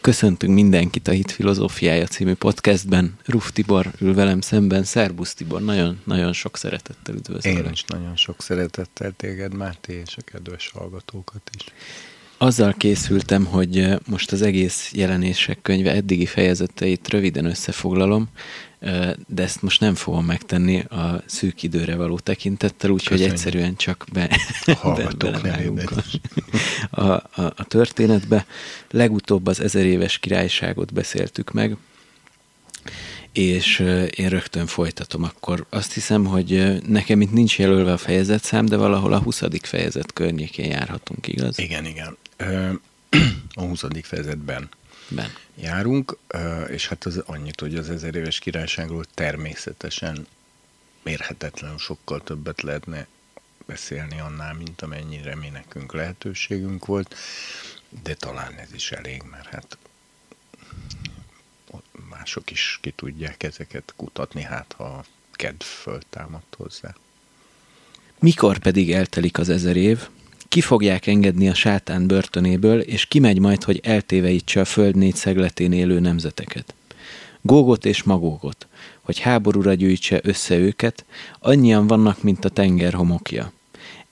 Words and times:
Köszöntünk 0.00 0.54
mindenkit 0.54 1.08
a 1.08 1.10
Hit 1.10 1.30
Filozófiája 1.30 2.06
című 2.06 2.34
podcastben. 2.34 3.14
Ruf 3.24 3.50
Tibor 3.52 3.90
ül 3.98 4.14
velem 4.14 4.40
szemben. 4.40 4.84
Szerbusz 4.84 5.34
Tibor, 5.34 5.62
nagyon-nagyon 5.62 6.32
sok 6.32 6.56
szeretettel 6.56 7.14
üdvözlök. 7.14 7.66
Én 7.66 7.72
is 7.72 7.84
nagyon 7.84 8.16
sok 8.16 8.42
szeretettel 8.42 9.12
téged, 9.16 9.54
Máté, 9.54 10.02
és 10.06 10.16
a 10.16 10.22
kedves 10.22 10.70
hallgatókat 10.74 11.50
is. 11.58 11.64
Azzal 12.38 12.74
készültem, 12.78 13.44
hogy 13.44 13.86
most 14.06 14.32
az 14.32 14.42
egész 14.42 14.92
jelenések 14.92 15.58
könyve 15.62 15.92
eddigi 15.92 16.26
fejezeteit 16.26 17.08
röviden 17.08 17.44
összefoglalom, 17.44 18.28
de 19.26 19.42
ezt 19.42 19.62
most 19.62 19.80
nem 19.80 19.94
fogom 19.94 20.24
megtenni 20.24 20.80
a 20.80 21.22
szűk 21.26 21.62
időre 21.62 21.96
való 21.96 22.18
tekintettel, 22.18 22.90
úgyhogy 22.90 23.22
egyszerűen 23.22 23.76
csak 23.76 24.04
be, 24.12 24.38
be, 24.66 25.10
beleváljunk 25.18 25.92
a, 26.90 27.00
a, 27.00 27.22
a 27.36 27.64
történetbe. 27.68 28.46
Legutóbb 28.90 29.46
az 29.46 29.60
ezer 29.60 29.84
éves 29.84 30.18
királyságot 30.18 30.92
beszéltük 30.92 31.52
meg, 31.52 31.76
és 33.32 33.78
én 34.16 34.28
rögtön 34.28 34.66
folytatom 34.66 35.22
akkor. 35.22 35.66
Azt 35.68 35.92
hiszem, 35.92 36.24
hogy 36.24 36.80
nekem 36.86 37.20
itt 37.20 37.32
nincs 37.32 37.58
jelölve 37.58 37.92
a 37.92 37.96
fejezetszám, 37.96 38.66
de 38.66 38.76
valahol 38.76 39.12
a 39.12 39.18
20. 39.18 39.42
fejezet 39.62 40.12
környékén 40.12 40.70
járhatunk, 40.70 41.28
igaz? 41.28 41.58
Igen, 41.58 41.84
igen. 41.86 42.16
A 43.54 43.62
20. 43.62 43.82
fejezetben 44.02 44.68
ben. 45.10 45.32
járunk, 45.54 46.18
és 46.68 46.88
hát 46.88 47.04
az 47.04 47.22
annyit, 47.26 47.60
hogy 47.60 47.76
az 47.76 47.90
ezer 47.90 48.14
éves 48.14 48.38
királyságról 48.38 49.04
természetesen 49.14 50.26
mérhetetlenül 51.02 51.78
sokkal 51.78 52.22
többet 52.22 52.62
lehetne 52.62 53.06
beszélni 53.66 54.20
annál, 54.20 54.54
mint 54.54 54.82
amennyire 54.82 55.34
mi 55.34 55.48
nekünk 55.48 55.92
lehetőségünk 55.92 56.86
volt, 56.86 57.14
de 58.02 58.14
talán 58.14 58.54
ez 58.54 58.72
is 58.72 58.92
elég, 58.92 59.22
mert 59.30 59.46
hát 59.46 59.78
mások 62.08 62.50
is 62.50 62.78
ki 62.82 62.90
tudják 62.90 63.42
ezeket 63.42 63.92
kutatni, 63.96 64.42
hát 64.42 64.74
ha 64.76 65.04
kedv 65.32 65.62
föltámadt 65.62 66.54
hozzá. 66.56 66.94
Mikor 68.18 68.58
pedig 68.58 68.92
eltelik 68.92 69.38
az 69.38 69.48
ezer 69.48 69.76
év, 69.76 70.08
ki 70.50 70.60
fogják 70.60 71.06
engedni 71.06 71.48
a 71.48 71.54
sátán 71.54 72.06
börtönéből, 72.06 72.80
és 72.80 73.06
kimegy 73.06 73.38
majd, 73.38 73.64
hogy 73.64 73.80
eltéveítse 73.82 74.60
a 74.60 74.64
föld 74.64 74.96
négy 74.96 75.14
szegletén 75.14 75.72
élő 75.72 76.00
nemzeteket. 76.00 76.74
Gógot 77.40 77.84
és 77.84 78.02
magógot, 78.02 78.68
hogy 79.00 79.18
háborúra 79.18 79.74
gyűjtse 79.74 80.20
össze 80.22 80.56
őket, 80.56 81.04
annyian 81.40 81.86
vannak, 81.86 82.22
mint 82.22 82.44
a 82.44 82.48
tenger 82.48 82.92
homokja. 82.92 83.52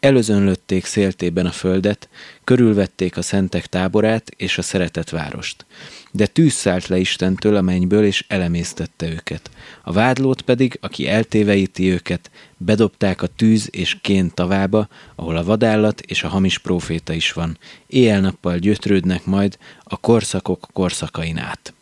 Előzönlötték 0.00 0.84
széltében 0.84 1.46
a 1.46 1.50
földet, 1.50 2.08
körülvették 2.44 3.16
a 3.16 3.22
szentek 3.22 3.66
táborát 3.66 4.30
és 4.36 4.58
a 4.58 4.62
szeretett 4.62 5.08
várost. 5.10 5.66
De 6.10 6.26
tűz 6.26 6.52
szállt 6.52 6.86
le 6.86 6.98
Istentől 6.98 7.56
a 7.56 7.60
mennyből, 7.60 8.04
és 8.04 8.24
elemésztette 8.28 9.08
őket. 9.08 9.50
A 9.82 9.92
vádlót 9.92 10.42
pedig, 10.42 10.78
aki 10.80 11.08
eltéveíti 11.08 11.90
őket, 11.90 12.30
bedobták 12.56 13.22
a 13.22 13.26
tűz 13.26 13.68
és 13.70 13.96
kén 14.00 14.30
tavába, 14.34 14.88
ahol 15.14 15.36
a 15.36 15.44
vadállat 15.44 16.00
és 16.00 16.22
a 16.22 16.28
hamis 16.28 16.58
próféta 16.58 17.12
is 17.12 17.32
van. 17.32 17.58
Éjjel-nappal 17.86 18.58
gyötrődnek 18.58 19.24
majd 19.24 19.58
a 19.84 19.96
korszakok 19.96 20.68
korszakain 20.72 21.38
át. 21.38 21.72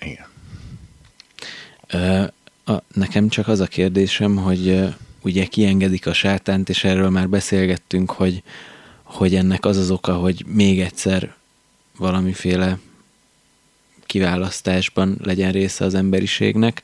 Igen. 0.00 0.30
a, 2.64 2.82
nekem 2.94 3.28
csak 3.28 3.48
az 3.48 3.60
a 3.60 3.66
kérdésem, 3.66 4.36
hogy 4.36 4.94
ugye 5.22 5.44
kiengedik 5.44 6.06
a 6.06 6.12
sátánt, 6.12 6.68
és 6.68 6.84
erről 6.84 7.10
már 7.10 7.28
beszélgettünk, 7.28 8.10
hogy, 8.10 8.42
hogy 9.02 9.34
ennek 9.34 9.64
az 9.64 9.76
az 9.76 9.90
oka, 9.90 10.14
hogy 10.14 10.44
még 10.46 10.80
egyszer 10.80 11.34
valamiféle 11.96 12.78
kiválasztásban 14.06 15.18
legyen 15.22 15.52
része 15.52 15.84
az 15.84 15.94
emberiségnek. 15.94 16.82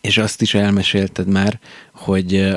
És 0.00 0.18
azt 0.18 0.42
is 0.42 0.54
elmesélted 0.54 1.26
már, 1.26 1.60
hogy 1.92 2.54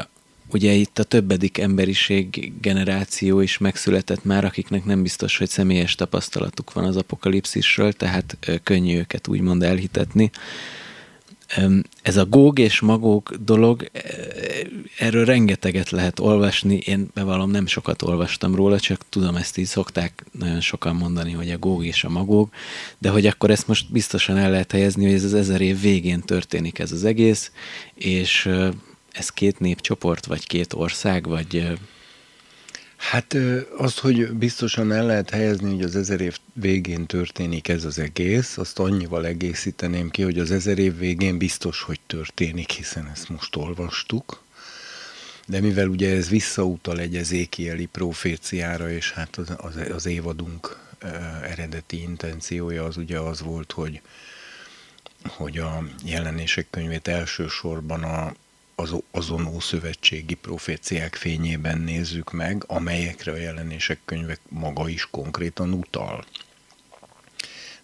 ugye 0.52 0.72
itt 0.72 1.00
a 1.00 1.04
többedik 1.04 1.58
emberiség 1.58 2.54
generáció 2.62 3.40
is 3.40 3.58
megszületett 3.58 4.24
már, 4.24 4.46
akiknek 4.46 4.86
nem 4.86 5.02
biztos, 5.02 5.38
hogy 5.38 5.50
személyes 5.50 5.96
tapasztalatuk 5.96 6.74
van 6.74 6.86
az 6.86 6.98
apokalipszisről, 6.98 7.94
tehát 7.94 8.38
könnyű 8.64 8.98
őket 8.98 9.28
úgymond 9.28 9.64
elhitetni 9.64 10.32
ez 12.02 12.18
a 12.18 12.26
góg 12.26 12.60
és 12.60 12.80
magóg 12.80 13.36
dolog, 13.44 13.90
e, 13.94 14.00
erről 14.98 15.26
rengeteget 15.26 15.90
lehet 15.90 16.20
olvasni, 16.20 16.76
én 16.76 17.08
bevallom 17.14 17.52
nem 17.52 17.68
sokat 17.68 18.02
olvastam 18.02 18.56
róla, 18.56 18.80
csak 18.80 19.02
tudom 19.10 19.36
ezt 19.36 19.58
így 19.58 19.66
szokták 19.66 20.26
nagyon 20.32 20.62
sokan 20.62 20.96
mondani, 20.96 21.32
hogy 21.32 21.52
a 21.52 21.58
góg 21.58 21.86
és 21.86 22.04
a 22.04 22.10
magóg, 22.10 22.50
de 22.98 23.10
hogy 23.10 23.26
akkor 23.26 23.50
ezt 23.50 23.68
most 23.68 23.92
biztosan 23.92 24.38
el 24.38 24.52
lehet 24.52 24.72
helyezni, 24.72 25.04
hogy 25.06 25.14
ez 25.14 25.24
az 25.24 25.34
ezer 25.34 25.62
év 25.62 25.82
végén 25.82 26.22
történik 26.22 26.80
ez 26.80 26.92
az 26.92 27.04
egész, 27.04 27.52
és 27.94 28.50
ez 29.12 29.30
két 29.30 29.60
népcsoport, 29.60 30.26
vagy 30.26 30.48
két 30.48 30.74
ország, 30.74 31.28
vagy 31.28 31.78
Hát 32.98 33.36
azt, 33.78 34.00
hogy 34.00 34.34
biztosan 34.34 34.92
el 34.92 35.06
lehet 35.06 35.30
helyezni, 35.30 35.70
hogy 35.70 35.84
az 35.84 35.96
ezer 35.96 36.22
év 36.22 36.38
végén 36.54 37.06
történik 37.06 37.68
ez 37.68 37.84
az 37.84 38.00
egész, 38.00 38.58
azt 38.58 38.80
annyival 38.80 39.26
egészíteném 39.26 40.10
ki, 40.10 40.22
hogy 40.22 40.40
az 40.40 40.52
ezer 40.52 40.78
év 40.78 40.98
végén 40.98 41.38
biztos, 41.38 41.82
hogy 41.82 42.00
történik, 42.08 42.72
hiszen 42.72 43.10
ezt 43.14 43.30
most 43.30 43.56
olvastuk. 43.56 44.44
De 45.46 45.60
mivel 45.60 45.88
ugye 45.88 46.16
ez 46.16 46.30
visszautal 46.30 47.00
egy 47.00 47.16
ezékieli 47.16 47.86
proféciára, 47.86 48.92
és 48.92 49.12
hát 49.12 49.36
az, 49.36 49.54
az, 49.58 49.76
az 49.94 50.06
évadunk 50.06 50.78
eredeti 51.44 52.02
intenciója 52.02 52.84
az 52.84 52.98
ugye 52.98 53.20
az 53.20 53.42
volt, 53.42 53.72
hogy, 53.72 54.02
hogy 55.28 55.58
a 55.58 55.84
jelenések 56.06 56.68
könyvét 56.70 57.08
elsősorban 57.08 58.04
a, 58.04 58.34
az, 58.80 58.96
azon 59.12 59.46
ószövetségi 59.46 60.34
proféciák 60.34 61.16
fényében 61.16 61.80
nézzük 61.80 62.32
meg, 62.32 62.64
amelyekre 62.68 63.32
a 63.32 63.36
jelenések 63.36 64.00
könyvek 64.06 64.40
maga 64.50 64.90
is 64.90 65.08
konkrétan 65.12 65.74
utal. 65.74 66.26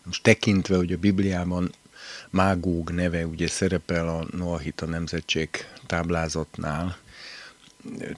Most 0.04 0.24
tekintve, 0.24 0.76
hogy 0.76 0.92
a 0.92 0.98
Bibliában 0.98 1.72
Mágóg 2.30 2.90
neve 2.90 3.26
ugye 3.26 3.48
szerepel 3.48 4.08
a 4.08 4.28
Noahita 4.32 4.86
nemzetség 4.86 5.50
táblázatnál, 5.86 6.98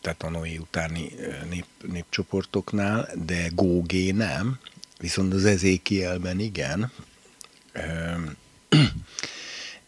tehát 0.01 0.23
a 0.23 0.29
Noé 0.29 0.57
utáni 0.57 1.11
nép, 1.49 1.65
népcsoportoknál, 1.91 3.09
de 3.25 3.47
Gógé 3.53 4.11
nem, 4.11 4.59
viszont 4.99 5.33
az 5.33 5.45
Ezékielben 5.45 6.39
igen. 6.39 6.91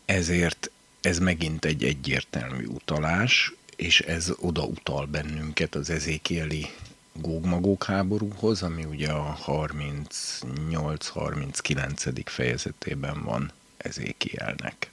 Ezért 0.05 0.71
ez 1.07 1.19
megint 1.19 1.65
egy 1.65 1.83
egyértelmű 1.83 2.65
utalás, 2.65 3.53
és 3.75 3.99
ez 3.99 4.31
oda 4.39 4.63
utal 4.63 5.05
bennünket 5.05 5.75
az 5.75 5.89
ezékieli 5.89 6.67
gógmagók 7.13 7.83
háborúhoz, 7.83 8.63
ami 8.63 8.85
ugye 8.85 9.11
a 9.11 9.37
38-39. 9.45 12.21
fejezetében 12.25 13.23
van 13.23 13.51
ezékielnek. 13.77 14.91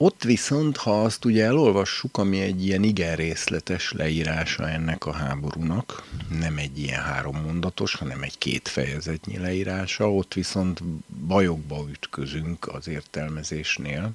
Ott 0.00 0.22
viszont, 0.22 0.76
ha 0.76 1.02
azt 1.02 1.24
ugye 1.24 1.44
elolvassuk, 1.44 2.16
ami 2.16 2.40
egy 2.40 2.64
ilyen 2.64 2.82
igen 2.82 3.16
részletes 3.16 3.92
leírása 3.92 4.68
ennek 4.68 5.06
a 5.06 5.12
háborúnak, 5.12 6.06
nem 6.40 6.58
egy 6.58 6.78
ilyen 6.78 7.02
három 7.02 7.36
mondatos, 7.36 7.94
hanem 7.94 8.22
egy 8.22 8.38
két 8.38 8.68
fejezetnyi 8.68 9.38
leírása, 9.38 10.12
ott 10.12 10.34
viszont 10.34 10.82
bajokba 11.26 11.86
ütközünk 11.90 12.68
az 12.68 12.88
értelmezésnél, 12.88 14.12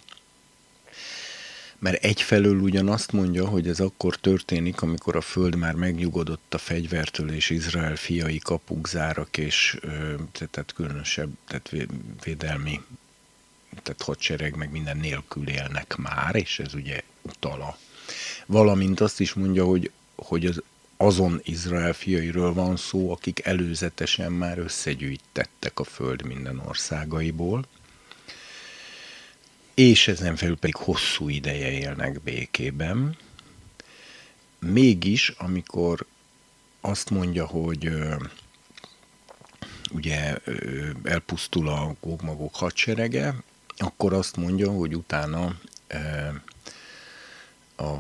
mert 1.80 2.04
egyfelől 2.04 2.60
ugyan 2.60 2.90
azt 2.90 3.12
mondja, 3.12 3.48
hogy 3.48 3.68
ez 3.68 3.80
akkor 3.80 4.16
történik, 4.16 4.82
amikor 4.82 5.16
a 5.16 5.22
föld 5.22 5.56
már 5.56 5.74
megnyugodott 5.74 6.54
a 6.54 6.58
fegyvertől, 6.58 7.32
és 7.32 7.50
Izrael 7.50 7.96
fiai 7.96 8.38
kapuk 8.38 8.88
zárak, 8.88 9.38
és 9.38 9.80
tehát 10.32 10.74
különösebb 10.76 11.30
tehát 11.48 11.72
védelmi 12.24 12.82
tehát 13.82 14.02
hadsereg 14.02 14.56
meg 14.56 14.72
minden 14.72 14.98
nélkül 14.98 15.50
élnek 15.50 15.96
már, 15.96 16.36
és 16.36 16.60
ez 16.60 16.74
ugye 16.74 17.02
utala. 17.22 17.78
Valamint 18.46 19.00
azt 19.00 19.20
is 19.20 19.34
mondja, 19.34 19.66
hogy, 19.66 19.92
hogy 20.16 20.46
az 20.46 20.62
azon 20.98 21.42
Izrael 21.44 21.94
fiairől 21.94 22.54
van 22.54 22.78
szó, 22.78 23.12
akik 23.12 23.46
előzetesen 23.46 24.32
már 24.32 24.58
összegyűjtettek 24.58 25.80
a 25.80 25.84
föld 25.84 26.26
minden 26.26 26.60
országaiból, 26.60 27.66
és 29.74 30.08
ezen 30.08 30.36
felül 30.36 30.58
pedig 30.58 30.76
hosszú 30.76 31.30
ideje 31.30 31.72
élnek 31.72 32.22
békében. 32.22 33.18
Mégis, 34.60 35.30
amikor 35.30 36.06
azt 36.82 37.10
mondja, 37.10 37.46
hogy 37.46 37.90
ugye 39.92 40.38
elpusztul 41.04 41.70
a 41.70 41.96
gógmagok 42.00 42.56
hadserege, 42.56 43.36
akkor 43.78 44.14
azt 44.14 44.36
mondja, 44.36 44.72
hogy 44.72 44.96
utána 44.96 45.60
e, 45.88 46.34
a, 47.76 47.92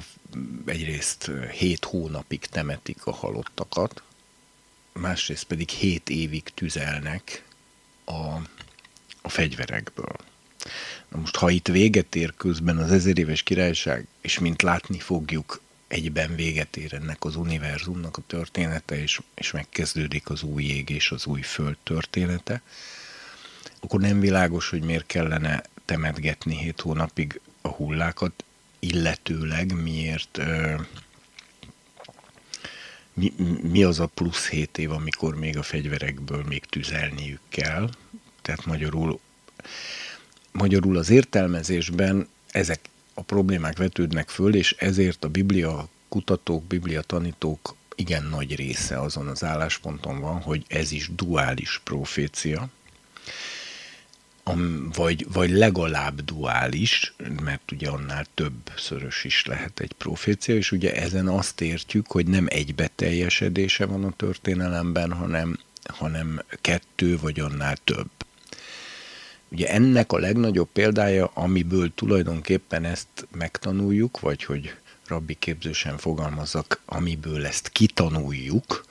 egyrészt 0.65 1.31
hét 1.51 1.85
hónapig 1.85 2.45
temetik 2.45 3.05
a 3.05 3.11
halottakat, 3.11 4.03
másrészt 4.93 5.43
pedig 5.43 5.69
hét 5.69 6.09
évig 6.09 6.43
tüzelnek 6.43 7.45
a, 8.05 8.35
a 9.21 9.29
fegyverekből. 9.29 10.15
Na 11.09 11.19
most, 11.19 11.35
ha 11.35 11.49
itt 11.49 11.67
véget 11.67 12.15
ér 12.15 12.33
közben 12.37 12.77
az 12.77 12.91
ezer 12.91 13.17
éves 13.17 13.43
királyság, 13.43 14.07
és 14.21 14.39
mint 14.39 14.61
látni 14.61 14.99
fogjuk, 14.99 15.61
egyben 15.87 16.35
véget 16.35 16.77
ér 16.77 16.93
ennek 16.93 17.23
az 17.25 17.35
univerzumnak 17.35 18.17
a 18.17 18.21
története, 18.27 19.01
és, 19.01 19.21
és 19.35 19.51
megkezdődik 19.51 20.29
az 20.29 20.43
új 20.43 20.63
ég 20.63 20.89
és 20.89 21.11
az 21.11 21.25
új 21.25 21.41
föld 21.41 21.77
története, 21.83 22.61
akkor 23.79 23.99
nem 23.99 24.19
világos, 24.19 24.69
hogy 24.69 24.83
miért 24.83 25.05
kellene 25.05 25.63
temetgetni 25.85 26.57
hét 26.57 26.81
hónapig 26.81 27.39
a 27.61 27.67
hullákat, 27.67 28.43
illetőleg 28.79 29.81
miért 29.81 30.39
mi, 33.13 33.33
mi 33.61 33.83
az 33.83 33.99
a 33.99 34.05
plusz 34.05 34.47
hét 34.47 34.77
év, 34.77 34.91
amikor 34.91 35.35
még 35.35 35.57
a 35.57 35.63
fegyverekből 35.63 36.43
még 36.47 36.65
tüzelniük 36.65 37.39
kell. 37.49 37.89
Tehát 38.41 38.65
magyarul, 38.65 39.19
magyarul 40.51 40.97
az 40.97 41.09
értelmezésben 41.09 42.27
ezek 42.51 42.79
a 43.13 43.21
problémák 43.21 43.77
vetődnek 43.77 44.29
föl, 44.29 44.55
és 44.55 44.75
ezért 44.77 45.23
a 45.23 45.29
biblia 45.29 45.87
kutatók, 46.09 46.63
biblia 46.63 47.01
tanítók 47.01 47.75
igen 47.95 48.23
nagy 48.23 48.55
része 48.55 48.99
azon 48.99 49.27
az 49.27 49.43
állásponton 49.43 50.19
van, 50.19 50.41
hogy 50.41 50.65
ez 50.67 50.91
is 50.91 51.09
duális 51.15 51.81
profécia, 51.83 52.69
vagy, 54.95 55.27
vagy 55.33 55.49
legalább 55.49 56.21
duális, 56.21 57.13
mert 57.43 57.71
ugye 57.71 57.89
annál 57.89 58.25
többszörös 58.33 59.23
is 59.23 59.45
lehet 59.45 59.79
egy 59.79 59.93
profécia, 59.93 60.55
és 60.55 60.71
ugye 60.71 60.95
ezen 60.95 61.27
azt 61.27 61.61
értjük, 61.61 62.11
hogy 62.11 62.27
nem 62.27 62.45
egy 62.49 62.75
beteljesedése 62.75 63.85
van 63.85 64.03
a 64.03 64.13
történelemben, 64.15 65.11
hanem, 65.11 65.59
hanem 65.83 66.41
kettő 66.61 67.17
vagy 67.17 67.39
annál 67.39 67.77
több. 67.83 68.09
Ugye 69.49 69.69
ennek 69.69 70.11
a 70.11 70.17
legnagyobb 70.17 70.69
példája, 70.73 71.31
amiből 71.33 71.93
tulajdonképpen 71.95 72.85
ezt 72.85 73.27
megtanuljuk, 73.31 74.19
vagy 74.19 74.43
hogy 74.43 74.73
rabbi 75.07 75.33
képzősen 75.33 75.97
fogalmazok, 75.97 76.81
amiből 76.85 77.45
ezt 77.45 77.69
kitanuljuk, 77.69 78.85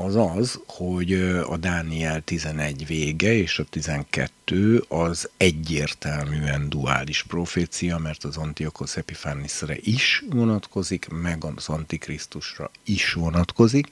az 0.00 0.16
az, 0.16 0.60
hogy 0.66 1.12
a 1.48 1.56
Dániel 1.56 2.20
11 2.20 2.86
vége 2.86 3.32
és 3.32 3.58
a 3.58 3.64
12 3.64 4.84
az 4.88 5.28
egyértelműen 5.36 6.68
duális 6.68 7.22
profécia, 7.22 7.98
mert 7.98 8.24
az 8.24 8.36
Antiochos 8.36 8.96
Epiphanisre 8.96 9.76
is 9.80 10.24
vonatkozik, 10.30 11.08
meg 11.08 11.44
az 11.44 11.68
Antikrisztusra 11.68 12.70
is 12.84 13.12
vonatkozik, 13.12 13.86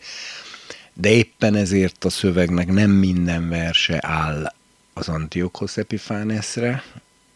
de 0.93 1.11
éppen 1.11 1.55
ezért 1.55 2.05
a 2.05 2.11
szövegnek 2.11 2.73
nem 2.73 2.91
minden 2.91 3.49
verse 3.49 3.99
áll 4.03 4.53
az 4.93 5.09
Antiochos 5.09 5.77
Epiphanesre, 5.77 6.83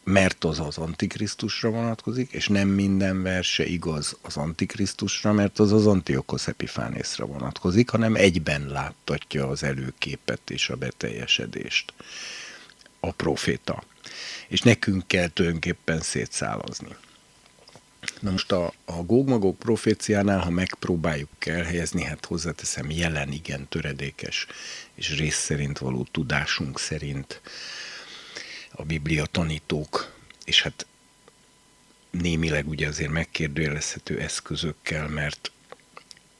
mert 0.04 0.44
az 0.44 0.60
az 0.60 0.78
Antikrisztusra 0.78 1.70
vonatkozik, 1.70 2.32
és 2.32 2.48
nem 2.48 2.68
minden 2.68 3.22
verse 3.22 3.66
igaz 3.66 4.16
az 4.22 4.36
Antikrisztusra, 4.36 5.32
mert 5.32 5.58
az 5.58 5.72
az 5.72 5.86
Antiochos 5.86 6.46
Epiphanészra 6.46 7.26
vonatkozik, 7.26 7.90
hanem 7.90 8.14
egyben 8.14 8.66
láttatja 8.66 9.48
az 9.48 9.62
előképet 9.62 10.50
és 10.50 10.68
a 10.68 10.76
beteljesedést 10.76 11.92
a 13.00 13.12
proféta. 13.12 13.82
És 14.48 14.60
nekünk 14.60 15.06
kell 15.06 15.28
tulajdonképpen 15.28 16.00
szétszálazni. 16.00 16.96
Na 18.20 18.30
most 18.30 18.52
a, 18.52 18.72
a 18.84 18.92
gógmagok 18.92 19.58
proféciánál, 19.58 20.38
ha 20.38 20.50
megpróbáljuk 20.50 21.46
elhelyezni, 21.46 22.04
hát 22.04 22.24
hozzáteszem 22.24 22.90
jelen, 22.90 23.32
igen, 23.32 23.68
töredékes 23.68 24.46
és 24.94 25.16
rész 25.18 25.36
szerint 25.36 25.78
való 25.78 26.06
tudásunk 26.10 26.78
szerint 26.78 27.40
a 28.80 28.84
Biblia 28.84 29.26
tanítók, 29.26 30.12
és 30.44 30.62
hát 30.62 30.86
némileg 32.10 32.68
ugye 32.68 32.88
azért 32.88 33.10
megkérdőjelezhető 33.10 34.20
eszközökkel, 34.20 35.08
mert 35.08 35.52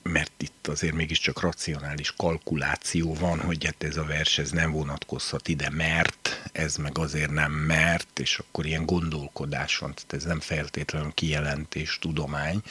mert 0.02 0.32
itt 0.42 0.66
azért 0.66 0.94
mégiscsak 0.94 1.40
racionális 1.40 2.14
kalkuláció 2.16 3.14
van, 3.14 3.40
hogy 3.40 3.64
hát 3.64 3.82
ez 3.82 3.96
a 3.96 4.04
vers 4.04 4.38
ez 4.38 4.50
nem 4.50 4.70
vonatkozhat 4.70 5.48
ide, 5.48 5.70
mert, 5.70 6.42
ez 6.52 6.76
meg 6.76 6.98
azért 6.98 7.31
nem 7.31 7.52
mert, 7.52 8.19
és 8.19 8.38
akkor 8.38 8.66
ilyen 8.66 8.87
gondolkodás 8.87 9.78
van, 9.78 9.94
tehát 9.94 10.12
ez 10.12 10.25
nem 10.25 10.40
feltétlenül 10.40 11.12
kijelentés, 11.14 11.98
tudomány, 12.00 12.62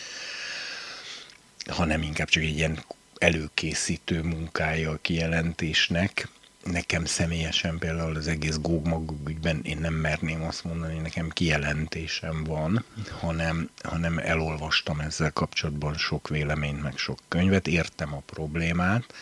hanem 1.65 2.01
inkább 2.01 2.27
csak 2.29 2.43
egy 2.43 2.57
ilyen 2.57 2.83
előkészítő 3.17 4.21
munkája 4.21 4.91
a 4.91 4.99
kijelentésnek, 5.01 6.27
nekem 6.63 7.05
személyesen 7.05 7.77
például 7.77 8.15
az 8.15 8.27
egész 8.27 8.57
gógmagog 8.61 9.29
ügyben 9.29 9.59
én 9.63 9.77
nem 9.77 9.93
merném 9.93 10.41
azt 10.41 10.63
mondani, 10.63 10.97
nekem 10.97 11.29
kijelentésem 11.29 12.43
van, 12.43 12.85
hanem, 13.19 13.69
hanem 13.83 14.17
elolvastam 14.17 14.99
ezzel 14.99 15.31
kapcsolatban 15.31 15.93
sok 15.93 16.27
véleményt, 16.27 16.81
meg 16.81 16.97
sok 16.97 17.19
könyvet, 17.27 17.67
értem 17.67 18.13
a 18.13 18.23
problémát, 18.25 19.13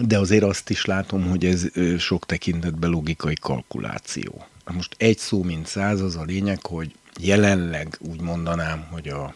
de 0.00 0.18
azért 0.18 0.42
azt 0.42 0.70
is 0.70 0.84
látom, 0.84 1.28
hogy 1.28 1.44
ez 1.44 1.66
sok 1.98 2.26
tekintetben 2.26 2.90
logikai 2.90 3.34
kalkuláció. 3.40 4.46
Most 4.72 4.94
egy 4.98 5.18
szó, 5.18 5.42
mint 5.42 5.66
száz, 5.66 6.00
az 6.00 6.16
a 6.16 6.22
lényeg, 6.22 6.66
hogy 6.66 6.94
jelenleg 7.20 7.96
úgy 7.98 8.20
mondanám, 8.20 8.86
hogy 8.90 9.08
a 9.08 9.34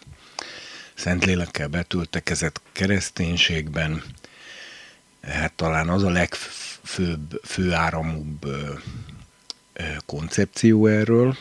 Szentlélekkel 0.94 1.68
betöltekezett 1.68 2.60
kereszténységben 2.72 4.02
hát 5.22 5.52
talán 5.52 5.88
az 5.88 6.02
a 6.02 6.10
legfőbb, 6.10 7.40
főáramúbb 7.44 8.46
koncepció 10.06 10.86
erről, 10.86 11.36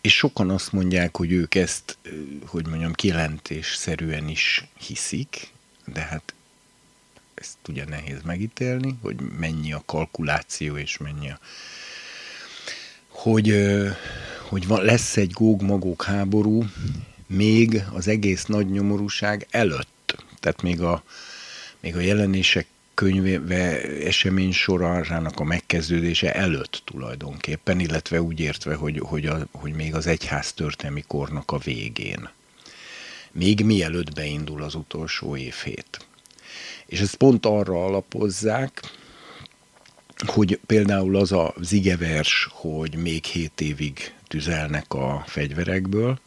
és 0.00 0.14
sokan 0.14 0.50
azt 0.50 0.72
mondják, 0.72 1.16
hogy 1.16 1.32
ők 1.32 1.54
ezt, 1.54 1.98
hogy 2.46 2.66
mondjam, 2.66 2.92
kijelentésszerűen 2.92 4.28
is 4.28 4.64
hiszik, 4.78 5.48
de 5.84 6.00
hát 6.00 6.34
ezt 7.34 7.56
ugye 7.68 7.84
nehéz 7.84 8.22
megítélni, 8.22 8.98
hogy 9.02 9.16
mennyi 9.38 9.72
a 9.72 9.82
kalkuláció 9.86 10.76
és 10.76 10.96
mennyi 10.96 11.30
a... 11.30 11.38
Hogy, 13.08 13.54
hogy 14.48 14.66
van, 14.66 14.84
lesz 14.84 15.16
egy 15.16 15.30
góg-magók 15.30 16.04
háború 16.04 16.64
még 17.26 17.82
az 17.92 18.08
egész 18.08 18.44
nagy 18.44 18.70
nyomorúság 18.70 19.46
előtt. 19.50 20.16
Tehát 20.40 20.62
még 20.62 20.80
a, 20.80 21.02
még 21.86 21.96
a 21.96 22.00
jelenések 22.00 22.66
könyve 22.94 23.80
esemény 23.82 24.52
sorának 24.52 25.40
a 25.40 25.44
megkezdődése 25.44 26.34
előtt 26.34 26.82
tulajdonképpen, 26.84 27.80
illetve 27.80 28.22
úgy 28.22 28.40
értve, 28.40 28.74
hogy, 28.74 28.98
hogy, 28.98 29.26
a, 29.26 29.46
hogy 29.52 29.72
még 29.72 29.94
az 29.94 30.06
egyház 30.06 30.52
történelmi 30.52 31.04
kornak 31.06 31.50
a 31.50 31.58
végén. 31.58 32.28
Még 33.32 33.64
mielőtt 33.64 34.14
beindul 34.14 34.62
az 34.62 34.74
utolsó 34.74 35.36
évhét. 35.36 36.06
És 36.86 37.00
ezt 37.00 37.14
pont 37.14 37.46
arra 37.46 37.84
alapozzák, 37.84 38.80
hogy 40.26 40.60
például 40.66 41.16
az 41.16 41.32
a 41.32 41.54
zigevers, 41.60 42.48
hogy 42.50 42.96
még 42.96 43.24
hét 43.24 43.60
évig 43.60 44.14
tüzelnek 44.28 44.94
a 44.94 45.24
fegyverekből, 45.26 46.18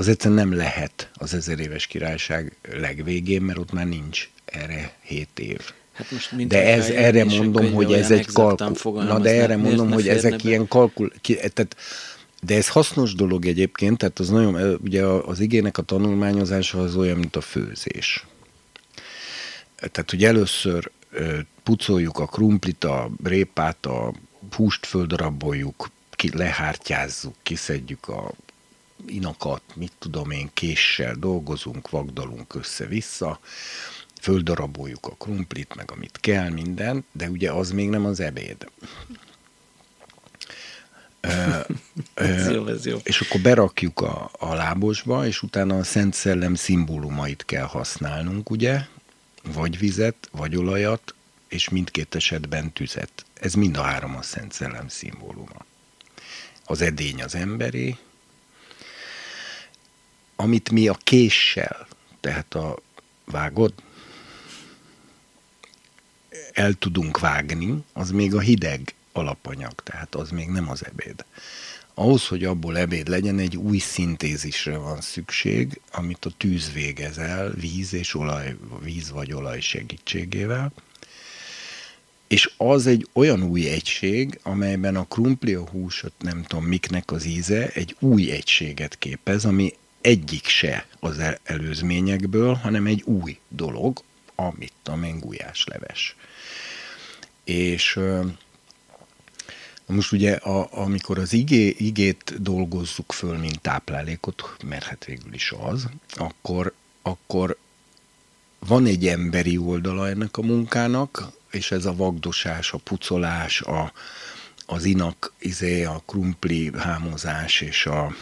az 0.00 0.08
egyszerűen 0.08 0.48
nem 0.48 0.56
lehet 0.56 1.10
az 1.14 1.34
ezer 1.34 1.58
éves 1.58 1.86
királyság 1.86 2.56
legvégén, 2.62 3.42
mert 3.42 3.58
ott 3.58 3.72
már 3.72 3.86
nincs 3.86 4.28
erre 4.52 4.92
hét 5.00 5.38
év. 5.38 5.60
Hát 5.92 6.10
most 6.10 6.46
de 6.46 6.72
ez, 6.72 6.88
erre 6.90 7.24
mondom, 7.24 7.72
hogy 7.72 7.92
ez 7.92 8.10
egy 8.10 8.26
kalkul. 8.26 9.04
Na, 9.04 9.18
de 9.18 9.30
erre 9.30 9.56
mondom, 9.56 9.90
hogy 9.90 10.08
ezek 10.08 10.30
be? 10.30 10.48
ilyen 10.48 10.68
kalkul... 10.68 11.12
Ki, 11.20 11.34
tehát, 11.34 11.76
de 12.42 12.54
ez 12.54 12.68
hasznos 12.68 13.14
dolog 13.14 13.46
egyébként, 13.46 13.98
tehát 13.98 14.18
az 14.18 14.28
nagyon, 14.28 14.78
ugye 14.82 15.04
az 15.04 15.40
igének 15.40 15.78
a 15.78 15.82
tanulmányozása 15.82 16.78
az 16.78 16.96
olyan, 16.96 17.18
mint 17.18 17.36
a 17.36 17.40
főzés. 17.40 18.26
Tehát, 19.76 20.10
hogy 20.10 20.24
először 20.24 20.90
pucoljuk 21.62 22.18
a 22.18 22.26
krumplit, 22.26 22.84
a 22.84 23.10
répát, 23.24 23.86
a 23.86 24.12
húst 24.56 24.86
földaraboljuk, 24.86 25.90
ki, 26.10 26.30
lehártyázzuk, 26.36 27.34
kiszedjük 27.42 28.08
a 28.08 28.32
inakat, 29.06 29.62
mit 29.74 29.92
tudom 29.98 30.30
én, 30.30 30.50
késsel 30.54 31.14
dolgozunk, 31.14 31.90
vagdalunk 31.90 32.54
össze-vissza, 32.54 33.40
földaraboljuk 34.20 35.06
a 35.06 35.14
krumplit, 35.18 35.74
meg 35.74 35.90
amit 35.90 36.18
kell, 36.20 36.48
minden, 36.48 37.04
de 37.12 37.28
ugye 37.28 37.52
az 37.52 37.70
még 37.70 37.88
nem 37.88 38.04
az 38.04 38.20
ebéd. 38.20 38.68
ez 42.14 42.50
jó, 42.50 42.66
ez 42.66 42.86
jó. 42.86 42.98
És 43.02 43.20
akkor 43.20 43.40
berakjuk 43.40 44.00
a, 44.00 44.30
a 44.38 44.54
lábosba, 44.54 45.26
és 45.26 45.42
utána 45.42 45.78
a 45.78 45.84
Szent 45.84 46.14
Szellem 46.14 46.54
szimbólumait 46.54 47.44
kell 47.44 47.64
használnunk, 47.64 48.50
ugye? 48.50 48.80
Vagy 49.52 49.78
vizet, 49.78 50.28
vagy 50.32 50.56
olajat, 50.56 51.14
és 51.48 51.68
mindkét 51.68 52.14
esetben 52.14 52.72
tüzet. 52.72 53.24
Ez 53.34 53.54
mind 53.54 53.76
a 53.76 53.82
három 53.82 54.16
a 54.16 54.22
Szent 54.22 54.52
Szellem 54.52 54.88
szimbóluma. 54.88 55.64
Az 56.64 56.80
edény 56.80 57.22
az 57.22 57.34
emberé, 57.34 57.96
amit 60.36 60.70
mi 60.70 60.88
a 60.88 60.96
késsel, 61.04 61.86
tehát 62.20 62.54
a 62.54 62.78
vágod, 63.24 63.72
el 66.58 66.72
tudunk 66.72 67.18
vágni, 67.20 67.84
az 67.92 68.10
még 68.10 68.34
a 68.34 68.40
hideg 68.40 68.94
alapanyag, 69.12 69.74
tehát 69.82 70.14
az 70.14 70.30
még 70.30 70.48
nem 70.48 70.70
az 70.70 70.84
ebéd. 70.84 71.24
Ahhoz, 71.94 72.26
hogy 72.26 72.44
abból 72.44 72.78
ebéd 72.78 73.08
legyen, 73.08 73.38
egy 73.38 73.56
új 73.56 73.78
szintézisre 73.78 74.76
van 74.76 75.00
szükség, 75.00 75.80
amit 75.92 76.24
a 76.24 76.30
tűz 76.36 76.72
végez 76.72 77.18
el, 77.18 77.50
víz 77.50 77.92
és 77.92 78.14
olaj, 78.14 78.56
víz 78.82 79.10
vagy 79.10 79.32
olaj 79.32 79.60
segítségével. 79.60 80.72
És 82.28 82.50
az 82.56 82.86
egy 82.86 83.08
olyan 83.12 83.42
új 83.42 83.68
egység, 83.68 84.40
amelyben 84.42 84.96
a 84.96 85.06
krumpli, 85.06 85.54
a 85.54 85.68
húsot, 85.68 86.12
nem 86.18 86.42
tudom 86.42 86.64
miknek 86.64 87.12
az 87.12 87.24
íze, 87.24 87.68
egy 87.68 87.96
új 87.98 88.30
egységet 88.30 88.98
képez, 88.98 89.44
ami 89.44 89.74
egyik 90.00 90.46
se 90.46 90.86
az 91.00 91.20
előzményekből, 91.42 92.54
hanem 92.54 92.86
egy 92.86 93.02
új 93.02 93.38
dolog, 93.48 94.02
amit 94.34 94.72
tudom 94.82 95.02
én, 95.02 95.18
gulyásleves. 95.18 96.16
És 97.48 98.00
most 99.86 100.12
ugye, 100.12 100.32
a, 100.32 100.68
amikor 100.70 101.18
az 101.18 101.32
igé, 101.32 101.74
igét 101.78 102.42
dolgozzuk 102.42 103.12
föl, 103.12 103.36
mint 103.36 103.60
táplálékot, 103.60 104.56
mert 104.64 104.84
hát 104.84 105.04
végül 105.04 105.34
is 105.34 105.52
az, 105.58 105.88
akkor, 106.14 106.74
akkor 107.02 107.56
van 108.58 108.86
egy 108.86 109.06
emberi 109.06 109.58
oldala 109.58 110.08
ennek 110.08 110.36
a 110.36 110.42
munkának, 110.42 111.30
és 111.50 111.70
ez 111.70 111.84
a 111.84 111.96
vagdosás, 111.96 112.72
a 112.72 112.78
pucolás, 112.78 113.60
a, 113.60 113.92
az 114.66 114.84
inak, 114.84 115.32
izé, 115.38 115.84
a 115.84 116.02
krumpli 116.06 116.70
hámozás 116.78 117.60
és 117.60 117.86
a 117.86 118.14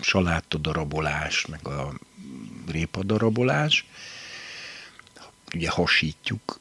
salátodarabolás, 0.00 1.46
meg 1.46 1.66
a 1.68 1.92
répadarabolás. 2.66 3.86
Ugye 5.54 5.70
hasítjuk 5.70 6.60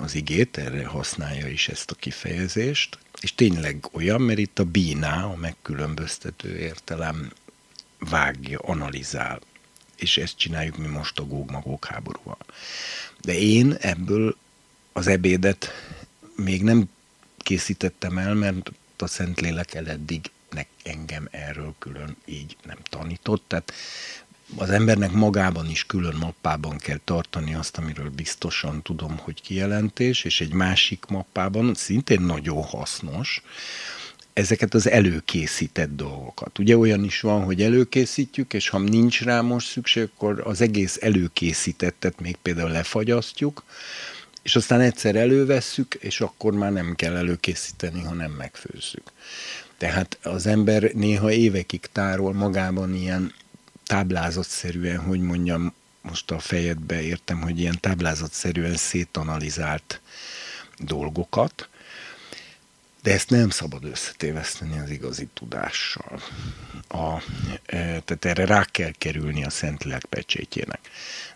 az 0.00 0.14
igét, 0.14 0.58
erre 0.58 0.86
használja 0.86 1.48
is 1.48 1.68
ezt 1.68 1.90
a 1.90 1.94
kifejezést, 1.94 2.98
és 3.20 3.34
tényleg 3.34 3.88
olyan, 3.92 4.20
mert 4.20 4.38
itt 4.38 4.58
a 4.58 4.64
bíná, 4.64 5.24
a 5.24 5.36
megkülönböztető 5.36 6.58
értelem 6.58 7.32
vágja, 7.98 8.58
analizál, 8.58 9.40
és 9.96 10.16
ezt 10.16 10.38
csináljuk 10.38 10.76
mi 10.76 10.86
most 10.86 11.18
a 11.18 11.24
gógmagók 11.24 11.84
háborúval. 11.84 12.38
De 13.20 13.38
én 13.38 13.72
ebből 13.80 14.36
az 14.92 15.06
ebédet 15.06 15.70
még 16.36 16.62
nem 16.62 16.90
készítettem 17.38 18.18
el, 18.18 18.34
mert 18.34 18.72
a 18.96 19.06
Szentlélek 19.06 19.74
eddig 19.74 20.30
engem 20.82 21.28
erről 21.30 21.74
külön 21.78 22.16
így 22.24 22.56
nem 22.64 22.78
tanított. 22.82 23.44
Tehát 23.46 23.72
az 24.56 24.70
embernek 24.70 25.12
magában 25.12 25.70
is 25.70 25.86
külön 25.86 26.16
mappában 26.20 26.76
kell 26.76 27.00
tartani 27.04 27.54
azt, 27.54 27.76
amiről 27.76 28.10
biztosan 28.10 28.82
tudom, 28.82 29.18
hogy 29.18 29.42
kijelentés, 29.42 30.24
és 30.24 30.40
egy 30.40 30.52
másik 30.52 31.04
mappában 31.06 31.74
szintén 31.74 32.20
nagyon 32.20 32.62
hasznos, 32.62 33.42
ezeket 34.32 34.74
az 34.74 34.88
előkészített 34.88 35.96
dolgokat. 35.96 36.58
Ugye 36.58 36.76
olyan 36.76 37.04
is 37.04 37.20
van, 37.20 37.44
hogy 37.44 37.62
előkészítjük, 37.62 38.52
és 38.52 38.68
ha 38.68 38.78
nincs 38.78 39.22
rá 39.22 39.40
most 39.40 39.66
szükség, 39.68 40.08
akkor 40.14 40.42
az 40.44 40.60
egész 40.60 40.98
előkészítettet 41.00 42.20
még 42.20 42.36
például 42.36 42.70
lefagyasztjuk, 42.70 43.64
és 44.42 44.56
aztán 44.56 44.80
egyszer 44.80 45.16
elővesszük, 45.16 45.94
és 45.94 46.20
akkor 46.20 46.52
már 46.52 46.72
nem 46.72 46.94
kell 46.94 47.16
előkészíteni, 47.16 48.02
hanem 48.02 48.30
megfőzzük. 48.30 49.12
Tehát 49.78 50.18
az 50.22 50.46
ember 50.46 50.82
néha 50.82 51.32
évekig 51.32 51.86
tárol 51.92 52.32
magában 52.32 52.94
ilyen 52.94 53.32
táblázatszerűen, 53.86 54.98
hogy 54.98 55.20
mondjam, 55.20 55.72
most 56.02 56.30
a 56.30 56.38
fejedbe 56.38 57.02
értem, 57.02 57.40
hogy 57.40 57.58
ilyen 57.58 57.80
táblázatszerűen 57.80 58.76
szétanalizált 58.76 60.00
dolgokat, 60.78 61.68
de 63.04 63.12
ezt 63.12 63.30
nem 63.30 63.50
szabad 63.50 63.84
összetéveszteni 63.84 64.78
az 64.78 64.90
igazi 64.90 65.28
tudással. 65.34 66.20
A, 66.88 67.22
e, 67.66 68.00
tehát 68.00 68.24
erre 68.24 68.44
rá 68.44 68.64
kell 68.64 68.90
kerülni 68.98 69.44
a 69.44 69.50
Szentlélek 69.50 70.04
pecsétjének. 70.04 70.80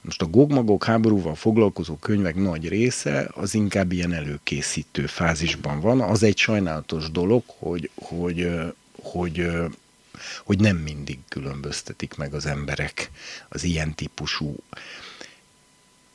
Most 0.01 0.23
a 0.23 0.27
gogmagok 0.27 0.85
háborúval 0.85 1.35
foglalkozó 1.35 1.97
könyvek 1.97 2.35
nagy 2.35 2.69
része 2.69 3.29
az 3.35 3.55
inkább 3.55 3.93
ilyen 3.93 4.13
előkészítő 4.13 5.07
fázisban 5.07 5.81
van. 5.81 6.01
Az 6.01 6.23
egy 6.23 6.37
sajnálatos 6.39 7.11
dolog, 7.11 7.43
hogy, 7.47 7.91
hogy, 7.95 8.51
hogy, 9.03 9.51
hogy 10.49 10.61
nem 10.61 10.77
mindig 10.77 11.19
különböztetik 11.29 12.15
meg 12.15 12.35
az 12.35 12.47
emberek 12.47 13.11
az 13.49 13.65
ilyen 13.65 13.95
típusú 13.95 14.57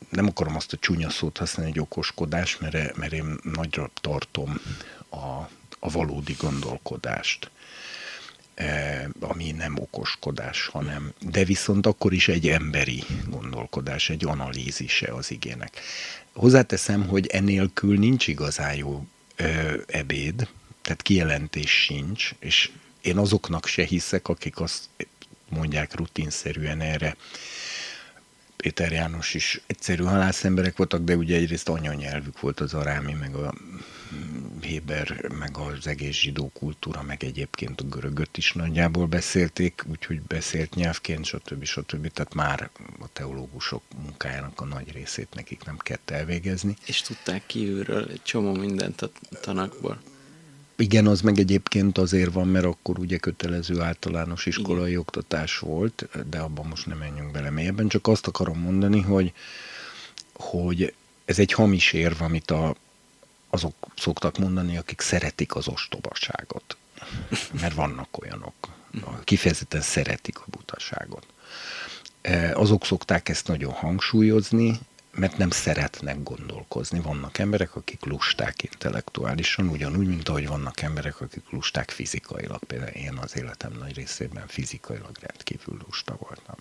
nem 0.10 0.28
akarom 0.28 0.56
azt 0.56 0.74
a 0.74 0.78
csúnya 0.78 1.10
szót 1.10 1.38
használni, 1.38 1.72
hogy 1.72 1.82
okoskodás, 1.82 2.58
mert, 2.58 2.96
mert 2.96 3.14
én 3.14 3.38
nagyra 3.44 3.92
tartom 4.02 4.62
a, 5.10 5.50
a 5.80 5.90
valódi 5.92 6.36
gondolkodást, 6.40 7.52
e, 8.56 9.10
ami 9.20 9.52
nem 9.52 9.78
okoskodás, 9.80 10.68
hanem, 10.68 11.14
de 11.20 11.44
viszont 11.44 11.86
akkor 11.86 12.14
is 12.14 12.28
egy 12.28 12.48
emberi 12.48 13.04
gondolkodás, 13.28 14.10
egy 14.10 14.26
analízise 14.26 15.14
az 15.14 15.32
igének. 15.32 15.80
Hozzáteszem, 16.34 17.08
hogy 17.08 17.28
enélkül 17.28 17.98
nincs 17.98 18.28
igazán 18.28 18.76
jó 18.76 19.06
ebéd, 19.88 20.48
tehát 20.82 21.02
kijelentés 21.02 21.72
sincs, 21.72 22.32
és 22.40 22.72
én 23.04 23.18
azoknak 23.18 23.66
se 23.66 23.84
hiszek, 23.84 24.28
akik 24.28 24.60
azt 24.60 24.90
mondják 25.50 25.96
rutinszerűen 25.96 26.82
erre, 26.82 27.16
Péter 28.64 28.92
János 28.92 29.34
is 29.34 29.62
egyszerű 29.68 30.04
halászemberek 30.04 30.78
voltak, 30.78 31.04
de 31.04 31.16
ugye 31.16 31.36
egyrészt 31.36 31.70
anyanyelvük 31.70 32.40
volt 32.40 32.60
az 32.60 32.74
arámi, 32.74 33.14
meg 33.14 33.36
a 33.36 33.54
Héber, 34.62 35.28
meg 35.40 35.58
az 35.58 35.88
egész 35.88 36.16
zsidó 36.16 36.52
kultúra, 36.54 37.02
meg 37.02 37.24
egyébként 37.24 37.82
a 37.82 37.84
görögöt 37.84 38.38
is 38.38 38.54
nagyjából 38.54 39.08
beszélték, 39.08 39.84
úgyhogy 39.88 40.22
beszélt 40.22 40.76
nyelvként, 40.76 41.26
stb. 41.26 41.64
stb. 41.64 42.12
Tehát 42.12 42.34
már 42.34 42.70
a 43.00 43.08
teológusok 43.14 43.84
munkájának 44.04 44.62
a 44.62 44.66
nagy 44.66 44.92
részét 44.92 45.34
nekik 45.34 45.66
nem 45.66 45.78
kellett 45.78 46.10
elvégezni. 46.10 46.76
És 46.86 47.02
tudták 47.02 47.46
kívülről 47.46 48.10
egy 48.10 48.24
csomó 48.24 48.54
mindent 48.54 49.02
a 49.02 49.12
tanakból. 49.42 50.02
Igen, 50.76 51.08
az 51.08 51.22
meg 51.22 51.40
egyébként 51.40 51.98
azért 51.98 52.34
van, 52.34 52.48
mert 52.48 52.66
akkor 52.66 53.00
ugye 53.00 53.18
kötelező 53.18 53.82
általános 53.82 54.46
iskolai 54.46 54.88
Igen. 54.88 55.00
oktatás 55.00 55.58
volt, 55.58 56.10
de 56.30 56.40
abban 56.40 56.66
most 56.66 56.86
nem 56.86 56.98
menjünk 56.98 57.32
bele 57.32 57.50
mélyebben, 57.50 57.88
csak 57.88 58.08
azt 58.08 58.28
akarom 58.28 58.60
mondani, 58.60 59.02
hogy, 59.02 59.34
hogy 60.34 60.94
ez 61.26 61.40
egy 61.40 61.54
hamis 61.54 61.94
érv, 61.94 62.22
amit 62.22 62.52
a, 62.52 62.76
azok 63.50 63.76
szoktak 63.96 64.38
mondani, 64.38 64.78
akik 64.78 65.02
szeretik 65.02 65.56
az 65.56 65.68
ostobaságot. 65.68 66.78
Mert 67.62 67.74
vannak 67.74 68.18
olyanok, 68.22 68.54
kifejezetten 69.24 69.82
szeretik 69.82 70.40
a 70.40 70.46
butaságot. 70.50 71.26
E, 72.22 72.56
azok 72.56 72.86
szokták 72.86 73.30
ezt 73.30 73.48
nagyon 73.48 73.72
hangsúlyozni, 73.72 74.80
mert 75.16 75.38
nem 75.38 75.50
szeretnek 75.50 76.24
gondolkozni. 76.24 77.00
Vannak 77.00 77.38
emberek, 77.38 77.76
akik 77.76 78.06
lusták 78.06 78.64
intellektuálisan, 78.64 79.68
ugyanúgy, 79.68 80.08
mint 80.08 80.30
ahogy 80.30 80.48
vannak 80.48 80.82
emberek, 80.82 81.22
akik 81.22 81.44
lusták 81.50 81.90
fizikailag. 81.90 82.64
Például 82.64 82.92
én 82.92 83.18
az 83.22 83.38
életem 83.38 83.72
nagy 83.80 83.96
részében 83.96 84.48
fizikailag 84.48 85.18
rendkívül 85.22 85.78
lusta 85.86 86.18
voltam. 86.20 86.56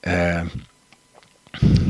E, 0.00 0.46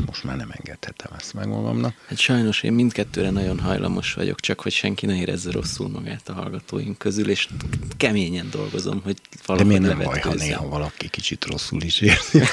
most 0.05 0.23
már 0.23 0.37
nem 0.37 0.51
engedhetem 0.51 1.11
ezt 1.17 1.33
meg 1.33 1.47
magamnak. 1.47 1.93
Hát 2.07 2.17
sajnos 2.17 2.63
én 2.63 2.73
mindkettőre 2.73 3.29
nagyon 3.29 3.59
hajlamos 3.59 4.13
vagyok, 4.13 4.39
csak 4.39 4.61
hogy 4.61 4.71
senki 4.71 5.05
ne 5.05 5.15
érezze 5.15 5.51
rosszul 5.51 5.89
magát 5.89 6.29
a 6.29 6.33
hallgatóink 6.33 6.97
közül, 6.97 7.29
és 7.29 7.49
keményen 7.97 8.49
dolgozom, 8.49 9.01
hogy 9.03 9.17
valahogy 9.45 9.71
De 9.71 9.79
miért 9.79 9.97
nem 9.97 10.07
baj, 10.07 10.19
ha 10.19 10.33
néha 10.33 10.67
valaki 10.67 11.09
kicsit 11.09 11.45
rosszul 11.45 11.81
is 11.81 12.01
érzi? 12.01 12.43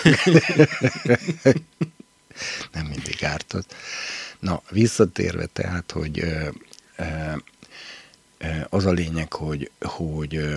nem 2.72 2.86
mindig 2.86 3.24
ártott. 3.24 3.74
Na, 4.38 4.62
visszatérve 4.70 5.46
tehát, 5.46 5.90
hogy 5.90 6.24
az 8.68 8.86
a 8.86 8.90
lényeg, 8.90 9.32
hogy, 9.32 9.70
hogy 9.80 10.56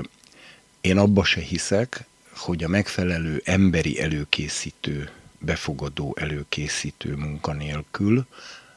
én 0.82 0.98
abba 0.98 1.24
se 1.24 1.42
hiszek, 1.42 2.04
hogy 2.36 2.64
a 2.64 2.68
megfelelő 2.68 3.42
emberi 3.46 4.02
előkészítő 4.02 5.12
befogadó, 5.40 6.16
előkészítő 6.20 7.16
munka 7.16 7.54
nélkül 7.54 8.28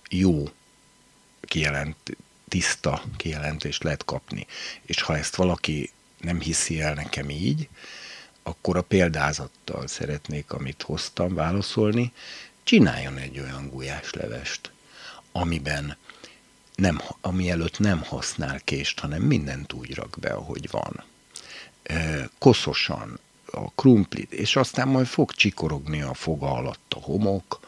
jó 0.08 0.48
kijelent, 1.40 1.96
tiszta 2.48 3.02
kijelentést 3.16 3.82
lehet 3.82 4.04
kapni. 4.04 4.46
És 4.82 5.02
ha 5.02 5.16
ezt 5.16 5.36
valaki 5.36 5.90
nem 6.20 6.40
hiszi 6.40 6.80
el 6.80 6.94
nekem 6.94 7.30
így, 7.30 7.68
akkor 8.42 8.76
a 8.76 8.82
példázattal 8.82 9.86
szeretnék, 9.86 10.52
amit 10.52 10.82
hoztam, 10.82 11.34
válaszolni. 11.34 12.12
Csináljon 12.62 13.16
egy 13.16 13.38
olyan 13.38 13.68
gulyáslevest, 13.68 14.72
amiben 15.32 15.96
nem, 16.74 17.00
ami 17.20 17.50
előtt 17.50 17.78
nem 17.78 18.02
használ 18.02 18.60
kést, 18.60 18.98
hanem 18.98 19.22
mindent 19.22 19.72
úgy 19.72 19.94
rak 19.94 20.16
be, 20.20 20.30
ahogy 20.30 20.70
van. 20.70 21.04
Koszosan, 22.38 23.18
a 23.46 23.70
krumplit, 23.70 24.32
és 24.32 24.56
aztán 24.56 24.88
majd 24.88 25.06
fog 25.06 25.32
csikorogni 25.32 26.02
a 26.02 26.14
foga 26.14 26.52
alatt 26.52 26.92
a 26.96 27.00
homok, 27.00 27.60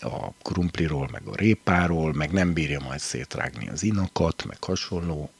a 0.00 0.30
krumpliról, 0.42 1.08
meg 1.12 1.26
a 1.26 1.36
répáról, 1.36 2.12
meg 2.12 2.32
nem 2.32 2.52
bírja 2.52 2.80
majd 2.80 3.00
szétrágni 3.00 3.68
az 3.68 3.82
inakat, 3.82 4.44
meg 4.44 4.64
hasonló 4.64 5.30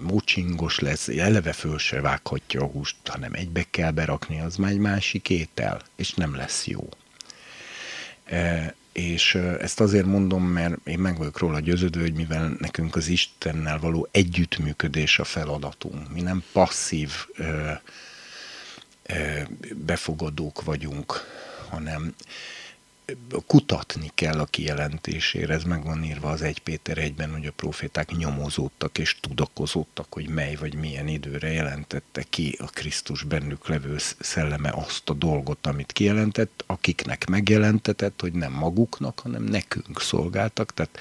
mocsingos 0.00 0.78
lesz, 0.78 1.08
eleve 1.08 1.52
föl 1.52 1.78
se 1.78 2.00
vághatja 2.00 2.62
a 2.62 2.66
húst, 2.66 2.96
hanem 3.04 3.32
egybe 3.32 3.66
kell 3.70 3.90
berakni, 3.90 4.40
az 4.40 4.56
már 4.56 4.70
egy 4.70 4.78
másik 4.78 5.30
étel, 5.30 5.82
és 5.96 6.14
nem 6.14 6.34
lesz 6.34 6.66
jó. 6.66 6.88
E, 8.30 8.74
és 8.92 9.34
ezt 9.34 9.80
azért 9.80 10.06
mondom, 10.06 10.44
mert 10.44 10.74
én 10.84 10.98
meg 10.98 11.18
vagyok 11.18 11.38
róla 11.38 11.60
győződő, 11.60 12.00
hogy 12.00 12.14
mivel 12.14 12.56
nekünk 12.58 12.96
az 12.96 13.08
Istennel 13.08 13.78
való 13.78 14.08
együttműködés 14.10 15.18
a 15.18 15.24
feladatunk, 15.24 16.12
mi 16.12 16.20
nem 16.20 16.44
passzív 16.52 17.10
befogadók 19.74 20.64
vagyunk, 20.64 21.12
hanem 21.68 22.14
kutatni 23.46 24.10
kell 24.14 24.38
a 24.38 24.44
kijelentésére, 24.44 25.54
ez 25.54 25.64
meg 25.64 25.84
van 25.84 26.04
írva 26.04 26.30
az 26.30 26.42
1 26.42 26.58
Péter 26.58 26.98
1-ben, 27.00 27.32
hogy 27.32 27.46
a 27.46 27.52
proféták 27.52 28.16
nyomozódtak 28.16 28.98
és 28.98 29.16
tudakozódtak, 29.20 30.12
hogy 30.12 30.28
mely 30.28 30.54
vagy 30.54 30.74
milyen 30.74 31.08
időre 31.08 31.52
jelentette 31.52 32.22
ki 32.30 32.56
a 32.58 32.64
Krisztus 32.64 33.22
bennük 33.22 33.68
levő 33.68 33.96
szelleme 34.18 34.72
azt 34.74 35.10
a 35.10 35.12
dolgot, 35.12 35.66
amit 35.66 35.92
kijelentett, 35.92 36.64
akiknek 36.66 37.28
megjelentetett, 37.28 38.20
hogy 38.20 38.32
nem 38.32 38.52
maguknak, 38.52 39.20
hanem 39.20 39.42
nekünk 39.42 40.00
szolgáltak, 40.00 40.74
tehát 40.74 40.98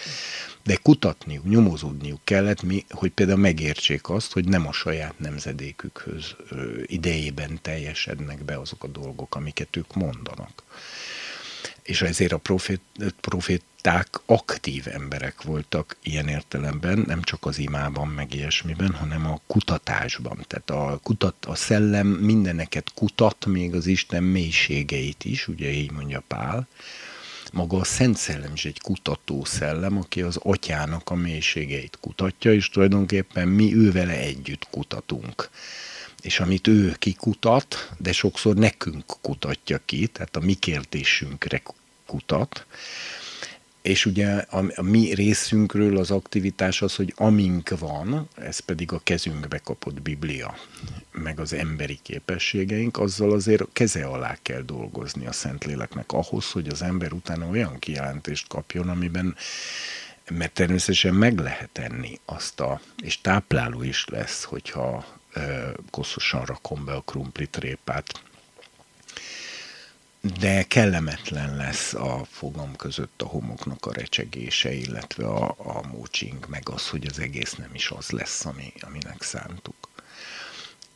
de 0.63 0.75
kutatniuk, 0.75 1.49
nyomozódniuk 1.49 2.19
kellett, 2.23 2.61
mi, 2.61 2.85
hogy 2.89 3.11
például 3.11 3.39
megértsék 3.39 4.09
azt, 4.09 4.33
hogy 4.33 4.45
nem 4.45 4.67
a 4.67 4.71
saját 4.71 5.19
nemzedékükhöz 5.19 6.35
idejében 6.85 7.59
teljesednek 7.61 8.43
be 8.43 8.59
azok 8.59 8.83
a 8.83 8.87
dolgok, 8.87 9.35
amiket 9.35 9.75
ők 9.75 9.93
mondanak 9.93 10.63
és 11.89 12.01
ezért 12.01 12.31
a 12.31 12.37
profét, 12.37 12.81
proféták 13.21 14.07
aktív 14.25 14.87
emberek 14.87 15.41
voltak 15.41 15.97
ilyen 16.03 16.27
értelemben, 16.27 17.03
nem 17.07 17.21
csak 17.21 17.45
az 17.45 17.57
imában, 17.57 18.07
meg 18.07 18.33
ilyesmiben, 18.33 18.93
hanem 18.93 19.25
a 19.25 19.39
kutatásban. 19.47 20.45
Tehát 20.47 20.69
a, 20.69 20.99
kutat, 21.03 21.45
a 21.45 21.55
szellem 21.55 22.07
mindeneket 22.07 22.91
kutat, 22.93 23.45
még 23.45 23.73
az 23.73 23.85
Isten 23.85 24.23
mélységeit 24.23 25.25
is, 25.25 25.47
ugye 25.47 25.71
így 25.71 25.91
mondja 25.91 26.23
Pál. 26.27 26.67
Maga 27.53 27.77
a 27.77 27.83
Szent 27.83 28.17
Szellem 28.17 28.53
is 28.53 28.65
egy 28.65 28.79
kutató 28.81 29.45
szellem, 29.45 29.97
aki 29.97 30.21
az 30.21 30.39
atyának 30.43 31.09
a 31.09 31.15
mélységeit 31.15 31.97
kutatja, 32.01 32.53
és 32.53 32.69
tulajdonképpen 32.69 33.47
mi 33.47 33.75
ővele 33.75 34.17
együtt 34.17 34.67
kutatunk 34.69 35.49
és 36.21 36.39
amit 36.39 36.67
ő 36.67 36.95
kikutat, 36.99 37.91
de 37.97 38.11
sokszor 38.11 38.55
nekünk 38.55 39.05
kutatja 39.21 39.79
ki, 39.85 40.07
tehát 40.07 40.35
a 40.35 40.39
mi 40.39 40.53
kérdésünkre 40.53 41.61
kutat, 42.09 42.65
és 43.81 44.05
ugye 44.05 44.27
a, 44.35 44.63
a 44.75 44.81
mi 44.81 45.13
részünkről 45.13 45.97
az 45.97 46.11
aktivitás 46.11 46.81
az, 46.81 46.95
hogy 46.95 47.13
amink 47.17 47.79
van, 47.79 48.27
ez 48.35 48.59
pedig 48.59 48.91
a 48.91 49.01
kezünkbe 49.03 49.57
kapott 49.57 50.01
Biblia, 50.01 50.55
meg 51.11 51.39
az 51.39 51.53
emberi 51.53 51.99
képességeink, 52.01 52.97
azzal 52.97 53.31
azért 53.31 53.63
keze 53.73 54.05
alá 54.05 54.37
kell 54.41 54.61
dolgozni 54.61 55.25
a 55.25 55.31
Szentléleknek 55.31 56.11
ahhoz, 56.11 56.51
hogy 56.51 56.67
az 56.67 56.81
ember 56.81 57.13
utána 57.13 57.47
olyan 57.47 57.79
kijelentést 57.79 58.47
kapjon, 58.47 58.89
amiben 58.89 59.35
mert 60.29 60.53
természetesen 60.53 61.13
meg 61.13 61.39
lehet 61.39 61.77
enni 61.77 62.19
azt 62.25 62.59
a, 62.59 62.81
és 63.03 63.21
tápláló 63.21 63.83
is 63.83 64.05
lesz, 64.07 64.43
hogyha 64.43 65.05
e, 65.33 65.71
koszosan 65.91 66.45
rakom 66.45 66.85
be 66.85 66.93
a 66.93 67.01
krumplit 67.01 67.57
répát, 67.57 68.21
de 70.21 70.63
kellemetlen 70.63 71.55
lesz 71.55 71.93
a 71.93 72.25
fogam 72.31 72.75
között 72.75 73.21
a 73.21 73.25
homoknak 73.25 73.85
a 73.85 73.93
recsegése, 73.93 74.73
illetve 74.73 75.25
a, 75.25 75.55
a 75.57 75.87
mócsing, 75.87 76.45
meg 76.49 76.69
az, 76.69 76.89
hogy 76.89 77.05
az 77.09 77.19
egész 77.19 77.53
nem 77.53 77.69
is 77.73 77.89
az 77.89 78.09
lesz, 78.09 78.45
ami, 78.45 78.73
aminek 78.79 79.21
szántuk. 79.21 79.75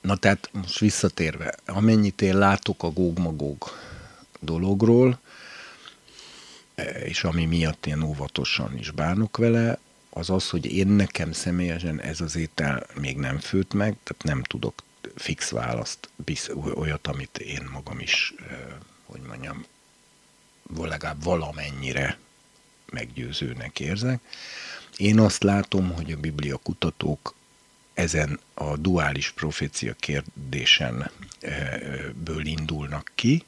Na 0.01 0.15
tehát 0.15 0.49
most 0.51 0.79
visszatérve, 0.79 1.55
amennyit 1.65 2.21
én 2.21 2.37
látok 2.37 2.83
a 2.83 2.91
gógmagóg 2.91 3.63
dologról, 4.39 5.19
és 7.03 7.23
ami 7.23 7.45
miatt 7.45 7.85
én 7.85 8.01
óvatosan 8.01 8.77
is 8.77 8.91
bánok 8.91 9.37
vele, 9.37 9.79
az 10.09 10.29
az, 10.29 10.49
hogy 10.49 10.65
én 10.65 10.87
nekem 10.87 11.31
személyesen 11.31 12.01
ez 12.01 12.21
az 12.21 12.35
étel 12.35 12.85
még 12.99 13.17
nem 13.17 13.39
főtt 13.39 13.73
meg, 13.73 13.95
tehát 14.03 14.23
nem 14.23 14.43
tudok 14.43 14.83
fix 15.15 15.49
választ, 15.49 16.09
olyat, 16.75 17.07
amit 17.07 17.37
én 17.37 17.69
magam 17.71 17.99
is 17.99 18.33
hogy 19.13 19.21
mondjam, 19.27 19.65
legalább 20.81 21.23
valamennyire 21.23 22.17
meggyőzőnek 22.91 23.79
érzek. 23.79 24.19
Én 24.97 25.19
azt 25.19 25.43
látom, 25.43 25.91
hogy 25.91 26.11
a 26.11 26.17
biblia 26.17 26.57
kutatók 26.57 27.35
ezen 27.93 28.39
a 28.53 28.77
duális 28.77 29.31
profécia 29.31 29.93
kérdésen 29.93 31.11
eh, 31.39 31.79
ből 32.23 32.45
indulnak 32.45 33.11
ki, 33.15 33.45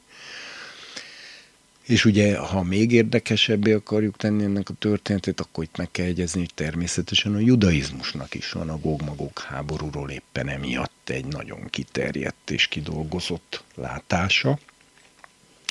és 1.86 2.06
ugye, 2.06 2.38
ha 2.38 2.64
még 2.64 2.92
érdekesebbé 2.92 3.74
akarjuk 3.74 4.18
tenni 4.18 4.44
ennek 4.44 4.70
a 4.70 4.74
történetét, 4.74 5.40
akkor 5.40 5.64
itt 5.64 5.78
meg 5.78 5.92
kell 5.92 6.06
egyezni, 6.06 6.40
hogy 6.40 6.54
természetesen 6.54 7.36
a 7.36 7.40
judaizmusnak 7.40 8.34
is 8.34 8.52
van 8.52 8.70
a 8.70 8.78
gógmagók 8.78 9.40
háborúról 9.40 10.10
éppen 10.10 10.50
emiatt 10.50 11.10
egy 11.10 11.26
nagyon 11.26 11.70
kiterjedt 11.70 12.50
és 12.52 12.68
kidolgozott 12.68 13.64
látása 13.76 14.60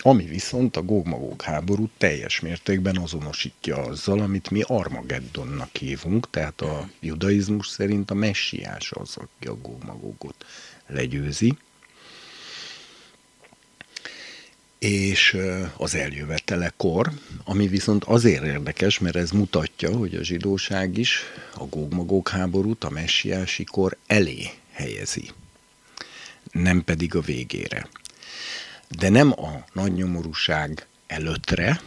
ami 0.07 0.25
viszont 0.25 0.77
a 0.77 0.83
gógmagóg 0.83 1.43
háború 1.43 1.89
teljes 1.99 2.41
mértékben 2.41 2.97
azonosítja 2.97 3.77
azzal, 3.77 4.21
amit 4.21 4.51
mi 4.51 4.63
Armageddonnak 4.67 5.77
hívunk, 5.77 6.31
tehát 6.31 6.61
a 6.61 6.89
judaizmus 7.01 7.67
szerint 7.69 8.11
a 8.11 8.15
messiás 8.15 8.93
az, 8.93 9.17
aki 9.17 9.49
a 9.49 9.55
gógmagógot 9.55 10.45
legyőzi, 10.87 11.57
és 14.79 15.37
az 15.77 15.95
eljövetelekor, 15.95 17.13
ami 17.45 17.67
viszont 17.67 18.05
azért 18.05 18.45
érdekes, 18.45 18.99
mert 18.99 19.17
ez 19.17 19.31
mutatja, 19.31 19.97
hogy 19.97 20.15
a 20.15 20.23
zsidóság 20.23 20.99
is 20.99 21.21
a 21.55 21.65
gógmagóg 21.65 22.29
háborút 22.29 22.85
a 22.85 22.91
messiási 22.91 23.65
kor 23.65 23.97
elé 24.07 24.51
helyezi, 24.73 25.31
nem 26.53 26.85
pedig 26.85 27.15
a 27.15 27.21
végére 27.21 27.89
de 28.89 29.09
nem 29.09 29.33
a 29.33 29.65
nagy 29.73 29.93
nyomorúság 29.93 30.87
előttre, 31.07 31.81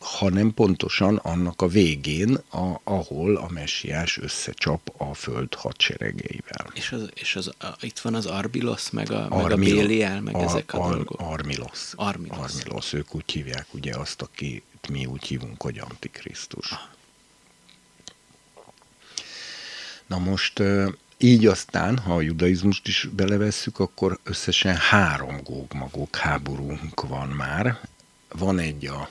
hanem 0.00 0.54
pontosan 0.54 1.16
annak 1.16 1.62
a 1.62 1.66
végén, 1.66 2.34
a, 2.50 2.80
ahol 2.84 3.36
a 3.36 3.48
messiás 3.48 4.18
összecsap 4.18 4.92
a 4.96 5.14
föld 5.14 5.54
hadseregeivel. 5.54 6.66
És, 6.74 6.92
az, 6.92 7.10
és 7.14 7.36
az, 7.36 7.50
a, 7.58 7.76
itt 7.80 7.98
van 7.98 8.14
az 8.14 8.26
Arbilos, 8.26 8.90
meg 8.90 9.10
a, 9.10 9.26
Armil, 9.30 9.42
meg 9.42 9.52
a 9.52 9.56
Béliel, 9.56 10.20
meg 10.20 10.34
ar, 10.34 10.44
ezek 10.44 10.74
a 10.74 10.78
ar, 10.78 10.94
dolgok. 10.94 11.20
Armilos. 11.20 11.92
Armilos. 11.94 12.38
Armilos. 12.38 12.92
Ők 12.92 13.14
úgy 13.14 13.32
hívják 13.32 13.66
ugye 13.70 13.94
azt, 13.96 14.22
akit 14.22 14.64
mi 14.88 15.06
úgy 15.06 15.26
hívunk, 15.26 15.62
hogy 15.62 15.78
Antikrisztus. 15.78 16.72
Ah. 16.72 16.78
Na 20.06 20.18
most 20.18 20.62
így 21.18 21.46
aztán, 21.46 21.98
ha 21.98 22.14
a 22.14 22.20
judaizmust 22.20 22.86
is 22.86 23.08
belevesszük, 23.12 23.78
akkor 23.78 24.18
összesen 24.22 24.76
három 24.76 25.42
gógmagok 25.42 26.16
háborúnk 26.16 27.00
van 27.08 27.28
már. 27.28 27.80
Van 28.28 28.58
egy 28.58 28.86
a, 28.86 29.10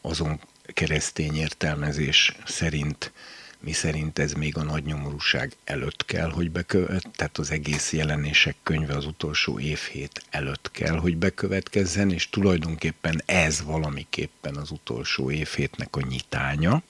azon 0.00 0.40
keresztény 0.64 1.34
értelmezés 1.36 2.36
szerint, 2.44 3.12
mi 3.60 3.72
szerint 3.72 4.18
ez 4.18 4.32
még 4.32 4.56
a 4.56 4.62
nagy 4.62 4.84
nyomorúság 4.84 5.56
előtt 5.64 6.04
kell, 6.04 6.30
hogy 6.30 6.50
bekövet, 6.50 7.08
tehát 7.16 7.38
az 7.38 7.50
egész 7.50 7.92
jelenések 7.92 8.56
könyve 8.62 8.94
az 8.94 9.06
utolsó 9.06 9.58
évhét 9.58 10.24
előtt 10.30 10.70
kell, 10.70 10.96
hogy 10.96 11.16
bekövetkezzen, 11.16 12.10
és 12.10 12.28
tulajdonképpen 12.30 13.22
ez 13.24 13.62
valamiképpen 13.62 14.56
az 14.56 14.70
utolsó 14.70 15.30
évhétnek 15.30 15.96
a 15.96 16.06
nyitánya. 16.06 16.82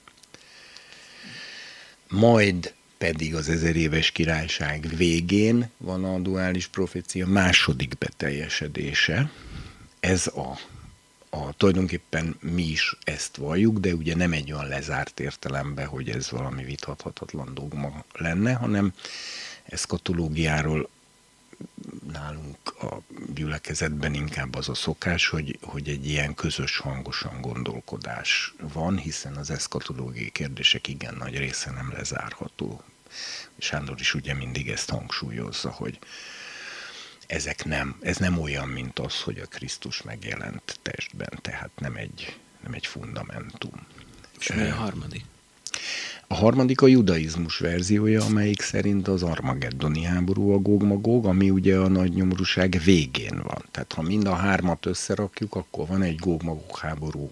Majd 2.07 2.73
pedig 3.01 3.35
az 3.35 3.49
ezer 3.49 3.75
éves 3.75 4.11
királyság 4.11 4.87
végén 4.95 5.69
van 5.77 6.03
a 6.03 6.19
duális 6.19 6.67
profécia 6.67 7.27
második 7.27 7.97
beteljesedése. 7.97 9.31
Ez 9.99 10.27
a, 10.27 10.57
a 11.29 11.53
tulajdonképpen 11.53 12.35
mi 12.39 12.63
is 12.63 12.97
ezt 13.03 13.35
valljuk, 13.35 13.77
de 13.77 13.93
ugye 13.93 14.15
nem 14.15 14.33
egy 14.33 14.51
olyan 14.51 14.67
lezárt 14.67 15.19
értelemben, 15.19 15.87
hogy 15.87 16.09
ez 16.09 16.31
valami 16.31 16.63
vitathatatlan 16.63 17.53
dogma 17.53 18.03
lenne, 18.13 18.53
hanem 18.53 18.93
eszkatológiáról 19.63 20.89
nálunk 22.11 22.81
a 22.81 23.01
gyülekezetben 23.33 24.13
inkább 24.13 24.55
az 24.55 24.69
a 24.69 24.73
szokás, 24.73 25.27
hogy, 25.27 25.59
hogy 25.61 25.89
egy 25.89 26.07
ilyen 26.07 26.33
közös 26.33 26.77
hangosan 26.77 27.41
gondolkodás 27.41 28.53
van, 28.73 28.97
hiszen 28.97 29.35
az 29.35 29.49
eszkatológiai 29.49 30.29
kérdések 30.29 30.87
igen 30.87 31.15
nagy 31.15 31.37
része 31.37 31.71
nem 31.71 31.91
lezárható 31.91 32.83
Sándor 33.57 33.99
is 33.99 34.13
ugye 34.13 34.33
mindig 34.33 34.69
ezt 34.69 34.89
hangsúlyozza, 34.89 35.69
hogy 35.69 35.99
ezek 37.27 37.65
nem, 37.65 37.95
ez 38.01 38.17
nem 38.17 38.39
olyan, 38.39 38.67
mint 38.67 38.99
az, 38.99 39.21
hogy 39.21 39.39
a 39.39 39.45
Krisztus 39.45 40.01
megjelent 40.01 40.79
testben, 40.81 41.39
tehát 41.41 41.71
nem 41.75 41.95
egy 41.95 42.35
nem 42.63 42.73
egy 42.73 42.85
fundamentum. 42.85 43.85
És 44.39 44.53
mi 44.53 44.61
a 44.61 44.73
harmadik? 44.73 45.25
A 46.27 46.35
harmadik 46.35 46.81
a 46.81 46.87
judaizmus 46.87 47.57
verziója, 47.57 48.23
amelyik 48.23 48.61
szerint 48.61 49.07
az 49.07 49.23
Armageddoni 49.23 50.03
háború 50.03 50.51
a 50.51 50.57
Góg-Magóg, 50.57 51.25
ami 51.25 51.49
ugye 51.49 51.77
a 51.77 51.87
nagy 51.87 52.13
nyomorúság 52.13 52.81
végén 52.83 53.41
van. 53.43 53.65
Tehát 53.71 53.93
ha 53.93 54.01
mind 54.01 54.27
a 54.27 54.35
hármat 54.35 54.85
összerakjuk, 54.85 55.55
akkor 55.55 55.87
van 55.87 56.01
egy 56.01 56.15
Góg-Magóg 56.15 56.77
háború 56.77 57.31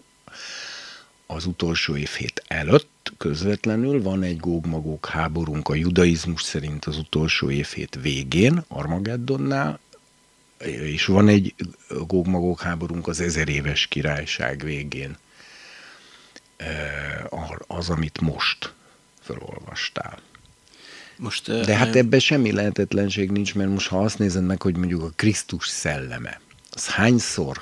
az 1.28 1.46
utolsó 1.46 1.96
évhét 1.96 2.44
előtt 2.48 2.99
közvetlenül, 3.18 4.02
van 4.02 4.24
egy 4.24 4.38
Góg-Magóg 4.38 5.06
háborunk 5.06 5.68
a 5.68 5.76
judaizmus 5.76 6.42
szerint 6.42 6.86
az 6.86 6.98
utolsó 6.98 7.50
évhét 7.50 7.98
végén, 8.02 8.64
Armageddonnál, 8.68 9.80
és 10.66 11.06
van 11.06 11.28
egy 11.28 11.56
Góg-Magóg 12.08 12.60
háborunk 12.60 13.08
az 13.08 13.20
ezer 13.20 13.50
éves 13.50 13.88
királyság 13.88 14.64
végén. 14.64 15.18
Az, 17.68 17.90
amit 17.90 18.22
most 18.22 18.74
felolvastál. 19.22 20.20
Most, 21.18 21.52
De 21.66 21.76
hát 21.76 21.96
ebben 21.96 22.20
semmi 22.20 22.52
lehetetlenség 22.52 23.32
nincs, 23.32 23.56
mert 23.56 23.70
most 23.70 23.88
ha 23.88 24.04
azt 24.04 24.20
nézed 24.20 24.46
meg, 24.46 24.62
hogy 24.62 24.78
mondjuk 24.78 25.04
a 25.04 25.12
Krisztus 25.16 25.68
szelleme, 25.68 26.42
az 26.72 26.88
hányszor 26.88 27.58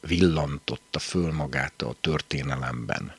villantotta 0.00 0.98
föl 0.98 1.32
magát 1.32 1.82
a 1.82 1.94
történelemben, 2.00 3.12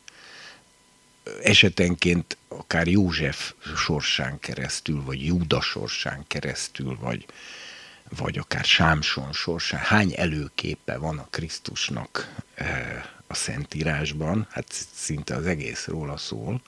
esetenként 1.43 2.37
akár 2.47 2.87
József 2.87 3.53
sorsán 3.75 4.39
keresztül, 4.39 5.03
vagy 5.03 5.25
Júda 5.25 5.61
sorsán 5.61 6.23
keresztül, 6.27 6.97
vagy, 6.99 7.25
vagy 8.17 8.37
akár 8.37 8.63
Sámson 8.63 9.33
sorsán, 9.33 9.79
hány 9.79 10.13
előképe 10.15 10.97
van 10.97 11.17
a 11.17 11.27
Krisztusnak 11.29 12.35
a 13.27 13.33
Szentírásban, 13.33 14.47
hát 14.49 14.87
szinte 14.93 15.35
az 15.35 15.45
egész 15.45 15.87
róla 15.87 16.17
szól, 16.17 16.61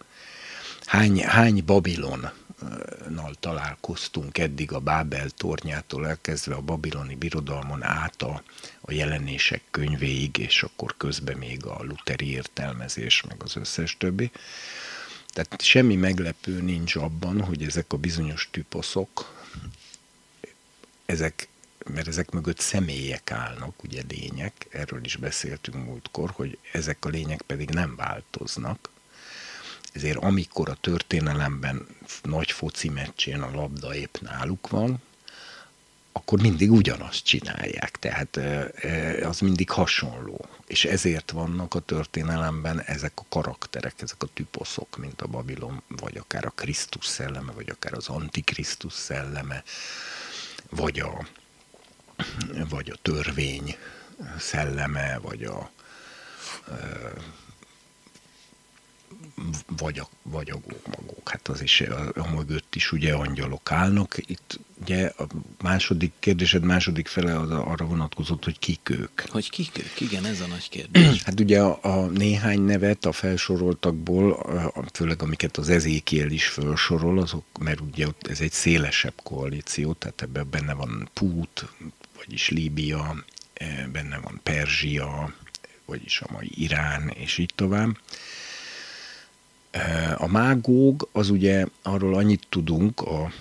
hány, 0.86 1.24
hány 1.24 1.64
Babilonnal 1.66 3.34
találkoztunk 3.40 4.38
eddig 4.38 4.72
a 4.72 4.80
Bábel 4.80 5.30
tornyától 5.30 6.08
elkezdve 6.08 6.56
a 6.56 6.62
babiloni 6.62 7.16
birodalmon 7.16 7.84
át 7.84 8.22
a, 8.22 8.44
a 8.82 8.92
jelenések 8.92 9.62
könyvéig, 9.72 10.38
és 10.38 10.64
akkor 10.64 10.98
közben 10.98 11.38
még 11.38 11.66
a 11.66 11.84
luteri 11.84 12.32
értelmezés, 12.32 13.22
meg 13.22 13.44
az 13.44 13.56
összes 13.56 13.98
többi. 13.98 14.32
Tehát 15.28 15.62
semmi 15.62 15.96
meglepő 15.96 16.62
nincs 16.62 16.96
abban, 16.96 17.42
hogy 17.42 17.64
ezek 17.64 17.94
a 17.94 17.98
bizonyos 17.98 18.50
typoszok, 18.52 19.46
ezek, 21.06 21.48
mert 21.86 22.08
ezek 22.08 22.32
mögött 22.32 22.60
személyek 22.60 23.32
állnak, 23.32 23.84
ugye 23.84 24.02
lények, 24.08 24.68
erről 24.70 25.06
is 25.06 25.16
beszéltünk 25.16 25.86
múltkor, 25.86 26.30
hogy 26.30 26.58
ezek 26.72 27.06
a 27.06 27.10
lények 27.10 27.42
pedig 27.42 27.70
nem 27.70 27.96
változnak, 27.96 28.90
ezért 29.94 30.18
amikor 30.18 30.70
a 30.70 30.78
történelemben 30.82 31.88
nagy 32.24 32.52
foci 32.52 32.90
meccsén 32.90 33.42
a 33.42 33.52
labda 33.52 33.96
épp 33.96 34.18
náluk 34.18 34.70
van, 34.70 35.02
akkor 36.12 36.42
mindig 36.42 36.72
ugyanazt 36.72 37.24
csinálják, 37.24 37.98
tehát 38.00 38.40
az 39.24 39.40
mindig 39.40 39.70
hasonló. 39.70 40.46
És 40.68 40.86
ezért 40.86 41.32
vannak 41.32 41.76
a 41.76 41.80
történelemben 41.80 42.82
ezek 42.82 43.12
a 43.16 43.26
karakterek, 43.30 44.02
ezek 44.02 44.24
a 44.24 44.28
typoszok, 44.34 44.98
mint 44.98 45.22
a 45.22 45.28
Babilon, 45.28 45.82
vagy 45.88 46.18
akár 46.18 46.46
a 46.46 46.50
Krisztus 46.50 47.06
szelleme, 47.06 47.52
vagy 47.52 47.70
akár 47.70 47.94
az 47.94 48.08
Antikrisztus 48.08 48.94
szelleme, 48.94 49.64
vagy 50.70 51.00
a, 51.00 51.28
vagy 52.70 52.90
a 52.90 53.00
törvény 53.02 53.76
szelleme, 54.38 55.20
vagy 55.22 55.44
a 55.44 55.72
vagy 59.78 60.00
a, 60.00 60.10
vagy 60.22 60.50
a 60.50 60.60
magók. 60.98 61.30
Hát 61.30 61.48
az 61.48 61.62
is, 61.62 61.82
a, 61.82 62.30
mögött 62.36 62.76
is 62.76 62.92
ugye 62.92 63.14
angyalok 63.14 63.72
állnak. 63.72 64.16
Itt 64.18 64.60
ugye 64.82 65.12
a 65.18 65.28
második 65.62 66.12
kérdésed 66.20 66.64
második 66.64 67.08
fele 67.08 67.40
az 67.40 67.50
arra 67.50 67.86
vonatkozott, 67.86 68.44
hogy 68.44 68.60
kik 68.60 68.90
ők. 68.90 69.22
Hogy 69.30 69.50
kik 69.50 69.78
ők? 69.78 70.02
Igen, 70.02 70.26
ez 70.26 70.42
a 70.42 70.48
nagy 70.48 70.70
kérdés. 70.70 71.24
hát 71.24 71.40
ugye 71.40 71.62
a, 71.62 71.80
a 71.82 72.06
néhány 72.06 72.62
nevet 72.62 73.06
a 73.06 73.12
felsoroltakból, 73.12 74.46
főleg 74.94 75.22
amiket 75.22 75.58
az 75.58 75.70
Ezékiel 75.70 76.30
is 76.30 76.46
felsorol, 76.46 77.20
azok, 77.20 77.46
mert 77.60 77.80
ugye 77.80 78.08
ez 78.22 78.40
egy 78.40 78.52
szélesebb 78.52 79.20
koalíció, 79.24 79.94
tehát 79.94 80.22
ebben 80.22 80.48
benne 80.50 80.74
van 80.74 81.10
Pút, 81.14 81.66
vagyis 82.18 82.50
Líbia, 82.50 83.24
e, 83.54 83.88
benne 83.92 84.20
van 84.20 84.40
Perzsia, 84.44 85.34
vagyis 85.86 86.22
a 86.22 86.32
mai 86.32 86.52
Irán, 86.56 87.10
és 87.10 87.38
így 87.38 87.52
tovább. 87.56 87.98
A 90.18 90.28
mágóg, 90.28 91.10
az 91.12 91.30
ugye 91.30 91.66
arról 91.82 92.16
annyit 92.16 92.46
tudunk, 92.50 93.02
a, 93.02 93.32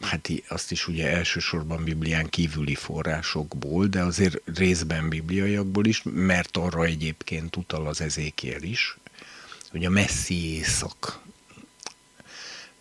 hát 0.00 0.28
azt 0.48 0.70
is 0.70 0.88
ugye 0.88 1.08
elsősorban 1.08 1.84
Biblián 1.84 2.28
kívüli 2.28 2.74
forrásokból, 2.74 3.86
de 3.86 4.02
azért 4.02 4.40
részben 4.56 5.08
bibliaiakból 5.08 5.86
is, 5.86 6.02
mert 6.04 6.56
arra 6.56 6.84
egyébként 6.84 7.56
utal 7.56 7.86
az 7.86 8.00
ezékiel 8.00 8.62
is, 8.62 8.98
hogy 9.70 9.84
a 9.84 9.90
messzi 9.90 10.54
éjszak 10.54 11.20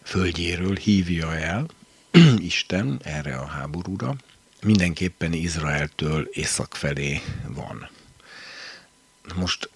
földjéről 0.04 0.76
hívja 0.76 1.36
el 1.36 1.66
Isten 2.38 3.00
erre 3.04 3.36
a 3.36 3.46
háborúra. 3.46 4.16
Mindenképpen 4.62 5.34
Izraeltől 5.34 6.30
észak 6.32 6.76
felé 6.76 7.22
van. 7.48 7.90
Most 9.36 9.70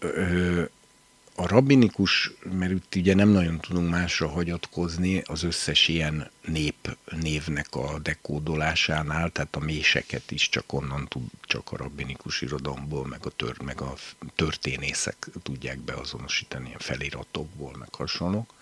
a 1.35 1.47
rabinikus, 1.47 2.31
mert 2.51 2.71
itt 2.71 2.95
ugye 2.95 3.13
nem 3.13 3.29
nagyon 3.29 3.59
tudunk 3.59 3.89
másra 3.89 4.27
hagyatkozni 4.27 5.21
az 5.25 5.43
összes 5.43 5.87
ilyen 5.87 6.29
nép 6.45 6.97
névnek 7.21 7.75
a 7.75 7.99
dekódolásánál, 7.99 9.29
tehát 9.29 9.55
a 9.55 9.59
méseket 9.59 10.31
is 10.31 10.49
csak 10.49 10.73
onnan 10.73 11.07
tud, 11.07 11.23
csak 11.41 11.71
a 11.71 11.77
rabinikus 11.77 12.41
irodalomból, 12.41 13.07
meg 13.07 13.25
a, 13.25 13.29
tör, 13.29 13.61
meg 13.61 13.81
a 13.81 13.93
történészek 14.35 15.29
tudják 15.43 15.79
beazonosítani, 15.79 16.65
ilyen 16.65 16.79
feliratokból, 16.79 17.75
meg 17.79 17.95
hasonlók. 17.95 18.53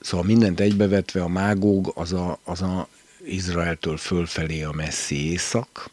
Szóval 0.00 0.26
mindent 0.26 0.60
egybevetve 0.60 1.22
a 1.22 1.28
mágóg 1.28 1.92
az 1.94 2.12
a, 2.12 2.38
az 2.44 2.62
a 2.62 2.88
Izraeltől 3.24 3.96
fölfelé 3.96 4.62
a 4.62 4.72
messzi 4.72 5.30
észak, 5.30 5.90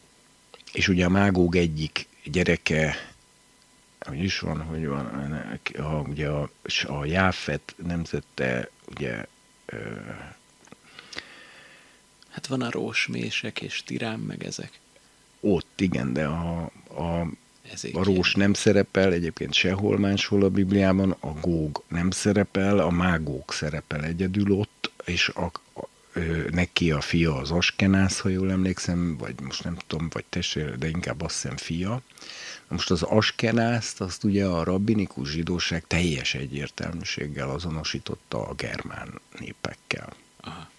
és 0.71 0.87
ugye 0.87 1.05
a 1.05 1.09
mágóg 1.09 1.55
egyik 1.55 2.07
gyereke 2.23 2.95
hogy 4.07 4.23
is 4.23 4.39
van, 4.39 4.61
hogy 4.61 4.87
van, 4.87 5.05
a, 5.77 5.81
ugye 5.83 6.27
a, 6.27 6.49
a 6.87 7.05
Jáfet 7.05 7.75
nemzete, 7.77 8.69
ugye 8.85 9.25
ö, 9.65 9.77
Hát 12.37 12.47
van 12.47 12.61
a 12.61 12.71
rósmések 12.71 13.61
és 13.61 13.83
tirám, 13.83 14.19
meg 14.19 14.43
ezek. 14.43 14.79
Ott, 15.39 15.81
igen, 15.81 16.13
de 16.13 16.25
a, 16.25 16.71
a, 16.87 17.19
a 17.91 18.03
rós 18.03 18.33
nem 18.33 18.53
szerepel, 18.53 19.13
egyébként 19.13 19.53
sehol 19.53 19.97
máshol 19.97 20.43
a 20.43 20.49
Bibliában, 20.49 21.15
a 21.19 21.31
góg 21.41 21.83
nem 21.87 22.11
szerepel, 22.11 22.79
a 22.79 22.89
mágók 22.89 23.53
szerepel 23.53 24.03
egyedül 24.03 24.51
ott, 24.51 24.91
és 25.05 25.29
a, 25.29 25.51
a, 25.73 25.87
neki 26.49 26.91
a 26.91 27.01
fia 27.01 27.35
az 27.35 27.51
Askenász, 27.51 28.19
ha 28.19 28.29
jól 28.29 28.51
emlékszem, 28.51 29.17
vagy 29.17 29.41
most 29.41 29.63
nem 29.63 29.77
tudom, 29.87 30.09
vagy 30.11 30.25
testvér, 30.29 30.77
de 30.77 30.87
inkább 30.87 31.21
azt 31.21 31.41
hiszem 31.41 31.57
fia. 31.57 32.01
Most 32.67 32.91
az 32.91 33.01
askenászt, 33.01 34.01
azt 34.01 34.23
ugye 34.23 34.45
a 34.45 34.63
rabbinikus 34.63 35.29
zsidóság 35.29 35.83
teljes 35.87 36.33
egyértelműséggel 36.33 37.49
azonosította 37.49 38.47
a 38.47 38.53
germán 38.53 39.21
népekkel. 39.39 40.13
Aha. 40.41 40.69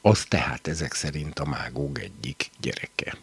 Az 0.00 0.24
tehát 0.24 0.66
ezek 0.66 0.94
szerint 0.94 1.38
a 1.38 1.44
mágóg 1.44 1.98
egyik 1.98 2.50
gyereke. 2.60 3.16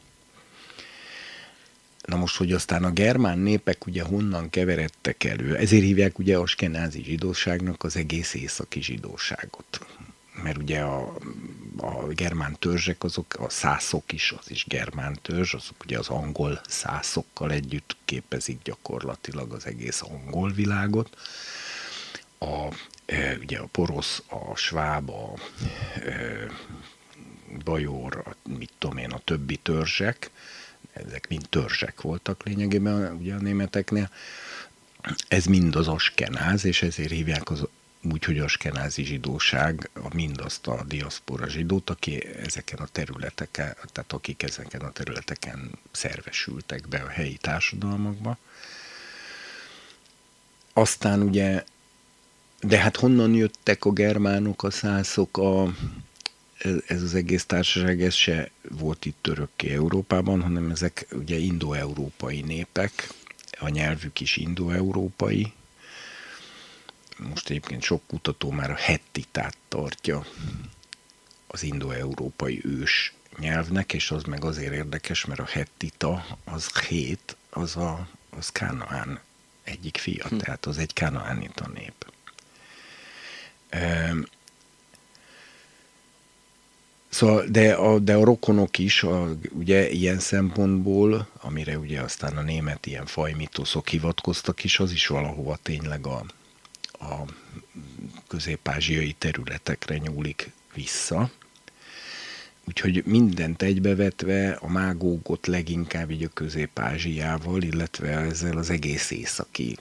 Na 2.06 2.15
most, 2.15 2.38
hogy 2.38 2.51
aztán 2.51 2.84
a 2.84 2.91
germán 2.91 3.39
népek 3.39 3.86
ugye 3.86 4.04
honnan 4.04 4.49
keveredtek 4.49 5.23
elő, 5.23 5.56
ezért 5.56 5.84
hívják 5.84 6.19
ugye 6.19 6.38
a 6.38 6.45
skenázi 6.45 7.04
zsidóságnak 7.04 7.84
az 7.84 7.95
egész 7.95 8.34
északi 8.34 8.82
zsidóságot 8.82 9.86
mert 10.44 10.58
ugye 10.58 10.82
a, 10.82 11.17
a 11.78 12.08
germán 12.08 12.56
törzsek, 12.60 13.04
azok 13.04 13.34
a 13.39 13.50
szászok 13.50 14.12
is, 14.12 14.32
az 14.32 14.52
is 14.52 14.65
germán 14.67 15.20
törzs, 15.22 15.54
azok 15.54 15.84
ugye 15.84 15.98
az 15.98 16.08
angol 16.08 16.62
szászokkal 16.67 17.52
együtt 17.52 17.96
képezik 18.06 18.62
gyakorlatilag 18.63 19.54
az 19.54 19.65
egész 19.65 20.02
angol 20.02 20.52
világot. 20.52 21.17
A, 22.39 22.67
e, 23.06 23.38
ugye 23.38 23.60
a 23.60 23.67
porosz, 23.72 24.24
a 24.28 24.56
sváb, 24.56 25.10
a 25.10 25.34
e, 26.06 26.48
bajor, 27.63 28.24
a, 28.26 28.50
mit 28.50 28.72
tudom 28.78 28.98
én, 28.98 29.12
a 29.12 29.20
többi 29.24 29.56
törzsek, 29.56 30.30
ezek 30.94 31.28
mind 31.28 31.50
törzsek 31.50 32.02
voltak 32.02 32.44
lényegében 32.44 33.15
ugye 33.15 33.34
a 33.34 33.39
németeknél, 33.41 34.10
ez 35.28 35.46
mind 35.46 35.76
az 35.76 35.88
askenáz, 35.88 36.65
és 36.65 36.82
ezért 36.82 37.12
hívják 37.12 37.50
az 37.50 37.67
úgyhogy 38.12 38.40
a 38.40 38.48
skenázi 38.48 39.04
zsidóság, 39.04 39.90
mindazt 40.14 40.68
a 40.68 40.84
diaszpora 40.88 41.50
zsidót, 41.50 41.90
aki 41.90 42.26
ezeken 42.26 42.80
a 42.80 42.88
területeken, 42.92 43.76
tehát 43.92 44.12
akik 44.14 44.44
ezeken 44.44 44.82
a 44.82 44.92
területeken 44.92 45.72
szervesültek 45.92 46.88
be 46.88 46.98
a 46.98 47.08
helyi 47.08 47.38
társadalmakba, 47.42 48.38
aztán 50.74 51.22
ugye, 51.22 51.64
de 52.62 52.78
hát 52.78 52.98
honnan 52.98 53.34
jöttek 53.34 53.86
a 53.86 53.92
germánok, 53.92 54.64
a 54.64 54.72
szászok, 54.72 55.38
a, 55.38 55.74
ez 56.88 57.02
az 57.02 57.16
egész 57.16 57.46
társaság, 57.46 58.02
ez 58.02 58.14
se 58.14 58.52
volt 58.70 59.06
itt 59.06 59.28
örökké 59.28 59.74
Európában, 59.74 60.42
hanem 60.42 60.70
ezek 60.70 61.08
ugye 61.12 61.38
indo-európai 61.38 62.42
népek, 62.42 63.10
a 63.60 63.70
nyelvük 63.70 64.20
is 64.20 64.38
indo-európai. 64.38 65.54
Most 67.30 67.50
egyébként 67.50 67.82
sok 67.82 68.02
kutató 68.08 68.52
már 68.52 68.72
a 68.72 68.76
hettitát 68.76 69.58
tartja 69.68 70.26
az 71.48 71.64
indo-európai 71.64 72.62
ős 72.64 73.14
nyelvnek, 73.38 73.94
és 73.94 74.12
az 74.12 74.24
meg 74.24 74.44
azért 74.44 74.74
érdekes, 74.74 75.26
mert 75.26 75.40
a 75.40 75.46
hettita, 75.46 76.26
az 76.44 76.78
hét, 76.78 77.38
az 77.50 77.76
a 77.76 78.08
az 78.38 78.50
Kánaán 78.50 79.20
egyik 79.64 79.98
fia, 79.98 80.28
hm. 80.28 80.38
tehát 80.38 80.66
az 80.66 80.78
egy 80.78 80.94
kánaánita 80.94 81.68
nép. 81.74 82.12
Szóval, 87.10 87.46
de 87.46 87.74
a, 87.74 88.00
de 88.00 88.16
a 88.16 88.24
rokonok 88.24 88.78
is, 88.78 89.04
a, 89.04 89.30
ugye 89.50 89.90
ilyen 89.90 90.20
szempontból, 90.20 91.28
amire 91.42 91.78
ugye 91.78 92.02
aztán 92.02 92.38
a 92.38 92.42
német 92.42 92.86
ilyen 92.86 93.06
fajmitoszok 93.06 93.88
hivatkoztak 93.88 94.64
is, 94.64 94.80
az 94.80 94.92
is 94.92 95.08
valahova 95.08 95.58
tényleg 95.62 96.08
a, 96.08 96.26
a 97.02 97.26
közép-ázsiai 98.28 99.14
területekre 99.14 99.98
nyúlik 99.98 100.52
vissza. 100.74 101.32
Úgyhogy 102.68 103.04
mindent 103.06 103.62
egybevetve 103.62 104.52
a 104.52 104.68
mágógot 104.68 105.48
leginkább 105.48 106.12
így 106.12 106.24
a 106.24 106.30
Közép-Ázsiával, 106.34 107.62
illetve 107.62 108.08
ezzel 108.18 108.58
az 108.58 108.70
egész 108.70 109.12
északi 109.12 109.78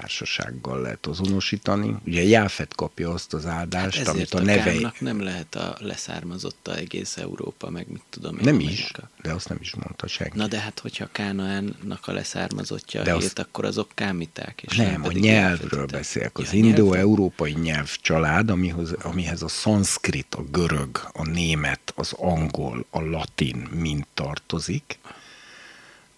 társasággal 0.00 0.80
lehet 0.80 1.06
azonosítani. 1.06 1.96
Ugye 2.06 2.22
Jáfet 2.22 2.74
kapja 2.74 3.10
azt 3.10 3.34
az 3.34 3.46
áldást, 3.46 3.98
hát 3.98 4.08
amit 4.08 4.34
a, 4.34 4.38
a 4.38 4.42
neve... 4.42 4.92
nem 4.98 5.22
lehet 5.22 5.54
a 5.54 5.76
leszármazotta 5.78 6.76
egész 6.76 7.16
Európa, 7.16 7.70
meg 7.70 7.86
mit 7.88 8.02
tudom 8.10 8.36
én. 8.36 8.44
Nem 8.44 8.60
is, 8.60 8.90
a... 8.92 9.08
de 9.22 9.32
azt 9.32 9.48
nem 9.48 9.58
is 9.60 9.74
mondta 9.74 10.06
senki. 10.06 10.38
Na 10.38 10.46
de 10.46 10.58
hát, 10.58 10.78
hogyha 10.78 11.08
Kánaánnak 11.12 12.06
a 12.06 12.12
leszármazottja 12.12 13.02
a 13.02 13.18
hét, 13.18 13.38
akkor 13.38 13.64
azok 13.64 13.90
kámiták. 13.94 14.62
És 14.62 14.76
nem, 14.76 14.90
nem 14.90 15.04
a 15.04 15.12
nyelvről 15.12 15.86
beszélek. 15.86 16.38
Az 16.38 16.52
ja, 16.52 16.58
indo-európai 16.58 17.52
nyelvcsalád, 17.52 18.50
amihoz, 18.50 18.92
amihez 19.02 19.42
a 19.42 19.48
szanszkrit, 19.48 20.34
a 20.34 20.42
görög, 20.42 21.08
a 21.12 21.26
német, 21.26 21.92
az 21.96 22.12
angol, 22.12 22.86
a 22.90 23.00
latin 23.00 23.56
mind 23.56 24.04
tartozik 24.14 24.98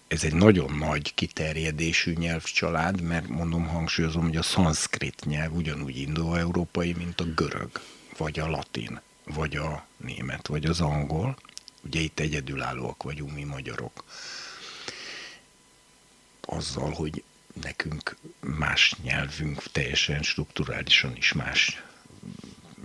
ez 0.07 0.23
egy 0.23 0.33
nagyon 0.33 0.73
nagy 0.73 1.13
kiterjedésű 1.13 2.13
nyelvcsalád, 2.13 3.01
mert 3.01 3.27
mondom, 3.27 3.67
hangsúlyozom, 3.67 4.23
hogy 4.23 4.35
a 4.35 4.41
szanszkrit 4.41 5.25
nyelv 5.25 5.55
ugyanúgy 5.55 5.97
indo-európai, 5.97 6.93
mint 6.93 7.21
a 7.21 7.25
görög, 7.35 7.69
vagy 8.17 8.39
a 8.39 8.49
latin, 8.49 8.99
vagy 9.23 9.55
a 9.55 9.85
német, 9.97 10.47
vagy 10.47 10.65
az 10.65 10.81
angol. 10.81 11.37
Ugye 11.81 11.99
itt 11.99 12.19
egyedülállóak 12.19 13.03
vagyunk 13.03 13.33
mi 13.33 13.43
magyarok. 13.43 14.03
Azzal, 16.41 16.91
hogy 16.91 17.23
nekünk 17.61 18.17
más 18.39 18.95
nyelvünk, 19.03 19.63
teljesen 19.71 20.23
strukturálisan 20.23 21.15
is 21.15 21.33
más 21.33 21.83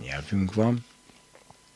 nyelvünk 0.01 0.53
van. 0.53 0.85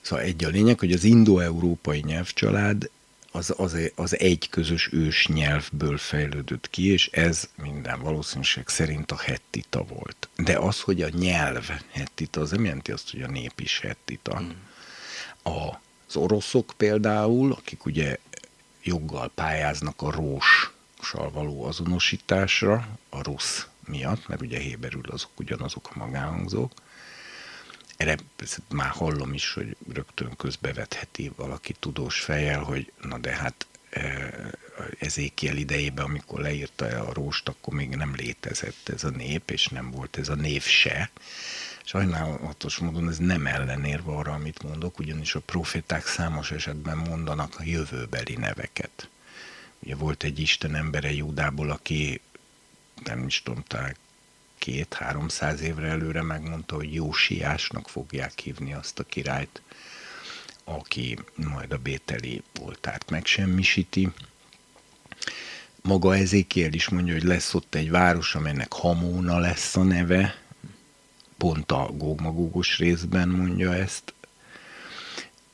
Szóval 0.02 0.26
egy 0.26 0.44
a 0.44 0.50
lényeg, 0.50 0.80
hogy 0.80 0.92
az 0.92 1.04
indo-európai 1.04 2.00
nyelvcsalád 2.00 2.90
az, 3.32 3.54
az, 3.58 3.92
az 3.96 4.20
egy 4.20 4.50
közös 4.50 4.90
ős 4.92 5.28
nyelvből 5.28 5.98
fejlődött 5.98 6.70
ki, 6.70 6.92
és 6.92 7.08
ez 7.08 7.50
minden 7.56 8.02
valószínűség 8.02 8.68
szerint 8.68 9.12
a 9.12 9.18
hettita 9.18 9.84
volt. 9.84 10.30
De 10.36 10.58
az, 10.58 10.82
hogy 10.82 11.02
a 11.02 11.10
nyelv 11.10 11.70
hettita, 11.92 12.42
az 12.42 12.52
nem 12.52 12.66
jelenti 12.66 12.92
azt, 12.92 13.12
hogy 13.12 13.22
a 13.22 13.28
nép 13.28 13.60
is 13.60 13.80
hettita. 13.80 14.40
Mm. 14.42 14.50
Az 15.44 16.16
oroszok 16.16 16.74
például, 16.78 17.52
akik 17.52 17.86
ugye 17.86 18.18
joggal 18.84 19.32
pályáznak 19.36 20.02
a 20.02 20.12
róssal 20.12 21.32
való 21.32 21.64
azonosításra, 21.64 22.88
a 23.10 23.22
rusz 23.24 23.68
miatt, 23.86 24.28
mert 24.28 24.42
ugye 24.42 24.60
héberül 24.60 25.04
azok 25.10 25.32
ugyanazok 25.40 25.90
a 25.94 25.98
magánhangzók, 25.98 26.72
erre 27.98 28.16
már 28.70 28.90
hallom 28.90 29.34
is, 29.34 29.54
hogy 29.54 29.76
rögtön 29.94 30.36
közbevetheti 30.36 31.32
valaki 31.36 31.76
tudós 31.80 32.20
fejjel, 32.20 32.64
hogy 32.64 32.92
na 33.02 33.18
de 33.18 33.36
hát 33.36 33.66
e, 33.90 34.34
Ezékiel 35.00 35.58
idejében, 35.58 36.06
amikor 36.06 36.40
leírta 36.40 36.86
a 36.86 37.14
róst, 37.14 37.48
akkor 37.48 37.74
még 37.74 37.90
nem 37.90 38.16
létezett 38.16 38.90
ez 38.90 39.04
a 39.04 39.10
nép, 39.10 39.52
és 39.52 39.68
nem 39.68 39.92
volt 39.92 40.18
ez 40.18 40.30
a 40.30 40.36
név 40.36 40.64
se. 40.64 41.10
Sajnálatos 41.84 42.78
módon 42.78 43.10
ez 43.10 43.18
nem 43.18 43.48
ellenérve 43.48 44.12
arra, 44.12 44.34
amit 44.34 44.64
mondok, 44.64 45.00
ugyanis 45.00 45.36
a 45.36 45.40
proféták 45.40 46.08
számos 46.08 46.52
esetben 46.52 46.98
mondanak 46.98 47.56
a 47.60 47.64
jövőbeli 47.64 48.36
neveket. 48.36 49.10
Ugye 49.80 49.96
volt 49.96 50.24
egy 50.24 50.40
Isten 50.40 50.76
embere 50.76 51.14
Júdából, 51.14 51.70
aki 51.70 52.22
nem 53.04 53.26
is 53.26 53.42
tudom, 53.42 53.64
két-háromszáz 54.58 55.62
évre 55.62 55.88
előre 55.88 56.22
megmondta, 56.22 56.76
hogy 56.76 56.94
Jósiásnak 56.94 57.90
fogják 57.90 58.40
hívni 58.40 58.74
azt 58.74 59.00
a 59.00 59.04
királyt, 59.04 59.62
aki 60.64 61.20
majd 61.36 61.72
a 61.72 61.78
bételi 61.78 62.44
voltárt 62.54 63.10
megsemmisíti. 63.10 64.10
Maga 65.82 66.16
Ezékiel 66.16 66.74
is 66.74 66.90
mondja, 66.90 67.14
hogy 67.14 67.24
lesz 67.24 67.54
ott 67.54 67.76
egy 67.76 67.90
város, 67.90 68.36
amelynek 68.36 68.74
Hamóna 68.74 69.40
lesz 69.40 69.76
a 69.76 69.84
neve, 69.84 70.42
pont 71.38 71.72
a 71.72 71.90
gógmagógos 71.94 72.78
részben 72.78 73.30
mondja 73.30 73.76
ezt. 73.76 74.14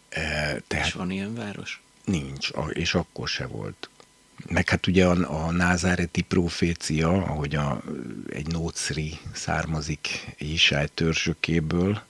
E, 0.09 0.21
tehát, 0.67 0.85
és 0.85 0.93
van 0.93 1.11
ilyen 1.11 1.35
város? 1.35 1.81
Nincs, 2.05 2.49
és 2.69 2.93
akkor 2.93 3.27
se 3.27 3.45
volt. 3.45 3.89
Meg 4.49 4.69
hát 4.69 4.88
ugye 4.88 5.06
a, 5.06 5.45
a 5.45 5.51
názáreti 5.51 6.21
profécia, 6.21 7.10
ahogy 7.12 7.56
a, 7.56 7.82
egy 8.29 8.47
nócri 8.47 9.19
származik 9.34 10.36
Isály 10.38 10.88
törzsökéből, 10.93 12.01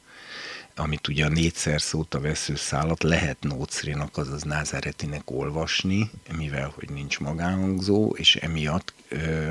amit 0.75 1.07
ugye 1.07 1.25
a 1.25 1.29
négyszer 1.29 1.81
szót 1.81 2.13
a 2.13 2.19
veszőszálat 2.19 3.03
lehet 3.03 3.37
nócrinak, 3.39 4.17
azaz 4.17 4.43
názáretinek 4.43 5.31
olvasni, 5.31 6.09
mivel 6.37 6.73
hogy 6.75 6.89
nincs 6.89 7.19
magánhangzó, 7.19 8.15
és 8.17 8.35
emiatt 8.35 8.93
ö, 9.07 9.49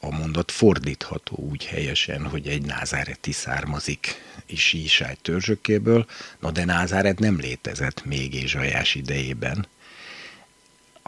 a 0.00 0.10
mondat 0.10 0.50
fordítható 0.50 1.36
úgy 1.36 1.64
helyesen, 1.64 2.26
hogy 2.26 2.46
egy 2.46 2.66
názáreti 2.66 3.32
származik 3.32 4.22
is 4.46 4.72
Isály 4.72 5.16
törzsökéből, 5.22 6.06
na 6.38 6.50
de 6.50 6.64
názáret 6.64 7.18
nem 7.18 7.38
létezett 7.38 8.04
még 8.04 8.34
Ézsajás 8.34 8.94
idejében, 8.94 9.66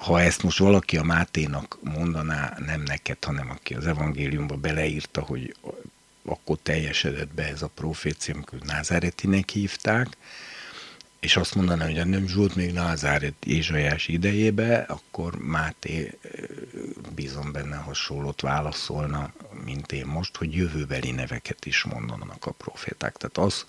ha 0.02 0.20
ezt 0.20 0.42
most 0.42 0.58
valaki 0.58 0.96
a 0.96 1.02
Máténak 1.02 1.78
mondaná, 1.82 2.56
nem 2.66 2.82
neked, 2.82 3.24
hanem 3.24 3.50
aki 3.50 3.74
az 3.74 3.86
evangéliumba 3.86 4.56
beleírta, 4.56 5.20
hogy 5.20 5.54
akkor 6.24 6.58
teljesedett 6.62 7.34
be 7.34 7.48
ez 7.48 7.62
a 7.62 7.70
profécia, 7.74 8.34
amikor 8.34 8.58
Názáretinek 8.58 9.48
hívták, 9.48 10.16
és 11.20 11.36
azt 11.36 11.54
mondaná, 11.54 11.84
hogy 11.84 12.06
nem 12.06 12.26
Zsolt 12.26 12.54
még 12.54 12.72
Názáret 12.72 13.44
Ézsajás 13.44 14.08
idejébe, 14.08 14.78
akkor 14.78 15.38
Máté 15.38 16.18
bízom 17.14 17.52
benne 17.52 17.76
hasonlót 17.76 18.40
válaszolna, 18.40 19.32
mint 19.64 19.92
én 19.92 20.06
most, 20.06 20.36
hogy 20.36 20.54
jövőbeli 20.54 21.10
neveket 21.10 21.66
is 21.66 21.82
mondanak 21.82 22.46
a 22.46 22.50
proféták. 22.50 23.16
Tehát 23.16 23.38
az, 23.38 23.64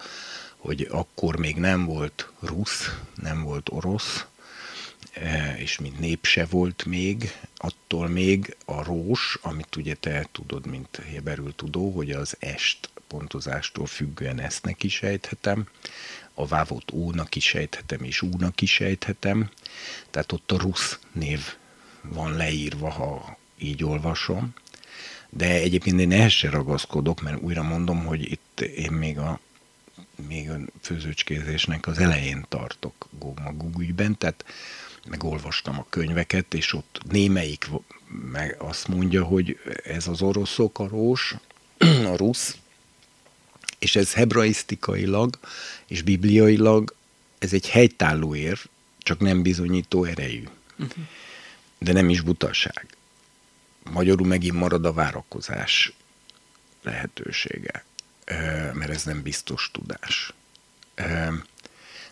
hogy 0.57 0.87
akkor 0.91 1.35
még 1.35 1.55
nem 1.55 1.85
volt 1.85 2.31
rusz, 2.39 2.95
nem 3.15 3.43
volt 3.43 3.69
orosz, 3.69 4.25
és 5.57 5.79
mint 5.79 5.99
nép 5.99 6.25
se 6.25 6.45
volt 6.45 6.85
még, 6.85 7.37
attól 7.55 8.07
még 8.07 8.55
a 8.65 8.83
rós, 8.83 9.37
amit 9.41 9.75
ugye 9.75 9.95
te 9.95 10.27
tudod, 10.31 10.67
mint 10.67 11.01
héberül 11.09 11.55
tudó, 11.55 11.91
hogy 11.91 12.11
az 12.11 12.35
est 12.39 12.89
pontozástól 13.07 13.85
függően 13.85 14.39
esznek 14.39 14.83
is 14.83 14.93
sejthetem, 14.93 15.67
a 16.33 16.45
vávot 16.45 16.91
ónak 16.91 17.35
is 17.35 17.45
sejthetem, 17.45 18.03
és 18.03 18.21
únak 18.21 18.61
is 18.61 18.71
sejthetem, 18.73 19.49
tehát 20.11 20.31
ott 20.31 20.51
a 20.51 20.57
rusz 20.57 20.99
név 21.11 21.39
van 22.01 22.35
leírva, 22.35 22.89
ha 22.89 23.37
így 23.57 23.83
olvasom, 23.83 24.53
de 25.29 25.45
egyébként 25.45 25.99
én 25.99 26.11
ehhez 26.11 26.31
se 26.31 26.49
ragaszkodok, 26.49 27.21
mert 27.21 27.41
újra 27.41 27.63
mondom, 27.63 28.05
hogy 28.05 28.31
itt 28.31 28.59
én 28.61 28.91
még 28.91 29.17
a 29.17 29.39
még 30.27 30.49
a 30.49 30.57
főzőcskézésnek 30.81 31.87
az 31.87 31.97
elején 31.97 32.45
tartok 32.49 33.07
Gómagug 33.19 33.79
ügyben, 33.79 34.17
tehát 34.17 34.45
megolvastam 35.09 35.79
a 35.79 35.85
könyveket, 35.89 36.53
és 36.53 36.73
ott 36.73 36.99
némelyik 37.09 37.69
meg 38.31 38.55
azt 38.59 38.87
mondja, 38.87 39.23
hogy 39.23 39.59
ez 39.83 40.07
az 40.07 40.21
oroszok, 40.21 40.79
a 40.79 40.87
rós, 40.87 41.35
a 42.11 42.15
rusz, 42.15 42.57
és 43.79 43.95
ez 43.95 44.13
hebraisztikailag 44.13 45.39
és 45.87 46.01
bibliailag 46.01 46.95
ez 47.37 47.53
egy 47.53 47.69
helytálló 47.69 48.35
érv, 48.35 48.59
csak 48.97 49.19
nem 49.19 49.41
bizonyító 49.41 50.03
erejű. 50.03 50.43
Uh-huh. 50.77 51.03
De 51.77 51.93
nem 51.93 52.09
is 52.09 52.21
butaság. 52.21 52.87
magyarul 53.91 54.27
megint 54.27 54.55
marad 54.55 54.85
a 54.85 54.93
várakozás 54.93 55.93
lehetősége, 56.81 57.85
mert 58.73 58.89
ez 58.89 59.03
nem 59.03 59.21
biztos 59.21 59.69
tudás. 59.73 60.33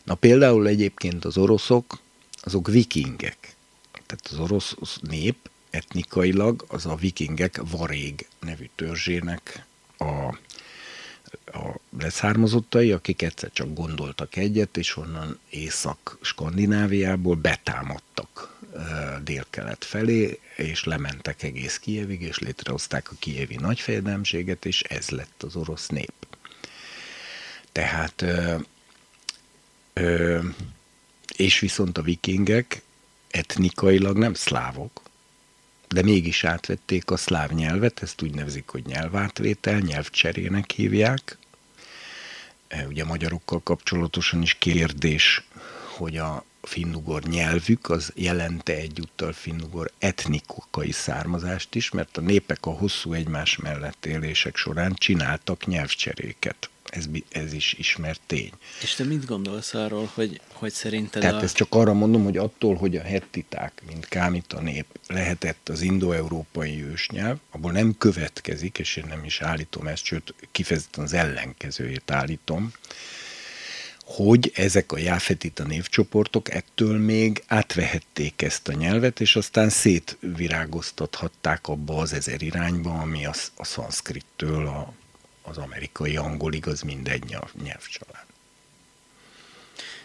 Na 0.04 0.16
például 0.16 0.68
egyébként 0.68 1.26
az 1.26 1.38
oroszok, 1.38 2.00
azok 2.46 2.68
vikingek. 2.68 3.56
Tehát 3.92 4.28
az 4.32 4.40
orosz 4.40 4.76
nép 5.02 5.50
etnikailag 5.70 6.66
az 6.68 6.86
a 6.86 6.96
vikingek 6.96 7.62
Varég 7.70 8.28
nevű 8.40 8.70
törzsének 8.76 9.66
a 9.98 10.38
a 11.46 11.80
leszármazottai, 12.00 12.92
akik 12.92 13.22
egyszer 13.22 13.50
csak 13.54 13.74
gondoltak 13.74 14.36
egyet, 14.36 14.78
és 14.78 14.98
onnan 14.98 15.40
Észak-Skandináviából 15.50 17.36
betámadtak 17.36 18.60
délkelet 19.24 19.86
felé, 19.86 20.40
és 20.56 20.84
lementek 20.84 21.44
egész 21.44 21.78
Kijevig, 21.78 22.22
és 22.22 22.40
létrehozták 22.40 23.12
a 23.12 23.16
kijevi 23.20 23.56
nagyfejedelmséget, 23.56 24.66
és 24.66 24.82
ez 24.82 25.10
lett 25.10 25.44
az 25.44 25.56
orosz 25.56 25.88
nép. 25.88 26.14
Tehát, 27.72 28.22
ö, 28.22 28.56
ö, 29.94 30.40
és 31.38 31.60
viszont 31.60 31.98
a 31.98 32.02
vikingek 32.02 32.82
etnikailag 33.28 34.18
nem 34.18 34.34
szlávok, 34.34 35.02
de 35.88 36.02
mégis 36.02 36.44
átvették 36.44 37.12
a 37.12 37.18
szláv 37.18 37.52
nyelvet, 37.52 38.02
ezt 38.02 38.22
úgy 38.22 38.34
nevezik, 38.34 38.68
hogy 38.68 38.86
nyelvátvétel, 38.86 39.80
nyelvcserének 39.80 40.72
hívják. 40.72 41.38
E, 42.68 42.88
ugye 42.88 43.04
a 43.04 43.08
magyarokkal 43.08 43.62
kapcsolatosan 43.64 44.42
is 44.42 44.54
kérdés, 44.54 45.44
hogy 45.98 46.18
a 46.18 46.44
finnugor 46.62 47.24
nyelvük 47.24 47.90
az 47.90 48.12
jelente 48.16 48.74
egyúttal 48.74 49.34
finnugor 49.34 49.92
etnikai 50.00 50.92
származást 50.92 51.76
is, 51.76 51.90
mert 51.90 52.18
a 52.18 52.22
népek 52.22 52.66
a 52.66 52.72
hosszú 52.72 53.14
egymás 53.14 53.58
mellett 53.58 54.06
élések 54.06 54.56
során 54.56 54.94
csináltak 54.94 55.66
nyelvcseréket 55.66 56.70
ez, 56.90 57.06
ez 57.30 57.54
is 57.54 57.74
ismert 57.74 58.22
tény. 58.26 58.52
És 58.82 58.94
te 58.94 59.04
mit 59.04 59.26
gondolsz 59.26 59.74
arról, 59.74 60.12
hogy, 60.14 60.42
hogy 60.54 60.72
szerinted 60.72 61.22
Tehát 61.22 61.42
a... 61.42 61.44
ezt 61.44 61.56
csak 61.56 61.76
arra 61.76 61.94
mondom, 61.94 62.24
hogy 62.24 62.38
attól, 62.38 62.76
hogy 62.76 62.98
a 62.98 63.02
hettiták, 63.02 63.82
mint 63.88 64.08
kámita 64.08 64.62
nép, 64.62 64.86
lehetett 65.08 65.70
az 65.70 65.82
indoeurópai 65.82 66.84
ősnyelv, 66.84 67.38
abból 67.52 67.72
nem 67.72 67.96
következik, 67.98 68.78
és 68.78 68.96
én 68.96 69.06
nem 69.08 69.24
is 69.24 69.42
állítom 69.42 69.88
ezt, 69.88 70.04
sőt, 70.04 70.34
kifejezetten 70.52 71.04
az 71.04 71.14
ellenkezőjét 71.14 72.12
állítom, 72.12 72.72
hogy 74.06 74.52
ezek 74.56 74.92
a 74.92 74.98
jáfetita 74.98 75.64
névcsoportok 75.64 76.54
ettől 76.54 76.98
még 76.98 77.44
átvehették 77.48 78.42
ezt 78.42 78.68
a 78.68 78.74
nyelvet, 78.74 79.20
és 79.20 79.36
aztán 79.36 79.70
szétvirágoztathatták 79.70 81.68
abba 81.68 81.98
az 81.98 82.14
ezer 82.14 82.42
irányba, 82.42 82.94
ami 82.94 83.26
a, 83.26 83.34
a 83.56 83.64
szanszkrittől 83.64 84.68
a 84.68 84.94
az 85.46 85.58
amerikai 85.58 86.18
angolig, 86.18 86.68
az 86.68 86.82
mindegy 86.82 87.24
nyelv, 87.24 87.52
nyelvcsalád. 87.64 88.26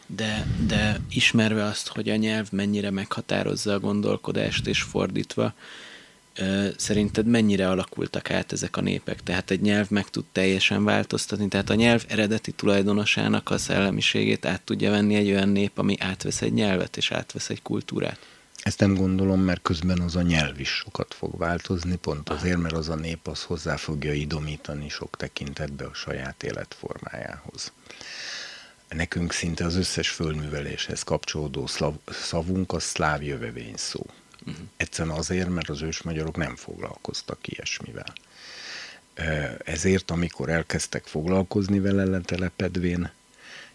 De, 0.06 0.46
de 0.66 1.00
ismerve 1.10 1.64
azt, 1.64 1.88
hogy 1.88 2.08
a 2.08 2.16
nyelv 2.16 2.48
mennyire 2.50 2.90
meghatározza 2.90 3.72
a 3.72 3.80
gondolkodást, 3.80 4.66
és 4.66 4.82
fordítva, 4.82 5.54
szerinted 6.76 7.26
mennyire 7.26 7.68
alakultak 7.68 8.30
át 8.30 8.52
ezek 8.52 8.76
a 8.76 8.80
népek? 8.80 9.22
Tehát 9.22 9.50
egy 9.50 9.60
nyelv 9.60 9.90
meg 9.90 10.08
tud 10.08 10.24
teljesen 10.32 10.84
változtatni, 10.84 11.48
tehát 11.48 11.70
a 11.70 11.74
nyelv 11.74 12.04
eredeti 12.08 12.52
tulajdonosának 12.52 13.50
a 13.50 13.58
szellemiségét 13.58 14.46
át 14.46 14.62
tudja 14.62 14.90
venni 14.90 15.14
egy 15.14 15.30
olyan 15.30 15.48
nép, 15.48 15.78
ami 15.78 15.96
átvesz 16.00 16.42
egy 16.42 16.52
nyelvet, 16.52 16.96
és 16.96 17.10
átvesz 17.10 17.50
egy 17.50 17.62
kultúrát? 17.62 18.18
Ezt 18.62 18.80
nem 18.80 18.94
gondolom, 18.94 19.40
mert 19.40 19.62
közben 19.62 20.00
az 20.00 20.16
a 20.16 20.22
nyelv 20.22 20.60
is 20.60 20.68
sokat 20.68 21.14
fog 21.14 21.38
változni, 21.38 21.96
pont 21.96 22.28
azért, 22.28 22.58
mert 22.58 22.74
az 22.74 22.88
a 22.88 22.94
nép 22.94 23.28
az 23.28 23.42
hozzá 23.42 23.76
fogja 23.76 24.12
idomítani 24.12 24.88
sok 24.88 25.16
tekintetbe 25.16 25.84
a 25.84 25.94
saját 25.94 26.42
életformájához. 26.42 27.72
Nekünk 28.88 29.32
szinte 29.32 29.64
az 29.64 29.76
összes 29.76 30.08
földműveléshez 30.08 31.02
kapcsolódó 31.02 31.66
szlav, 31.66 31.94
szavunk 32.06 32.72
a 32.72 32.78
szláv 32.78 33.22
jövevény 33.22 33.76
szó. 33.76 34.06
Uh-huh. 34.46 34.64
Egyszerűen 34.76 35.16
azért, 35.16 35.48
mert 35.48 35.68
az 35.68 35.82
ősmagyarok 35.82 36.36
nem 36.36 36.56
foglalkoztak 36.56 37.38
ilyesmivel. 37.48 38.12
Ezért, 39.64 40.10
amikor 40.10 40.48
elkezdtek 40.48 41.06
foglalkozni 41.06 41.80
vele 41.80 42.04
letelepedvén, 42.04 43.10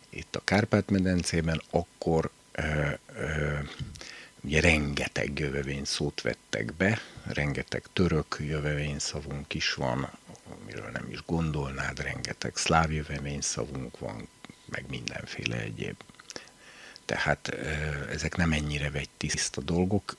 itt 0.09 0.35
a 0.35 0.41
Kárpát-medencében, 0.43 1.61
akkor 1.69 2.29
ö, 2.51 2.61
ö, 3.17 3.57
ugye 4.45 4.59
rengeteg 4.59 5.39
jövevény 5.39 5.85
szót 5.85 6.21
vettek 6.21 6.73
be, 6.73 6.99
rengeteg 7.23 7.83
török 7.93 8.37
jövevény 8.39 8.99
szavunk 8.99 9.53
is 9.53 9.73
van, 9.73 10.09
amiről 10.61 10.89
nem 10.89 11.07
is 11.09 11.19
gondolnád, 11.25 11.99
rengeteg 11.99 12.55
szláv 12.55 12.91
jövevény 12.91 13.41
szavunk 13.41 13.99
van, 13.99 14.27
meg 14.65 14.85
mindenféle 14.89 15.59
egyéb. 15.59 15.95
Tehát 17.05 17.47
ezek 18.09 18.35
nem 18.35 18.51
ennyire 18.51 18.89
vegy 18.89 19.09
tiszta 19.17 19.61
dolgok. 19.61 20.15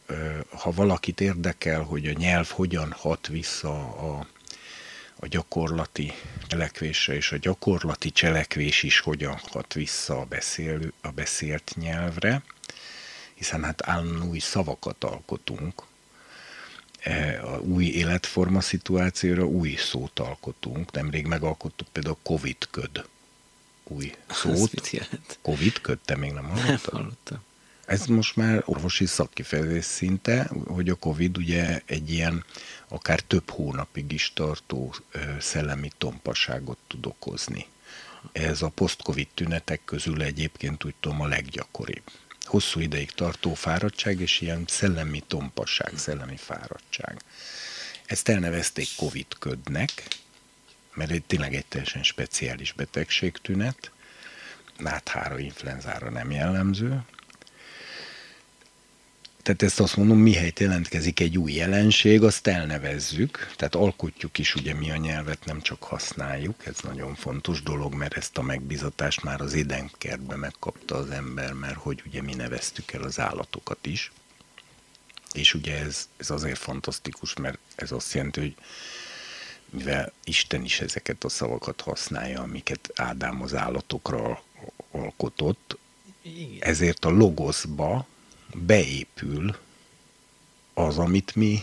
Ha 0.50 0.70
valakit 0.70 1.20
érdekel, 1.20 1.82
hogy 1.82 2.06
a 2.06 2.12
nyelv 2.12 2.48
hogyan 2.48 2.92
hat 2.92 3.26
vissza 3.26 3.96
a, 3.96 4.26
a 5.16 5.26
gyakorlati 5.26 6.12
cselekvésre, 6.46 7.14
és 7.14 7.32
a 7.32 7.36
gyakorlati 7.36 8.10
cselekvés 8.10 8.82
is 8.82 9.00
hogyan 9.00 9.38
hat 9.42 9.72
vissza 9.72 10.20
a, 10.20 10.24
beszél, 10.24 10.92
a 11.00 11.10
beszélt 11.10 11.72
nyelvre, 11.76 12.42
hiszen 13.36 13.64
hát 13.64 13.88
állandóan 13.88 14.28
új 14.28 14.38
szavakat 14.38 15.04
alkotunk, 15.04 15.82
e, 17.00 17.42
a 17.42 17.58
új 17.58 17.84
életforma 17.84 18.60
szituációra 18.60 19.46
új 19.46 19.74
szót 19.74 20.18
alkotunk. 20.18 20.92
Nemrég 20.92 21.26
megalkottuk 21.26 21.88
például 21.88 22.16
a 22.22 22.28
Covid-köd 22.28 23.06
új 23.84 24.14
szót. 24.42 24.70
Covid-köd, 25.42 25.98
te 26.04 26.16
még 26.16 26.32
nem 26.32 26.44
hallottad? 26.44 26.92
Nem 26.92 27.02
hallottam. 27.02 27.44
Ez 27.86 28.06
most 28.06 28.36
már 28.36 28.62
orvosi 28.64 29.06
szakkifejezés 29.06 29.84
szinte, 29.84 30.50
hogy 30.66 30.88
a 30.88 30.94
Covid 30.94 31.36
ugye 31.36 31.80
egy 31.84 32.10
ilyen 32.10 32.44
akár 32.88 33.20
több 33.20 33.50
hónapig 33.50 34.12
is 34.12 34.32
tartó 34.34 34.94
szellemi 35.40 35.90
tompaságot 35.98 36.78
tud 36.86 37.06
okozni. 37.06 37.66
Ez 38.32 38.62
a 38.62 38.68
post-Covid 38.68 39.28
tünetek 39.34 39.80
közül 39.84 40.22
egyébként 40.22 40.84
úgy 40.84 40.94
tudom 41.00 41.20
a 41.20 41.26
leggyakoribb 41.26 42.02
hosszú 42.46 42.80
ideig 42.80 43.10
tartó 43.10 43.54
fáradtság, 43.54 44.20
és 44.20 44.40
ilyen 44.40 44.64
szellemi 44.66 45.22
tompasság, 45.26 45.92
szellemi 45.96 46.36
fáradtság. 46.36 47.22
Ezt 48.06 48.28
elnevezték 48.28 48.88
Covid-ködnek, 48.96 50.08
mert 50.94 51.10
egy 51.10 51.24
tényleg 51.24 51.54
egy 51.54 51.66
teljesen 51.66 52.02
speciális 52.02 52.72
betegségtünet, 52.72 53.90
náthára, 54.78 55.38
influenzára 55.38 56.10
nem 56.10 56.30
jellemző, 56.30 57.02
tehát 59.46 59.62
ezt 59.62 59.80
azt 59.80 59.96
mondom, 59.96 60.18
mihelyt 60.18 60.60
jelentkezik 60.60 61.20
egy 61.20 61.38
új 61.38 61.52
jelenség, 61.52 62.22
azt 62.22 62.46
elnevezzük, 62.46 63.52
tehát 63.56 63.74
alkotjuk 63.74 64.38
is 64.38 64.54
ugye 64.54 64.74
mi 64.74 64.90
a 64.90 64.96
nyelvet, 64.96 65.44
nem 65.44 65.60
csak 65.60 65.82
használjuk, 65.82 66.66
ez 66.66 66.76
nagyon 66.82 67.14
fontos 67.14 67.62
dolog, 67.62 67.94
mert 67.94 68.16
ezt 68.16 68.38
a 68.38 68.42
megbizatást 68.42 69.22
már 69.22 69.40
az 69.40 69.54
édenkertben 69.54 70.38
megkapta 70.38 70.96
az 70.96 71.10
ember, 71.10 71.52
mert 71.52 71.76
hogy 71.76 72.02
ugye 72.06 72.22
mi 72.22 72.34
neveztük 72.34 72.92
el 72.92 73.02
az 73.02 73.18
állatokat 73.18 73.86
is. 73.86 74.12
És 75.32 75.54
ugye 75.54 75.78
ez, 75.78 76.08
ez 76.16 76.30
azért 76.30 76.58
fantasztikus, 76.58 77.34
mert 77.34 77.58
ez 77.74 77.92
azt 77.92 78.12
jelenti, 78.12 78.40
hogy 78.40 78.54
mivel 79.70 80.12
Isten 80.24 80.64
is 80.64 80.80
ezeket 80.80 81.24
a 81.24 81.28
szavakat 81.28 81.80
használja, 81.80 82.40
amiket 82.40 82.90
Ádám 82.94 83.42
az 83.42 83.54
állatokra 83.54 84.42
alkotott, 84.90 85.78
ezért 86.60 87.04
a 87.04 87.10
logoszba, 87.10 88.06
beépül 88.54 89.56
az, 90.74 90.98
amit 90.98 91.34
mi, 91.34 91.62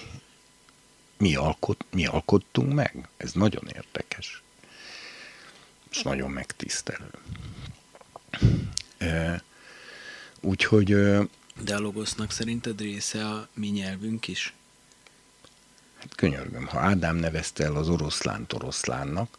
mi, 1.18 1.36
alkot, 1.36 1.86
mi 1.92 2.06
alkottunk 2.06 2.74
meg. 2.74 3.08
Ez 3.18 3.32
nagyon 3.32 3.68
érdekes. 3.76 4.44
És 5.90 6.02
nagyon 6.02 6.32
megtisztelő. 6.32 7.12
Úgyhogy... 10.40 10.88
De 11.62 11.76
a 11.76 11.80
logosznak 11.80 12.32
szerinted 12.32 12.82
része 12.82 13.28
a 13.28 13.48
mi 13.54 13.68
nyelvünk 13.68 14.28
is? 14.28 14.54
Hát 16.00 16.16
könyörgöm, 16.16 16.68
ha 16.68 16.80
Ádám 16.80 17.16
nevezte 17.16 17.64
el 17.64 17.76
az 17.76 17.90
oroszlánt 17.90 18.54
oroszlánnak, 18.54 19.38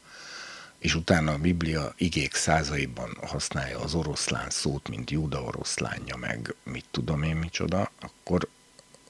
és 0.84 0.94
utána 0.94 1.32
a 1.32 1.38
Biblia 1.38 1.94
igék 1.96 2.34
százaiban 2.34 3.16
használja 3.26 3.80
az 3.80 3.94
oroszlán 3.94 4.50
szót, 4.50 4.88
mint 4.88 5.10
Júda 5.10 5.42
oroszlánja, 5.42 6.16
meg 6.16 6.54
mit 6.62 6.84
tudom 6.90 7.22
én 7.22 7.36
micsoda, 7.36 7.90
akkor 8.00 8.48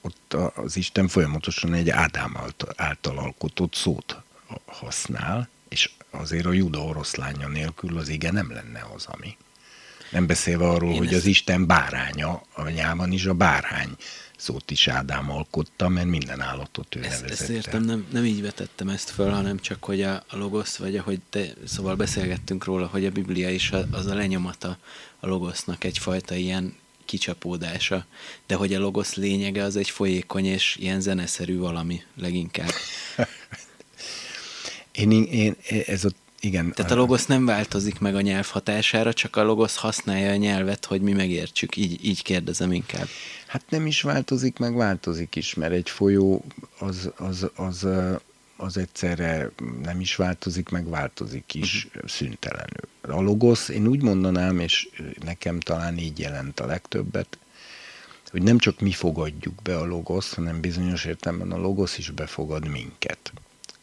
ott 0.01 0.33
az 0.55 0.77
Isten 0.77 1.09
folyamatosan 1.09 1.75
egy 1.75 1.91
Ádám 1.91 2.37
által 2.77 3.18
alkotott 3.18 3.75
szót 3.75 4.22
használ, 4.64 5.49
és 5.68 5.91
azért 6.11 6.47
a 6.47 6.53
Júda 6.53 6.85
oroszlánja 6.85 7.49
nélkül 7.49 7.99
az 7.99 8.09
ige 8.09 8.31
nem 8.31 8.53
lenne 8.53 8.87
az, 8.95 9.07
ami. 9.07 9.37
Nem 10.11 10.27
beszélve 10.27 10.68
arról, 10.68 10.93
Én 10.93 10.99
hogy 10.99 11.07
ezt... 11.07 11.16
az 11.16 11.27
Isten 11.27 11.66
báránya, 11.66 12.43
a 12.53 12.68
nyában 12.68 13.12
is 13.12 13.25
a 13.27 13.35
bárány 13.35 13.97
szót 14.45 14.70
is 14.70 14.88
Ádám 14.88 15.30
alkotta, 15.30 15.88
mert 15.88 16.07
minden 16.07 16.40
állatot 16.40 16.95
ő 16.95 17.05
ezt, 17.05 17.20
nevezette. 17.20 17.42
Ezt 17.42 17.66
értem, 17.66 17.82
nem, 17.82 18.07
nem 18.12 18.24
így 18.24 18.42
vetettem 18.42 18.88
ezt 18.88 19.11
föl, 19.11 19.30
hanem 19.30 19.59
csak, 19.59 19.84
hogy 19.84 20.03
a, 20.03 20.14
a 20.14 20.36
logosz, 20.36 20.76
vagy 20.76 20.97
ahogy 20.97 21.20
te, 21.30 21.47
szóval 21.66 21.95
beszélgettünk 21.95 22.64
róla, 22.64 22.86
hogy 22.86 23.07
a 23.07 23.11
Biblia 23.11 23.51
is 23.51 23.72
az 23.90 24.07
a 24.07 24.14
lenyomata 24.14 24.78
a 25.20 25.26
logosznak 25.26 25.84
egyfajta 25.84 26.34
ilyen 26.34 26.74
kicsapódása, 27.05 28.07
de 28.47 28.55
hogy 28.55 28.74
a 28.74 28.78
logosz 28.78 29.14
lényege 29.14 29.62
az 29.62 29.76
egy 29.76 29.90
folyékony 29.90 30.45
és 30.45 30.76
ilyen 30.80 31.01
zeneszerű 31.01 31.59
valami 31.59 32.03
leginkább. 32.16 32.72
én, 34.92 35.11
én, 35.11 35.57
ez 35.86 36.05
a 36.05 36.11
igen. 36.45 36.72
Tehát 36.72 36.90
a 36.90 36.95
logosz 36.95 37.26
nem 37.26 37.45
változik 37.45 37.99
meg 37.99 38.14
a 38.14 38.20
nyelv 38.20 38.47
hatására, 38.47 39.12
csak 39.12 39.36
a 39.36 39.42
logosz 39.42 39.76
használja 39.76 40.30
a 40.30 40.36
nyelvet, 40.36 40.84
hogy 40.84 41.01
mi 41.01 41.12
megértsük. 41.12 41.76
Így, 41.76 42.05
így 42.05 42.22
kérdezem 42.22 42.72
inkább. 42.72 43.09
Hát 43.47 43.64
nem 43.68 43.86
is 43.86 44.03
változik, 44.03 44.59
meg 44.59 44.74
változik 44.74 45.36
is, 45.36 45.55
mert 45.55 45.72
egy 45.72 45.90
folyó 45.90 46.45
az, 46.78 47.11
az, 47.16 47.51
az, 47.55 47.86
az 48.57 48.76
egyszerre 48.76 49.51
nem 49.82 50.01
is 50.01 50.16
változik, 50.16 50.68
meg 50.68 50.88
változik 50.88 51.55
is 51.55 51.84
uh-huh. 51.84 52.11
szüntelenül. 52.11 52.88
A 53.01 53.20
logosz, 53.20 53.68
én 53.68 53.86
úgy 53.86 54.03
mondanám, 54.03 54.59
és 54.59 54.88
nekem 55.24 55.61
talán 55.61 55.99
így 55.99 56.18
jelent 56.18 56.61
a 56.61 56.66
legtöbbet, 56.66 57.38
hogy 58.30 58.42
nem 58.42 58.59
csak 58.59 58.80
mi 58.80 58.92
fogadjuk 58.92 59.62
be 59.62 59.78
a 59.78 59.84
logosz, 59.84 60.34
hanem 60.34 60.61
bizonyos 60.61 61.05
értelemben 61.05 61.53
a 61.53 61.61
logosz 61.61 61.99
is 61.99 62.11
befogad 62.11 62.68
minket. 62.68 63.32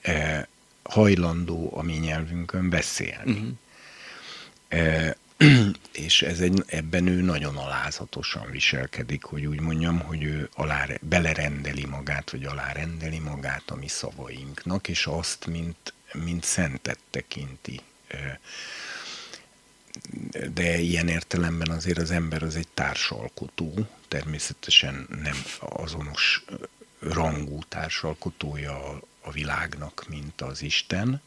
E, 0.02 0.48
hajlandó 0.92 1.72
a 1.74 1.82
mi 1.82 1.94
nyelvünkön 1.94 2.70
beszélni. 2.70 3.32
Uh-huh. 3.32 3.58
E, 4.68 5.16
és 6.08 6.22
ez 6.22 6.40
egy, 6.40 6.64
ebben 6.68 7.08
ő 7.08 7.22
nagyon 7.22 7.58
alázatosan 7.58 8.52
viselkedik, 8.52 9.24
hogy 9.24 9.46
úgy 9.46 9.60
mondjam, 9.60 10.00
hogy 10.00 10.24
ő 10.24 10.50
alá, 10.54 10.88
belerendeli 11.02 11.86
magát, 11.86 12.32
vagy 12.32 12.46
alárendeli 12.46 13.20
magát 13.20 13.64
a 13.70 13.76
mi 13.76 13.88
szavainknak, 13.88 14.88
és 14.88 15.06
azt, 15.06 15.46
mint, 15.46 15.94
mint 16.14 16.44
szentet 16.44 17.00
tekinti. 17.10 17.80
De 20.54 20.78
ilyen 20.78 21.08
értelemben 21.08 21.70
azért 21.70 21.98
az 21.98 22.12
ember 22.12 22.44
az 22.44 22.56
egy 22.56 22.68
társalkotó, 22.74 23.74
természetesen 24.08 25.08
nem 25.24 25.44
azonos 25.60 26.44
rangú 27.00 27.60
társalkotója 27.68 29.00
a 29.22 29.32
világnak, 29.32 30.06
mint 30.10 30.42
az 30.42 30.62
Isten, 30.62 31.22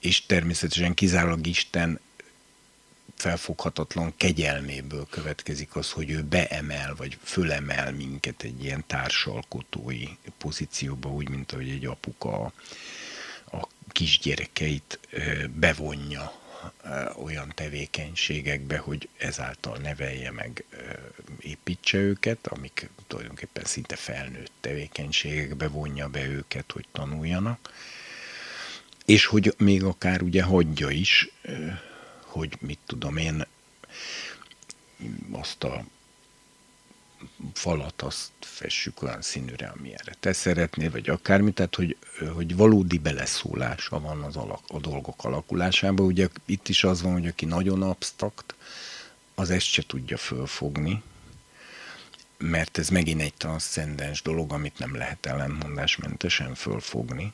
és 0.00 0.26
természetesen 0.26 0.94
kizárólag 0.94 1.46
Isten 1.46 2.00
felfoghatatlan 3.14 4.14
kegyelméből 4.16 5.06
következik 5.10 5.76
az, 5.76 5.90
hogy 5.90 6.10
ő 6.10 6.22
beemel, 6.22 6.94
vagy 6.94 7.18
fölemel 7.22 7.92
minket 7.92 8.42
egy 8.42 8.64
ilyen 8.64 8.84
társalkotói 8.86 10.08
pozícióba, 10.38 11.10
úgy, 11.10 11.28
mint 11.28 11.52
ahogy 11.52 11.68
egy 11.68 11.86
apuka 11.86 12.52
a 13.52 13.68
kisgyerekeit 13.88 14.98
bevonja 15.54 16.43
olyan 17.16 17.52
tevékenységekbe, 17.54 18.78
hogy 18.78 19.08
ezáltal 19.18 19.76
nevelje 19.76 20.30
meg, 20.30 20.64
építse 21.40 21.98
őket, 21.98 22.46
amik 22.46 22.90
tulajdonképpen 23.06 23.64
szinte 23.64 23.96
felnőtt 23.96 24.52
tevékenységekbe 24.60 25.68
vonja 25.68 26.08
be 26.08 26.26
őket, 26.26 26.72
hogy 26.72 26.86
tanuljanak, 26.92 27.72
és 29.04 29.26
hogy 29.26 29.54
még 29.58 29.84
akár 29.84 30.22
ugye 30.22 30.42
hagyja 30.42 30.90
is, 30.90 31.28
hogy 32.20 32.56
mit 32.60 32.78
tudom 32.86 33.16
én, 33.16 33.46
azt 35.30 35.64
a 35.64 35.84
falat 37.52 38.02
azt 38.02 38.30
fessük 38.40 39.02
olyan 39.02 39.22
színűre, 39.22 39.72
amilyenre 39.78 40.14
te 40.20 40.32
szeretnél, 40.32 40.90
vagy 40.90 41.08
akármi, 41.08 41.52
tehát 41.52 41.74
hogy, 41.74 41.96
hogy 42.34 42.56
valódi 42.56 42.98
beleszólása 42.98 44.00
van 44.00 44.22
az 44.22 44.36
alak, 44.36 44.60
a 44.68 44.78
dolgok 44.78 45.24
alakulásában. 45.24 46.06
Ugye 46.06 46.28
itt 46.44 46.68
is 46.68 46.84
az 46.84 47.02
van, 47.02 47.12
hogy 47.12 47.26
aki 47.26 47.44
nagyon 47.44 47.82
absztrakt, 47.82 48.54
az 49.34 49.50
ezt 49.50 49.66
se 49.66 49.82
tudja 49.86 50.16
fölfogni, 50.16 51.02
mert 52.38 52.78
ez 52.78 52.88
megint 52.88 53.20
egy 53.20 53.34
transzcendens 53.34 54.22
dolog, 54.22 54.52
amit 54.52 54.78
nem 54.78 54.96
lehet 54.96 55.26
ellentmondásmentesen 55.26 56.54
fölfogni 56.54 57.32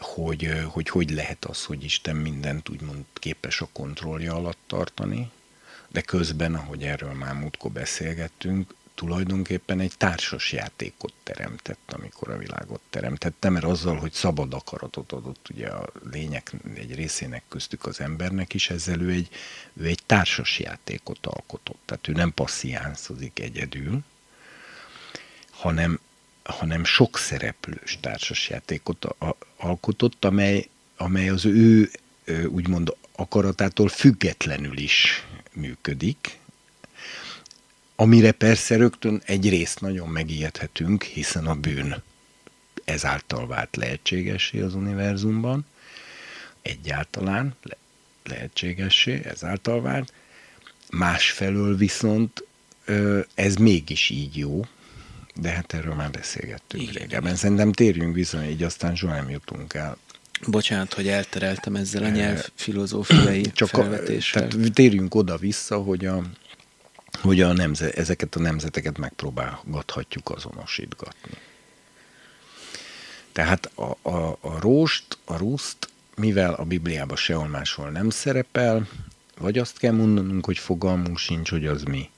hogy, 0.00 0.50
hogy 0.64 0.88
hogy 0.88 1.10
lehet 1.10 1.44
az, 1.44 1.64
hogy 1.64 1.84
Isten 1.84 2.16
mindent 2.16 2.68
úgymond 2.68 3.04
képes 3.12 3.60
a 3.60 3.68
kontrollja 3.72 4.34
alatt 4.34 4.58
tartani, 4.66 5.30
de 5.96 6.02
közben, 6.02 6.54
ahogy 6.54 6.82
erről 6.82 7.12
már 7.12 7.34
múltkor 7.34 7.70
beszélgettünk, 7.70 8.74
tulajdonképpen 8.94 9.80
egy 9.80 9.92
társas 9.96 10.52
játékot 10.52 11.12
teremtett, 11.22 11.92
amikor 11.92 12.30
a 12.30 12.38
világot 12.38 12.80
teremtette, 12.90 13.48
mert 13.48 13.64
azzal, 13.64 13.96
hogy 13.96 14.12
szabad 14.12 14.54
akaratot 14.54 15.12
adott 15.12 15.48
ugye 15.50 15.68
a 15.68 15.88
lények 16.10 16.52
egy 16.74 16.94
részének 16.94 17.42
köztük 17.48 17.86
az 17.86 18.00
embernek 18.00 18.54
is, 18.54 18.70
ezzel 18.70 19.00
ő 19.00 19.10
egy, 19.10 19.28
ő 19.72 19.84
egy 19.84 20.02
társas 20.06 20.58
játékot 20.58 21.26
alkotott. 21.26 21.80
Tehát 21.84 22.08
ő 22.08 22.12
nem 22.12 22.34
passziánszozik 22.34 23.40
egyedül, 23.40 24.00
hanem 25.50 26.00
hanem 26.42 26.84
sok 26.84 27.18
szereplős 27.18 27.98
társasjátékot 28.00 29.06
alkotott, 29.56 30.24
amely, 30.24 30.68
amely 30.96 31.28
az 31.28 31.44
ő 31.44 31.90
úgymond 32.48 32.96
akaratától 33.12 33.88
függetlenül 33.88 34.78
is 34.78 35.26
működik, 35.56 36.38
amire 37.96 38.32
persze 38.32 38.76
rögtön 38.76 39.22
egy 39.24 39.48
részt 39.48 39.80
nagyon 39.80 40.08
megijedhetünk, 40.08 41.02
hiszen 41.02 41.46
a 41.46 41.54
bűn 41.54 42.02
ezáltal 42.84 43.46
vált 43.46 43.76
lehetségessé 43.76 44.60
az 44.60 44.74
univerzumban, 44.74 45.66
egyáltalán 46.62 47.54
le- 47.62 47.76
lehetségessé, 48.24 49.24
ezáltal 49.24 49.82
vált. 49.82 50.12
Másfelől 50.90 51.76
viszont 51.76 52.44
ez 53.34 53.54
mégis 53.54 54.10
így 54.10 54.36
jó, 54.36 54.66
de 55.34 55.50
hát 55.50 55.72
erről 55.72 55.94
már 55.94 56.10
beszélgettünk 56.10 56.82
igen, 56.82 56.94
régebben. 56.94 57.36
Szerintem 57.36 57.72
térjünk 57.72 58.14
vissza, 58.14 58.44
így 58.44 58.62
aztán 58.62 58.94
soha 58.96 59.14
nem 59.14 59.30
jutunk 59.30 59.74
el. 59.74 59.96
Bocsánat, 60.46 60.94
hogy 60.94 61.08
eltereltem 61.08 61.76
ezzel 61.76 62.02
a 62.04 62.08
nyelv 62.08 62.48
filozófiai 62.54 63.50
Csak 63.54 63.68
felvetéssel. 63.68 64.42
A, 64.42 64.48
tehát 64.48 64.72
térjünk 64.72 65.14
oda-vissza, 65.14 65.76
hogy, 65.78 66.06
a, 66.06 66.22
hogy 67.20 67.40
a 67.40 67.52
nemze, 67.52 67.90
ezeket 67.90 68.34
a 68.34 68.40
nemzeteket 68.40 68.98
megpróbálgathatjuk 68.98 70.30
azonosítgatni. 70.30 71.38
Tehát 73.32 73.70
a, 73.74 74.08
a, 74.10 74.38
a 74.40 74.60
róst, 74.60 75.18
a 75.24 75.36
ruszt, 75.36 75.88
mivel 76.14 76.52
a 76.52 76.64
Bibliában 76.64 77.16
sehol 77.16 77.46
máshol 77.48 77.90
nem 77.90 78.10
szerepel, 78.10 78.88
vagy 79.38 79.58
azt 79.58 79.78
kell 79.78 79.92
mondanunk, 79.92 80.44
hogy 80.44 80.58
fogalmunk 80.58 81.18
sincs, 81.18 81.50
hogy 81.50 81.66
az 81.66 81.82
mi, 81.82 82.10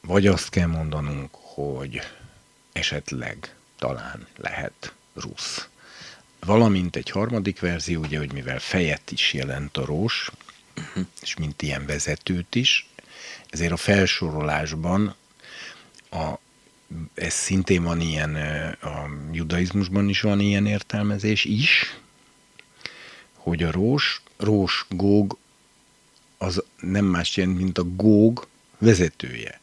vagy 0.00 0.26
azt 0.26 0.48
kell 0.48 0.66
mondanunk, 0.66 1.28
hogy 1.32 2.00
esetleg 2.72 3.54
talán 3.78 4.26
lehet 4.36 4.94
rusz. 5.14 5.68
Valamint 6.40 6.96
egy 6.96 7.10
harmadik 7.10 7.60
verzió, 7.60 8.00
ugye, 8.00 8.18
hogy 8.18 8.32
mivel 8.32 8.58
fejet 8.58 9.10
is 9.10 9.32
jelent 9.32 9.76
a 9.76 9.84
rós, 9.84 10.30
uh-huh. 10.76 11.06
és 11.22 11.36
mint 11.36 11.62
ilyen 11.62 11.86
vezetőt 11.86 12.54
is, 12.54 12.88
ezért 13.48 13.72
a 13.72 13.76
felsorolásban 13.76 15.14
a, 16.10 16.34
ez 17.14 17.32
szintén 17.32 17.82
van 17.82 18.00
ilyen, 18.00 18.34
a 18.80 19.08
judaizmusban 19.32 20.08
is 20.08 20.20
van 20.20 20.40
ilyen 20.40 20.66
értelmezés 20.66 21.44
is, 21.44 21.98
hogy 23.34 23.62
a 23.62 23.70
rós, 23.70 24.22
rós, 24.36 24.86
góg, 24.88 25.38
az 26.38 26.64
nem 26.80 27.04
más 27.04 27.36
jelent, 27.36 27.56
mint 27.56 27.78
a 27.78 27.84
góg 27.84 28.48
vezetője 28.78 29.60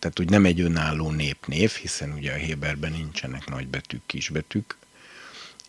tehát 0.00 0.16
hogy 0.16 0.28
nem 0.28 0.44
egy 0.44 0.60
önálló 0.60 1.10
népnév, 1.10 1.70
hiszen 1.70 2.12
ugye 2.12 2.32
a 2.32 2.36
Héberben 2.36 2.92
nincsenek 2.92 3.48
nagybetűk, 3.48 4.02
kisbetűk, 4.06 4.76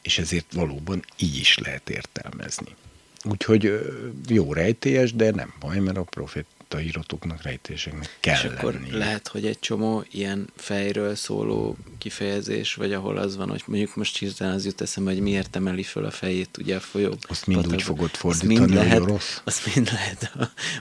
és 0.02 0.18
ezért 0.18 0.54
valóban 0.54 1.04
így 1.18 1.36
is 1.36 1.58
lehet 1.58 1.89
értelmezni. 1.89 2.76
Úgyhogy 3.24 3.80
jó 4.28 4.54
rejtélyes, 4.54 5.14
de 5.14 5.32
nem 5.32 5.54
baj, 5.60 5.80
mert 5.80 5.97
a 5.97 6.04
profét 6.04 6.45
iratoknak, 6.80 7.41
rejtéseknek 7.41 8.18
kell 8.20 8.36
És 8.36 8.43
akkor 8.43 8.74
lenni. 8.74 8.91
lehet, 8.91 9.28
hogy 9.28 9.45
egy 9.45 9.60
csomó 9.60 10.04
ilyen 10.12 10.49
fejről 10.56 11.16
szóló 11.16 11.78
kifejezés, 11.97 12.74
vagy 12.74 12.93
ahol 12.93 13.18
az 13.18 13.36
van, 13.36 13.49
hogy 13.49 13.64
mondjuk 13.66 13.95
most 13.95 14.18
hirtelen 14.18 14.54
az 14.54 14.66
jut 14.66 14.82
eszembe, 14.82 15.12
hogy 15.12 15.22
miért 15.22 15.56
emeli 15.56 15.84
föl 15.84 16.06
a 16.06 16.12
fejét 16.12 16.58
ugye 16.58 16.76
a 16.76 16.80
folyó. 16.80 17.18
Azt 17.22 17.47
mind 17.47 17.62
Patak. 17.62 17.76
úgy 17.78 17.84
fogod 17.84 18.10
fordítani, 18.10 18.56
azt 18.56 18.68
mind 18.68 18.74
lehet, 18.74 19.04
rossz. 19.04 19.38
Azt 19.43 19.76
mind 19.76 19.89
lehet, 19.91 20.32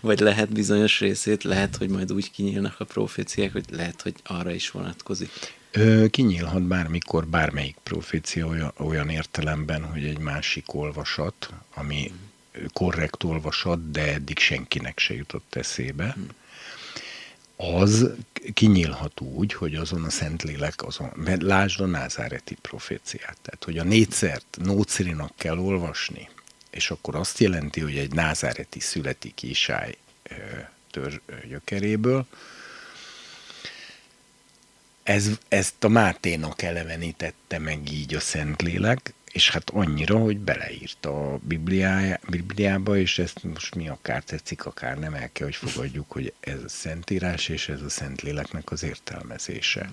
vagy 0.01 0.21
lehet 0.21 0.53
bizonyos 0.53 1.01
részét, 1.01 1.43
lehet, 1.43 1.77
hogy 1.77 1.89
majd 1.89 2.13
úgy 2.13 2.31
kinyílnak 2.31 2.75
a 2.79 2.85
proféciák, 2.85 3.53
hogy 3.53 3.65
lehet, 3.71 4.03
hogy 4.03 4.15
arra 4.25 4.53
is 4.53 4.71
vonatkozik. 4.71 5.31
Kinyílhat 6.11 6.63
bármikor 6.63 7.27
bármelyik 7.27 7.77
profécia 7.83 8.47
olyan, 8.47 8.73
olyan 8.77 9.09
értelemben, 9.09 9.85
hogy 9.85 10.05
egy 10.05 10.19
másik 10.19 10.75
olvasat, 10.75 11.51
ami 11.75 12.13
korrekt 12.73 13.23
olvasat, 13.23 13.91
de 13.91 14.13
eddig 14.13 14.39
senkinek 14.39 14.99
se 14.99 15.15
jutott 15.15 15.55
eszébe. 15.55 16.17
Az 17.57 18.11
kinyílhat 18.55 19.21
úgy, 19.21 19.53
hogy 19.53 19.75
azon 19.75 20.05
a 20.05 20.11
Szentlélek, 20.11 20.83
azon, 20.83 21.13
mert 21.15 21.43
lásd 21.43 21.81
a 21.81 21.87
názáreti 21.87 22.57
proféciát, 22.61 23.37
tehát 23.43 23.65
hogy 23.65 23.79
a 23.79 23.85
négyszert 23.85 24.59
nócirinak 24.63 25.33
kell 25.37 25.59
olvasni, 25.59 26.29
és 26.71 26.91
akkor 26.91 27.15
azt 27.15 27.39
jelenti, 27.39 27.81
hogy 27.81 27.97
egy 27.97 28.13
názáreti 28.13 28.81
születik 28.81 29.43
Isály 29.43 29.97
tör 30.91 31.21
gyökeréből, 31.49 32.27
ez, 35.03 35.29
ezt 35.49 35.85
a 35.85 35.89
Máténak 35.89 36.63
elevenítette 36.63 37.59
meg 37.59 37.93
így 37.93 38.15
a 38.15 38.21
Szentlélek, 38.21 39.15
és 39.33 39.51
hát 39.51 39.71
annyira, 39.71 40.19
hogy 40.19 40.39
beleírta 40.39 41.33
a 41.33 41.41
Bibliába, 42.29 42.97
és 42.97 43.19
ezt 43.19 43.43
most 43.43 43.75
mi 43.75 43.89
akár 43.89 44.23
tetszik, 44.23 44.67
akár 44.67 44.99
nem 44.99 45.15
el 45.15 45.33
kell, 45.33 45.47
hogy 45.47 45.71
fogadjuk, 45.71 46.11
hogy 46.11 46.33
ez 46.41 46.63
a 46.65 46.69
Szentírás, 46.69 47.49
és 47.49 47.69
ez 47.69 47.83
a 47.83 47.89
Szentléleknek 47.89 48.71
az 48.71 48.83
értelmezése. 48.83 49.91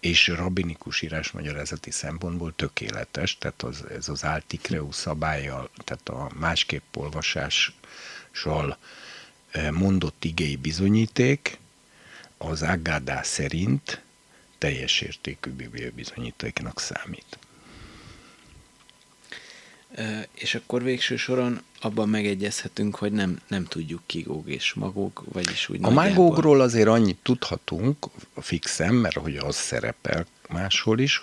És 0.00 0.28
rabinikus 0.28 1.06
magyarázati 1.32 1.90
szempontból 1.90 2.54
tökéletes, 2.56 3.38
tehát 3.38 3.62
az, 3.62 3.84
ez 3.96 4.08
az 4.08 4.22
Altikreu 4.22 4.92
szabályjal, 4.92 5.70
tehát 5.84 6.08
a 6.08 6.30
másképp 6.38 6.96
olvasással 6.96 8.76
eh, 9.50 9.70
mondott 9.70 10.24
igei 10.24 10.56
bizonyíték, 10.56 11.58
az 12.38 12.62
Agadá 12.62 13.22
szerint 13.22 14.01
teljes 14.62 15.00
értékű 15.00 15.50
bibliai 15.50 15.90
bizonyítéknak 15.90 16.80
számít. 16.80 17.38
És 20.34 20.54
akkor 20.54 20.82
végső 20.82 21.16
soron 21.16 21.62
abban 21.80 22.08
megegyezhetünk, 22.08 22.96
hogy 22.96 23.12
nem, 23.12 23.40
nem 23.48 23.64
tudjuk 23.64 24.00
ki 24.06 24.20
Góg 24.20 24.48
és 24.48 24.72
Magóg, 24.74 25.22
vagyis 25.32 25.68
úgy 25.68 25.78
A 25.82 25.90
Magógról 25.90 26.60
azért 26.60 26.88
annyit 26.88 27.18
tudhatunk 27.22 28.06
fixen, 28.36 28.94
mert 28.94 29.16
hogy 29.16 29.36
az 29.36 29.56
szerepel 29.56 30.26
máshol 30.48 30.98
is, 30.98 31.22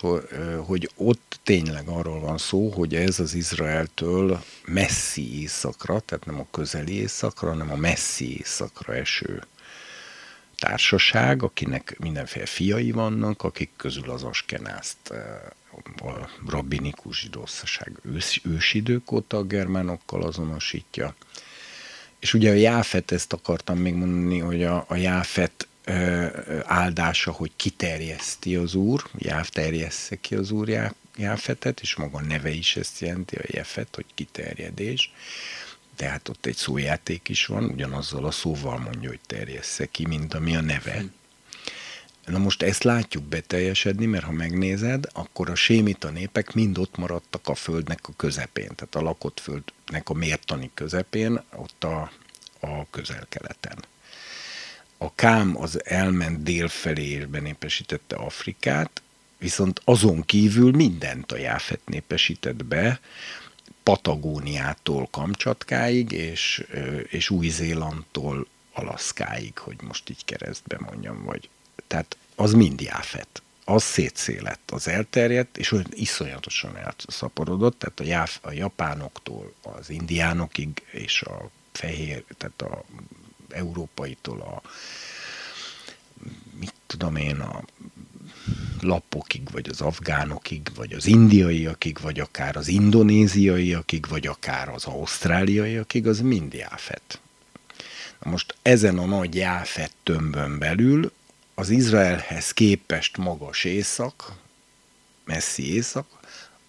hogy, 0.66 0.90
ott 0.96 1.40
tényleg 1.44 1.88
arról 1.88 2.20
van 2.20 2.38
szó, 2.38 2.70
hogy 2.70 2.96
ez 2.96 3.20
az 3.20 3.34
Izraeltől 3.34 4.44
messzi 4.66 5.42
északra, 5.42 6.00
tehát 6.00 6.26
nem 6.26 6.40
a 6.40 6.48
közeli 6.52 6.94
északra, 6.94 7.50
hanem 7.50 7.72
a 7.72 7.76
messzi 7.76 8.38
északra 8.38 8.96
eső 8.96 9.44
társaság, 10.60 11.44
akinek 11.44 11.96
mindenféle 12.00 12.46
fiai 12.46 12.92
vannak, 12.92 13.44
akik 13.44 13.70
közül 13.78 14.10
az 14.10 14.24
Askenászt 14.24 15.14
a 15.98 16.30
rabbinikus 16.48 17.20
zsidószaság 17.20 17.92
ős, 18.04 18.42
ősidők 18.44 19.12
óta 19.12 19.38
a 19.38 19.44
germánokkal 19.44 20.24
azonosítja. 20.24 21.16
És 22.20 22.34
ugye 22.34 22.52
a 22.52 22.54
Jáfet, 22.54 23.12
ezt 23.12 23.34
akartam 23.34 23.78
még 23.78 23.94
mondani, 23.94 24.40
hogy 24.40 24.64
a, 24.64 24.86
a 24.88 24.96
Jáfet 24.96 25.68
áldása, 26.64 27.32
hogy 27.32 27.52
kiterjeszti 27.56 28.56
az 28.56 28.74
úr, 28.74 29.04
Jáf 29.18 29.50
terjessze 29.50 30.16
ki 30.16 30.36
az 30.36 30.52
úr 30.52 30.70
Jáfetet, 31.18 31.80
és 31.82 31.96
maga 31.96 32.22
neve 32.22 32.50
is 32.50 32.76
ezt 32.76 33.00
jelenti, 33.00 33.36
a 33.36 33.44
Jefet, 33.48 33.96
hogy 33.96 34.06
kiterjedés. 34.16 35.12
Tehát 36.00 36.30
ott 36.30 36.46
egy 36.46 36.56
szójáték 36.56 37.30
is 37.30 37.46
van, 37.46 37.64
ugyanazzal 37.64 38.26
a 38.26 38.32
szóval 38.32 38.78
mondja, 38.78 39.10
hogy 39.10 39.20
terjessze 39.26 39.86
ki, 39.86 40.08
mint 40.08 40.34
ami 40.34 40.56
a 40.56 40.62
neve. 40.62 40.94
Hmm. 40.94 41.14
Na 42.26 42.38
most 42.38 42.62
ezt 42.62 42.84
látjuk 42.84 43.24
beteljesedni, 43.24 44.06
mert 44.06 44.24
ha 44.24 44.32
megnézed, 44.32 45.06
akkor 45.14 45.50
a 45.50 45.56
sémita 45.56 46.10
népek 46.10 46.54
mind 46.54 46.78
ott 46.78 46.98
maradtak 46.98 47.48
a 47.48 47.56
földnek 47.56 48.08
a 48.08 48.14
közepén, 48.16 48.72
tehát 48.76 48.96
a 48.96 49.02
lakott 49.02 49.40
földnek 49.40 50.10
a 50.10 50.14
mértani 50.14 50.72
közepén, 50.74 51.42
ott 51.56 51.84
a, 51.84 52.12
a 52.60 52.90
közel-keleten. 52.90 53.86
A 54.98 55.16
Kám 55.16 55.58
az 55.58 55.86
elment 55.86 56.44
dél 56.44 56.68
felé 56.68 57.06
és 57.06 57.26
benépesítette 57.26 58.16
Afrikát, 58.16 59.02
viszont 59.38 59.82
azon 59.84 60.26
kívül 60.26 60.72
mindent 60.72 61.32
a 61.32 61.38
Jáfet 61.38 61.82
népesített 61.86 62.66
be, 62.66 63.00
Patagóniától 63.90 65.08
Kamcsatkáig, 65.12 66.12
és, 66.12 66.66
és 67.10 67.30
Új-Zélandtól 67.30 68.48
Alaszkáig, 68.74 69.58
hogy 69.58 69.82
most 69.82 70.10
így 70.10 70.26
keresztbe 70.26 70.78
mondjam, 70.80 71.24
vagy 71.24 71.50
tehát 71.88 72.18
az 72.36 72.54
mind 72.54 72.82
jáfet. 72.82 73.42
Az 73.66 73.84
szétszélett, 73.84 74.72
az 74.72 74.88
elterjedt, 74.88 75.58
és 75.58 75.72
olyan 75.72 75.86
iszonyatosan 75.90 76.78
elszaporodott, 76.78 77.80
tehát 77.80 78.00
a, 78.00 78.04
jáf, 78.04 78.40
a 78.42 78.52
japánoktól 78.52 79.54
az 79.62 79.90
indiánokig, 79.90 80.84
és 80.92 81.22
a 81.22 81.50
fehér, 81.72 82.24
tehát 82.38 82.62
a 82.62 82.84
európaitól 83.50 84.42
a 84.42 84.62
mit 86.60 86.74
tudom 86.88 87.16
én, 87.16 87.40
a 87.40 87.64
lapokig, 88.82 89.52
vagy 89.52 89.70
az 89.70 89.82
afgánokig, 89.82 90.72
vagy 90.76 90.94
az 90.94 91.06
indiaiakig, 91.06 91.98
vagy 92.02 92.20
akár 92.20 92.56
az 92.56 92.68
indonéziaiakig, 92.68 94.08
vagy 94.08 94.28
akár 94.28 94.70
az 94.70 94.86
ausztráliaiakig, 94.86 96.08
az 96.08 96.20
mind 96.20 96.54
jáfet. 96.54 97.22
Na 98.24 98.30
most 98.30 98.56
ezen 98.62 98.98
a 98.98 99.06
nagy 99.06 99.36
jáfet 99.36 99.94
tömbön 100.04 100.60
belül 100.60 101.12
az 101.54 101.70
Izraelhez 101.70 102.52
képest 102.52 103.18
magas 103.18 103.64
észak, 103.64 104.34
messzi 105.26 105.74
észak, 105.74 106.20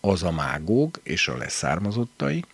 az 0.00 0.22
a 0.22 0.30
mágóg 0.30 1.00
és 1.02 1.28
a 1.28 1.36
leszármazottai, 1.36 2.44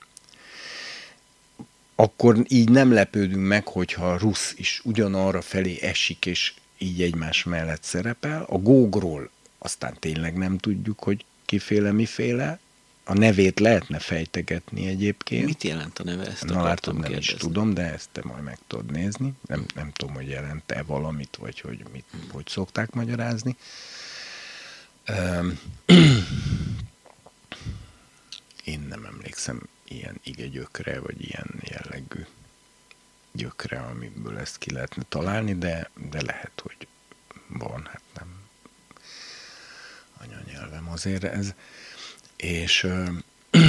akkor 1.94 2.36
így 2.48 2.70
nem 2.70 2.92
lepődünk 2.92 3.46
meg, 3.46 3.66
hogyha 3.66 4.10
a 4.10 4.18
rusz 4.18 4.54
is 4.56 4.80
ugyanarra 4.84 5.40
felé 5.40 5.78
esik, 5.80 6.26
és 6.26 6.54
így 6.78 7.02
egymás 7.02 7.44
mellett 7.44 7.82
szerepel. 7.82 8.42
A 8.42 8.58
gógról 8.58 9.30
aztán 9.58 9.96
tényleg 9.98 10.36
nem 10.36 10.58
tudjuk, 10.58 11.02
hogy 11.02 11.24
kiféle, 11.44 11.92
miféle. 11.92 12.58
A 13.04 13.14
nevét 13.14 13.60
lehetne 13.60 13.98
fejtegetni 13.98 14.86
egyébként. 14.86 15.44
Mit 15.44 15.62
jelent 15.62 15.98
a 15.98 16.04
neve? 16.04 16.26
Ezt 16.26 16.44
Na 16.44 16.62
látod, 16.62 16.98
nem 16.98 17.12
is 17.12 17.26
tudom, 17.26 17.74
de 17.74 17.92
ezt 17.92 18.08
te 18.12 18.20
majd 18.24 18.42
meg 18.42 18.58
tudod 18.66 18.90
nézni. 18.90 19.32
Nem, 19.46 19.66
nem 19.74 19.92
tudom, 19.92 20.14
hogy 20.14 20.28
jelent-e 20.28 20.82
valamit, 20.82 21.36
vagy 21.36 21.60
hogy 21.60 21.84
mit, 21.92 22.04
hogy 22.30 22.46
szokták 22.46 22.92
magyarázni. 22.92 23.56
Én 28.64 28.80
nem 28.88 29.04
emlékszem 29.04 29.62
ilyen 29.88 30.20
ige 30.22 30.46
gyökre, 30.46 31.00
vagy 31.00 31.24
ilyen 31.24 31.54
jellegű 31.60 32.26
gyökre, 33.36 33.78
amiből 33.78 34.38
ezt 34.38 34.58
ki 34.58 34.72
lehetne 34.72 35.02
találni, 35.08 35.54
de, 35.54 35.90
de 36.10 36.22
lehet, 36.22 36.60
hogy 36.62 36.86
van, 37.48 37.88
hát 37.92 38.02
nem 38.14 38.36
anyanyelvem 40.20 40.88
azért 40.88 41.24
ez. 41.24 41.54
És, 42.36 42.86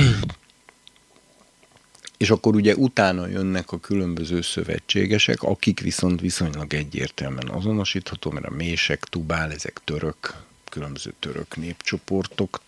és 2.18 2.30
akkor 2.30 2.56
ugye 2.56 2.76
utána 2.76 3.28
jönnek 3.28 3.72
a 3.72 3.80
különböző 3.80 4.42
szövetségesek, 4.42 5.44
akik 5.44 5.80
viszont 5.80 6.22
viszonylag 6.22 6.74
egyértelműen 6.74 7.50
azonosítható, 7.50 8.32
mert 8.32 8.46
a 8.46 8.52
mések, 8.52 9.00
tubál, 9.00 9.52
ezek 9.52 9.82
török, 9.84 10.34
különböző 10.70 11.14
török 11.20 11.56
népcsoportok 11.56 12.62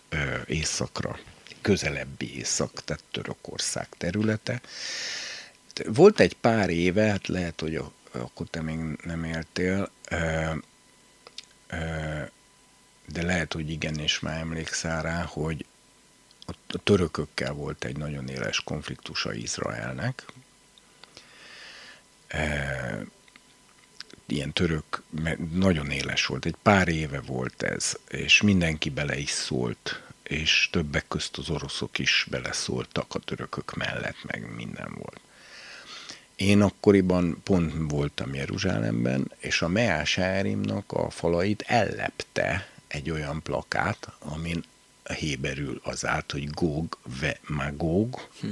északra, 0.46 1.20
közelebbi 1.62 2.38
észak, 2.38 2.84
tehát 2.84 3.04
Törökország 3.12 3.88
területe. 3.98 4.62
Volt 5.88 6.20
egy 6.20 6.36
pár 6.36 6.70
éve, 6.70 7.08
hát 7.10 7.28
lehet, 7.28 7.60
hogy 7.62 7.84
akkor 8.12 8.48
te 8.50 8.62
még 8.62 8.78
nem 9.04 9.24
éltél, 9.24 9.92
de 13.06 13.22
lehet, 13.22 13.54
hogy 13.54 13.70
igen, 13.70 13.96
és 13.96 14.20
már 14.20 14.40
emlékszel 14.40 15.02
rá, 15.02 15.24
hogy 15.24 15.66
a 16.68 16.78
törökökkel 16.84 17.54
volt 17.54 17.84
egy 17.84 17.98
nagyon 17.98 18.28
éles 18.28 18.60
konfliktusa 18.60 19.34
Izraelnek. 19.34 20.26
Ilyen 24.26 24.54
török, 24.54 25.04
nagyon 25.52 25.92
éles 25.92 26.26
volt, 26.26 26.46
egy 26.46 26.56
pár 26.62 26.88
éve 26.88 27.22
volt 27.22 27.64
ez, 27.64 27.94
és 28.08 28.42
mindenki 28.42 28.90
bele 28.90 29.18
is 29.18 29.30
szólt, 29.30 30.02
és 30.24 30.70
többek 30.72 31.08
közt 31.08 31.38
az 31.38 31.50
oroszok 31.50 32.00
is 32.00 32.26
beleszóltak 32.30 33.16
a 33.16 33.20
törökök 33.20 33.76
mellett, 33.76 34.24
meg 34.24 34.56
minden 34.56 34.94
volt. 34.94 35.20
Én 36.40 36.62
akkoriban 36.62 37.42
pont 37.44 37.74
voltam 37.92 38.34
Jeruzsálemben, 38.34 39.32
és 39.38 39.62
a 39.62 39.68
Meás 39.68 40.18
Árimnak 40.18 40.92
a 40.92 41.10
falait 41.10 41.62
ellepte 41.68 42.68
egy 42.88 43.10
olyan 43.10 43.42
plakát, 43.42 44.12
amin 44.20 44.64
héberül 45.04 45.82
az 45.84 46.06
állt, 46.06 46.32
hogy 46.32 46.50
Gog 46.50 46.98
ve 47.20 47.40
Magog, 47.48 48.28
hm. 48.42 48.48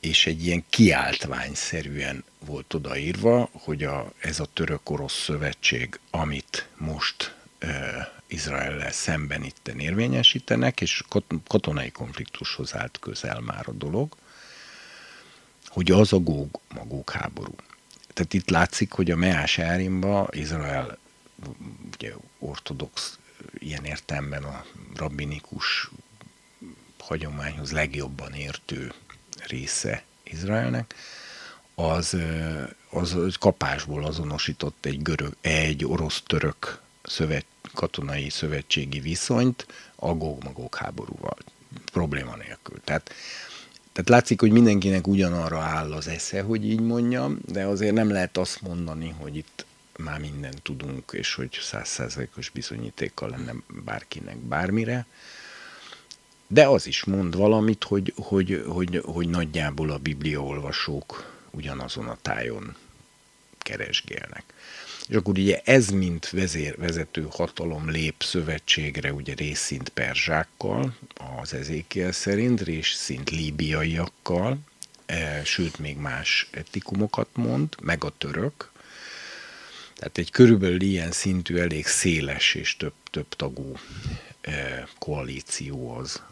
és 0.00 0.26
egy 0.26 0.46
ilyen 0.46 0.64
kiáltványszerűen 0.70 2.24
volt 2.46 2.74
odaírva, 2.74 3.48
hogy 3.52 3.84
a, 3.84 4.12
ez 4.20 4.40
a 4.40 4.48
török-orosz 4.52 5.22
szövetség, 5.22 5.98
amit 6.10 6.68
most 6.76 7.34
e, 7.58 8.12
Izrael 8.26 8.92
szemben 8.92 9.44
itten 9.44 9.78
érvényesítenek, 9.78 10.80
és 10.80 11.02
katonai 11.46 11.90
konfliktushoz 11.90 12.74
állt 12.74 12.98
közel 13.00 13.40
már 13.40 13.68
a 13.68 13.72
dolog, 13.72 14.16
hogy 15.74 15.90
az 15.90 16.12
a 16.12 16.18
góg 16.18 16.60
magók 16.74 17.10
háború. 17.10 17.54
Tehát 18.12 18.34
itt 18.34 18.50
látszik, 18.50 18.92
hogy 18.92 19.10
a 19.10 19.16
Meás 19.16 19.58
Árimba 19.58 20.28
Izrael 20.30 20.98
ugye 21.94 22.12
ortodox 22.38 23.18
ilyen 23.58 23.84
értelemben 23.84 24.42
a 24.42 24.64
rabbinikus 24.96 25.90
hagyományhoz 26.98 27.72
legjobban 27.72 28.32
értő 28.32 28.92
része 29.46 30.04
Izraelnek, 30.22 30.94
az, 31.74 32.16
az 32.90 33.36
kapásból 33.38 34.04
azonosított 34.04 34.86
egy, 34.86 35.02
görög, 35.02 35.36
egy 35.40 35.84
orosz-török 35.84 36.80
szövet, 37.02 37.46
katonai 37.72 38.28
szövetségi 38.28 39.00
viszonyt 39.00 39.66
a 39.96 40.12
góg 40.12 40.74
háborúval. 40.74 41.36
Probléma 41.92 42.36
nélkül. 42.36 42.80
Tehát, 42.84 43.10
tehát 43.94 44.08
látszik, 44.08 44.40
hogy 44.40 44.52
mindenkinek 44.52 45.06
ugyanarra 45.06 45.60
áll 45.60 45.92
az 45.92 46.08
esze, 46.08 46.42
hogy 46.42 46.64
így 46.64 46.80
mondjam, 46.80 47.38
de 47.52 47.64
azért 47.64 47.94
nem 47.94 48.10
lehet 48.10 48.36
azt 48.36 48.60
mondani, 48.60 49.14
hogy 49.18 49.36
itt 49.36 49.66
már 49.98 50.20
mindent 50.20 50.62
tudunk, 50.62 51.12
és 51.12 51.34
hogy 51.34 51.58
százszerzalékos 51.62 52.50
bizonyítékkal 52.50 53.28
lenne 53.28 53.52
bárkinek 53.84 54.36
bármire. 54.36 55.06
De 56.46 56.66
az 56.66 56.86
is 56.86 57.04
mond 57.04 57.36
valamit, 57.36 57.84
hogy, 57.84 58.12
hogy, 58.16 58.64
hogy, 58.66 59.00
hogy 59.04 59.28
nagyjából 59.28 59.90
a 59.90 59.98
bibliaolvasók 59.98 61.32
ugyanazon 61.50 62.08
a 62.08 62.18
tájon 62.22 62.76
keresgélnek. 63.58 64.53
És 65.08 65.14
akkor 65.14 65.38
ugye 65.38 65.60
ez, 65.64 65.88
mint 65.88 66.30
vezér, 66.30 66.76
vezető 66.78 67.26
hatalom 67.30 67.90
lép 67.90 68.22
szövetségre, 68.22 69.12
ugye 69.12 69.34
részint 69.34 69.88
perzsákkal, 69.88 70.96
az 71.40 71.54
ezékiel 71.54 72.12
szerint, 72.12 72.60
részint 72.60 73.30
líbiaiakkal, 73.30 74.58
e, 75.06 75.44
sőt 75.44 75.78
még 75.78 75.96
más 75.96 76.48
etikumokat 76.50 77.28
mond, 77.32 77.74
meg 77.82 78.04
a 78.04 78.12
török. 78.18 78.70
Tehát 79.94 80.18
egy 80.18 80.30
körülbelül 80.30 80.80
ilyen 80.80 81.12
szintű, 81.12 81.56
elég 81.56 81.86
széles 81.86 82.54
és 82.54 82.76
több, 82.76 82.92
több 83.10 83.28
tagú 83.28 83.72
e, 84.40 84.88
koalíció 84.98 85.96
az, 85.96 86.22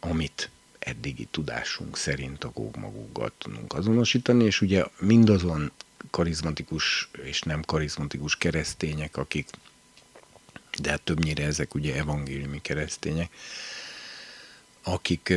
amit 0.00 0.50
eddigi 0.78 1.28
tudásunk 1.30 1.96
szerint 1.96 2.44
a 2.44 2.50
gógmagúggal 2.50 3.32
tudunk 3.38 3.74
azonosítani, 3.74 4.44
és 4.44 4.60
ugye 4.60 4.84
mindazon 4.98 5.72
karizmatikus 6.10 7.08
és 7.22 7.42
nem 7.42 7.62
karizmatikus 7.62 8.36
keresztények, 8.36 9.16
akik, 9.16 9.48
de 10.78 10.90
hát 10.90 11.00
többnyire 11.00 11.44
ezek 11.44 11.74
ugye 11.74 11.94
evangéliumi 11.94 12.60
keresztények, 12.60 13.30
akik 14.82 15.32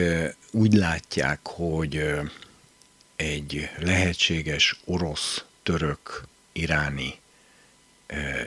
úgy 0.52 0.74
látják, 0.74 1.40
hogy 1.44 2.10
egy 3.16 3.70
lehetséges 3.78 4.80
orosz, 4.86 5.44
török, 5.64 6.24
iráni 6.52 7.20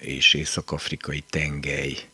és 0.01 0.35
észak-afrikai 0.35 1.25
tengely 1.31 2.09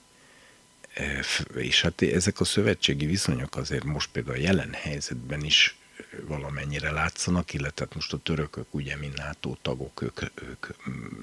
és 1.54 1.82
hát 1.82 2.02
ezek 2.02 2.40
a 2.40 2.44
szövetségi 2.44 3.06
viszonyok 3.06 3.56
azért 3.56 3.84
most 3.84 4.10
például 4.12 4.36
a 4.36 4.40
jelen 4.40 4.72
helyzetben 4.72 5.44
is 5.44 5.76
valamennyire 6.26 6.90
látszanak, 6.90 7.54
illetve 7.54 7.84
hát 7.84 7.94
most 7.94 8.12
a 8.12 8.18
törökök 8.18 8.74
ugye, 8.74 8.96
mint 8.96 9.16
NATO 9.16 9.56
tagok, 9.62 10.02
ők, 10.02 10.20
ők 10.34 10.66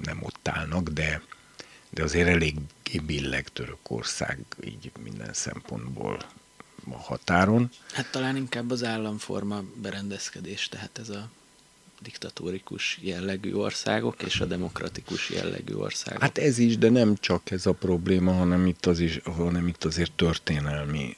nem 0.04 0.20
ott 0.22 0.48
állnak, 0.48 0.90
de, 0.90 1.22
de 1.90 2.04
azért 2.04 2.28
elég 2.28 2.56
billeg 3.06 3.48
Törökország 3.48 4.46
így 4.64 4.92
minden 5.04 5.34
szempontból 5.34 6.18
a 6.92 6.98
határon. 6.98 7.70
Hát 7.92 8.12
talán 8.12 8.36
inkább 8.36 8.72
az 8.72 8.84
államforma 8.84 9.64
berendezkedés, 9.76 10.70
tehát 10.70 10.98
ez 10.98 11.10
a 11.10 11.30
diktatórikus 12.04 13.00
jellegű 13.02 13.54
országok 13.54 14.22
és 14.22 14.40
a 14.40 14.46
demokratikus 14.46 15.30
jellegű 15.30 15.74
országok. 15.74 16.22
Hát 16.22 16.38
ez 16.38 16.58
is, 16.58 16.78
de 16.78 16.90
nem 16.90 17.16
csak 17.16 17.52
ez 17.52 17.66
a 17.66 17.74
probléma, 17.74 18.34
hanem 18.34 18.68
itt, 18.68 18.86
az 18.86 19.00
is, 19.00 19.20
hanem 19.24 19.68
itt 19.68 19.84
azért 19.84 20.12
történelmi 20.12 21.14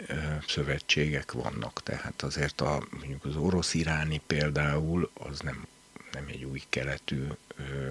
szövetségek 0.47 1.31
vannak. 1.31 1.83
Tehát 1.83 2.21
azért 2.21 2.61
a, 2.61 2.83
mondjuk 2.97 3.25
az 3.25 3.35
orosz-iráni 3.35 4.21
például 4.27 5.09
az 5.13 5.39
nem, 5.39 5.67
nem 6.11 6.25
egy 6.27 6.43
új 6.43 6.61
keletű 6.69 7.23
ö, 7.57 7.89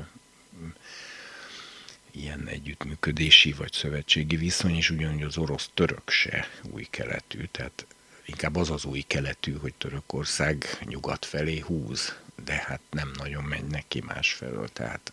ilyen 2.10 2.46
együttműködési 2.46 3.52
vagy 3.52 3.72
szövetségi 3.72 4.36
viszony, 4.36 4.76
és 4.76 4.90
ugyanúgy 4.90 5.22
az 5.22 5.36
orosz-török 5.36 6.10
se 6.10 6.48
új 6.62 6.86
keletű, 6.90 7.44
tehát 7.50 7.86
inkább 8.24 8.56
az 8.56 8.70
az 8.70 8.84
új 8.84 9.00
keletű, 9.00 9.52
hogy 9.52 9.74
Törökország 9.74 10.64
nyugat 10.84 11.24
felé 11.24 11.58
húz 11.58 12.14
de 12.44 12.64
hát 12.66 12.80
nem 12.90 13.10
nagyon 13.18 13.44
megy 13.44 13.64
neki 13.64 14.02
másfelől, 14.06 14.68
tehát 14.68 15.12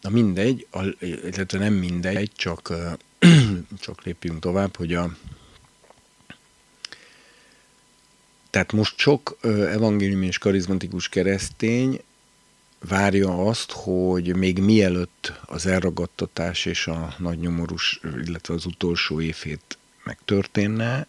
na 0.00 0.10
mindegy, 0.10 0.66
illetve 1.00 1.58
nem 1.58 1.74
mindegy, 1.74 2.32
csak, 2.36 2.72
csak 3.80 4.02
lépjünk 4.02 4.40
tovább, 4.40 4.76
hogy 4.76 4.94
a 4.94 5.16
tehát 8.50 8.72
most 8.72 8.98
sok 8.98 9.38
evangéliumi 9.42 10.26
és 10.26 10.38
karizmatikus 10.38 11.08
keresztény 11.08 12.00
várja 12.80 13.46
azt, 13.46 13.72
hogy 13.72 14.36
még 14.36 14.58
mielőtt 14.58 15.32
az 15.46 15.66
elragadtatás 15.66 16.64
és 16.64 16.86
a 16.86 17.14
nagy 17.18 17.38
nyomorús, 17.38 18.00
illetve 18.26 18.54
az 18.54 18.66
utolsó 18.66 19.20
évét 19.20 19.78
megtörténne, 20.04 21.06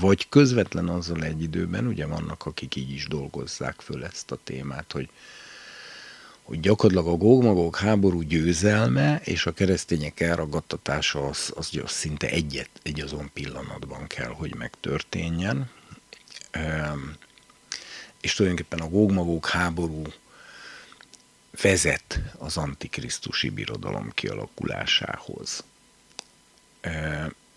vagy 0.00 0.28
közvetlen 0.28 0.88
azzal 0.88 1.22
egy 1.22 1.42
időben, 1.42 1.86
ugye 1.86 2.06
vannak, 2.06 2.46
akik 2.46 2.76
így 2.76 2.90
is 2.90 3.06
dolgozzák 3.06 3.80
föl 3.80 4.04
ezt 4.04 4.30
a 4.30 4.38
témát, 4.44 4.92
hogy, 4.92 5.08
hogy 6.42 6.60
gyakorlatilag 6.60 7.14
a 7.14 7.24
gógmagok 7.24 7.76
háború 7.76 8.20
győzelme 8.20 9.20
és 9.24 9.46
a 9.46 9.52
keresztények 9.52 10.20
elragadtatása 10.20 11.26
az, 11.26 11.52
az, 11.56 11.80
szinte 11.86 12.28
egyet, 12.28 12.70
egy 12.82 13.00
azon 13.00 13.30
pillanatban 13.32 14.06
kell, 14.06 14.30
hogy 14.30 14.54
megtörténjen. 14.54 15.70
És 18.20 18.34
tulajdonképpen 18.34 18.80
a 18.80 18.88
gógmagok 18.88 19.48
háború 19.48 20.02
vezet 21.62 22.20
az 22.38 22.56
antikrisztusi 22.56 23.50
birodalom 23.50 24.10
kialakulásához 24.14 25.64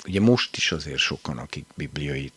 ugye 0.10 0.20
most 0.20 0.58
is 0.58 0.72
azért 0.72 0.98
sokan, 0.98 1.38
akik 1.38 1.66
bibliai 1.76 2.32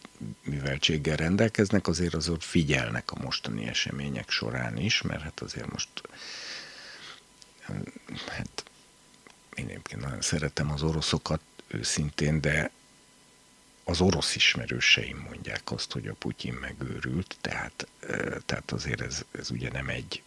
műveltséggel 0.45 1.17
rendelkeznek, 1.17 1.89
azért 1.89 2.15
azért 2.15 2.45
figyelnek 2.45 3.11
a 3.11 3.23
mostani 3.23 3.67
események 3.67 4.31
során 4.31 4.77
is, 4.77 5.03
mert 5.03 5.23
hát 5.23 5.41
azért 5.41 5.73
most 5.73 5.89
hát 8.27 8.65
én 9.55 9.69
egyébként 9.69 10.01
nagyon 10.01 10.21
szeretem 10.21 10.71
az 10.71 10.83
oroszokat 10.83 11.41
őszintén, 11.67 12.41
de 12.41 12.71
az 13.85 14.01
orosz 14.01 14.35
ismerőseim 14.35 15.19
mondják 15.19 15.73
azt, 15.73 15.93
hogy 15.93 16.07
a 16.07 16.15
Putyin 16.15 16.55
megőrült, 16.55 17.37
tehát, 17.41 17.87
tehát 18.47 18.73
azért 18.73 19.01
ez, 19.01 19.25
ez 19.31 19.51
ugye 19.51 19.71
nem 19.71 19.89
egy 19.89 20.23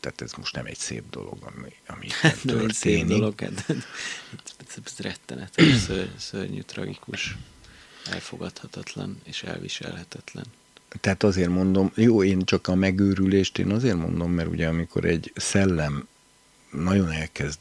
tehát 0.00 0.20
ez 0.20 0.32
most 0.32 0.54
nem 0.54 0.66
egy 0.66 0.78
szép 0.78 1.10
dolog, 1.10 1.38
ami, 1.42 1.72
ami 1.86 2.06
hát 2.10 2.44
nem 2.44 2.58
egy 2.58 2.72
szép 2.72 3.06
dolog, 3.06 3.40
hát, 3.40 3.64
ez 3.68 4.61
rettenetes, 4.98 5.76
ször, 5.86 6.10
szörnyű, 6.18 6.60
tragikus, 6.60 7.36
elfogadhatatlan 8.10 9.20
és 9.24 9.42
elviselhetetlen. 9.42 10.44
Tehát 11.00 11.22
azért 11.22 11.48
mondom, 11.48 11.92
jó, 11.94 12.22
én 12.22 12.44
csak 12.44 12.68
a 12.68 12.74
megőrülést 12.74 13.58
én 13.58 13.70
azért 13.70 13.96
mondom, 13.96 14.32
mert 14.32 14.48
ugye 14.48 14.68
amikor 14.68 15.04
egy 15.04 15.32
szellem 15.34 16.08
nagyon 16.70 17.10
elkezd 17.10 17.58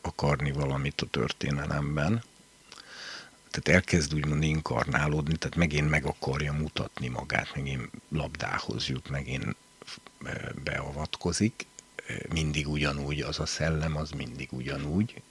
akarni 0.00 0.52
valamit 0.52 1.00
a 1.00 1.06
történelemben, 1.06 2.22
tehát 3.50 3.80
elkezd 3.80 4.14
úgymond 4.14 4.42
inkarnálódni, 4.42 5.36
tehát 5.36 5.56
megint 5.56 5.90
meg 5.90 6.04
akarja 6.04 6.52
mutatni 6.52 7.08
magát, 7.08 7.54
megint 7.54 7.90
labdához 8.08 8.88
jut, 8.88 9.08
megint 9.08 9.56
beavatkozik, 10.64 11.66
mindig 12.32 12.68
ugyanúgy, 12.68 13.20
az 13.20 13.40
a 13.40 13.46
szellem 13.46 13.96
az 13.96 14.10
mindig 14.10 14.48
ugyanúgy, 14.52 15.22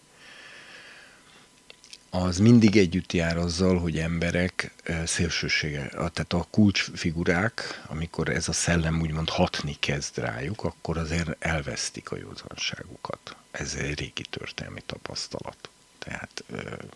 az 2.24 2.38
mindig 2.38 2.78
együtt 2.78 3.14
jár 3.14 3.38
azzal, 3.38 3.80
hogy 3.80 3.98
emberek 3.98 4.74
szélsősége, 5.06 5.88
tehát 5.88 6.34
a 6.34 6.48
kulcsfigurák, 6.50 7.84
amikor 7.88 8.30
ez 8.30 8.48
a 8.48 8.54
szellem 8.54 9.02
úgymond 9.02 9.30
hatni 9.30 9.76
kezd 9.80 10.18
rájuk, 10.18 10.64
akkor 10.64 10.98
azért 10.98 11.36
elvesztik 11.40 12.12
a 12.12 12.18
józanságukat. 12.18 13.36
Ez 13.52 13.74
egy 13.74 14.00
régi 14.00 14.26
történelmi 14.30 14.82
tapasztalat. 14.86 15.70
Tehát 16.00 16.44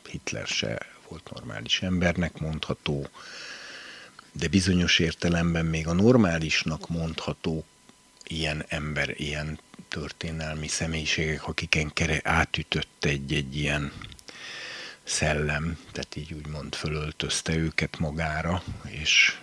Hitler 0.10 0.48
se 0.48 0.78
volt 1.08 1.32
normális 1.34 1.82
embernek 1.82 2.40
mondható, 2.40 3.10
de 4.32 4.48
bizonyos 4.48 5.00
értelemben 5.00 5.66
még 5.66 5.88
a 5.88 5.94
normálisnak 5.94 6.90
mondható 6.90 7.66
ilyen 8.24 8.66
ember, 8.68 9.14
ilyen 9.18 9.60
történelmi 9.88 10.68
személyiségek, 10.68 11.48
akiken 11.48 11.94
kere 11.94 12.20
átütött 12.24 13.06
egy-egy 13.06 13.56
ilyen 13.56 13.92
szellem, 15.10 15.78
tehát 15.92 16.16
így 16.16 16.34
úgymond 16.34 16.76
fölöltözte 16.76 17.56
őket 17.56 18.00
magára, 18.00 18.64
és 18.88 19.38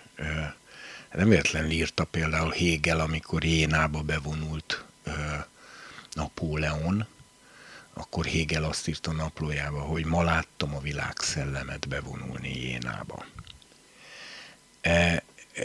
Nem 1.11 1.29
véletlenül 1.29 1.71
írta 1.71 2.03
például 2.03 2.51
Hegel, 2.51 2.99
amikor 2.99 3.43
Jénába 3.43 4.01
bevonult 4.01 4.85
Napóleon, 6.13 7.07
akkor 7.93 8.25
Hegel 8.25 8.63
azt 8.63 8.87
írta 8.87 9.11
naplójába, 9.11 9.79
hogy 9.79 10.05
ma 10.05 10.23
láttam 10.23 10.75
a 10.75 10.79
világ 10.79 11.13
szellemet 11.19 11.87
bevonulni 11.87 12.59
Jénába. 12.59 13.25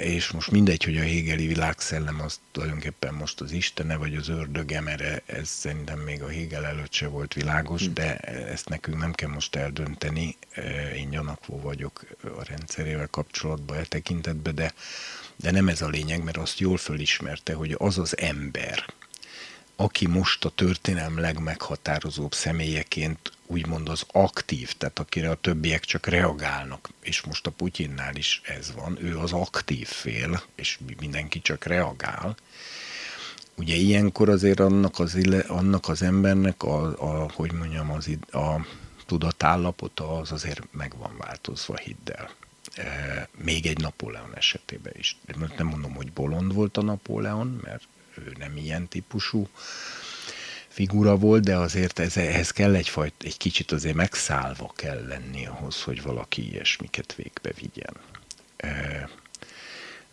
És 0.01 0.31
most 0.31 0.51
mindegy, 0.51 0.85
hogy 0.85 0.97
a 0.97 1.03
hégeli 1.03 1.47
világszellem 1.47 2.21
az 2.21 2.41
tulajdonképpen 2.53 3.15
most 3.15 3.41
az 3.41 3.53
Istene 3.53 3.97
vagy 3.97 4.15
az 4.15 4.29
ördöge, 4.29 4.81
mert 4.81 5.31
ez 5.31 5.49
szerintem 5.49 5.99
még 5.99 6.23
a 6.23 6.29
Hegel 6.29 6.67
előtt 6.67 6.93
se 6.93 7.07
volt 7.07 7.35
világos, 7.35 7.87
hm. 7.87 7.93
de 7.93 8.17
ezt 8.17 8.69
nekünk 8.69 8.99
nem 8.99 9.13
kell 9.13 9.29
most 9.29 9.57
eldönteni. 9.57 10.37
Én 10.97 11.11
gyanakvó 11.11 11.61
vagyok 11.61 12.05
a 12.23 12.45
rendszerével 12.49 13.07
kapcsolatban 13.07 13.77
e 13.77 13.85
tekintetben, 13.85 14.55
de, 14.55 14.75
de 15.37 15.51
nem 15.51 15.69
ez 15.69 15.83
a 15.83 15.89
lényeg, 15.89 16.25
mert 16.25 16.37
azt 16.37 16.59
jól 16.59 16.77
fölismerte, 16.77 17.55
hogy 17.55 17.75
az 17.79 17.99
az 17.99 18.19
ember, 18.19 18.85
aki 19.77 20.07
most 20.07 20.45
a 20.45 20.51
történelem 20.51 21.19
legmeghatározóbb 21.19 22.35
személyeként 22.35 23.33
úgymond 23.47 23.89
az 23.89 24.05
aktív, 24.13 24.73
tehát 24.73 24.99
akire 24.99 25.31
a 25.31 25.35
többiek 25.35 25.85
csak 25.85 26.07
reagálnak, 26.07 26.89
és 27.03 27.21
most 27.23 27.47
a 27.47 27.51
Putyinnál 27.51 28.17
is 28.17 28.41
ez 28.45 28.73
van, 28.75 28.99
ő 29.05 29.19
az 29.19 29.33
aktív 29.33 29.87
fél, 29.87 30.43
és 30.55 30.79
mindenki 31.01 31.41
csak 31.41 31.65
reagál. 31.65 32.37
Ugye 33.55 33.75
ilyenkor 33.75 34.29
azért 34.29 34.61
annak 34.61 34.99
az, 34.99 35.19
annak 35.47 35.89
az 35.89 36.03
embernek 36.03 36.63
a, 36.63 36.85
a 36.99 37.31
hogy 37.35 37.53
mondjam, 37.53 37.91
az, 37.91 38.09
a 38.33 38.67
tudatállapota 39.07 40.17
az 40.17 40.33
azért 40.33 40.63
meg 40.71 40.93
van 40.99 41.17
változva, 41.19 41.77
hidd 41.77 42.11
el. 42.11 42.31
E, 42.31 42.42
még 43.37 43.67
egy 43.67 43.79
Napóleon 43.81 44.37
esetében 44.37 44.93
is. 44.97 45.17
Nem 45.57 45.67
mondom, 45.67 45.95
hogy 45.95 46.13
bolond 46.13 46.55
volt 46.55 46.77
a 46.77 46.83
Napóleon, 46.83 47.61
mert 47.63 47.83
ő 48.15 48.35
nem 48.39 48.57
ilyen 48.57 48.89
típusú 48.89 49.49
figura 50.69 51.17
volt, 51.17 51.45
de 51.45 51.57
azért 51.57 51.99
ez, 51.99 52.17
ehhez 52.17 52.51
kell 52.51 52.75
egyfajta, 52.75 53.27
egy 53.27 53.37
kicsit 53.37 53.73
azért 53.73 53.95
megszállva 53.95 54.73
kell 54.77 55.07
lenni 55.07 55.47
ahhoz, 55.47 55.83
hogy 55.83 56.03
valaki 56.03 56.51
ilyesmiket 56.51 57.15
végbe 57.15 57.53
vigyen. 57.61 57.95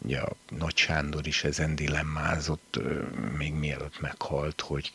Ugye 0.02 0.20
a 0.20 0.36
Nagy 0.50 0.78
Sándor 0.78 1.28
is 1.28 1.44
ezen 1.44 1.76
dilemmázott, 1.76 2.80
még 3.38 3.54
mielőtt 3.54 4.00
meghalt, 4.00 4.62
hogy, 4.62 4.92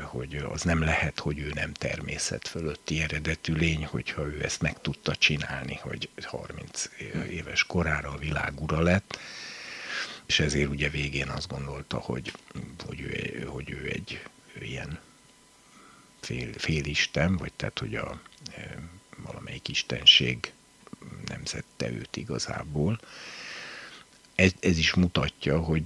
hogy 0.00 0.36
az 0.36 0.62
nem 0.62 0.80
lehet, 0.82 1.18
hogy 1.18 1.38
ő 1.38 1.50
nem 1.54 1.72
természet 1.72 2.48
fölötti 2.48 3.00
eredetű 3.02 3.52
lény, 3.52 3.86
hogyha 3.86 4.26
ő 4.26 4.44
ezt 4.44 4.60
meg 4.60 4.80
tudta 4.80 5.16
csinálni, 5.16 5.74
hogy 5.74 6.08
30 6.22 6.88
éves 7.30 7.64
korára 7.64 8.10
a 8.10 8.18
világ 8.18 8.60
ura 8.60 8.80
lett, 8.80 9.18
és 10.26 10.40
ezért 10.40 10.70
ugye 10.70 10.88
végén 10.88 11.28
azt 11.28 11.48
gondolta, 11.48 11.98
hogy, 11.98 12.32
hogy, 12.86 13.00
ő, 13.00 13.44
hogy 13.46 13.70
ő 13.70 13.88
egy 13.92 14.22
ilyen 14.60 14.98
fél, 16.20 16.52
félisten, 16.52 17.36
vagy 17.36 17.52
tehát, 17.52 17.78
hogy 17.78 17.94
a 17.94 18.20
valamelyik 19.16 19.68
istenség 19.68 20.52
nemzette 21.26 21.90
őt 21.90 22.16
igazából. 22.16 23.00
Ez, 24.40 24.52
ez 24.60 24.78
is 24.78 24.94
mutatja, 24.94 25.58
hogy 25.58 25.82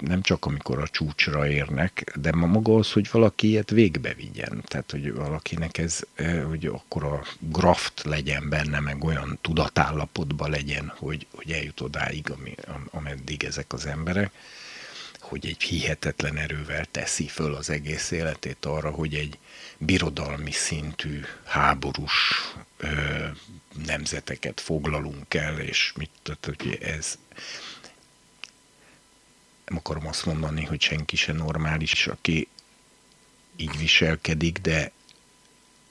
nem 0.00 0.22
csak 0.22 0.44
amikor 0.44 0.78
a 0.78 0.88
csúcsra 0.88 1.48
érnek, 1.48 2.16
de 2.20 2.32
ma 2.32 2.46
maga 2.46 2.74
az, 2.74 2.92
hogy 2.92 3.08
valaki 3.10 3.48
ilyet 3.48 3.70
végbe 3.70 4.14
vigyen. 4.14 4.62
Tehát, 4.66 4.90
hogy 4.90 5.14
valakinek 5.14 5.78
ez, 5.78 6.00
hogy 6.48 6.66
akkor 6.66 7.04
a 7.04 7.22
graft 7.38 8.02
legyen 8.04 8.48
benne, 8.48 8.80
meg 8.80 9.04
olyan 9.04 9.38
tudatállapotban 9.40 10.50
legyen, 10.50 10.92
hogy, 10.96 11.26
hogy 11.30 11.52
eljut 11.52 11.80
odáig, 11.80 12.30
ami, 12.30 12.54
ameddig 12.90 13.44
ezek 13.44 13.72
az 13.72 13.86
emberek 13.86 14.32
hogy 15.20 15.46
egy 15.46 15.62
hihetetlen 15.62 16.36
erővel 16.36 16.84
teszi 16.90 17.26
föl 17.26 17.54
az 17.54 17.70
egész 17.70 18.10
életét 18.10 18.64
arra, 18.64 18.90
hogy 18.90 19.14
egy 19.14 19.38
birodalmi 19.78 20.50
szintű 20.50 21.20
háborús 21.44 22.12
ö, 22.76 22.88
nemzeteket 23.86 24.60
foglalunk 24.60 25.34
el, 25.34 25.58
és 25.58 25.92
mit, 25.96 26.10
tehát, 26.22 26.44
hogy 26.44 26.78
ez 26.82 27.18
nem 29.66 29.78
akarom 29.78 30.06
azt 30.06 30.26
mondani, 30.26 30.64
hogy 30.64 30.80
senki 30.80 31.16
se 31.16 31.32
normális, 31.32 32.06
aki 32.06 32.48
így 33.56 33.78
viselkedik, 33.78 34.58
de 34.58 34.92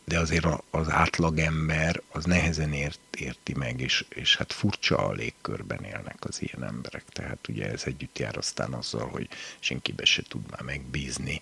de 0.06 0.20
azért 0.20 0.46
az 0.70 0.90
átlagember 0.90 2.02
az 2.12 2.26
nehezen 2.26 2.74
ért, 2.74 3.00
érti 3.18 3.54
meg, 3.54 3.80
és, 3.80 4.06
és 4.10 4.36
hát 4.36 4.54
furcsa 4.54 4.98
a 4.98 5.12
légkörben 5.12 5.84
élnek 5.84 6.18
az 6.20 6.42
ilyen 6.42 6.64
emberek. 6.64 7.04
Tehát 7.10 7.48
ugye 7.48 7.72
ez 7.72 7.84
együtt 7.86 8.20
jár 8.20 8.38
aztán 8.38 8.74
azzal, 8.74 9.08
hogy 9.08 9.30
senkibe 9.60 10.06
se 10.06 10.22
tud 10.28 10.52
már 10.52 10.62
megbízni, 10.62 11.42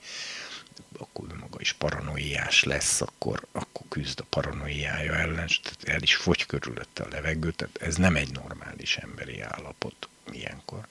akkor 0.98 1.28
maga 1.40 1.60
is 1.60 1.74
paranoiás 1.74 2.64
lesz, 2.64 3.02
akkor, 3.02 3.48
akkor 3.52 3.86
küzd 3.90 4.20
a 4.20 4.26
paranoiája 4.30 5.14
ellen, 5.14 5.48
tehát 5.64 5.84
el 5.84 6.02
is 6.02 6.16
fogy 6.16 6.46
körülötte 6.46 7.04
a 7.04 7.08
levegő, 7.10 7.52
tehát 7.52 7.78
ez 7.82 7.96
nem 7.96 8.16
egy 8.16 8.32
normális 8.32 8.98
emberi 8.98 9.42
állapot 9.42 10.08
ilyenkor. 10.32 10.88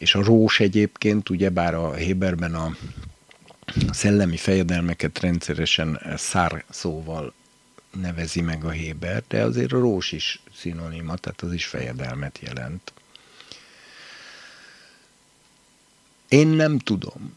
És 0.00 0.14
a 0.14 0.24
rós 0.24 0.60
egyébként, 0.60 1.28
ugyebár 1.28 1.74
a 1.74 1.94
Héberben 1.94 2.54
a 2.54 2.76
szellemi 3.90 4.36
fejedelmeket 4.36 5.18
rendszeresen 5.18 6.00
szár 6.16 6.64
szóval 6.70 7.32
nevezi 8.00 8.40
meg 8.40 8.64
a 8.64 8.70
Héber, 8.70 9.22
de 9.28 9.42
azért 9.42 9.72
a 9.72 9.78
rós 9.78 10.12
is 10.12 10.42
szinonima, 10.54 11.16
tehát 11.16 11.42
az 11.42 11.52
is 11.52 11.66
fejedelmet 11.66 12.38
jelent. 12.38 12.92
Én 16.28 16.46
nem 16.46 16.78
tudom, 16.78 17.36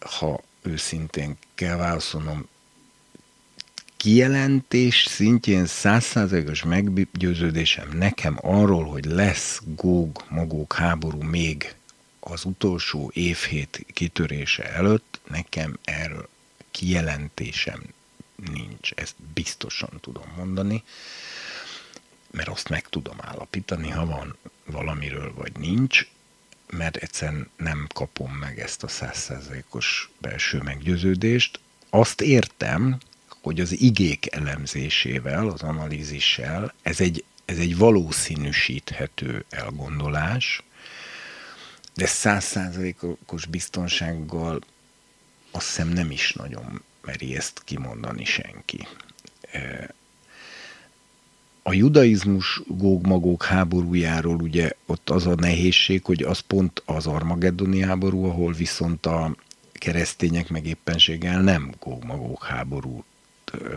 ha 0.00 0.40
őszintén 0.62 1.36
kell 1.54 1.76
válaszolnom, 1.76 2.48
kijelentés 4.02 5.04
szintjén 5.08 5.66
százszázalékos 5.66 6.62
meggyőződésem 6.62 7.88
nekem 7.92 8.38
arról, 8.40 8.84
hogy 8.84 9.04
lesz 9.04 9.60
góg, 9.64 10.24
magók 10.28 10.72
háború 10.72 11.20
még 11.20 11.74
az 12.20 12.44
utolsó 12.44 13.10
évhét 13.14 13.86
kitörése 13.92 14.72
előtt 14.72 15.20
nekem 15.28 15.78
erről 15.84 16.28
kijelentésem 16.70 17.82
nincs. 18.52 18.90
Ezt 18.94 19.14
biztosan 19.34 19.90
tudom 20.00 20.32
mondani, 20.36 20.82
mert 22.30 22.48
azt 22.48 22.68
meg 22.68 22.88
tudom 22.88 23.16
állapítani, 23.20 23.90
ha 23.90 24.06
van 24.06 24.36
valamiről 24.64 25.34
vagy 25.34 25.52
nincs, 25.58 26.06
mert 26.70 26.96
egyszerűen 26.96 27.50
nem 27.56 27.86
kapom 27.94 28.32
meg 28.32 28.60
ezt 28.60 28.82
a 28.82 28.88
százszerzékos 28.88 30.10
belső 30.18 30.58
meggyőződést. 30.58 31.60
Azt 31.90 32.20
értem, 32.20 32.98
hogy 33.42 33.60
az 33.60 33.80
igék 33.80 34.34
elemzésével, 34.34 35.48
az 35.48 35.62
analízissel 35.62 36.74
ez 36.82 37.00
egy, 37.00 37.24
ez 37.44 37.58
egy 37.58 37.76
valószínűsíthető 37.76 39.44
elgondolás, 39.50 40.62
de 41.94 42.06
százszázalékos 42.06 43.46
biztonsággal 43.50 44.60
azt 45.50 45.66
hiszem 45.66 45.88
nem 45.88 46.10
is 46.10 46.32
nagyon 46.32 46.82
meri 47.04 47.36
ezt 47.36 47.62
kimondani 47.64 48.24
senki. 48.24 48.86
E, 49.52 49.94
a 51.62 51.72
judaizmus 51.72 52.60
góg-magók 52.66 53.44
háborújáról 53.44 54.40
ugye 54.40 54.70
ott 54.86 55.10
az 55.10 55.26
a 55.26 55.34
nehézség, 55.34 56.04
hogy 56.04 56.22
az 56.22 56.38
pont 56.38 56.82
az 56.84 57.06
Armageddoni 57.06 57.80
háború, 57.80 58.24
ahol 58.24 58.52
viszont 58.52 59.06
a 59.06 59.36
keresztények 59.72 60.48
meg 60.48 60.66
éppenséggel 60.66 61.40
nem 61.40 61.74
góg-magók 61.78 62.44
háborút 62.44 63.04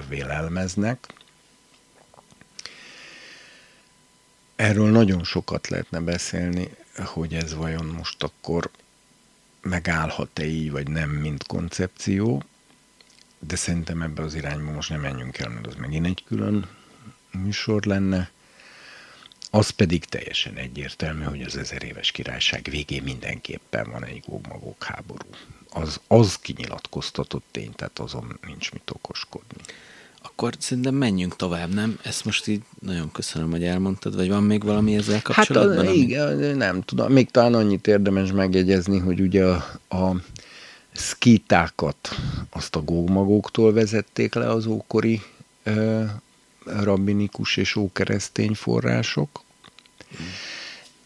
vélelmeznek. 0.07 1.07
Erről 4.55 4.89
nagyon 4.89 5.23
sokat 5.23 5.67
lehetne 5.67 5.99
beszélni, 5.99 6.69
hogy 7.05 7.33
ez 7.33 7.55
vajon 7.55 7.85
most 7.85 8.23
akkor 8.23 8.69
megállhat-e 9.61 10.45
így, 10.45 10.71
vagy 10.71 10.89
nem, 10.89 11.09
mint 11.09 11.47
koncepció, 11.47 12.43
de 13.39 13.55
szerintem 13.55 14.01
ebbe 14.01 14.23
az 14.23 14.33
irányba 14.33 14.71
most 14.71 14.89
nem 14.89 15.01
menjünk 15.01 15.37
el, 15.37 15.49
mert 15.49 15.67
az 15.67 15.75
megint 15.75 16.05
egy 16.05 16.23
külön 16.25 16.69
műsor 17.31 17.83
lenne. 17.83 18.29
Az 19.49 19.69
pedig 19.69 20.05
teljesen 20.05 20.55
egyértelmű, 20.55 21.23
hogy 21.23 21.41
az 21.41 21.57
ezer 21.57 21.83
éves 21.83 22.11
királyság 22.11 22.67
végén 22.69 23.03
mindenképpen 23.03 23.91
van 23.91 24.05
egy 24.05 24.23
gógmagók 24.27 24.83
háború. 24.83 25.29
Az, 25.75 25.99
az 26.07 26.35
kinyilatkoztatott 26.35 27.43
tény, 27.51 27.71
tehát 27.71 27.99
azon 27.99 28.39
nincs 28.45 28.71
mit 28.71 28.91
okoskodni 28.93 29.63
akkor 30.35 30.53
szerintem 30.59 30.95
menjünk 30.95 31.35
tovább, 31.35 31.73
nem? 31.73 31.99
Ezt 32.03 32.25
most 32.25 32.47
így 32.47 32.61
nagyon 32.79 33.11
köszönöm, 33.11 33.51
hogy 33.51 33.63
elmondtad, 33.63 34.15
vagy 34.15 34.29
van 34.29 34.43
még 34.43 34.63
valami 34.63 34.95
ezzel 34.95 35.21
kapcsolatban? 35.21 35.77
Hát 35.77 35.85
ami... 35.87 35.97
igen, 35.97 36.57
nem 36.57 36.81
tudom. 36.81 37.11
Még 37.11 37.31
talán 37.31 37.53
annyit 37.53 37.87
érdemes 37.87 38.31
megjegyezni, 38.31 38.99
hogy 38.99 39.19
ugye 39.19 39.45
a, 39.45 39.55
a 39.89 40.15
szkítákat 40.91 42.15
azt 42.49 42.75
a 42.75 42.81
gógmagóktól 42.81 43.73
vezették 43.73 44.33
le 44.33 44.49
az 44.49 44.65
ókori 44.65 45.21
e, 45.63 45.73
rabbinikus 46.65 47.57
és 47.57 47.75
ókeresztény 47.75 48.53
források. 48.53 49.43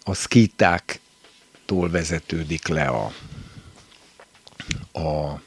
a 0.03 0.13
szkítáktól 0.13 1.89
vezetődik 1.89 2.67
le 2.67 2.85
a, 2.85 3.11
a 4.93 5.41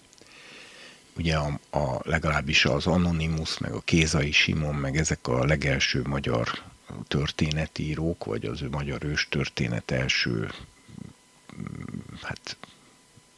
ugye 1.16 1.37
a, 1.37 1.59
a, 1.70 2.01
legalábbis 2.03 2.64
az 2.64 2.87
Anonymous, 2.87 3.59
meg 3.59 3.73
a 3.73 3.81
Kézai 3.81 4.33
Simon, 4.33 4.75
meg 4.75 4.97
ezek 4.97 5.27
a 5.27 5.45
legelső 5.45 6.03
magyar 6.07 6.62
történetírók, 7.09 8.25
vagy 8.25 8.45
az 8.45 8.62
ő 8.62 8.68
magyar 8.68 9.05
ős 9.05 9.29
történet 9.29 9.91
első 9.91 10.51
hát 12.23 12.57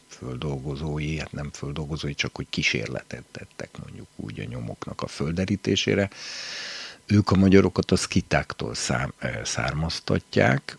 földolgozói, 0.09 1.19
hát 1.19 1.33
nem 1.33 1.51
földolgozói, 1.53 2.15
csak 2.15 2.37
hogy 2.37 2.47
kísérletet 2.51 3.25
tettek 3.31 3.71
mondjuk 3.83 4.07
úgy 4.17 4.41
a 4.41 4.45
nyomoknak 4.45 5.03
a 5.03 5.07
földerítésére. 5.07 6.11
Ők 7.07 7.31
a 7.31 7.37
magyarokat 7.37 7.91
a 7.91 7.97
skitáktól 7.97 8.75
szám, 8.75 9.13
származtatják, 9.45 10.79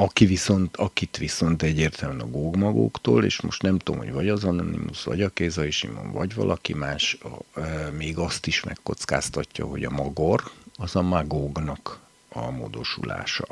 aki 0.00 0.26
viszont, 0.26 0.76
akit 0.76 1.16
viszont 1.16 1.62
egyértelműen 1.62 2.20
a 2.20 2.30
gógmagóktól, 2.30 3.24
és 3.24 3.40
most 3.40 3.62
nem 3.62 3.78
tudom, 3.78 4.00
hogy 4.00 4.12
vagy 4.12 4.28
az 4.28 4.44
Anonymous, 4.44 5.04
vagy 5.04 5.22
a 5.22 5.28
Kézai 5.28 5.70
Simon, 5.70 6.12
vagy 6.12 6.34
valaki 6.34 6.74
más, 6.74 7.18
még 7.96 8.18
azt 8.18 8.46
is 8.46 8.62
megkockáztatja, 8.62 9.64
hogy 9.64 9.84
a 9.84 9.90
magor 9.90 10.50
az 10.76 10.96
a 10.96 11.02
magógnak 11.02 12.00
a 12.28 12.50
módosulása. 12.50 13.46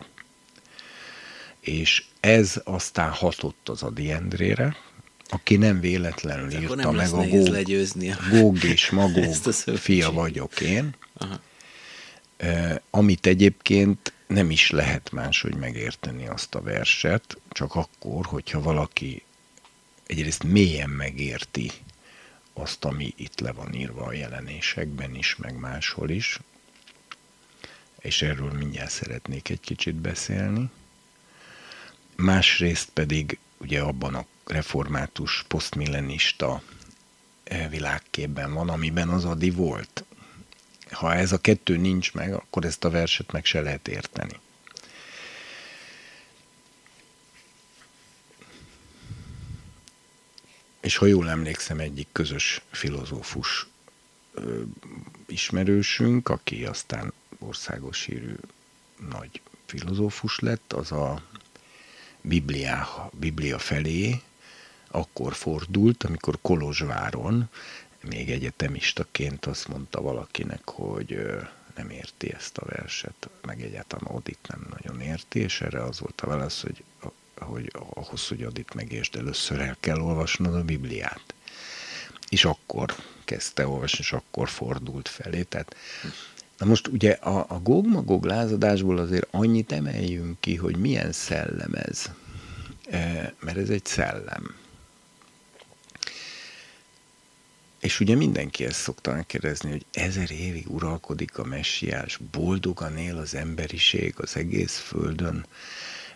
És 1.61 2.05
ez 2.21 2.61
aztán 2.65 3.11
hatott 3.11 3.69
az 3.69 3.83
Adi 3.83 4.11
Endrére, 4.11 4.77
aki 5.29 5.57
nem 5.57 5.81
véletlenül 5.81 6.55
Ez 6.55 6.61
írta 6.61 6.75
nem 6.75 6.95
meg 6.95 7.13
a 7.13 7.27
Góg, 7.27 7.47
legyőzni 7.47 8.11
a... 8.11 8.17
Góg 8.31 8.65
és 8.65 8.91
Magóg 9.01 9.35
fia 9.77 10.13
vagyok 10.13 10.61
én, 10.61 10.95
Aha. 11.17 11.41
Amit 12.91 13.27
egyébként 13.27 14.13
nem 14.27 14.51
is 14.51 14.71
lehet 14.71 15.13
máshogy 15.13 15.55
megérteni 15.55 16.27
azt 16.27 16.55
a 16.55 16.63
verset, 16.63 17.37
csak 17.49 17.75
akkor, 17.75 18.27
hogyha 18.27 18.61
valaki 18.61 19.23
egyrészt 20.07 20.43
mélyen 20.43 20.91
megérti 20.91 21.71
azt, 22.53 22.85
ami 22.85 23.15
itt 23.17 23.41
le 23.41 23.53
van 23.53 23.75
írva 23.75 24.05
a 24.05 24.13
jelenésekben 24.13 25.15
is, 25.15 25.37
meg 25.37 25.59
máshol 25.59 26.11
is, 26.11 26.41
és 27.99 28.23
erről 28.23 28.53
mindjárt 28.53 28.91
szeretnék 28.91 29.49
egy 29.49 29.61
kicsit 29.61 29.95
beszélni. 29.95 30.71
Másrészt 32.17 32.89
pedig 32.93 33.39
ugye 33.57 33.81
abban 33.81 34.15
a 34.15 34.27
református, 34.47 35.45
posztmillenista 35.49 36.63
eh, 37.45 37.71
világképben 37.71 38.53
van, 38.53 38.69
amiben 38.69 39.09
az 39.09 39.25
Adi 39.25 39.51
volt 39.51 40.05
ha 40.91 41.15
ez 41.15 41.33
a 41.33 41.41
kettő 41.41 41.77
nincs 41.77 42.13
meg, 42.13 42.35
akkor 42.35 42.65
ezt 42.65 42.85
a 42.85 42.91
verset 42.91 43.33
meg 43.33 43.45
se 43.45 43.61
lehet 43.61 43.89
érteni. 43.89 44.41
És 50.81 50.97
ha 50.97 51.07
jól 51.07 51.31
emlékszem, 51.31 51.79
egyik 51.79 52.09
közös 52.13 52.61
filozófus 52.71 53.67
ö, 54.35 54.63
ismerősünk, 55.27 56.29
aki 56.29 56.65
aztán 56.65 57.13
országos 57.39 58.05
hírű 58.05 58.35
nagy 59.09 59.41
filozófus 59.67 60.39
lett, 60.39 60.73
az 60.73 60.93
a 60.93 61.23
Biblia, 62.21 63.11
Biblia 63.13 63.59
felé 63.59 64.23
akkor 64.89 65.35
fordult, 65.35 66.05
amikor 66.05 66.39
Kolozsváron 66.43 67.49
még 68.09 68.31
egyetemistaként 68.31 69.47
azt 69.47 69.69
mondta 69.69 70.01
valakinek, 70.01 70.61
hogy 70.65 71.27
nem 71.77 71.91
érti 71.91 72.33
ezt 72.33 72.59
a 72.59 72.65
verset, 72.67 73.29
meg 73.43 73.63
egyáltalán 73.63 74.15
Odit 74.15 74.39
nem 74.49 74.67
nagyon 74.71 75.01
érti, 75.01 75.39
és 75.39 75.61
erre 75.61 75.83
az 75.83 76.01
volt 76.01 76.21
a 76.21 76.27
válasz, 76.27 76.63
hogy, 76.63 76.85
hogy 77.39 77.73
ahhoz, 77.95 78.29
hogy 78.29 78.45
Odit 78.45 78.75
megértsd, 78.75 79.17
először 79.17 79.61
el 79.61 79.77
kell 79.81 80.01
olvasnod 80.01 80.55
a 80.55 80.65
Bibliát. 80.65 81.35
És 82.29 82.45
akkor 82.45 82.95
kezdte 83.25 83.69
olvasni, 83.69 83.99
és 83.99 84.13
akkor 84.13 84.49
fordult 84.49 85.09
felé. 85.09 85.43
Tehát, 85.43 85.77
na 86.59 86.67
most 86.67 86.87
ugye 86.87 87.11
a, 87.11 87.45
a 87.49 87.61
Gog-Magog 87.61 88.25
lázadásból 88.25 88.99
azért 88.99 89.29
annyit 89.31 89.73
emeljünk 89.73 90.41
ki, 90.41 90.57
hogy 90.57 90.77
milyen 90.77 91.13
szellem 91.13 91.73
ez. 91.73 92.11
E, 92.91 93.35
mert 93.41 93.57
ez 93.57 93.69
egy 93.69 93.85
szellem 93.85 94.55
És 97.87 98.01
ugye 98.01 98.15
mindenki 98.15 98.65
ezt 98.65 98.81
szokta 98.81 99.13
megkérdezni, 99.13 99.71
hogy 99.71 99.87
ezer 99.93 100.31
évig 100.31 100.71
uralkodik 100.71 101.39
a 101.39 101.45
messiás, 101.45 102.19
boldogan 102.31 102.97
él 102.97 103.17
az 103.17 103.35
emberiség 103.35 104.15
az 104.17 104.37
egész 104.37 104.77
földön, 104.77 105.47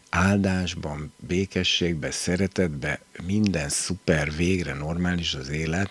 áldásban, 0.08 1.12
békességben, 1.16 2.10
szeretetben, 2.10 2.98
minden 3.22 3.68
szuper, 3.68 4.32
végre 4.36 4.74
normális 4.74 5.34
az 5.34 5.48
élet, 5.48 5.90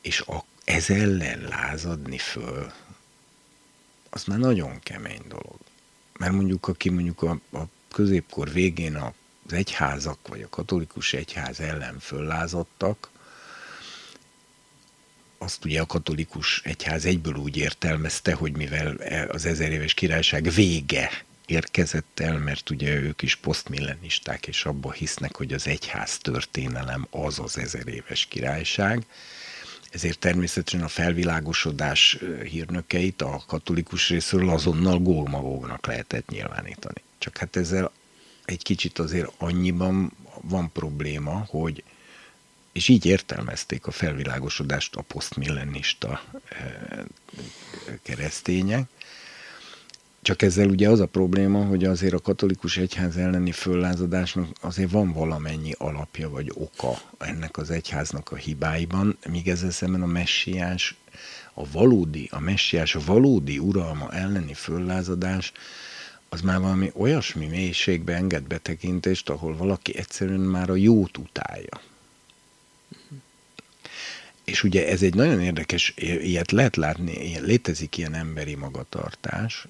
és 0.00 0.20
a, 0.20 0.44
ez 0.64 0.90
ellen 0.90 1.40
lázadni 1.40 2.18
föl, 2.18 2.72
az 4.10 4.24
már 4.24 4.38
nagyon 4.38 4.78
kemény 4.80 5.22
dolog. 5.28 5.58
Mert 6.18 6.32
mondjuk, 6.32 6.68
aki 6.68 6.88
mondjuk 6.88 7.22
a, 7.22 7.40
a 7.52 7.62
középkor 7.92 8.52
végén 8.52 8.94
az 8.94 9.52
egyházak, 9.52 10.28
vagy 10.28 10.42
a 10.42 10.48
katolikus 10.48 11.12
egyház 11.12 11.60
ellen 11.60 11.98
föllázadtak, 11.98 13.10
azt 15.42 15.64
ugye 15.64 15.80
a 15.80 15.86
katolikus 15.86 16.60
egyház 16.64 17.04
egyből 17.04 17.34
úgy 17.34 17.56
értelmezte, 17.56 18.34
hogy 18.34 18.56
mivel 18.56 18.96
az 19.28 19.44
ezer 19.44 19.72
éves 19.72 19.94
királyság 19.94 20.50
vége 20.50 21.10
érkezett 21.46 22.20
el, 22.20 22.38
mert 22.38 22.70
ugye 22.70 22.94
ők 22.94 23.22
is 23.22 23.36
posztmillenisták, 23.36 24.46
és 24.46 24.64
abba 24.64 24.92
hisznek, 24.92 25.36
hogy 25.36 25.52
az 25.52 25.66
egyház 25.66 26.18
történelem 26.18 27.06
az 27.10 27.38
az 27.38 27.58
ezer 27.58 27.88
éves 27.88 28.26
királyság, 28.26 29.06
ezért 29.90 30.18
természetesen 30.18 30.82
a 30.82 30.88
felvilágosodás 30.88 32.18
hírnökeit 32.44 33.22
a 33.22 33.42
katolikus 33.46 34.08
részről 34.08 34.48
azonnal 34.48 34.98
gólmagógnak 34.98 35.86
lehetett 35.86 36.28
nyilvánítani. 36.28 37.02
Csak 37.18 37.36
hát 37.36 37.56
ezzel 37.56 37.92
egy 38.44 38.62
kicsit 38.62 38.98
azért 38.98 39.32
annyiban 39.38 40.12
van 40.40 40.72
probléma, 40.72 41.44
hogy 41.48 41.82
és 42.72 42.88
így 42.88 43.06
értelmezték 43.06 43.86
a 43.86 43.90
felvilágosodást 43.90 44.96
a 44.96 45.02
posztmillenista 45.02 46.22
eh, 46.48 47.04
keresztények. 48.02 48.88
Csak 50.22 50.42
ezzel 50.42 50.68
ugye 50.68 50.88
az 50.88 51.00
a 51.00 51.06
probléma, 51.06 51.64
hogy 51.64 51.84
azért 51.84 52.14
a 52.14 52.18
katolikus 52.18 52.76
egyház 52.76 53.16
elleni 53.16 53.52
föllázadásnak 53.52 54.48
azért 54.60 54.90
van 54.90 55.12
valamennyi 55.12 55.72
alapja 55.78 56.28
vagy 56.28 56.50
oka 56.54 56.98
ennek 57.18 57.56
az 57.56 57.70
egyháznak 57.70 58.32
a 58.32 58.36
hibáiban, 58.36 59.18
míg 59.28 59.48
ezzel 59.48 59.70
szemben 59.70 60.02
a 60.02 60.06
messiás, 60.06 60.94
a 61.54 61.70
valódi, 61.70 62.28
a 62.30 62.40
messiás 62.40 62.92
valódi 62.92 63.58
uralma 63.58 64.12
elleni 64.12 64.54
föllázadás, 64.54 65.52
az 66.28 66.40
már 66.40 66.60
valami 66.60 66.90
olyasmi 66.94 67.46
mélységbe 67.46 68.14
enged 68.14 68.42
betekintést, 68.42 69.28
ahol 69.28 69.56
valaki 69.56 69.96
egyszerűen 69.96 70.40
már 70.40 70.70
a 70.70 70.76
jót 70.76 71.18
utálja. 71.18 71.80
És 74.44 74.62
ugye 74.62 74.88
ez 74.88 75.02
egy 75.02 75.14
nagyon 75.14 75.40
érdekes, 75.40 75.94
ilyet 75.96 76.50
lehet 76.50 76.76
látni, 76.76 77.38
létezik 77.40 77.96
ilyen 77.96 78.14
emberi 78.14 78.54
magatartás, 78.54 79.66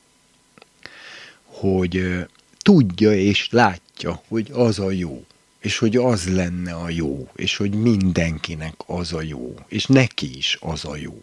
hogy 1.44 2.26
tudja 2.58 3.14
és 3.14 3.48
látja, 3.50 4.22
hogy 4.28 4.50
az 4.52 4.78
a 4.78 4.90
jó, 4.90 5.24
és 5.60 5.78
hogy 5.78 5.96
az 5.96 6.28
lenne 6.34 6.74
a 6.74 6.88
jó, 6.88 7.28
és 7.36 7.56
hogy 7.56 7.74
mindenkinek 7.74 8.74
az 8.86 9.12
a 9.12 9.22
jó, 9.22 9.54
és 9.68 9.86
neki 9.86 10.36
is 10.36 10.58
az 10.60 10.84
a 10.84 10.96
jó. 10.96 11.22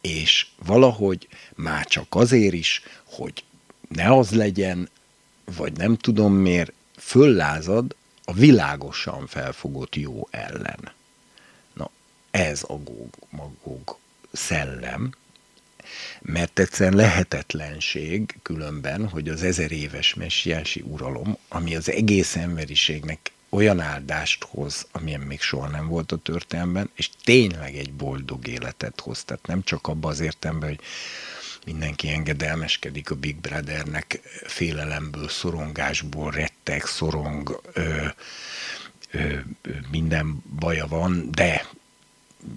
És 0.00 0.46
valahogy 0.64 1.28
már 1.54 1.86
csak 1.86 2.06
azért 2.08 2.54
is, 2.54 2.82
hogy 3.04 3.44
ne 3.88 4.14
az 4.14 4.30
legyen, 4.30 4.88
vagy 5.44 5.72
nem 5.72 5.96
tudom 5.96 6.34
miért, 6.34 6.72
föllázad 6.96 7.96
a 8.24 8.32
világosan 8.32 9.26
felfogott 9.26 9.96
jó 9.96 10.28
ellen 10.30 10.92
ez 12.34 12.62
a 12.66 12.72
góg, 12.72 13.08
magóg 13.30 13.96
szellem, 14.32 15.14
mert 16.20 16.58
egyszerűen 16.58 16.96
lehetetlenség 16.96 18.38
különben, 18.42 19.08
hogy 19.08 19.28
az 19.28 19.42
ezer 19.42 19.72
éves 19.72 20.14
messiási 20.14 20.80
uralom, 20.80 21.36
ami 21.48 21.76
az 21.76 21.90
egész 21.90 22.36
emberiségnek 22.36 23.32
olyan 23.48 23.80
áldást 23.80 24.44
hoz, 24.44 24.86
amilyen 24.92 25.20
még 25.20 25.40
soha 25.40 25.68
nem 25.68 25.86
volt 25.88 26.12
a 26.12 26.16
történelemben, 26.16 26.90
és 26.94 27.10
tényleg 27.24 27.76
egy 27.76 27.92
boldog 27.92 28.46
életet 28.46 29.00
hoz. 29.00 29.24
Tehát 29.24 29.46
nem 29.46 29.62
csak 29.62 29.86
abban 29.86 30.10
az 30.10 30.20
értelemben, 30.20 30.68
hogy 30.68 30.80
mindenki 31.64 32.08
engedelmeskedik 32.08 33.10
a 33.10 33.14
Big 33.14 33.36
Brothernek, 33.36 34.20
félelemből, 34.46 35.28
szorongásból, 35.28 36.30
rettek, 36.30 36.86
szorong, 36.86 37.60
ö, 37.72 38.06
ö, 39.10 39.34
minden 39.90 40.42
baja 40.58 40.86
van, 40.86 41.28
de 41.30 41.66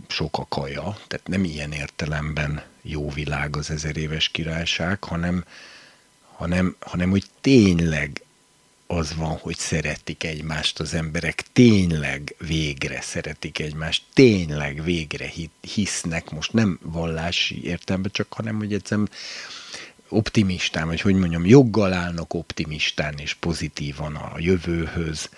sok 0.08 0.38
a 0.38 0.46
kaja, 0.50 0.98
tehát 1.08 1.28
nem 1.28 1.44
ilyen 1.44 1.72
értelemben 1.72 2.64
jó 2.82 3.10
világ 3.10 3.56
az 3.56 3.70
ezer 3.70 3.98
éves 3.98 4.30
királyság, 4.30 5.04
hanem, 5.04 5.46
hanem, 6.36 6.76
hanem 6.80 7.10
hogy 7.10 7.26
tényleg 7.42 8.22
az 8.88 9.16
van, 9.16 9.38
hogy 9.38 9.58
szeretik 9.58 10.24
egymást 10.24 10.80
az 10.80 10.94
emberek, 10.94 11.44
tényleg 11.54 12.36
végre 12.48 13.02
szeretik 13.02 13.60
egymást, 13.60 14.04
tényleg 14.14 14.84
végre 14.84 15.32
hisznek, 15.62 16.30
most 16.30 16.54
nem 16.54 16.80
vallási 16.82 17.64
értelemben, 17.64 18.12
csak 18.12 18.34
hanem, 18.34 18.58
hogy 18.58 18.74
egyszerűen 18.74 19.10
optimistán, 20.10 20.88
vagy 20.88 21.02
hogy 21.02 21.16
mondjam, 21.16 21.46
joggal 21.46 21.94
állnak 21.94 22.34
optimistán 22.34 23.18
és 23.18 23.34
pozitívan 23.34 24.16
a 24.16 24.34
jövőhöz, 24.38 25.30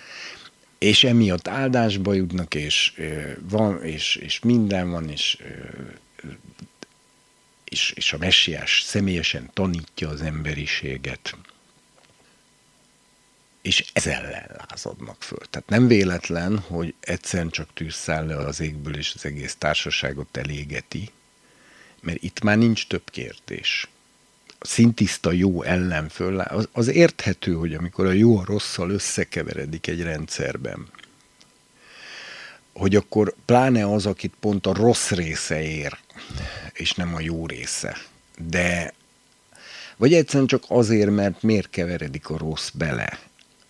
és 0.78 1.04
emiatt 1.04 1.48
áldásba 1.48 2.12
jutnak, 2.12 2.54
és 2.54 2.92
van, 3.48 3.84
és, 3.84 4.16
és 4.16 4.40
minden 4.40 4.90
van, 4.90 5.08
és, 5.08 5.38
és, 7.64 7.92
és 7.96 8.12
a 8.12 8.18
messiás 8.18 8.82
személyesen 8.86 9.50
tanítja 9.52 10.08
az 10.08 10.22
emberiséget, 10.22 11.36
és 13.62 13.84
ezzel 13.92 14.58
lázadnak 14.68 15.22
föl. 15.22 15.38
Tehát 15.50 15.68
nem 15.68 15.86
véletlen, 15.86 16.58
hogy 16.58 16.94
egyszerűen 17.00 17.50
csak 17.50 17.68
tűzszáll 17.74 18.26
le 18.26 18.36
az 18.36 18.60
égből, 18.60 18.96
és 18.96 19.12
az 19.14 19.24
egész 19.24 19.54
társaságot 19.58 20.36
elégeti, 20.36 21.10
mert 22.00 22.22
itt 22.22 22.40
már 22.40 22.58
nincs 22.58 22.86
több 22.86 23.10
kérdés. 23.10 23.88
A 24.58 24.66
szintiszta 24.66 25.32
jó 25.32 25.62
ellen 25.62 26.08
föl, 26.08 26.40
az, 26.40 26.68
az 26.72 26.88
érthető, 26.88 27.52
hogy 27.54 27.74
amikor 27.74 28.06
a 28.06 28.12
jó 28.12 28.38
a 28.38 28.44
rosszal 28.44 28.90
összekeveredik 28.90 29.86
egy 29.86 30.02
rendszerben, 30.02 30.86
hogy 32.72 32.96
akkor 32.96 33.34
pláne 33.44 33.92
az, 33.92 34.06
akit 34.06 34.34
pont 34.40 34.66
a 34.66 34.74
rossz 34.74 35.10
része 35.10 35.62
ér, 35.62 35.98
és 36.72 36.92
nem 36.92 37.14
a 37.14 37.20
jó 37.20 37.46
része. 37.46 37.96
De 38.48 38.94
vagy 39.96 40.14
egyszerűen 40.14 40.46
csak 40.46 40.64
azért, 40.68 41.10
mert 41.10 41.42
miért 41.42 41.70
keveredik 41.70 42.28
a 42.28 42.38
rossz 42.38 42.68
bele 42.68 43.18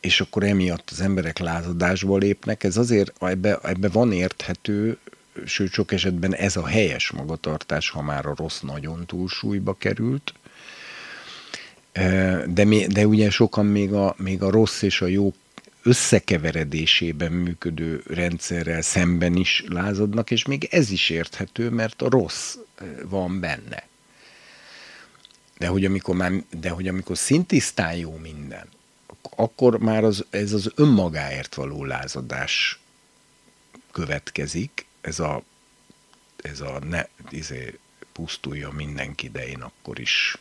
és 0.00 0.20
akkor 0.20 0.42
emiatt 0.42 0.90
az 0.90 1.00
emberek 1.00 1.38
lázadásba 1.38 2.16
lépnek. 2.16 2.64
Ez 2.64 2.76
azért, 2.76 3.12
ebbe, 3.20 3.58
ebbe 3.62 3.88
van 3.88 4.12
érthető, 4.12 4.98
sőt 5.44 5.72
sok 5.72 5.92
esetben 5.92 6.34
ez 6.34 6.56
a 6.56 6.66
helyes 6.66 7.10
magatartás, 7.10 7.90
ha 7.90 8.02
már 8.02 8.26
a 8.26 8.34
rossz 8.36 8.60
nagyon 8.60 9.06
túlsúlyba 9.06 9.74
került. 9.74 10.34
De, 12.46 12.86
de 12.88 13.06
ugye 13.06 13.30
sokan 13.30 13.66
még 13.66 13.92
a, 13.92 14.14
még 14.18 14.42
a 14.42 14.50
rossz 14.50 14.82
és 14.82 15.00
a 15.00 15.06
jó 15.06 15.34
összekeveredésében 15.82 17.32
működő 17.32 18.02
rendszerrel 18.06 18.82
szemben 18.82 19.36
is 19.36 19.64
lázadnak, 19.68 20.30
és 20.30 20.44
még 20.44 20.68
ez 20.70 20.90
is 20.90 21.10
érthető, 21.10 21.70
mert 21.70 22.02
a 22.02 22.10
rossz 22.10 22.56
van 23.08 23.40
benne. 23.40 23.88
De 25.58 25.66
hogy 25.66 25.84
amikor, 25.84 26.16
már, 26.16 26.32
de 26.60 26.68
hogy 26.68 26.88
amikor 26.88 27.18
szintisztán 27.18 27.96
jó 27.96 28.16
minden, 28.22 28.66
akkor 29.22 29.78
már 29.78 30.04
az, 30.04 30.24
ez 30.30 30.52
az 30.52 30.72
önmagáért 30.74 31.54
való 31.54 31.84
lázadás 31.84 32.80
következik, 33.90 34.86
ez 35.00 35.18
a, 35.18 35.42
ez 36.36 36.60
a 36.60 36.78
ne, 36.78 37.06
izé, 37.30 37.78
pusztulja 38.12 38.70
mindenki, 38.70 39.28
de 39.28 39.46
én 39.48 39.60
akkor 39.60 39.98
is 39.98 40.36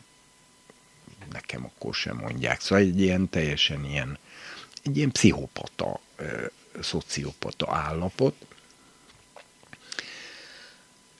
nekem 1.31 1.65
akkor 1.65 1.95
sem 1.95 2.17
mondják. 2.17 2.61
Szóval 2.61 2.83
egy 2.83 3.01
ilyen 3.01 3.29
teljesen 3.29 3.85
ilyen, 3.85 4.17
egy 4.83 4.97
ilyen 4.97 5.11
pszichopata, 5.11 5.99
szociopata 6.81 7.75
állapot, 7.75 8.35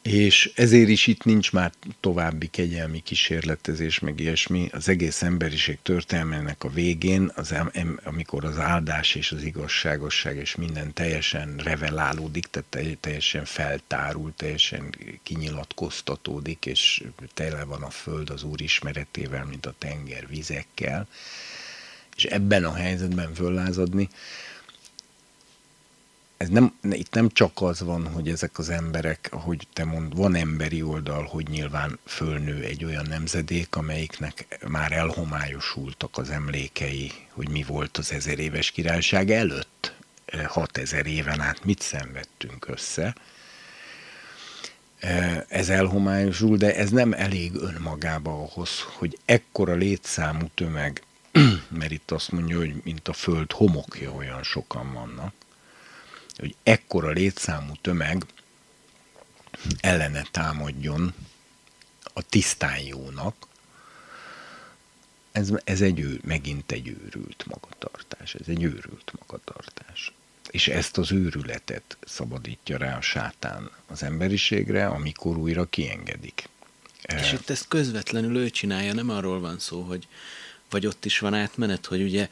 és 0.01 0.51
ezért 0.55 0.89
is 0.89 1.07
itt 1.07 1.23
nincs 1.23 1.51
már 1.51 1.71
további 1.99 2.47
kegyelmi 2.47 2.99
kísérletezés, 2.99 3.99
meg 3.99 4.19
ilyesmi. 4.19 4.69
Az 4.71 4.89
egész 4.89 5.21
emberiség 5.21 5.77
történelmének 5.83 6.63
a 6.63 6.69
végén, 6.69 7.31
az, 7.35 7.55
amikor 8.03 8.45
az 8.45 8.57
áldás 8.57 9.15
és 9.15 9.31
az 9.31 9.43
igazságosság 9.43 10.37
és 10.37 10.55
minden 10.55 10.93
teljesen 10.93 11.55
revelálódik, 11.57 12.45
tehát 12.45 12.99
teljesen 12.99 13.45
feltárul, 13.45 14.33
teljesen 14.35 14.95
kinyilatkoztatódik, 15.23 16.65
és 16.65 17.03
tele 17.33 17.63
van 17.63 17.81
a 17.81 17.89
föld 17.89 18.29
az 18.29 18.43
Úr 18.43 18.61
ismeretével, 18.61 19.45
mint 19.45 19.65
a 19.65 19.75
tenger 19.77 20.27
vizekkel, 20.27 21.07
és 22.15 22.23
ebben 22.23 22.63
a 22.63 22.73
helyzetben 22.73 23.33
föllázadni, 23.33 24.09
ez 26.39 26.49
nem, 26.49 26.73
itt 26.81 27.13
nem 27.13 27.29
csak 27.29 27.51
az 27.61 27.79
van, 27.79 28.07
hogy 28.07 28.29
ezek 28.29 28.57
az 28.57 28.69
emberek, 28.69 29.27
ahogy 29.31 29.67
te 29.73 29.83
mond, 29.83 30.15
van 30.15 30.35
emberi 30.35 30.81
oldal, 30.81 31.23
hogy 31.23 31.47
nyilván 31.47 31.99
fölnő 32.05 32.63
egy 32.63 32.85
olyan 32.85 33.05
nemzedék, 33.05 33.75
amelyiknek 33.75 34.59
már 34.67 34.91
elhomályosultak 34.91 36.17
az 36.17 36.29
emlékei, 36.29 37.11
hogy 37.31 37.49
mi 37.49 37.63
volt 37.63 37.97
az 37.97 38.11
ezer 38.11 38.39
éves 38.39 38.71
királyság 38.71 39.31
előtt, 39.31 39.93
6000 40.45 41.05
eh, 41.05 41.13
éven 41.13 41.41
át 41.41 41.63
mit 41.63 41.81
szenvedtünk 41.81 42.67
össze. 42.67 43.15
Eh, 44.99 45.43
ez 45.47 45.69
elhomályosul, 45.69 46.57
de 46.57 46.75
ez 46.75 46.89
nem 46.89 47.13
elég 47.13 47.55
önmagába 47.55 48.31
ahhoz, 48.31 48.69
hogy 48.97 49.17
ekkora 49.25 49.73
létszámú 49.73 50.45
tömeg, 50.55 51.03
mert 51.79 51.91
itt 51.91 52.11
azt 52.11 52.31
mondja, 52.31 52.57
hogy 52.57 52.81
mint 52.83 53.07
a 53.07 53.13
föld 53.13 53.51
homokja 53.51 54.11
olyan 54.11 54.43
sokan 54.43 54.93
vannak, 54.93 55.33
hogy 56.39 56.55
ekkora 56.63 57.09
létszámú 57.09 57.73
tömeg 57.81 58.25
ellene 59.79 60.25
támadjon 60.31 61.13
a 62.13 62.21
tisztán 62.21 62.79
jónak, 62.79 63.47
ez, 65.31 65.49
ez 65.63 65.81
egy 65.81 66.19
megint 66.23 66.71
egy 66.71 66.87
őrült 66.87 67.45
magatartás, 67.47 68.35
ez 68.35 68.47
egy 68.47 68.63
őrült 68.63 69.11
magatartás. 69.19 70.13
És 70.49 70.67
ezt 70.67 70.97
az 70.97 71.11
őrületet 71.11 71.97
szabadítja 72.05 72.77
rá 72.77 72.97
a 72.97 73.01
sátán 73.01 73.71
az 73.87 74.03
emberiségre, 74.03 74.87
amikor 74.87 75.37
újra 75.37 75.65
kiengedik. 75.65 76.49
És 77.01 77.31
itt 77.31 77.49
ezt 77.49 77.67
közvetlenül 77.67 78.37
ő 78.37 78.49
csinálja, 78.49 78.93
nem 78.93 79.09
arról 79.09 79.39
van 79.39 79.59
szó, 79.59 79.81
hogy 79.81 80.07
vagy 80.69 80.85
ott 80.85 81.05
is 81.05 81.19
van 81.19 81.33
átmenet, 81.33 81.85
hogy 81.85 82.01
ugye 82.01 82.29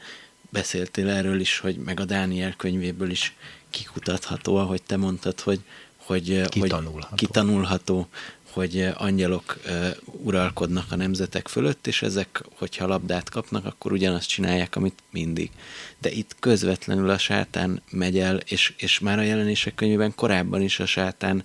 beszéltél 0.50 1.08
erről 1.08 1.40
is, 1.40 1.58
hogy 1.58 1.76
meg 1.76 2.00
a 2.00 2.04
Dániel 2.04 2.54
könyvéből 2.56 3.10
is 3.10 3.34
kikutatható, 3.70 4.56
ahogy 4.56 4.82
te 4.82 4.96
mondtad, 4.96 5.40
hogy, 5.40 5.60
hogy, 5.96 6.48
kitanulható. 6.48 7.08
hogy 7.08 7.18
kitanulható, 7.18 8.08
hogy 8.50 8.88
angyalok 8.94 9.58
uh, 9.66 9.88
uralkodnak 10.02 10.92
a 10.92 10.96
nemzetek 10.96 11.48
fölött, 11.48 11.86
és 11.86 12.02
ezek, 12.02 12.44
hogyha 12.54 12.86
labdát 12.86 13.28
kapnak, 13.28 13.64
akkor 13.64 13.92
ugyanazt 13.92 14.28
csinálják, 14.28 14.76
amit 14.76 15.02
mindig. 15.10 15.50
De 15.98 16.10
itt 16.10 16.36
közvetlenül 16.40 17.10
a 17.10 17.18
sátán 17.18 17.82
megy 17.90 18.18
el, 18.18 18.36
és, 18.36 18.74
és 18.76 18.98
már 18.98 19.18
a 19.18 19.22
jelenések 19.22 19.74
könyvében 19.74 20.14
korábban 20.14 20.62
is 20.62 20.80
a 20.80 20.86
sátán 20.86 21.44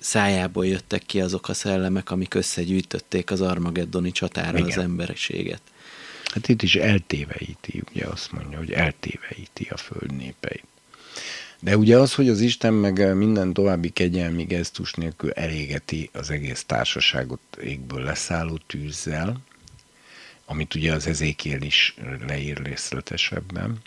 szájából 0.00 0.66
jöttek 0.66 1.02
ki 1.06 1.20
azok 1.20 1.48
a 1.48 1.54
szellemek, 1.54 2.10
amik 2.10 2.34
összegyűjtötték 2.34 3.30
az 3.30 3.40
Armageddoni 3.40 4.10
csatára 4.10 4.58
Igen. 4.58 4.70
az 4.70 4.78
emberiséget. 4.78 5.62
Hát 6.24 6.48
itt 6.48 6.62
is 6.62 6.74
eltéveíti, 6.74 7.82
ugye 7.90 8.06
azt 8.06 8.32
mondja, 8.32 8.58
hogy 8.58 8.72
eltéveíti 8.72 9.68
a 9.70 9.76
föld 9.76 10.16
népeit. 10.16 10.64
De 11.64 11.76
ugye 11.76 11.98
az, 11.98 12.14
hogy 12.14 12.28
az 12.28 12.40
Isten 12.40 12.72
meg 12.72 13.16
minden 13.16 13.52
további 13.52 13.90
kegyelmi 13.90 14.44
gesztus 14.44 14.92
nélkül 14.92 15.30
elégeti 15.30 16.10
az 16.12 16.30
egész 16.30 16.64
társaságot 16.64 17.40
égből 17.62 18.02
leszálló 18.02 18.60
tűzzel, 18.66 19.40
amit 20.44 20.74
ugye 20.74 20.92
az 20.92 21.06
ezékiel 21.06 21.62
is 21.62 21.94
leír 22.26 22.62
részletesebben, 22.62 23.78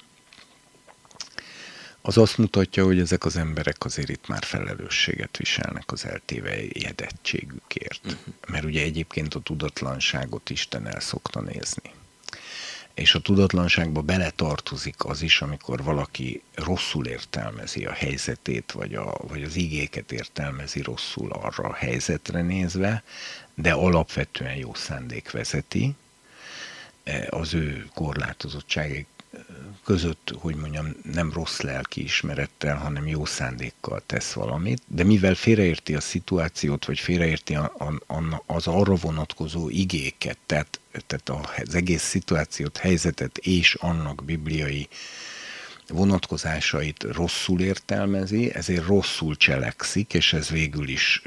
az 2.01 2.17
azt 2.17 2.37
mutatja, 2.37 2.85
hogy 2.85 2.99
ezek 2.99 3.25
az 3.25 3.35
emberek 3.35 3.85
azért 3.85 4.09
itt 4.09 4.27
már 4.27 4.43
felelősséget 4.43 5.37
viselnek 5.37 5.91
az 5.91 6.05
eltévejedettségükért. 6.05 8.01
Uh-huh. 8.05 8.19
Mert 8.47 8.63
ugye 8.63 8.81
egyébként 8.81 9.33
a 9.33 9.39
tudatlanságot 9.39 10.49
Isten 10.49 10.87
el 10.87 10.99
szokta 10.99 11.41
nézni 11.41 11.91
és 12.97 13.15
a 13.15 13.19
tudatlanságba 13.19 14.01
beletartozik 14.01 15.05
az 15.05 15.21
is, 15.21 15.41
amikor 15.41 15.83
valaki 15.83 16.41
rosszul 16.53 17.05
értelmezi 17.05 17.85
a 17.85 17.91
helyzetét, 17.91 18.71
vagy, 18.71 18.95
a, 18.95 19.17
vagy 19.27 19.43
az 19.43 19.55
igéket 19.55 20.11
értelmezi 20.11 20.81
rosszul 20.81 21.31
arra 21.31 21.63
a 21.63 21.73
helyzetre 21.73 22.41
nézve, 22.41 23.03
de 23.55 23.71
alapvetően 23.73 24.55
jó 24.55 24.73
szándék 24.73 25.31
vezeti, 25.31 25.95
e, 27.03 27.27
az 27.29 27.53
ő 27.53 27.89
korlátozottság 27.93 29.05
között, 29.85 30.33
hogy 30.39 30.55
mondjam, 30.55 30.95
nem 31.13 31.33
rossz 31.33 31.59
lelki 31.59 32.03
ismerettel, 32.03 32.75
hanem 32.75 33.07
jó 33.07 33.25
szándékkal 33.25 34.01
tesz 34.05 34.33
valamit, 34.33 34.81
de 34.87 35.03
mivel 35.03 35.35
félreérti 35.35 35.95
a 35.95 35.99
szituációt, 35.99 36.85
vagy 36.85 36.99
félreérti 36.99 37.55
a, 37.55 37.73
a, 38.07 38.43
az 38.45 38.67
arra 38.67 38.95
vonatkozó 38.95 39.69
igéket, 39.69 40.37
tehát, 40.45 40.79
tehát 41.07 41.29
az 41.67 41.75
egész 41.75 42.03
szituációt, 42.03 42.77
helyzetet 42.77 43.37
és 43.37 43.73
annak 43.73 44.25
bibliai 44.25 44.87
vonatkozásait 45.87 47.03
rosszul 47.03 47.61
értelmezi, 47.61 48.53
ezért 48.53 48.85
rosszul 48.85 49.35
cselekszik, 49.35 50.13
és 50.13 50.33
ez 50.33 50.49
végül 50.49 50.87
is 50.87 51.21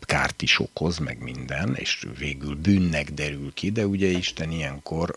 kárt 0.00 0.42
is 0.42 0.58
okoz, 0.60 0.98
meg 0.98 1.22
minden, 1.22 1.74
és 1.74 2.06
végül 2.18 2.54
bűnnek 2.54 3.10
derül 3.10 3.52
ki, 3.54 3.70
de 3.70 3.86
ugye 3.86 4.06
Isten 4.06 4.50
ilyenkor 4.50 5.16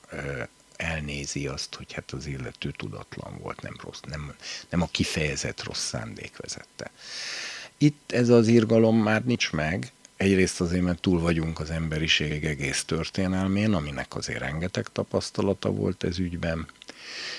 elnézi 0.75 1.47
azt, 1.47 1.75
hogy 1.75 1.93
hát 1.93 2.11
az 2.11 2.25
illető 2.25 2.71
tudatlan 2.71 3.37
volt, 3.41 3.61
nem, 3.61 3.75
rossz, 3.83 3.99
nem, 4.07 4.35
nem 4.69 4.81
a 4.81 4.87
kifejezett 4.91 5.63
rossz 5.63 5.85
szándék 5.85 6.37
vezette. 6.37 6.91
Itt 7.77 8.11
ez 8.11 8.29
az 8.29 8.47
irgalom 8.47 8.97
már 8.97 9.23
nincs 9.23 9.51
meg, 9.51 9.91
egyrészt 10.17 10.61
azért, 10.61 10.83
mert 10.83 11.01
túl 11.01 11.19
vagyunk 11.19 11.59
az 11.59 11.69
emberiség 11.69 12.45
egész 12.45 12.83
történelmén, 12.83 13.73
aminek 13.73 14.15
azért 14.15 14.39
rengeteg 14.39 14.87
tapasztalata 14.91 15.71
volt 15.71 16.03
ez 16.03 16.19
ügyben, 16.19 16.67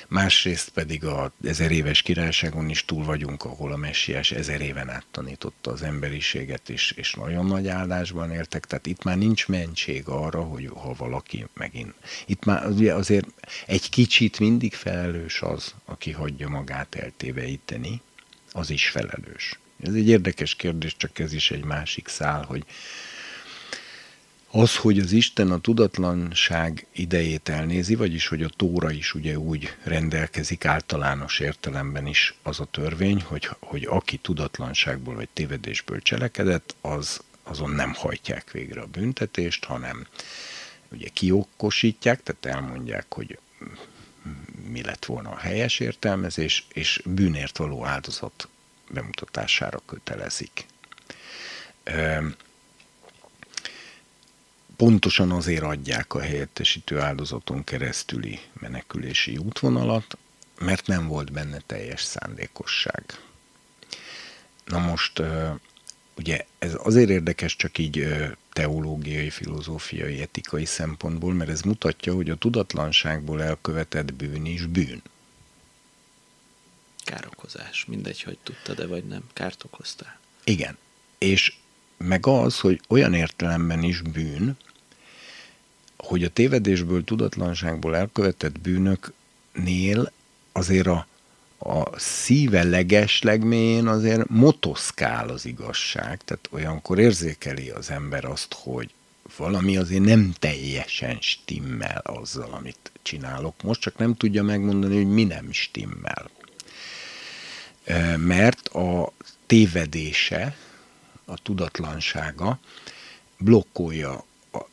másrészt 0.08 0.68
pedig 0.68 1.04
a 1.04 1.32
ezer 1.44 1.70
éves 1.70 2.02
királyságon 2.02 2.68
is 2.68 2.84
túl 2.84 3.04
vagyunk, 3.04 3.44
ahol 3.44 3.72
a 3.72 3.76
messiás 3.76 4.30
ezer 4.30 4.60
éven 4.60 4.90
át 4.90 5.06
tanította 5.10 5.70
az 5.70 5.82
emberiséget, 5.82 6.68
és, 6.68 6.90
és 6.90 7.14
nagyon 7.14 7.46
nagy 7.46 7.68
áldásban 7.68 8.30
éltek, 8.30 8.64
tehát 8.64 8.86
itt 8.86 9.02
már 9.02 9.16
nincs 9.16 9.48
mentség 9.48 10.08
arra, 10.08 10.42
hogy 10.42 10.70
ha 10.74 10.94
valaki 10.94 11.46
megint... 11.54 11.94
Itt 12.26 12.44
már 12.44 12.66
ugye 12.66 12.94
azért 12.94 13.26
egy 13.66 13.90
kicsit 13.90 14.38
mindig 14.38 14.74
felelős 14.74 15.42
az, 15.42 15.74
aki 15.84 16.10
hagyja 16.10 16.48
magát 16.48 16.94
eltéveíteni, 16.94 18.00
az 18.52 18.70
is 18.70 18.88
felelős. 18.88 19.58
Ez 19.82 19.94
egy 19.94 20.08
érdekes 20.08 20.54
kérdés, 20.54 20.96
csak 20.96 21.18
ez 21.18 21.32
is 21.32 21.50
egy 21.50 21.64
másik 21.64 22.08
szál, 22.08 22.44
hogy 22.44 22.64
az, 24.56 24.76
hogy 24.76 24.98
az 24.98 25.12
Isten 25.12 25.50
a 25.50 25.58
tudatlanság 25.58 26.86
idejét 26.92 27.48
elnézi, 27.48 27.94
vagyis 27.94 28.28
hogy 28.28 28.42
a 28.42 28.48
Tóra 28.48 28.90
is 28.90 29.14
ugye 29.14 29.38
úgy 29.38 29.76
rendelkezik 29.82 30.64
általános 30.64 31.38
értelemben 31.40 32.06
is 32.06 32.34
az 32.42 32.60
a 32.60 32.64
törvény, 32.64 33.22
hogy, 33.22 33.48
hogy 33.60 33.86
aki 33.90 34.16
tudatlanságból 34.16 35.14
vagy 35.14 35.28
tévedésből 35.32 36.00
cselekedett, 36.00 36.74
az 36.80 37.20
azon 37.42 37.70
nem 37.70 37.94
hajtják 37.94 38.50
végre 38.50 38.80
a 38.80 38.86
büntetést, 38.86 39.64
hanem 39.64 40.06
ugye 40.88 41.08
kiokosítják, 41.08 42.22
tehát 42.22 42.56
elmondják, 42.56 43.06
hogy 43.08 43.38
mi 44.68 44.82
lett 44.82 45.04
volna 45.04 45.30
a 45.30 45.38
helyes 45.38 45.80
értelmezés, 45.80 46.66
és 46.72 47.02
bűnért 47.04 47.56
való 47.56 47.84
áldozat 47.84 48.48
bemutatására 48.90 49.80
kötelezik 49.86 50.66
pontosan 54.76 55.30
azért 55.30 55.62
adják 55.62 56.14
a 56.14 56.20
helyettesítő 56.20 56.98
áldozaton 56.98 57.64
keresztüli 57.64 58.40
menekülési 58.52 59.36
útvonalat, 59.36 60.18
mert 60.58 60.86
nem 60.86 61.06
volt 61.06 61.32
benne 61.32 61.58
teljes 61.66 62.02
szándékosság. 62.02 63.04
Na 64.64 64.78
most 64.78 65.22
ugye 66.16 66.46
ez 66.58 66.72
azért 66.78 67.10
érdekes 67.10 67.56
csak 67.56 67.78
így 67.78 68.06
teológiai, 68.52 69.30
filozófiai, 69.30 70.20
etikai 70.20 70.64
szempontból, 70.64 71.32
mert 71.32 71.50
ez 71.50 71.60
mutatja, 71.60 72.14
hogy 72.14 72.30
a 72.30 72.36
tudatlanságból 72.36 73.42
elkövetett 73.42 74.14
bűn 74.14 74.44
is 74.44 74.66
bűn. 74.66 75.02
Károkozás, 77.04 77.84
mindegy, 77.84 78.22
hogy 78.22 78.38
tudta, 78.42 78.74
de 78.74 78.86
vagy 78.86 79.04
nem, 79.04 79.22
kárt 79.32 79.64
okoztál. 79.64 80.18
Igen, 80.44 80.78
és 81.18 81.56
meg 82.06 82.26
az, 82.26 82.60
hogy 82.60 82.80
olyan 82.88 83.14
értelemben 83.14 83.82
is 83.82 84.00
bűn, 84.00 84.56
hogy 85.96 86.24
a 86.24 86.28
tévedésből, 86.28 87.04
tudatlanságból 87.04 87.96
elkövetett 87.96 88.60
bűnöknél 88.60 90.12
azért 90.52 90.86
a, 90.86 91.06
a 91.58 91.98
szíve 91.98 92.62
leges 92.62 93.22
legmélyén 93.22 93.86
azért 93.86 94.28
motoszkál 94.28 95.28
az 95.28 95.46
igazság, 95.46 96.20
tehát 96.24 96.48
olyankor 96.50 96.98
érzékeli 96.98 97.70
az 97.70 97.90
ember 97.90 98.24
azt, 98.24 98.54
hogy 98.62 98.90
valami 99.36 99.76
azért 99.76 100.04
nem 100.04 100.34
teljesen 100.38 101.16
stimmel 101.20 102.00
azzal, 102.04 102.52
amit 102.52 102.92
csinálok. 103.02 103.62
Most 103.62 103.80
csak 103.80 103.98
nem 103.98 104.14
tudja 104.14 104.42
megmondani, 104.42 104.96
hogy 104.96 105.08
mi 105.08 105.24
nem 105.24 105.52
stimmel. 105.52 106.30
Mert 108.16 108.68
a 108.68 109.12
tévedése, 109.46 110.56
a 111.24 111.42
tudatlansága 111.42 112.58
blokkolja 113.38 114.24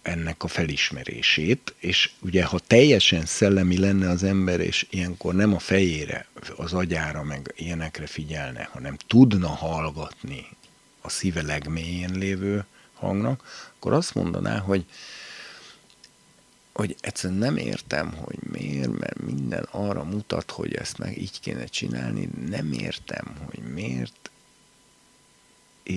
ennek 0.02 0.44
a 0.44 0.48
felismerését, 0.48 1.74
és 1.80 2.12
ugye 2.20 2.44
ha 2.44 2.60
teljesen 2.60 3.26
szellemi 3.26 3.78
lenne 3.78 4.10
az 4.10 4.24
ember, 4.24 4.60
és 4.60 4.88
ilyenkor 4.90 5.34
nem 5.34 5.54
a 5.54 5.60
fejére, 5.60 6.28
az 6.56 6.74
agyára, 6.74 7.24
meg 7.24 7.54
ilyenekre 7.56 8.08
figyelne, 8.08 8.70
hanem 8.72 8.98
tudna 9.08 9.48
hallgatni 9.48 10.48
a 11.02 11.10
szíve 11.10 11.42
legmélyén 11.42 12.12
lévő 12.12 12.66
hangnak, 12.94 13.70
akkor 13.78 13.94
azt 13.94 14.14
mondaná, 14.14 14.58
hogy 14.60 14.86
hogy 16.74 16.96
egyszerűen 17.00 17.40
nem 17.40 17.58
értem, 17.58 18.14
hogy 18.14 18.38
miért, 18.52 19.00
mert 19.00 19.22
minden 19.22 19.68
arra 19.72 20.04
mutat, 20.04 20.52
hogy 20.52 20.74
ezt 20.74 20.98
meg 20.98 21.18
így 21.18 21.40
kéne 21.40 21.66
csinálni, 21.66 22.30
nem 22.50 22.72
értem, 22.72 23.36
hogy 23.46 23.60
miért 23.74 24.31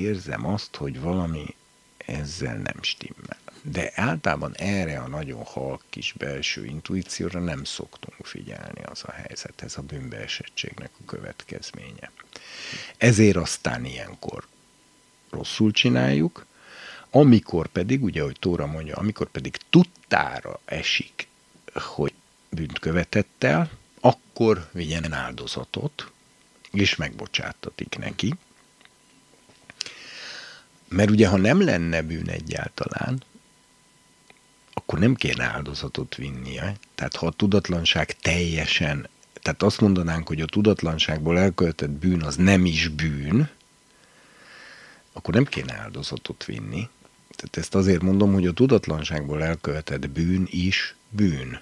érzem 0.00 0.46
azt, 0.46 0.76
hogy 0.76 1.00
valami 1.00 1.54
ezzel 1.96 2.56
nem 2.56 2.82
stimmel 2.82 3.42
de 3.66 3.90
általában 3.94 4.54
erre 4.56 4.98
a 4.98 5.08
nagyon 5.08 5.44
halk 5.44 5.82
kis 5.90 6.12
belső 6.12 6.64
intuícióra 6.64 7.40
nem 7.40 7.64
szoktunk 7.64 8.26
figyelni 8.26 8.82
az 8.82 9.02
a 9.06 9.10
helyzet, 9.10 9.62
ez 9.62 9.76
a 9.76 9.82
bűnbeesettségnek 9.82 10.90
a 11.00 11.04
következménye. 11.06 12.10
Ezért 12.96 13.36
aztán 13.36 13.84
ilyenkor 13.84 14.46
rosszul 15.30 15.70
csináljuk, 15.72 16.46
amikor 17.10 17.66
pedig, 17.66 18.02
ugye, 18.02 18.22
hogy 18.22 18.36
Tóra 18.38 18.66
mondja, 18.66 18.96
amikor 18.96 19.30
pedig 19.30 19.56
tudtára 19.70 20.60
esik, 20.64 21.28
hogy 21.74 22.12
bűnt 22.50 22.78
követett 22.78 23.44
el, 23.44 23.70
akkor 24.00 24.68
vigyen 24.72 25.12
áldozatot, 25.12 26.10
és 26.70 26.96
megbocsátatik 26.96 27.98
neki. 27.98 28.34
Mert 30.94 31.10
ugye, 31.10 31.28
ha 31.28 31.36
nem 31.36 31.62
lenne 31.62 32.02
bűn 32.02 32.28
egyáltalán, 32.28 33.22
akkor 34.74 34.98
nem 34.98 35.14
kéne 35.14 35.44
áldozatot 35.44 36.14
vinnie. 36.14 36.76
Tehát 36.94 37.16
ha 37.16 37.26
a 37.26 37.32
tudatlanság 37.32 38.12
teljesen, 38.12 39.08
tehát 39.42 39.62
azt 39.62 39.80
mondanánk, 39.80 40.28
hogy 40.28 40.40
a 40.40 40.46
tudatlanságból 40.46 41.38
elkövetett 41.38 41.90
bűn 41.90 42.22
az 42.22 42.36
nem 42.36 42.64
is 42.64 42.88
bűn, 42.88 43.50
akkor 45.12 45.34
nem 45.34 45.44
kéne 45.44 45.74
áldozatot 45.74 46.44
vinni. 46.44 46.88
Tehát 47.36 47.56
ezt 47.56 47.74
azért 47.74 48.02
mondom, 48.02 48.32
hogy 48.32 48.46
a 48.46 48.52
tudatlanságból 48.52 49.42
elkövetett 49.42 50.10
bűn 50.10 50.46
is 50.50 50.94
bűn. 51.08 51.60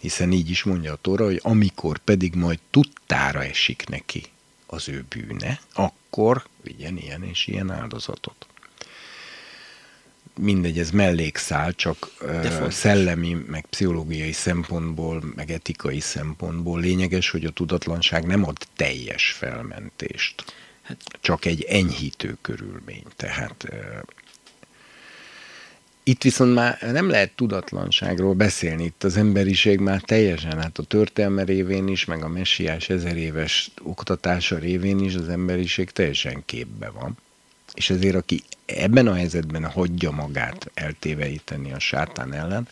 Hiszen 0.00 0.32
így 0.32 0.50
is 0.50 0.62
mondja 0.62 0.92
a 0.92 0.98
Tóra, 1.00 1.24
hogy 1.24 1.40
amikor 1.42 1.98
pedig 1.98 2.34
majd 2.34 2.58
tudtára 2.70 3.44
esik 3.44 3.88
neki 3.88 4.22
az 4.66 4.88
ő 4.88 5.04
bűne, 5.08 5.60
akkor 5.72 6.46
vigyen 6.62 6.96
ilyen 6.96 7.24
és 7.24 7.46
ilyen 7.46 7.70
áldozatot 7.70 8.46
mindegy, 10.38 10.78
ez 10.78 10.90
mellékszál, 10.90 11.72
csak 11.72 12.10
szellemi, 12.68 13.36
meg 13.46 13.66
pszichológiai 13.70 14.32
szempontból, 14.32 15.22
meg 15.34 15.50
etikai 15.50 16.00
szempontból 16.00 16.80
lényeges, 16.80 17.30
hogy 17.30 17.44
a 17.44 17.50
tudatlanság 17.50 18.26
nem 18.26 18.44
ad 18.46 18.56
teljes 18.76 19.30
felmentést. 19.30 20.44
Hát, 20.82 20.96
csak 21.20 21.44
egy 21.44 21.62
enyhítő 21.62 22.36
körülmény. 22.40 23.04
Tehát 23.16 23.68
itt 26.02 26.22
viszont 26.22 26.54
már 26.54 26.78
nem 26.92 27.08
lehet 27.08 27.32
tudatlanságról 27.34 28.34
beszélni, 28.34 28.84
itt 28.84 29.04
az 29.04 29.16
emberiség 29.16 29.78
már 29.78 30.00
teljesen, 30.00 30.60
hát 30.60 30.78
a 30.78 30.82
történelme 30.82 31.44
révén 31.44 31.88
is, 31.88 32.04
meg 32.04 32.22
a 32.22 32.28
messiás 32.28 32.88
ezer 32.88 33.16
éves 33.16 33.70
oktatása 33.82 34.58
révén 34.58 34.98
is 34.98 35.14
az 35.14 35.28
emberiség 35.28 35.90
teljesen 35.90 36.42
képbe 36.44 36.90
van. 36.90 37.18
És 37.74 37.90
ezért 37.90 38.14
aki 38.14 38.42
ebben 38.64 39.06
a 39.06 39.14
helyzetben 39.14 39.70
hagyja 39.70 40.10
magát 40.10 40.70
eltéveíteni 40.74 41.72
a 41.72 41.78
sátán 41.78 42.32
ellen, 42.32 42.68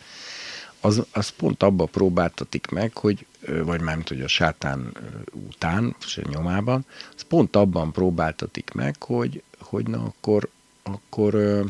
az, 0.81 1.01
az 1.11 1.29
pont 1.29 1.63
abba 1.63 1.85
próbáltatik 1.85 2.67
meg, 2.67 2.97
hogy, 2.97 3.25
vagy 3.47 3.81
mármint, 3.81 4.07
hogy 4.07 4.21
a 4.21 4.27
sátán 4.27 4.91
után, 5.31 5.95
és 6.05 6.17
a 6.17 6.29
nyomában, 6.29 6.85
az 7.15 7.21
pont 7.21 7.55
abban 7.55 7.91
próbáltatik 7.91 8.71
meg, 8.71 9.03
hogy, 9.03 9.43
hogy 9.59 9.87
na 9.87 10.03
akkor, 10.03 10.49
akkor 10.83 11.33
ö, 11.33 11.63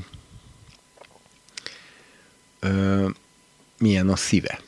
ö, 2.60 3.10
milyen 3.78 4.10
a 4.10 4.16
szíve. 4.16 4.60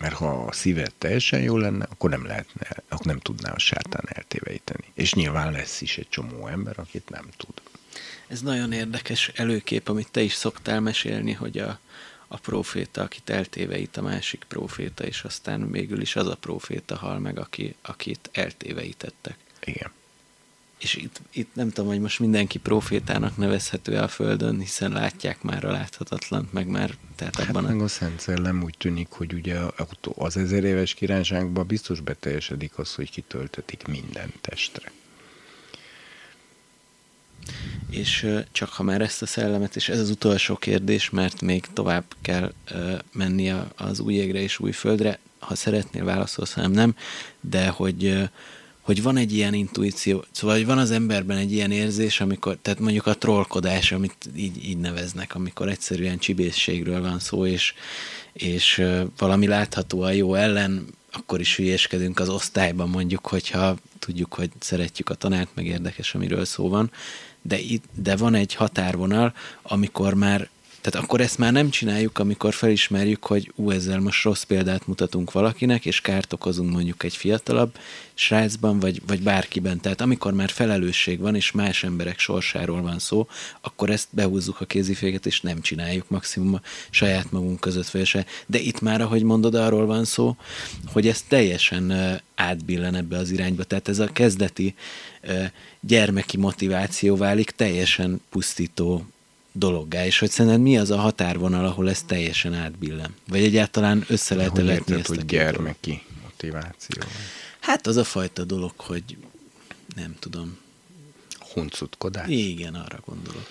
Mert 0.00 0.14
ha 0.14 0.44
a 0.44 0.52
szíve 0.52 0.88
teljesen 0.98 1.40
jó 1.40 1.56
lenne, 1.56 1.86
akkor 1.90 2.10
nem 2.10 2.26
lehetne, 2.26 2.66
akkor 2.88 3.06
nem 3.06 3.18
tudná 3.18 3.52
a 3.52 3.58
sátán 3.58 4.04
eltéveíteni. 4.06 4.84
És 4.94 5.14
nyilván 5.14 5.52
lesz 5.52 5.80
is 5.80 5.98
egy 5.98 6.08
csomó 6.08 6.46
ember, 6.46 6.78
akit 6.78 7.10
nem 7.10 7.28
tud. 7.36 7.54
Ez 8.26 8.40
nagyon 8.40 8.72
érdekes 8.72 9.28
előkép, 9.28 9.88
amit 9.88 10.10
te 10.10 10.20
is 10.20 10.32
szoktál 10.32 10.80
mesélni, 10.80 11.32
hogy 11.32 11.58
a, 11.58 11.78
a 12.28 12.36
proféta, 12.36 13.02
akit 13.02 13.30
eltéveít 13.30 13.96
a 13.96 14.02
másik 14.02 14.44
proféta, 14.48 15.04
és 15.04 15.22
aztán 15.22 15.70
végül 15.70 16.00
is 16.00 16.16
az 16.16 16.26
a 16.26 16.36
proféta 16.36 16.96
hal 16.96 17.18
meg, 17.18 17.38
aki, 17.38 17.74
akit 17.82 18.30
eltéveítettek. 18.32 19.36
Igen. 19.64 19.90
És 20.78 20.94
itt, 20.94 21.20
itt 21.32 21.54
nem 21.54 21.70
tudom, 21.70 21.90
hogy 21.90 22.00
most 22.00 22.18
mindenki 22.18 22.58
profétának 22.58 23.36
nevezhető 23.36 23.96
a 23.96 24.08
Földön, 24.08 24.58
hiszen 24.58 24.92
látják 24.92 25.42
már 25.42 25.64
a 25.64 25.70
láthatatlant, 25.70 26.52
meg 26.52 26.66
már... 26.66 26.94
Tehát 27.16 27.36
hát 27.36 27.48
abban 27.48 27.62
meg 27.62 27.80
a... 27.80 27.84
a 27.84 27.88
Szent 27.88 28.20
Szellem 28.20 28.62
úgy 28.62 28.74
tűnik, 28.78 29.08
hogy 29.10 29.32
ugye 29.32 29.58
az 30.14 30.36
ezer 30.36 30.64
éves 30.64 30.94
királyságban 30.94 31.66
biztos 31.66 32.00
beteljesedik 32.00 32.78
az, 32.78 32.94
hogy 32.94 33.10
kitöltetik 33.10 33.86
minden 33.86 34.32
testre. 34.40 34.92
És 37.90 38.26
csak 38.52 38.68
ha 38.68 38.82
már 38.82 39.00
ezt 39.00 39.22
a 39.22 39.26
szellemet, 39.26 39.76
és 39.76 39.88
ez 39.88 39.98
az 39.98 40.10
utolsó 40.10 40.56
kérdés, 40.56 41.10
mert 41.10 41.40
még 41.40 41.66
tovább 41.72 42.04
kell 42.22 42.52
menni 43.12 43.52
az 43.76 44.00
új 44.00 44.14
égre 44.14 44.40
és 44.40 44.58
új 44.58 44.72
földre, 44.72 45.18
ha 45.38 45.54
szeretnél 45.54 46.04
válaszolsz, 46.04 46.52
hanem 46.52 46.70
nem, 46.70 46.96
de 47.40 47.68
hogy 47.68 48.30
hogy 48.88 49.02
van 49.02 49.16
egy 49.16 49.32
ilyen 49.32 49.54
intuíció, 49.54 50.24
szóval 50.30 50.56
hogy 50.56 50.66
van 50.66 50.78
az 50.78 50.90
emberben 50.90 51.36
egy 51.36 51.52
ilyen 51.52 51.70
érzés, 51.70 52.20
amikor, 52.20 52.58
tehát 52.62 52.78
mondjuk 52.78 53.06
a 53.06 53.14
trollkodás, 53.14 53.92
amit 53.92 54.16
így, 54.36 54.68
így 54.68 54.78
neveznek, 54.78 55.34
amikor 55.34 55.68
egyszerűen 55.68 56.18
csibészségről 56.18 57.00
van 57.00 57.18
szó, 57.18 57.46
és, 57.46 57.74
és 58.32 58.84
valami 59.18 59.46
látható 59.46 60.00
a 60.00 60.10
jó 60.10 60.34
ellen, 60.34 60.86
akkor 61.12 61.40
is 61.40 61.56
hülyéskedünk 61.56 62.18
az 62.18 62.28
osztályban 62.28 62.88
mondjuk, 62.88 63.26
hogyha 63.26 63.76
tudjuk, 63.98 64.34
hogy 64.34 64.50
szeretjük 64.58 65.08
a 65.08 65.14
tanárt, 65.14 65.50
meg 65.54 65.66
érdekes, 65.66 66.14
amiről 66.14 66.44
szó 66.44 66.68
van, 66.68 66.90
de, 67.42 67.58
itt, 67.58 67.84
de 67.94 68.16
van 68.16 68.34
egy 68.34 68.54
határvonal, 68.54 69.34
amikor 69.62 70.14
már 70.14 70.48
tehát 70.90 71.04
akkor 71.04 71.20
ezt 71.20 71.38
már 71.38 71.52
nem 71.52 71.70
csináljuk, 71.70 72.18
amikor 72.18 72.54
felismerjük, 72.54 73.24
hogy 73.24 73.52
ú, 73.54 73.70
ezzel 73.70 74.00
most 74.00 74.24
rossz 74.24 74.42
példát 74.42 74.86
mutatunk 74.86 75.32
valakinek, 75.32 75.86
és 75.86 76.00
kárt 76.00 76.32
okozunk 76.32 76.70
mondjuk 76.72 77.02
egy 77.02 77.16
fiatalabb 77.16 77.78
srácban, 78.14 78.78
vagy, 78.78 79.02
vagy 79.06 79.22
bárkiben. 79.22 79.80
Tehát 79.80 80.00
amikor 80.00 80.32
már 80.32 80.50
felelősség 80.50 81.20
van, 81.20 81.34
és 81.34 81.50
más 81.50 81.84
emberek 81.84 82.18
sorsáról 82.18 82.82
van 82.82 82.98
szó, 82.98 83.26
akkor 83.60 83.90
ezt 83.90 84.08
behúzzuk 84.10 84.60
a 84.60 84.64
kéziféket, 84.64 85.26
és 85.26 85.40
nem 85.40 85.60
csináljuk 85.60 86.08
maximum 86.10 86.54
a 86.54 86.60
saját 86.90 87.30
magunk 87.30 87.60
között 87.60 87.86
fel 87.86 88.24
De 88.46 88.58
itt 88.58 88.80
már, 88.80 89.00
ahogy 89.00 89.22
mondod, 89.22 89.54
arról 89.54 89.86
van 89.86 90.04
szó, 90.04 90.36
hogy 90.92 91.08
ez 91.08 91.22
teljesen 91.22 92.20
átbillen 92.34 92.94
ebbe 92.94 93.16
az 93.16 93.30
irányba. 93.30 93.64
Tehát 93.64 93.88
ez 93.88 93.98
a 93.98 94.12
kezdeti 94.12 94.74
gyermeki 95.80 96.36
motiváció 96.36 97.16
válik 97.16 97.50
teljesen 97.50 98.20
pusztító 98.30 99.06
dologgá, 99.58 100.06
és 100.06 100.18
hogy 100.18 100.30
szerinted 100.30 100.60
mi 100.60 100.78
az 100.78 100.90
a 100.90 100.96
határvonal, 100.96 101.64
ahol 101.64 101.88
ez 101.88 102.02
teljesen 102.02 102.54
átbillen? 102.54 103.14
Vagy 103.28 103.42
egyáltalán 103.42 104.04
össze 104.08 104.34
lehet 104.34 104.50
hogy 104.50 104.66
vetni 104.66 104.94
ezt 104.94 105.06
hogy 105.06 105.24
gyermeki 105.24 106.02
motiváció? 106.22 107.02
Hát 107.60 107.86
az 107.86 107.96
a 107.96 108.04
fajta 108.04 108.44
dolog, 108.44 108.72
hogy 108.76 109.16
nem 109.96 110.16
tudom. 110.18 110.58
Huncutkodás? 111.52 112.28
Igen, 112.28 112.74
arra 112.74 113.00
gondolok. 113.06 113.46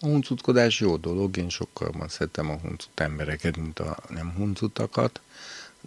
A 0.00 0.06
huncutkodás 0.06 0.80
jó 0.80 0.96
dolog, 0.96 1.36
én 1.36 1.48
sokkal 1.48 1.90
jobban 1.92 2.08
szeretem 2.08 2.50
a 2.50 2.58
huncut 2.58 2.88
embereket, 2.94 3.56
mint 3.56 3.78
a 3.78 3.98
nem 4.08 4.32
huncutakat, 4.36 5.20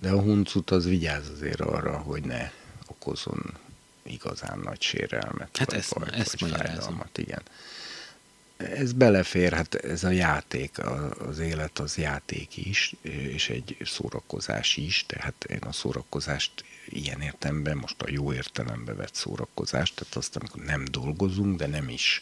de 0.02 0.10
a 0.10 0.22
huncut 0.22 0.72
az 0.72 0.86
vigyáz 0.86 1.30
azért 1.30 1.61
arra, 1.61 1.98
hogy 1.98 2.23
ne 2.23 2.52
okozon 2.88 3.53
igazán 4.03 4.60
nagy 4.60 4.81
sérelmet. 4.81 5.57
Hát 5.57 5.73
ezt, 5.73 5.94
bajt, 5.99 6.11
ezt 6.14 6.41
magyarázom. 6.41 7.02
Igen 7.15 7.41
ez 8.60 8.94
belefér, 8.94 9.53
hát 9.53 9.76
ez 9.76 10.03
a 10.03 10.10
játék, 10.10 10.77
az 11.27 11.40
élet 11.40 11.80
az 11.80 11.98
játék 11.98 12.57
is, 12.57 12.95
és 13.02 13.49
egy 13.49 13.77
szórakozás 13.86 14.77
is, 14.77 15.06
tehát 15.07 15.44
én 15.44 15.61
a 15.61 15.72
szórakozást 15.72 16.64
ilyen 16.86 17.22
értelemben, 17.22 17.77
most 17.77 18.02
a 18.02 18.10
jó 18.10 18.34
értelembe 18.34 18.94
vett 18.94 19.15
szórakozást, 19.15 19.95
tehát 19.95 20.15
azt, 20.15 20.36
amikor 20.36 20.61
nem 20.61 20.86
dolgozunk, 20.91 21.57
de 21.57 21.68
nem 21.68 21.90
is 21.90 22.22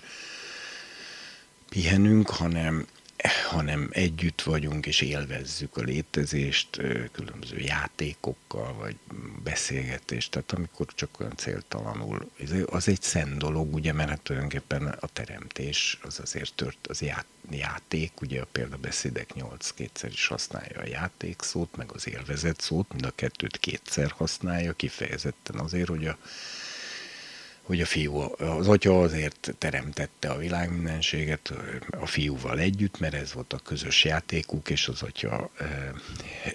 pihenünk, 1.70 2.30
hanem 2.30 2.88
hanem 3.28 3.90
együtt 3.92 4.42
vagyunk 4.42 4.86
és 4.86 5.02
élvezzük 5.02 5.78
a 5.78 5.82
létezést 5.82 6.82
különböző 7.12 7.58
játékokkal, 7.58 8.74
vagy 8.74 8.96
beszélgetést, 9.44 10.32
tehát 10.32 10.52
amikor 10.52 10.86
csak 10.96 11.20
olyan 11.20 11.36
céltalanul, 11.36 12.32
az 12.66 12.88
egy 12.88 13.02
szent 13.02 13.38
dolog, 13.38 13.74
ugye, 13.74 13.94
mert 13.94 14.10
hát 14.10 14.22
tulajdonképpen 14.22 14.88
a 15.00 15.08
teremtés 15.08 16.00
az 16.02 16.20
azért 16.20 16.54
tört, 16.54 16.88
az 16.88 17.04
játék, 17.50 18.22
ugye 18.22 18.42
a 18.42 18.48
példabeszédek 18.52 19.34
nyolc 19.34 19.72
kétszer 19.72 20.12
is 20.12 20.28
használja 20.28 20.80
a 20.80 20.88
játék 20.88 21.42
szót, 21.42 21.76
meg 21.76 21.92
az 21.92 22.08
élvezet 22.08 22.62
szót, 22.62 22.94
mind 22.94 23.06
a 23.06 23.12
kettőt 23.16 23.58
kétszer 23.58 24.12
használja, 24.12 24.74
kifejezetten 24.74 25.56
azért, 25.56 25.88
hogy 25.88 26.08
a 26.08 26.18
hogy 27.68 27.82
a 27.82 27.86
fiú, 27.86 28.18
az 28.38 28.68
atya 28.68 29.02
azért 29.02 29.56
teremtette 29.58 30.30
a 30.30 30.38
világ 30.38 30.72
mindenséget 30.72 31.54
a 32.00 32.06
fiúval 32.06 32.60
együtt, 32.60 33.00
mert 33.00 33.14
ez 33.14 33.34
volt 33.34 33.54
a 33.54 33.60
közös 33.60 34.04
játékuk, 34.04 34.70
és 34.70 34.88
az 34.88 35.02
atya 35.02 35.50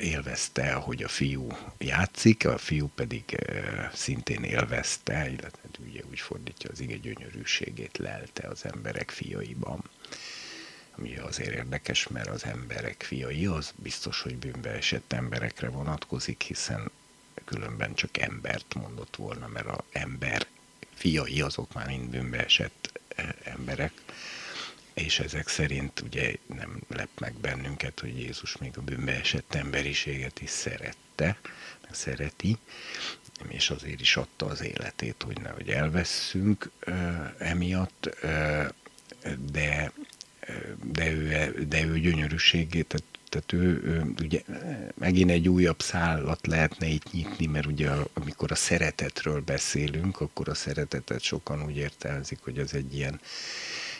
élvezte, 0.01 0.72
hogy 0.72 1.02
a 1.02 1.09
fiú 1.09 1.47
játszik, 1.78 2.47
a 2.47 2.59
fiú 2.59 2.90
pedig 2.94 3.24
szintén 3.93 4.43
élvezte, 4.43 5.28
illetve 5.28 5.68
ugye 5.89 6.01
úgy 6.10 6.20
fordítja 6.20 6.70
az 6.72 6.80
ige 6.80 6.97
gyönyörűségét, 6.97 7.98
lelte 7.98 8.48
az 8.48 8.64
emberek 8.64 9.10
fiaiban. 9.10 9.82
Ami 10.98 11.16
azért 11.16 11.55
érdekes, 11.55 12.09
mert 12.09 12.28
az 12.28 12.44
emberek 12.44 13.02
fiai, 13.02 13.47
az 13.47 13.72
biztos, 13.76 14.20
hogy 14.20 14.36
bűnbe 14.36 14.70
esett 14.70 15.12
emberekre 15.12 15.68
vonatkozik, 15.68 16.43
hiszen 16.43 16.90
különben 17.44 17.94
csak 17.94 18.18
embert 18.18 18.74
mondott 18.74 19.16
volna, 19.16 19.47
mert 19.47 19.66
a 19.66 19.84
ember 19.93 20.47
fiai 21.02 21.40
azok 21.40 21.72
már 21.72 21.86
mind 21.86 22.08
bűnbe 22.08 22.44
esett 22.44 23.00
e, 23.16 23.34
emberek, 23.44 23.92
és 24.94 25.18
ezek 25.18 25.48
szerint 25.48 26.00
ugye 26.00 26.34
nem 26.46 26.80
lep 26.88 27.08
meg 27.18 27.34
bennünket, 27.34 28.00
hogy 28.00 28.18
Jézus 28.18 28.56
még 28.56 28.72
a 28.76 28.80
bűnbe 28.80 29.12
esett 29.12 29.54
emberiséget 29.54 30.40
is 30.40 30.50
szerette, 30.50 31.36
meg 31.82 31.94
szereti, 31.94 32.56
és 33.48 33.70
azért 33.70 34.00
is 34.00 34.16
adta 34.16 34.46
az 34.46 34.62
életét, 34.62 35.22
hogy 35.22 35.40
nehogy 35.40 35.70
elveszünk 35.70 36.70
e, 36.80 37.34
emiatt, 37.38 38.06
e, 38.06 38.72
de, 39.50 39.92
de, 40.82 41.10
ő, 41.10 41.64
de 41.68 41.84
ő 41.84 42.00
gyönyörűségét, 42.00 42.86
tehát 42.86 43.11
tehát 43.32 43.52
ő, 43.52 43.82
ő 43.84 44.14
ugye 44.20 44.42
megint 44.94 45.30
egy 45.30 45.48
újabb 45.48 45.82
szállat 45.82 46.46
lehetne 46.46 46.86
itt 46.86 47.12
nyitni, 47.12 47.46
mert 47.46 47.66
ugye 47.66 47.90
amikor 48.12 48.50
a 48.52 48.54
szeretetről 48.54 49.40
beszélünk, 49.40 50.20
akkor 50.20 50.48
a 50.48 50.54
szeretetet 50.54 51.20
sokan 51.20 51.64
úgy 51.64 51.76
értelmezik, 51.76 52.38
hogy 52.42 52.59
az 52.59 52.74
egy 52.74 52.94
ilyen 52.94 53.20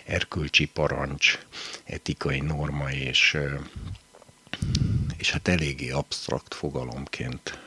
erkölcsi 0.05 0.67
parancs, 0.67 1.39
etikai 1.85 2.41
norma, 2.41 2.91
és, 2.91 3.39
és 5.17 5.31
hát 5.31 5.49
eléggé 5.49 5.91
absztrakt 5.91 6.55
fogalomként 6.55 7.59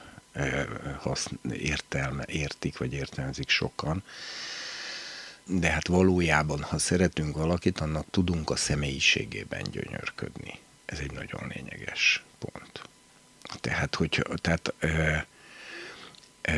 értelme, 1.53 2.23
értik, 2.27 2.77
vagy 2.77 2.93
értelmezik 2.93 3.49
sokan. 3.49 4.03
De 5.45 5.69
hát 5.69 5.87
valójában, 5.87 6.61
ha 6.61 6.77
szeretünk 6.77 7.37
valakit, 7.37 7.79
annak 7.79 8.05
tudunk 8.09 8.49
a 8.49 8.55
személyiségében 8.55 9.63
gyönyörködni 9.71 10.63
ez 10.85 10.99
egy 10.99 11.11
nagyon 11.11 11.51
lényeges 11.55 12.23
pont. 12.39 12.81
Tehát, 13.61 13.95
hogy 13.95 14.25
tehát, 14.41 14.73
ö, 14.79 15.15
ö, 16.41 16.51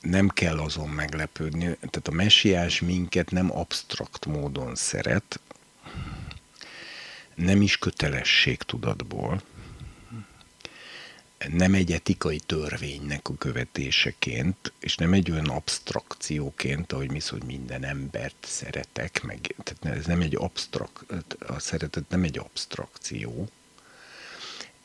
nem 0.00 0.28
kell 0.28 0.58
azon 0.58 0.88
meglepődni, 0.88 1.64
tehát 1.64 2.08
a 2.08 2.10
messiás 2.12 2.80
minket 2.80 3.30
nem 3.30 3.56
absztrakt 3.56 4.26
módon 4.26 4.74
szeret, 4.74 5.40
nem 7.34 7.62
is 7.62 7.78
kötelességtudatból, 7.78 9.42
nem 11.52 11.74
egy 11.74 11.92
etikai 11.92 12.38
törvénynek 12.38 13.28
a 13.28 13.34
követéseként, 13.34 14.72
és 14.80 14.96
nem 14.96 15.12
egy 15.12 15.30
olyan 15.30 15.48
abstrakcióként, 15.48 16.92
ahogy 16.92 17.10
mi 17.10 17.20
hogy 17.28 17.44
minden 17.44 17.84
embert 17.84 18.36
szeretek, 18.40 19.22
meg, 19.22 19.54
tehát 19.62 19.98
ez 19.98 20.06
nem 20.06 20.20
egy 20.20 20.36
abstrakt, 20.36 21.04
a 21.46 21.58
szeretet 21.58 22.08
nem 22.08 22.22
egy 22.22 22.38
abstrakció, 22.38 23.48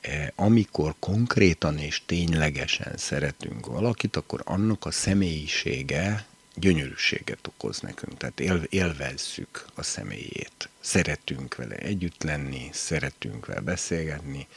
e, 0.02 0.34
amikor 0.36 0.96
konkrétan 1.00 1.78
és 1.78 2.02
ténylegesen 2.06 2.98
szeretünk 2.98 3.66
valakit, 3.66 4.16
akkor 4.16 4.42
annak 4.46 4.86
a 4.86 4.92
személyisége 4.92 6.26
gyönyörűséget 6.56 7.48
okoz 7.48 7.80
nekünk, 7.80 8.18
tehát 8.18 8.40
él, 8.40 8.64
élvezzük 8.70 9.66
a 9.74 9.84
személyét, 9.84 10.70
szeretünk 10.80 11.56
vele 11.56 11.76
együtt 11.76 12.24
lenni, 12.24 12.70
szeretünk 12.74 13.46
vele 13.46 13.60
beszélgetni, 13.60 14.48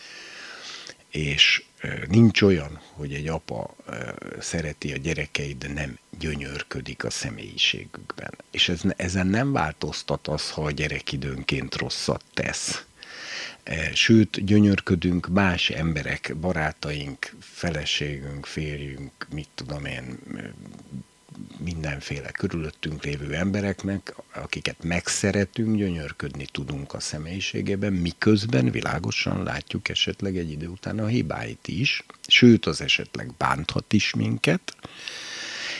és 1.14 1.62
nincs 2.08 2.42
olyan, 2.42 2.80
hogy 2.92 3.14
egy 3.14 3.28
apa 3.28 3.76
szereti 4.40 4.92
a 4.92 4.96
gyerekeit, 4.96 5.58
de 5.58 5.68
nem 5.68 5.98
gyönyörködik 6.18 7.04
a 7.04 7.10
személyiségükben. 7.10 8.34
És 8.50 8.68
ez, 8.68 8.80
ezen 8.96 9.26
nem 9.26 9.52
változtat 9.52 10.28
az, 10.28 10.50
ha 10.50 10.62
a 10.62 10.70
gyerek 10.70 11.12
időnként 11.12 11.76
rosszat 11.76 12.24
tesz. 12.34 12.84
Sőt, 13.92 14.44
gyönyörködünk 14.44 15.28
más 15.28 15.70
emberek, 15.70 16.36
barátaink, 16.40 17.34
feleségünk, 17.40 18.46
férjünk, 18.46 19.12
mit 19.30 19.48
tudom 19.54 19.84
én, 19.84 20.18
mindenféle 21.58 22.30
körülöttünk 22.30 23.04
lévő 23.04 23.34
embereknek, 23.34 24.14
akiket 24.34 24.82
megszeretünk, 24.82 25.76
gyönyörködni 25.76 26.46
tudunk 26.52 26.94
a 26.94 27.00
személyiségében, 27.00 27.92
miközben 27.92 28.70
világosan 28.70 29.42
látjuk 29.42 29.88
esetleg 29.88 30.36
egy 30.36 30.50
idő 30.50 30.66
után 30.66 30.98
a 30.98 31.06
hibáit 31.06 31.68
is, 31.68 32.04
sőt, 32.26 32.66
az 32.66 32.80
esetleg 32.80 33.32
bánthat 33.38 33.92
is 33.92 34.14
minket, 34.14 34.76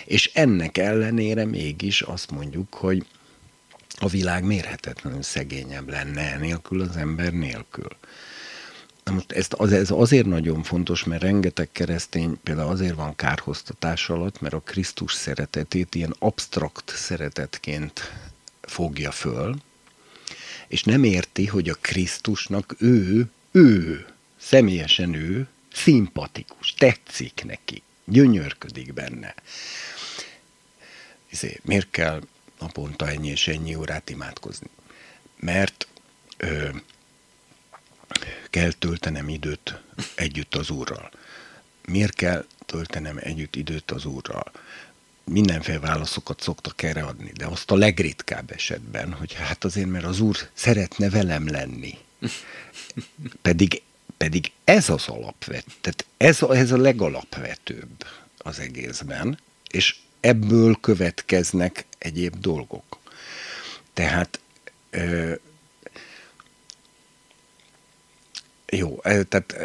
és 0.04 0.30
ennek 0.34 0.78
ellenére 0.78 1.44
mégis 1.44 2.02
azt 2.02 2.30
mondjuk, 2.30 2.74
hogy 2.74 3.06
a 3.98 4.08
világ 4.08 4.44
mérhetetlenül 4.44 5.22
szegényebb 5.22 5.88
lenne 5.88 6.36
nélkül 6.36 6.80
az 6.80 6.96
ember 6.96 7.32
nélkül. 7.32 7.96
Most 9.10 9.32
ezt, 9.32 9.52
az, 9.52 9.72
ez 9.72 9.90
azért 9.90 10.26
nagyon 10.26 10.62
fontos, 10.62 11.04
mert 11.04 11.22
rengeteg 11.22 11.68
keresztény 11.72 12.40
például 12.42 12.70
azért 12.70 12.94
van 12.94 13.16
kárhoztatás 13.16 14.08
alatt, 14.08 14.40
mert 14.40 14.54
a 14.54 14.60
Krisztus 14.60 15.12
szeretetét 15.12 15.94
ilyen 15.94 16.14
absztrakt 16.18 16.92
szeretetként 16.96 18.12
fogja 18.60 19.10
föl, 19.10 19.56
és 20.68 20.82
nem 20.82 21.04
érti, 21.04 21.46
hogy 21.46 21.68
a 21.68 21.76
Krisztusnak 21.80 22.74
ő, 22.78 23.30
ő, 23.52 24.06
személyesen 24.36 25.14
ő, 25.14 25.46
szimpatikus, 25.72 26.74
tetszik 26.74 27.42
neki, 27.44 27.82
gyönyörködik 28.04 28.92
benne. 28.92 29.34
Ezért, 31.30 31.64
miért 31.64 31.90
kell 31.90 32.20
naponta 32.60 33.08
ennyi 33.08 33.28
és 33.28 33.48
ennyi 33.48 33.74
órát 33.74 34.10
imádkozni? 34.10 34.66
Mert 35.36 35.86
ö, 36.36 36.68
kell 38.50 38.72
töltenem 38.72 39.28
időt 39.28 39.80
együtt 40.14 40.54
az 40.54 40.70
Úrral? 40.70 41.10
Miért 41.86 42.14
kell 42.14 42.44
töltenem 42.66 43.18
együtt 43.20 43.56
időt 43.56 43.90
az 43.90 44.04
Úrral? 44.04 44.52
Mindenféle 45.24 45.78
válaszokat 45.78 46.40
szoktak 46.40 46.82
erre 46.82 47.02
adni, 47.02 47.32
de 47.36 47.46
azt 47.46 47.70
a 47.70 47.76
legritkább 47.76 48.50
esetben, 48.50 49.12
hogy 49.12 49.32
hát 49.32 49.64
azért, 49.64 49.88
mert 49.88 50.04
az 50.04 50.20
Úr 50.20 50.36
szeretne 50.52 51.10
velem 51.10 51.48
lenni. 51.48 51.98
Pedig, 53.42 53.82
pedig 54.16 54.52
ez 54.64 54.88
az 54.88 55.08
alapvető, 55.08 55.72
tehát 55.80 56.04
ez, 56.16 56.42
a, 56.42 56.56
ez 56.56 56.70
a 56.70 56.76
legalapvetőbb 56.76 58.06
az 58.38 58.58
egészben, 58.58 59.38
és 59.70 59.96
ebből 60.20 60.76
következnek 60.80 61.84
egyéb 61.98 62.40
dolgok. 62.40 62.98
Tehát 63.92 64.40
jó, 68.76 69.00
tehát 69.02 69.56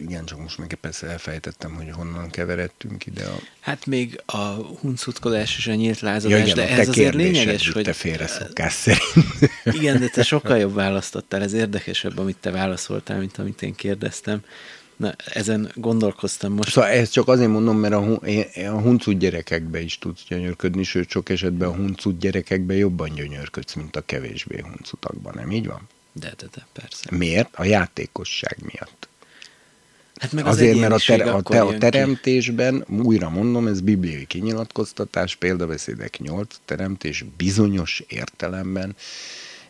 igen, 0.00 0.24
csak 0.24 0.38
most 0.38 0.58
meg 0.58 0.78
persze 0.80 1.06
elfejtettem, 1.06 1.74
hogy 1.74 1.90
honnan 1.90 2.30
keveredtünk 2.30 3.06
ide. 3.06 3.24
A... 3.24 3.38
Hát 3.60 3.86
még 3.86 4.20
a 4.26 4.38
huncutkodás 4.80 5.56
és 5.56 5.66
a 5.66 5.74
nyílt 5.74 6.00
lázadás, 6.00 6.38
ja, 6.38 6.44
igen, 6.44 6.56
de 6.56 6.68
ez 6.68 6.88
azért 6.88 7.14
lényeges, 7.14 7.70
hogy... 7.70 7.84
Te 7.84 7.92
félre 7.92 8.26
szokás 8.26 8.72
szerint. 8.72 9.50
Igen, 9.80 10.00
de 10.00 10.08
te 10.08 10.22
sokkal 10.22 10.58
jobb 10.58 10.74
választottál, 10.74 11.42
ez 11.42 11.52
érdekesebb, 11.52 12.18
amit 12.18 12.36
te 12.40 12.50
válaszoltál, 12.50 13.18
mint 13.18 13.38
amit 13.38 13.62
én 13.62 13.74
kérdeztem. 13.74 14.40
Na, 14.96 15.14
ezen 15.32 15.70
gondolkoztam 15.74 16.52
most. 16.52 16.70
Szóval 16.70 16.90
ezt 16.90 17.12
csak 17.12 17.28
azért 17.28 17.50
mondom, 17.50 17.76
mert 17.76 17.94
a, 17.94 18.20
a 18.54 18.80
huncut 18.80 19.18
gyerekekbe 19.18 19.80
is 19.80 19.98
tudsz 19.98 20.24
gyönyörködni, 20.28 20.82
sőt 20.82 21.10
sok 21.10 21.28
esetben 21.28 21.68
a 21.68 21.74
huncut 21.74 22.18
gyerekekbe 22.18 22.74
jobban 22.74 23.14
gyönyörködsz, 23.14 23.74
mint 23.74 23.96
a 23.96 24.00
kevésbé 24.00 24.60
huncutakban, 24.60 25.32
nem 25.36 25.50
így 25.50 25.66
van? 25.66 25.88
De, 26.12 26.32
de, 26.36 26.46
de, 26.54 26.66
persze. 26.72 27.08
Miért? 27.10 27.48
A 27.54 27.64
játékosság 27.64 28.56
miatt. 28.62 29.08
Hát 30.14 30.32
meg 30.32 30.46
az 30.46 30.54
Azért, 30.54 30.78
mert 30.78 30.92
a, 30.92 30.98
ter- 31.06 31.26
a, 31.26 31.42
te- 31.42 31.62
a 31.62 31.78
teremtésben, 31.78 32.84
ki. 32.88 32.94
újra 32.94 33.30
mondom, 33.30 33.66
ez 33.66 33.80
bibliai 33.80 34.26
kinyilatkoztatás, 34.26 35.36
példabeszédek 35.36 36.18
8, 36.18 36.56
teremtés 36.64 37.24
bizonyos 37.36 38.02
értelemben 38.08 38.96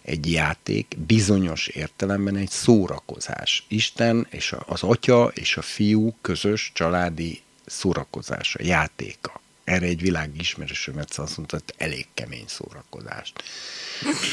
egy 0.02 0.30
játék, 0.30 0.96
bizonyos 1.06 1.66
értelemben 1.66 2.36
egy 2.36 2.50
szórakozás. 2.50 3.64
Isten 3.68 4.26
és 4.30 4.54
az 4.66 4.82
atya 4.82 5.32
és 5.34 5.56
a 5.56 5.62
fiú 5.62 6.14
közös 6.20 6.70
családi 6.74 7.40
szórakozása, 7.66 8.58
játéka. 8.62 9.41
Erre 9.64 9.86
egy 9.86 10.00
világ 10.00 10.30
ismerősömet 10.38 11.18
azt 11.18 11.36
mondta, 11.36 11.56
hogy 11.56 11.74
elég 11.76 12.06
kemény 12.14 12.44
szórakozást 12.46 13.42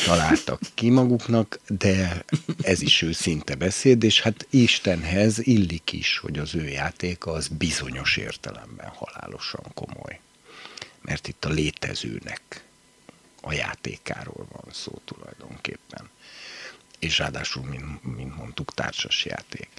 találtak 0.06 0.62
ki 0.74 0.90
maguknak, 0.90 1.60
de 1.68 2.26
ez 2.62 2.82
is 2.82 3.02
őszinte 3.02 3.56
beszéd, 3.56 4.04
és 4.04 4.22
hát 4.22 4.48
Istenhez 4.50 5.48
illik 5.48 5.92
is, 5.92 6.18
hogy 6.18 6.40
az 6.40 6.56
ő 6.56 6.68
játéka 6.68 7.32
az 7.32 7.48
bizonyos 7.48 8.18
értelemben 8.18 8.88
halálosan 8.88 9.66
komoly. 9.74 10.20
Mert 11.02 11.28
itt 11.28 11.46
a 11.46 11.50
létezőnek 11.50 12.64
a 13.42 13.54
játékáról 13.54 14.48
van 14.52 14.74
szó 14.74 15.02
tulajdonképpen. 15.06 16.10
És 17.00 17.18
ráadásul, 17.18 17.64
mint, 17.64 18.16
mint 18.16 18.36
mondtuk, 18.36 18.74
társas 18.74 19.26
játék. 19.26 19.70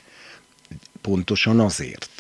Pontosan 1.00 1.60
azért. 1.60 2.10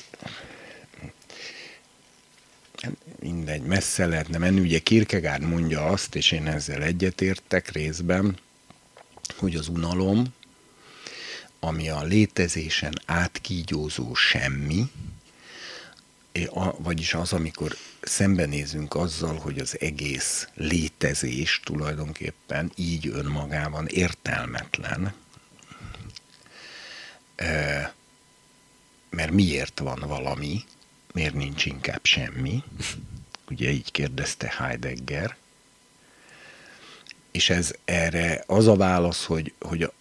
Mindegy, 3.20 3.62
messze 3.62 4.06
lehetne 4.06 4.38
menni. 4.38 4.60
Ugye 4.60 4.78
Kierkegaard 4.78 5.42
mondja 5.42 5.86
azt, 5.86 6.14
és 6.14 6.30
én 6.30 6.46
ezzel 6.46 6.82
egyetértek 6.82 7.70
részben, 7.70 8.38
hogy 9.36 9.56
az 9.56 9.68
unalom, 9.68 10.24
ami 11.60 11.88
a 11.88 12.02
létezésen 12.02 12.94
átkígyózó 13.06 14.14
semmi, 14.14 14.90
vagyis 16.78 17.14
az, 17.14 17.32
amikor 17.32 17.76
szembenézünk 18.00 18.94
azzal, 18.94 19.36
hogy 19.36 19.58
az 19.58 19.80
egész 19.80 20.48
létezés 20.54 21.60
tulajdonképpen 21.64 22.72
így 22.74 23.06
önmagában 23.06 23.86
értelmetlen, 23.86 25.14
mert 29.10 29.30
miért 29.30 29.78
van 29.78 30.04
valami, 30.06 30.64
miért 31.12 31.34
nincs 31.34 31.66
inkább 31.66 32.04
semmi, 32.04 32.62
ugye 33.50 33.70
így 33.70 33.92
kérdezte 33.92 34.54
Heidegger, 34.58 35.36
és 37.30 37.50
ez 37.50 37.72
erre 37.84 38.44
az 38.46 38.66
a 38.66 38.76
válasz, 38.76 39.24
hogy, 39.24 39.52
hogy, 39.60 39.82
a, 39.82 39.92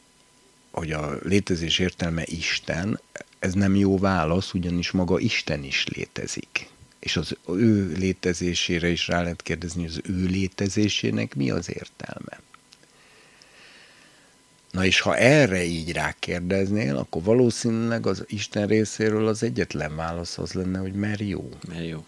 hogy 0.72 0.92
a 0.92 1.18
létezés 1.24 1.80
értelme 1.80 2.24
Isten, 2.26 3.00
ez 3.40 3.54
nem 3.54 3.76
jó 3.76 3.98
válasz, 3.98 4.54
ugyanis 4.54 4.92
maga 4.92 5.20
Isten 5.20 5.64
is 5.64 5.88
létezik. 5.88 6.70
És 7.00 7.16
az 7.16 7.38
ő 7.48 7.92
létezésére 7.98 8.88
is 8.88 9.08
rá 9.08 9.22
lehet 9.22 9.42
kérdezni, 9.42 9.82
hogy 9.82 9.92
az 9.92 10.02
ő 10.04 10.26
létezésének 10.26 11.36
mi 11.36 11.50
az 11.50 11.70
értelme. 11.70 12.42
Na 14.72 14.86
és 14.86 15.00
ha 15.00 15.18
erre 15.18 15.64
így 15.64 15.92
rákérdeznél, 15.92 16.98
akkor 16.98 17.24
valószínűleg 17.24 18.06
az 18.06 18.24
Isten 18.28 18.68
részéről 18.68 19.28
az 19.28 19.44
egyetlen 19.44 19.96
válasz 19.96 20.38
az 20.38 20.54
lenne, 20.54 20.80
hogy 20.80 20.94
mert 20.94 21.20
jó. 21.20 21.50
Mert 21.68 21.88
jó. 21.88 22.06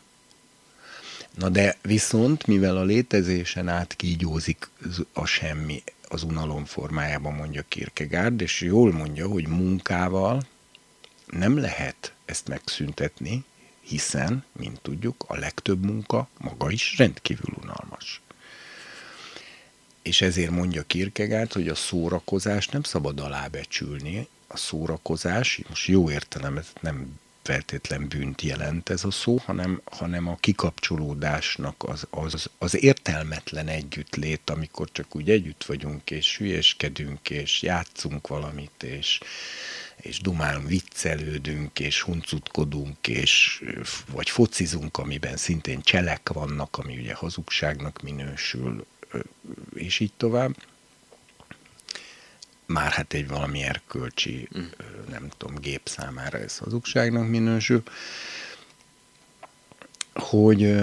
Na 1.37 1.49
de 1.49 1.77
viszont, 1.81 2.47
mivel 2.47 2.77
a 2.77 2.83
létezésen 2.83 3.67
át 3.67 3.95
kígyózik 3.95 4.69
a 5.13 5.25
semmi 5.25 5.83
az 6.07 6.23
unalom 6.23 6.65
formájában, 6.65 7.33
mondja 7.33 7.63
Kierkegaard, 7.67 8.41
és 8.41 8.61
jól 8.61 8.91
mondja, 8.91 9.27
hogy 9.27 9.47
munkával 9.47 10.41
nem 11.25 11.57
lehet 11.57 12.13
ezt 12.25 12.47
megszüntetni, 12.47 13.43
hiszen, 13.81 14.43
mint 14.51 14.81
tudjuk, 14.81 15.23
a 15.27 15.37
legtöbb 15.37 15.85
munka 15.85 16.27
maga 16.37 16.71
is 16.71 16.97
rendkívül 16.97 17.55
unalmas. 17.61 18.21
És 20.01 20.21
ezért 20.21 20.51
mondja 20.51 20.83
Kierkegaard, 20.83 21.53
hogy 21.53 21.67
a 21.67 21.75
szórakozás 21.75 22.67
nem 22.67 22.83
szabad 22.83 23.19
alábecsülni. 23.19 24.27
A 24.47 24.57
szórakozás, 24.57 25.61
most 25.69 25.87
jó 25.87 26.11
értelem, 26.11 26.59
nem 26.81 27.19
feltétlen 27.41 28.07
bűnt 28.07 28.41
jelent 28.41 28.89
ez 28.89 29.03
a 29.03 29.11
szó, 29.11 29.37
hanem, 29.45 29.81
hanem 29.85 30.27
a 30.27 30.35
kikapcsolódásnak 30.35 31.83
az, 31.83 32.07
az, 32.09 32.49
az 32.57 32.83
értelmetlen 32.83 33.67
együttlét, 33.67 34.49
amikor 34.49 34.91
csak 34.91 35.15
úgy 35.15 35.29
együtt 35.29 35.63
vagyunk, 35.63 36.11
és 36.11 36.37
hülyeskedünk, 36.37 37.29
és 37.29 37.61
játszunk 37.61 38.27
valamit, 38.27 38.83
és, 38.83 39.19
és 39.95 40.19
dumálunk, 40.19 40.67
viccelődünk, 40.67 41.79
és 41.79 42.01
huncutkodunk, 42.01 43.07
és 43.07 43.63
vagy 44.11 44.29
focizunk, 44.29 44.97
amiben 44.97 45.37
szintén 45.37 45.81
cselek 45.81 46.29
vannak, 46.29 46.77
ami 46.77 46.97
ugye 46.97 47.13
hazugságnak 47.13 48.01
minősül, 48.01 48.85
és 49.73 49.99
így 49.99 50.13
tovább. 50.17 50.55
Már 52.65 52.91
hát 52.91 53.13
egy 53.13 53.27
valami 53.27 53.61
erkölcsi, 53.61 54.47
mm. 54.57 54.65
nem 55.09 55.29
tudom, 55.37 55.55
gép 55.55 55.87
számára 55.87 56.37
ez 56.37 56.57
hazugságnak 56.57 57.27
minősül, 57.27 57.83
hogy 60.13 60.75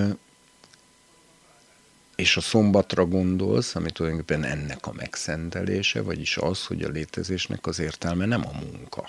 és 2.18 2.36
a 2.36 2.40
szombatra 2.40 3.06
gondolsz, 3.06 3.74
ami 3.74 3.90
tulajdonképpen 3.90 4.44
ennek 4.44 4.86
a 4.86 4.92
megszentelése, 4.92 6.02
vagyis 6.02 6.36
az, 6.36 6.66
hogy 6.66 6.82
a 6.82 6.88
létezésnek 6.88 7.66
az 7.66 7.78
értelme 7.78 8.26
nem 8.26 8.46
a 8.46 8.52
munka, 8.52 9.08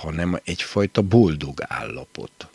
hanem 0.00 0.40
egyfajta 0.44 1.02
boldog 1.02 1.62
állapot. 1.62 2.48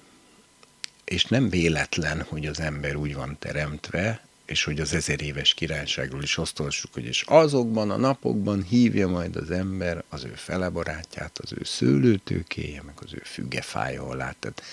És 1.06 1.26
nem 1.26 1.50
véletlen, 1.50 2.22
hogy 2.22 2.46
az 2.46 2.60
ember 2.60 2.96
úgy 2.96 3.16
van 3.16 3.38
teremtve, 3.40 4.22
és 4.46 4.64
hogy 4.64 4.80
az 4.80 4.94
ezer 4.94 5.22
éves 5.22 5.54
királyságról 5.54 6.24
is 6.24 6.38
azt 6.38 6.62
hogy 6.94 7.06
és 7.06 7.24
azokban 7.28 7.92
a 7.92 7.98
napokban 7.98 8.64
hívja 8.64 9.08
majd 9.08 9.36
az 9.36 9.52
ember 9.52 10.04
az 10.10 10.24
ő 10.24 10.34
felebarátját, 10.36 11.38
az 11.38 11.54
ő 11.54 11.64
szőlőtőkéje, 11.64 12.82
meg 12.82 12.96
az 13.04 13.14
ő 13.14 13.22
fügefája 13.26 14.08
alá. 14.08 14.36
Tehát 14.40 14.64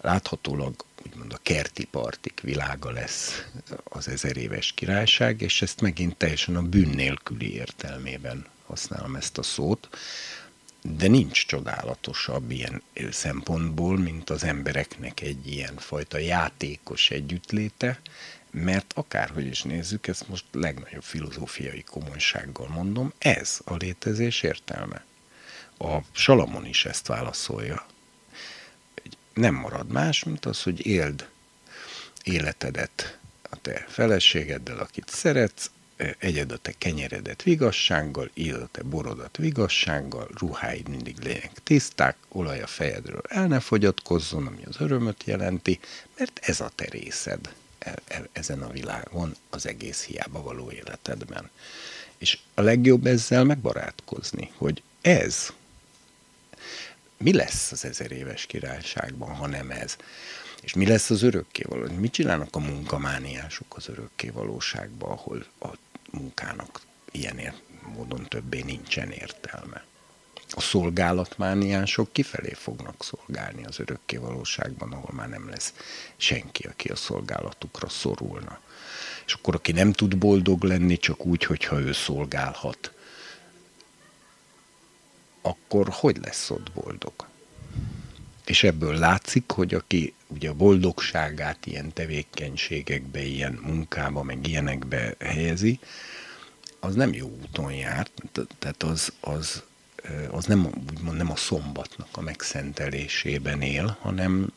láthatólag 0.00 0.74
úgymond 1.06 1.32
a 1.32 1.38
kerti 1.42 1.84
partik 1.84 2.40
világa 2.40 2.90
lesz 2.90 3.44
az 3.84 4.08
ezer 4.08 4.36
éves 4.36 4.72
királyság, 4.72 5.40
és 5.40 5.62
ezt 5.62 5.80
megint 5.80 6.16
teljesen 6.16 6.56
a 6.56 6.62
bűn 6.62 6.88
nélküli 6.88 7.54
értelmében 7.54 8.46
használom 8.66 9.14
ezt 9.14 9.38
a 9.38 9.42
szót, 9.42 9.88
de 10.96 11.08
nincs 11.08 11.46
csodálatosabb 11.46 12.50
ilyen 12.50 12.82
szempontból, 13.10 13.98
mint 13.98 14.30
az 14.30 14.44
embereknek 14.44 15.20
egy 15.20 15.46
ilyen 15.46 15.76
fajta 15.76 16.18
játékos 16.18 17.10
együttléte, 17.10 18.00
mert 18.50 18.92
akárhogy 18.96 19.46
is 19.46 19.62
nézzük, 19.62 20.06
ezt 20.06 20.28
most 20.28 20.44
legnagyobb 20.52 21.02
filozófiai 21.02 21.82
komolysággal 21.82 22.68
mondom, 22.68 23.12
ez 23.18 23.60
a 23.64 23.74
létezés 23.74 24.42
értelme. 24.42 25.04
A 25.78 25.98
Salamon 26.12 26.66
is 26.66 26.84
ezt 26.84 27.06
válaszolja. 27.06 27.86
Nem 29.34 29.54
marad 29.54 29.88
más, 29.88 30.24
mint 30.24 30.44
az, 30.44 30.62
hogy 30.62 30.86
éld 30.86 31.28
életedet 32.22 33.18
a 33.50 33.56
te 33.56 33.84
feleségeddel, 33.88 34.78
akit 34.78 35.08
szeretsz, 35.08 35.70
egyed 36.18 36.52
a 36.52 36.56
te 36.56 36.72
kenyeredet 36.78 37.42
vigassággal, 37.42 38.30
éld 38.34 38.62
a 38.62 38.68
te 38.70 38.82
borodat 38.82 39.36
vigassággal, 39.36 40.28
ruháid 40.38 40.88
mindig 40.88 41.16
legyenek 41.18 41.62
tiszták, 41.62 42.16
olaj 42.28 42.62
a 42.62 42.66
fejedről 42.66 43.22
el 43.28 43.46
ne 43.46 43.60
fogyatkozzon, 43.60 44.46
ami 44.46 44.64
az 44.64 44.76
örömöt 44.78 45.24
jelenti, 45.24 45.80
mert 46.18 46.40
ez 46.42 46.60
a 46.60 46.70
te 46.74 46.84
részed 46.90 47.54
e, 47.78 47.94
e, 48.08 48.28
ezen 48.32 48.62
a 48.62 48.70
világon, 48.70 49.34
az 49.50 49.66
egész 49.66 50.04
hiába 50.04 50.42
való 50.42 50.70
életedben. 50.70 51.50
És 52.18 52.38
a 52.54 52.60
legjobb 52.60 53.06
ezzel 53.06 53.44
megbarátkozni, 53.44 54.50
hogy 54.56 54.82
ez, 55.00 55.52
mi 57.16 57.32
lesz 57.32 57.72
az 57.72 57.84
ezer 57.84 58.12
éves 58.12 58.46
királyságban, 58.46 59.34
ha 59.34 59.46
nem 59.46 59.70
ez? 59.70 59.96
És 60.60 60.74
mi 60.74 60.86
lesz 60.86 61.10
az 61.10 61.22
örökkévaló? 61.22 61.92
Mit 61.92 62.12
csinálnak 62.12 62.56
a 62.56 62.58
munkamániások 62.58 63.76
az 63.76 63.88
örökkévalóságban, 63.88 65.10
ahol 65.10 65.44
a 65.60 65.68
munkának 66.10 66.80
ilyen 67.10 67.38
ér- 67.38 67.62
módon 67.94 68.24
többé 68.28 68.62
nincsen 68.62 69.10
értelme? 69.10 69.84
A 70.50 70.60
szolgálatmániások 70.60 72.12
kifelé 72.12 72.52
fognak 72.52 73.04
szolgálni 73.04 73.64
az 73.64 73.80
örökkévalóságban, 73.80 74.92
ahol 74.92 75.10
már 75.12 75.28
nem 75.28 75.48
lesz 75.48 75.72
senki, 76.16 76.66
aki 76.66 76.88
a 76.88 76.96
szolgálatukra 76.96 77.88
szorulna. 77.88 78.60
És 79.26 79.32
akkor 79.32 79.54
aki 79.54 79.72
nem 79.72 79.92
tud 79.92 80.16
boldog 80.16 80.62
lenni, 80.62 80.98
csak 80.98 81.26
úgy, 81.26 81.44
hogyha 81.44 81.80
ő 81.80 81.92
szolgálhat, 81.92 82.92
akkor 85.42 85.88
hogy 85.90 86.16
lesz 86.16 86.50
ott 86.50 86.72
boldog? 86.72 87.12
És 88.44 88.62
ebből 88.62 88.96
látszik, 88.96 89.50
hogy 89.50 89.74
aki 89.74 90.14
ugye 90.28 90.48
a 90.48 90.54
boldogságát 90.54 91.66
ilyen 91.66 91.92
tevékenységekbe, 91.92 93.22
ilyen 93.22 93.52
munkába, 93.52 94.22
meg 94.22 94.46
ilyenekbe 94.46 95.14
helyezi, 95.18 95.80
az 96.80 96.94
nem 96.94 97.12
jó 97.12 97.38
úton 97.42 97.72
jár, 97.72 98.08
tehát 98.58 98.82
az, 98.82 99.12
az, 99.20 99.62
az 100.30 100.44
nem, 100.44 100.66
úgymond 100.90 101.16
nem 101.16 101.30
a 101.30 101.36
szombatnak 101.36 102.08
a 102.12 102.20
megszentelésében 102.20 103.62
él, 103.62 103.96
hanem, 104.00 104.52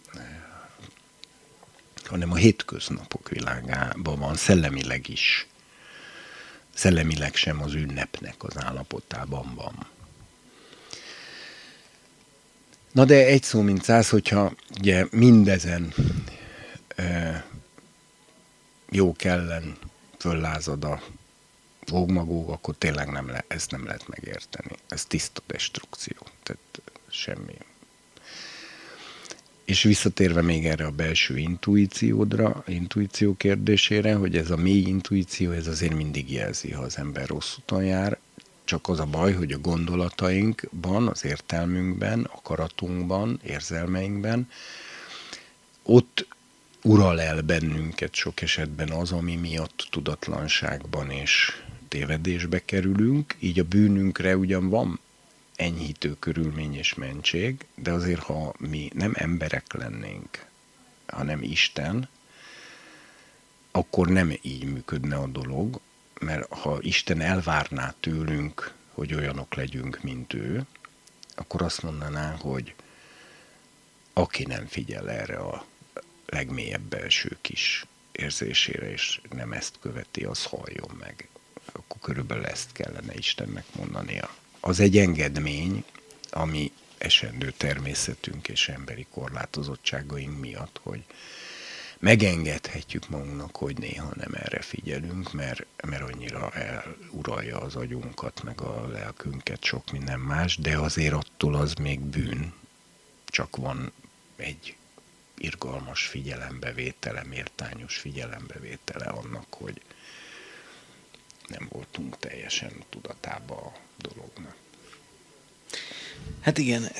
hanem 2.03 2.31
a 2.31 2.35
hétköznapok 2.35 3.29
világában 3.29 4.19
van, 4.19 4.35
szellemileg 4.35 5.09
is. 5.09 5.47
Szellemileg 6.73 7.35
sem 7.35 7.61
az 7.61 7.73
ünnepnek 7.73 8.35
az 8.43 8.57
állapotában 8.57 9.55
van. 9.55 9.87
Na 12.91 13.05
de 13.05 13.25
egy 13.25 13.43
szó 13.43 13.61
mint 13.61 13.83
száz, 13.83 14.09
hogyha 14.09 14.53
ugye 14.79 15.05
mindezen 15.11 15.93
e, 16.95 17.45
jó 18.89 19.13
kellen 19.13 19.77
föllázad 20.17 20.83
a 20.83 21.01
fogmagók, 21.85 22.49
akkor 22.49 22.75
tényleg 22.77 23.09
nem 23.09 23.27
le, 23.27 23.45
ezt 23.47 23.71
nem 23.71 23.85
lehet 23.85 24.07
megérteni. 24.07 24.75
Ez 24.87 25.05
tiszta 25.05 25.41
destrukció. 25.47 26.15
Tehát 26.43 26.81
semmi. 27.09 27.53
És 29.65 29.83
visszatérve 29.83 30.41
még 30.41 30.65
erre 30.65 30.85
a 30.85 30.91
belső 30.91 31.37
intuíciódra, 31.37 32.63
intuíció 32.67 33.35
kérdésére, 33.37 34.15
hogy 34.15 34.37
ez 34.37 34.51
a 34.51 34.55
mély 34.55 34.81
intuíció, 34.81 35.51
ez 35.51 35.67
azért 35.67 35.93
mindig 35.93 36.31
jelzi, 36.31 36.71
ha 36.71 36.81
az 36.81 36.97
ember 36.97 37.27
rossz 37.27 37.55
úton 37.57 37.83
jár, 37.83 38.19
csak 38.71 38.89
az 38.89 38.99
a 38.99 39.05
baj, 39.05 39.33
hogy 39.33 39.51
a 39.51 39.57
gondolatainkban, 39.57 41.07
az 41.07 41.25
értelmünkben, 41.25 42.23
akaratunkban, 42.23 43.39
érzelmeinkben, 43.43 44.49
ott 45.83 46.27
ural 46.83 47.21
el 47.21 47.41
bennünket 47.41 48.13
sok 48.13 48.41
esetben 48.41 48.89
az, 48.89 49.11
ami 49.11 49.35
miatt 49.35 49.87
tudatlanságban 49.89 51.09
és 51.09 51.61
tévedésbe 51.87 52.65
kerülünk, 52.65 53.35
így 53.39 53.59
a 53.59 53.63
bűnünkre 53.63 54.37
ugyan 54.37 54.69
van 54.69 54.99
enyhítő 55.55 56.15
körülmény 56.19 56.75
és 56.75 56.93
mentség, 56.93 57.65
de 57.75 57.91
azért, 57.91 58.21
ha 58.21 58.53
mi 58.57 58.89
nem 58.93 59.11
emberek 59.15 59.73
lennénk, 59.73 60.45
hanem 61.07 61.43
Isten, 61.43 62.09
akkor 63.71 64.07
nem 64.07 64.33
így 64.41 64.63
működne 64.63 65.15
a 65.15 65.27
dolog, 65.27 65.79
mert 66.21 66.53
ha 66.53 66.77
Isten 66.81 67.21
elvárná 67.21 67.93
tőlünk, 67.99 68.73
hogy 68.91 69.13
olyanok 69.13 69.55
legyünk, 69.55 70.03
mint 70.03 70.33
ő, 70.33 70.65
akkor 71.35 71.61
azt 71.61 71.81
mondaná, 71.81 72.35
hogy 72.39 72.75
aki 74.13 74.43
nem 74.43 74.67
figyel 74.67 75.09
erre 75.09 75.37
a 75.37 75.65
legmélyebb 76.25 76.81
belső 76.81 77.37
kis 77.41 77.85
érzésére, 78.11 78.91
és 78.91 79.21
nem 79.29 79.51
ezt 79.51 79.75
követi, 79.81 80.23
az 80.23 80.43
halljon 80.43 80.97
meg. 80.99 81.27
Akkor 81.71 82.01
körülbelül 82.01 82.45
ezt 82.45 82.71
kellene 82.71 83.13
Istennek 83.13 83.65
mondania. 83.75 84.35
Az 84.59 84.79
egy 84.79 84.97
engedmény, 84.97 85.83
ami 86.29 86.71
esendő 86.97 87.53
természetünk 87.57 88.47
és 88.47 88.69
emberi 88.69 89.05
korlátozottságaink 89.11 90.39
miatt, 90.39 90.79
hogy 90.83 91.03
megengedhetjük 92.01 93.09
magunknak, 93.09 93.55
hogy 93.55 93.77
néha 93.77 94.11
nem 94.15 94.33
erre 94.33 94.61
figyelünk, 94.61 95.33
mert, 95.33 95.65
mert 95.87 96.11
annyira 96.11 96.51
eluralja 96.53 97.59
az 97.59 97.75
agyunkat, 97.75 98.43
meg 98.43 98.61
a 98.61 98.87
lelkünket, 98.87 99.63
sok 99.63 99.91
minden 99.91 100.19
más, 100.19 100.57
de 100.57 100.77
azért 100.77 101.13
attól 101.13 101.55
az 101.55 101.73
még 101.73 101.99
bűn, 101.99 102.53
csak 103.25 103.55
van 103.55 103.91
egy 104.35 104.75
irgalmas 105.37 106.05
figyelembevétele, 106.05 107.23
mértányos 107.23 107.97
figyelembevétele 107.97 109.05
annak, 109.05 109.53
hogy 109.53 109.81
nem 111.47 111.67
voltunk 111.71 112.19
teljesen 112.19 112.71
tudatába 112.89 113.55
a 113.55 113.73
dolognak. 113.97 114.55
Hát 116.41 116.57
igen, 116.57 116.91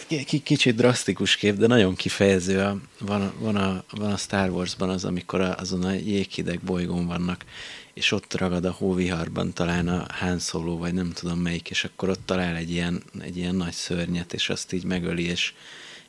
kicsit 0.43 0.76
drasztikus 0.76 1.35
kép, 1.35 1.55
de 1.55 1.68
nagyon 1.68 1.95
kifejező. 1.95 2.59
A, 2.59 2.77
van, 2.99 3.34
van, 3.39 3.55
a, 3.55 3.84
van 3.91 4.11
a 4.11 4.18
Star 4.18 4.49
Warsban 4.49 4.89
az, 4.89 5.05
amikor 5.05 5.41
a, 5.41 5.55
azon 5.57 5.84
a 5.84 5.91
jéghideg 5.91 6.59
bolygón 6.59 7.07
vannak, 7.07 7.45
és 7.93 8.11
ott 8.11 8.34
ragad 8.34 8.65
a 8.65 8.72
hóviharban 8.72 9.53
talán 9.53 9.88
a 9.88 10.05
Han 10.09 10.39
Solo, 10.39 10.77
vagy 10.77 10.93
nem 10.93 11.11
tudom 11.11 11.39
melyik, 11.39 11.69
és 11.69 11.84
akkor 11.84 12.09
ott 12.09 12.26
talál 12.26 12.55
egy 12.55 12.72
ilyen, 12.72 13.03
egy 13.19 13.38
ilyen 13.38 13.55
nagy 13.55 13.73
szörnyet, 13.73 14.34
és 14.34 14.49
azt 14.49 14.73
így 14.73 14.84
megöli, 14.84 15.26
és, 15.26 15.53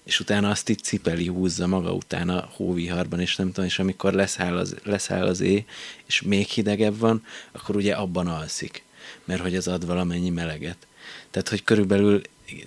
és 0.04 0.20
utána 0.20 0.50
azt 0.50 0.68
így 0.68 0.82
cipeli, 0.82 1.26
húzza 1.26 1.66
maga 1.66 1.92
után 1.92 2.28
a 2.28 2.48
hóviharban, 2.52 3.20
és 3.20 3.36
nem 3.36 3.46
tudom, 3.46 3.64
és 3.64 3.78
amikor 3.78 4.12
leszáll 4.12 4.56
az, 4.56 4.76
leszáll 4.82 5.26
az 5.26 5.40
é, 5.40 5.64
és 6.06 6.22
még 6.22 6.46
hidegebb 6.46 6.98
van, 6.98 7.24
akkor 7.52 7.76
ugye 7.76 7.94
abban 7.94 8.26
alszik, 8.26 8.84
mert 9.24 9.42
hogy 9.42 9.56
az 9.56 9.68
ad 9.68 9.86
valamennyi 9.86 10.30
meleget. 10.30 10.86
Tehát, 11.30 11.48
hogy 11.48 11.64
körülbelül 11.64 12.22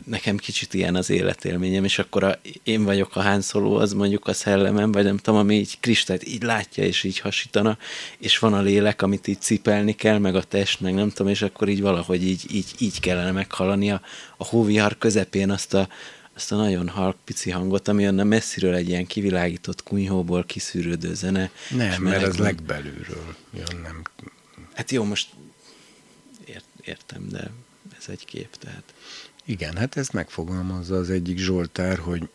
nekem 0.05 0.37
kicsit 0.37 0.73
ilyen 0.73 0.95
az 0.95 1.09
életélményem, 1.09 1.83
és 1.83 1.99
akkor 1.99 2.23
a, 2.23 2.39
én 2.63 2.83
vagyok 2.83 3.15
a 3.15 3.21
hánszoló, 3.21 3.75
az 3.75 3.93
mondjuk 3.93 4.27
a 4.27 4.33
szellemem, 4.33 4.91
vagy 4.91 5.03
nem 5.03 5.17
tudom, 5.17 5.39
ami 5.39 5.55
így 5.55 5.79
kristályt 5.79 6.27
így 6.27 6.43
látja, 6.43 6.83
és 6.83 7.03
így 7.03 7.19
hasítana, 7.19 7.77
és 8.17 8.37
van 8.37 8.53
a 8.53 8.61
lélek, 8.61 9.01
amit 9.01 9.27
így 9.27 9.41
cipelni 9.41 9.95
kell, 9.95 10.17
meg 10.17 10.35
a 10.35 10.43
test, 10.43 10.79
meg 10.79 10.93
nem 10.93 11.09
tudom, 11.09 11.31
és 11.31 11.41
akkor 11.41 11.69
így 11.69 11.81
valahogy 11.81 12.23
így, 12.23 12.45
így, 12.51 12.71
így 12.77 12.99
kellene 12.99 13.31
meghalani 13.31 13.91
a, 13.91 14.01
a 14.37 14.45
hóvihar 14.45 14.97
közepén 14.97 15.49
azt 15.49 15.73
a, 15.73 15.87
ezt 16.35 16.51
a 16.51 16.55
nagyon 16.55 16.89
halk, 16.89 17.15
pici 17.23 17.49
hangot, 17.49 17.87
ami 17.87 18.07
onnan 18.07 18.27
messziről 18.27 18.73
egy 18.73 18.89
ilyen 18.89 19.05
kivilágított 19.05 19.83
kunyhóból 19.83 20.43
kiszűrődő 20.43 21.13
zene. 21.13 21.51
Nem, 21.69 22.01
mert 22.01 22.23
ez 22.23 22.37
legbelülről 22.37 23.35
jön, 23.53 23.81
nem. 23.81 24.01
Hát 24.73 24.91
jó, 24.91 25.03
most 25.03 25.29
ért, 26.45 26.65
értem, 26.81 27.27
de 27.29 27.51
ez 27.97 28.05
egy 28.07 28.25
kép, 28.25 28.55
tehát. 28.55 28.93
Igen, 29.45 29.77
hát 29.77 29.97
ez 29.97 30.09
megfogalmazza 30.09 30.95
az 30.95 31.09
egyik 31.09 31.37
Zsoltár, 31.37 31.97
hogy 31.97 32.29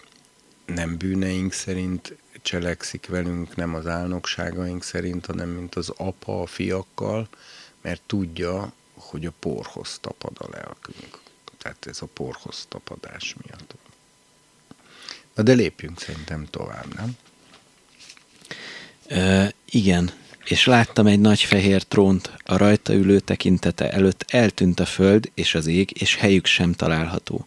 nem 0.66 0.97
bűneink 0.97 1.53
szerint 1.53 2.16
cselekszik 2.43 3.07
velünk, 3.07 3.57
nem 3.57 3.74
az 3.74 3.87
álnokságaink 3.87 4.82
szerint, 4.82 5.27
hanem 5.27 5.49
mint 5.49 5.74
az 5.74 5.93
apa 5.97 6.43
a 6.43 6.47
fiakkal, 6.47 7.28
mert 7.81 8.03
tudja, 8.07 8.73
hogy 8.95 9.27
a 9.27 9.32
porhoz 9.39 9.99
tapad 10.01 10.37
a 10.39 10.49
lelkünk. 10.51 11.19
Tehát 11.59 11.87
ez 11.87 12.03
a 12.03 12.07
porhoz 12.07 12.66
tapadás 12.69 13.35
miatt. 13.43 13.74
Na 15.35 15.43
de 15.43 15.53
lépjünk 15.53 16.01
szerintem 16.01 16.47
tovább, 16.51 16.95
nem? 16.95 17.16
Ö, 19.07 19.45
igen, 19.65 20.12
és 20.45 20.67
láttam 20.67 21.07
egy 21.07 21.21
nagy 21.21 21.41
fehér 21.41 21.83
trónt, 21.83 22.33
a 22.45 22.57
rajta 22.57 22.93
ülő 22.93 23.21
tekintete 23.21 23.91
előtt 23.91 24.25
eltűnt 24.29 24.81
a 24.81 24.85
föld 24.85 25.31
és 25.35 25.55
az 25.55 25.67
ég, 25.67 25.91
és 26.01 26.17
helyük 26.17 26.47
sem 26.47 26.73
található. 26.73 27.47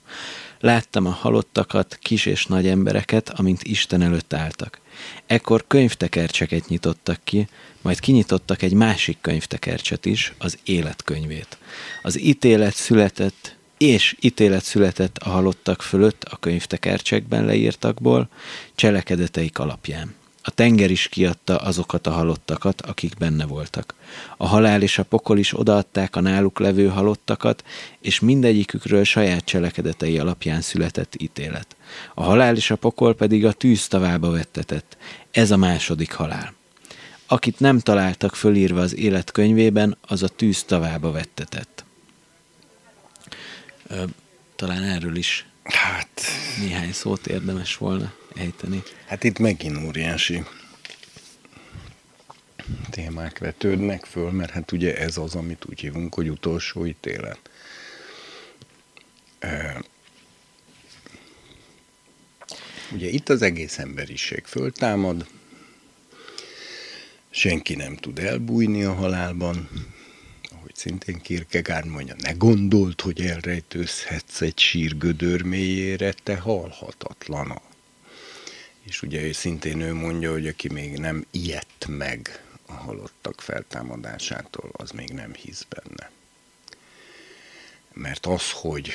Láttam 0.60 1.06
a 1.06 1.10
halottakat, 1.10 1.98
kis 2.02 2.26
és 2.26 2.46
nagy 2.46 2.68
embereket, 2.68 3.30
amint 3.30 3.64
Isten 3.64 4.02
előtt 4.02 4.34
álltak. 4.34 4.80
Ekkor 5.26 5.64
könyvtekercseket 5.68 6.68
nyitottak 6.68 7.20
ki, 7.24 7.48
majd 7.82 8.00
kinyitottak 8.00 8.62
egy 8.62 8.74
másik 8.74 9.18
könyvtekercset 9.22 10.06
is, 10.06 10.34
az 10.38 10.58
életkönyvét. 10.64 11.58
Az 12.02 12.20
ítélet 12.20 12.76
született, 12.76 13.56
és 13.78 14.16
ítélet 14.20 14.64
született 14.64 15.18
a 15.18 15.30
halottak 15.30 15.82
fölött 15.82 16.24
a 16.24 16.38
könyvtekercsekben 16.38 17.46
leírtakból, 17.46 18.30
cselekedeteik 18.76 19.60
alapján. 19.60 20.16
A 20.46 20.52
tenger 20.52 20.92
is 20.92 21.08
kiadta 21.08 21.58
azokat 21.58 22.08
a 22.08 22.12
halottakat, 22.12 22.82
akik 22.82 23.18
benne 23.18 23.46
voltak. 23.46 23.94
A 24.38 24.48
halál 24.48 24.82
és 24.82 24.98
a 24.98 25.04
pokol 25.04 25.38
is 25.38 25.60
odaadták 25.60 26.16
a 26.16 26.20
náluk 26.20 26.60
levő 26.60 26.88
halottakat, 26.88 27.64
és 28.00 28.20
mindegyikükről 28.20 29.04
saját 29.04 29.46
cselekedetei 29.46 30.20
alapján 30.20 30.62
született 30.62 31.22
ítélet. 31.22 31.76
A 32.14 32.24
halál 32.24 32.56
és 32.56 32.72
a 32.72 32.76
pokol 32.76 33.16
pedig 33.16 33.46
a 33.46 33.52
tűz 33.52 33.88
tavába 33.88 34.32
vettetett. 34.32 34.98
Ez 35.32 35.52
a 35.52 35.58
második 35.58 36.14
halál. 36.14 36.54
Akit 37.28 37.60
nem 37.60 37.80
találtak 37.80 38.36
fölírva 38.36 38.82
az 38.82 38.96
életkönyvében, 38.96 39.98
az 40.02 40.24
a 40.24 40.28
tűz 40.28 40.64
tavába 40.64 41.12
vettetett. 41.12 41.86
Talán 44.56 44.84
erről 44.84 45.16
is 45.16 45.46
hát, 45.64 46.22
néhány 46.60 46.94
szót 46.94 47.28
érdemes 47.28 47.78
volna 47.78 48.14
ejteni. 48.36 48.84
Hát 49.06 49.24
itt 49.24 49.40
megint 49.40 49.78
óriási 49.86 50.44
témák 52.90 53.40
vetődnek 53.40 54.06
föl, 54.06 54.32
mert 54.32 54.52
hát 54.52 54.72
ugye 54.72 54.98
ez 54.98 55.18
az, 55.18 55.36
amit 55.36 55.66
úgy 55.70 55.80
hívunk, 55.80 56.14
hogy 56.14 56.30
utolsó 56.30 56.86
ítélet. 56.86 57.40
Ugye 62.92 63.08
itt 63.08 63.30
az 63.30 63.42
egész 63.42 63.78
emberiség 63.78 64.44
föltámad, 64.46 65.28
senki 67.30 67.76
nem 67.76 67.96
tud 67.96 68.20
elbújni 68.20 68.84
a 68.84 68.94
halálban, 68.94 69.70
ahogy 70.52 70.76
szintén 70.76 71.22
Kierkegaard 71.22 71.86
mondja, 71.88 72.16
ne 72.18 72.32
gondolt, 72.32 73.02
hogy 73.02 73.22
elrejtőzhetsz 73.22 74.42
egy 74.42 74.60
sír 74.60 74.98
gödör 74.98 75.44
te 76.24 76.36
halhatatlan. 76.36 77.62
És 78.84 79.02
ugye 79.02 79.22
ő 79.22 79.32
szintén 79.32 79.82
ő 79.82 79.94
mondja, 79.94 80.32
hogy 80.32 80.48
aki 80.48 80.68
még 80.68 80.98
nem 80.98 81.26
ilyet 81.32 81.86
meg 81.88 82.44
a 82.66 82.74
halottak 82.74 83.42
feltámadásától, 83.42 84.70
az 84.74 84.92
még 84.92 85.10
nem 85.10 85.34
hisz 85.34 85.66
benne. 85.70 86.12
Mert 87.94 88.26
az, 88.26 88.52
hogy 88.52 88.92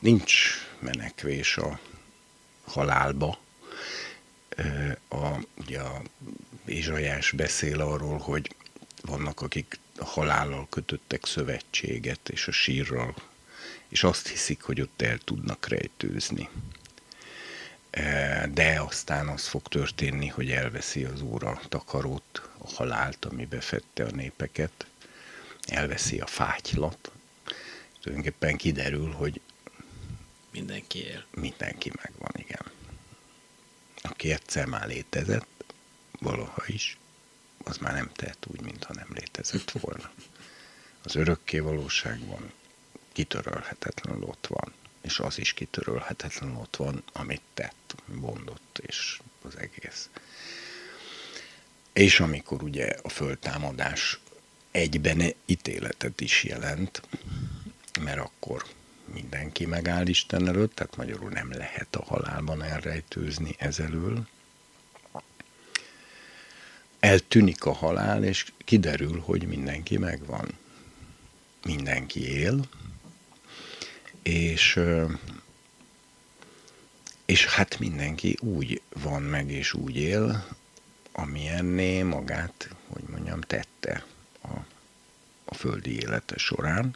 nincs 0.00 0.34
menekvés 0.78 1.56
a 1.56 1.80
halálba, 2.64 3.38
a, 5.08 5.26
ugye 5.54 5.80
a 5.80 6.02
Ézsajás 6.64 7.30
beszél 7.30 7.80
arról, 7.80 8.18
hogy 8.18 8.54
vannak, 9.02 9.40
akik 9.40 9.78
a 9.98 10.04
halállal 10.04 10.66
kötöttek 10.70 11.26
szövetséget, 11.26 12.28
és 12.28 12.46
a 12.48 12.52
sírral, 12.52 13.14
és 13.88 14.04
azt 14.04 14.28
hiszik, 14.28 14.62
hogy 14.62 14.80
ott 14.80 15.02
el 15.02 15.18
tudnak 15.18 15.68
rejtőzni. 15.68 16.48
De 18.52 18.80
aztán 18.80 19.28
az 19.28 19.46
fog 19.46 19.62
történni, 19.68 20.26
hogy 20.26 20.50
elveszi 20.50 21.04
az 21.04 21.20
óra 21.20 21.60
takarót, 21.68 22.48
a 22.58 22.70
halált, 22.74 23.24
ami 23.24 23.44
befette 23.44 24.04
a 24.04 24.10
népeket, 24.10 24.86
elveszi 25.66 26.20
a 26.20 26.26
fátylat. 26.26 27.10
Tulajdonképpen 28.00 28.56
kiderül, 28.56 29.12
hogy 29.12 29.40
mindenki 30.50 31.04
él. 31.04 31.24
Mindenki 31.30 31.92
megvan, 32.02 32.30
igen. 32.36 32.62
Aki 34.02 34.32
egyszer 34.32 34.66
már 34.66 34.86
létezett, 34.86 35.74
valaha 36.20 36.62
is, 36.66 36.98
az 37.64 37.76
már 37.76 37.92
nem 37.92 38.10
tehet 38.12 38.46
úgy, 38.46 38.60
mintha 38.60 38.94
nem 38.94 39.08
létezett 39.14 39.70
volna. 39.70 40.10
Az 41.04 41.14
örökké 41.14 41.58
valóságban 41.58 42.52
kitörölhetetlenül 43.12 44.22
ott 44.22 44.46
van, 44.46 44.72
és 45.06 45.18
az 45.18 45.38
is 45.38 45.52
kitörölhetetlenül 45.52 46.56
ott 46.56 46.76
van, 46.76 47.02
amit 47.12 47.42
tett, 47.54 47.94
mondott, 48.14 48.80
és 48.86 49.20
az 49.42 49.58
egész. 49.58 50.08
És 51.92 52.20
amikor 52.20 52.62
ugye 52.62 52.96
a 53.02 53.08
föltámadás 53.08 54.18
egyben 54.70 55.34
ítéletet 55.46 56.20
is 56.20 56.44
jelent, 56.44 57.02
mert 58.00 58.18
akkor 58.18 58.64
mindenki 59.04 59.66
megáll 59.66 60.06
Isten 60.06 60.48
előtt, 60.48 60.74
tehát 60.74 60.96
magyarul 60.96 61.30
nem 61.30 61.52
lehet 61.52 61.96
a 61.96 62.04
halálban 62.04 62.62
elrejtőzni 62.62 63.54
ezelől, 63.58 64.26
eltűnik 67.00 67.64
a 67.64 67.72
halál, 67.72 68.24
és 68.24 68.52
kiderül, 68.64 69.20
hogy 69.20 69.46
mindenki 69.46 69.98
megvan. 69.98 70.48
Mindenki 71.64 72.30
él, 72.30 72.68
és, 74.26 74.80
és 77.24 77.46
hát 77.46 77.78
mindenki 77.78 78.36
úgy 78.40 78.82
van 79.02 79.22
meg, 79.22 79.50
és 79.50 79.72
úgy 79.72 79.96
él, 79.96 80.46
amilyenné 81.12 82.02
magát, 82.02 82.68
hogy 82.88 83.02
mondjam, 83.10 83.40
tette 83.40 84.04
a, 84.42 84.48
a 85.44 85.54
földi 85.54 86.00
élete 86.00 86.36
során. 86.36 86.94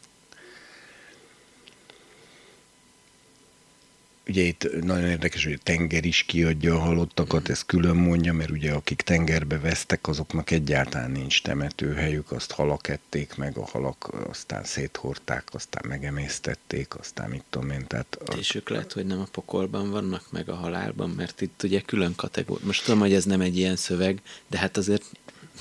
Ugye 4.31 4.41
itt 4.41 4.83
nagyon 4.83 5.09
érdekes, 5.09 5.43
hogy 5.43 5.53
a 5.53 5.63
tenger 5.63 6.05
is 6.05 6.23
kiadja 6.23 6.75
a 6.75 6.79
halottakat, 6.79 7.49
ezt 7.49 7.65
külön 7.65 7.95
mondja, 7.95 8.33
mert 8.33 8.49
ugye 8.49 8.71
akik 8.71 9.01
tengerbe 9.01 9.59
vesztek, 9.59 10.07
azoknak 10.07 10.51
egyáltalán 10.51 11.11
nincs 11.11 11.41
temetőhelyük, 11.41 12.31
azt 12.31 12.51
halak 12.51 12.87
ették 12.87 13.35
meg, 13.35 13.57
a 13.57 13.65
halak 13.65 14.13
aztán 14.29 14.63
széthorták, 14.63 15.47
aztán 15.51 15.83
megemésztették, 15.87 16.99
aztán 16.99 17.29
mit 17.29 17.43
tudom 17.49 17.69
én. 17.69 17.87
Tehát 17.87 18.17
a... 18.25 18.35
És 18.35 18.55
ők 18.55 18.69
lehet, 18.69 18.91
hogy 18.91 19.05
nem 19.05 19.19
a 19.19 19.27
pokolban 19.31 19.89
vannak, 19.89 20.31
meg 20.31 20.49
a 20.49 20.55
halálban, 20.55 21.09
mert 21.09 21.41
itt 21.41 21.63
ugye 21.63 21.81
külön 21.81 22.15
kategória. 22.15 22.65
Most 22.65 22.83
tudom, 22.83 22.99
hogy 22.99 23.13
ez 23.13 23.25
nem 23.25 23.41
egy 23.41 23.57
ilyen 23.57 23.75
szöveg, 23.75 24.21
de 24.47 24.57
hát 24.57 24.77
azért... 24.77 25.03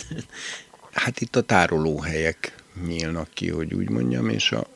hát 0.92 1.20
itt 1.20 1.36
a 1.36 1.42
tárolóhelyek 1.42 2.54
nyílnak 2.86 3.28
ki, 3.32 3.48
hogy 3.48 3.74
úgy 3.74 3.88
mondjam, 3.88 4.28
és 4.28 4.52
a, 4.52 4.66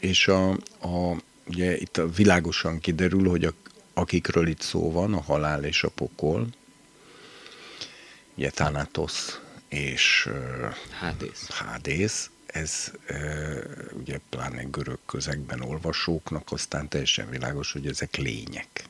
és 0.00 0.28
a, 0.28 0.50
a 0.80 1.16
ugye 1.46 1.76
itt 1.76 2.00
világosan 2.16 2.80
kiderül, 2.80 3.28
hogy 3.28 3.44
a, 3.44 3.52
akikről 3.94 4.46
itt 4.46 4.60
szó 4.60 4.92
van, 4.92 5.14
a 5.14 5.20
halál 5.20 5.64
és 5.64 5.82
a 5.82 5.88
pokol, 5.88 6.48
ugye 8.34 8.50
Thanatos 8.50 9.40
és 9.68 10.28
Hádész. 10.90 11.50
Hádész, 11.50 12.30
ez 12.46 12.90
ugye 13.92 14.18
pláne 14.28 14.62
görög 14.62 14.98
közegben 15.06 15.60
olvasóknak 15.60 16.52
aztán 16.52 16.88
teljesen 16.88 17.30
világos, 17.30 17.72
hogy 17.72 17.86
ezek 17.86 18.16
lények, 18.16 18.84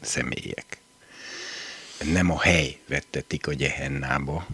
személyek. 0.00 0.78
Nem 2.12 2.30
a 2.30 2.40
hely 2.40 2.78
vettetik 2.86 3.46
a 3.46 3.52
gyehennába, 3.52 4.46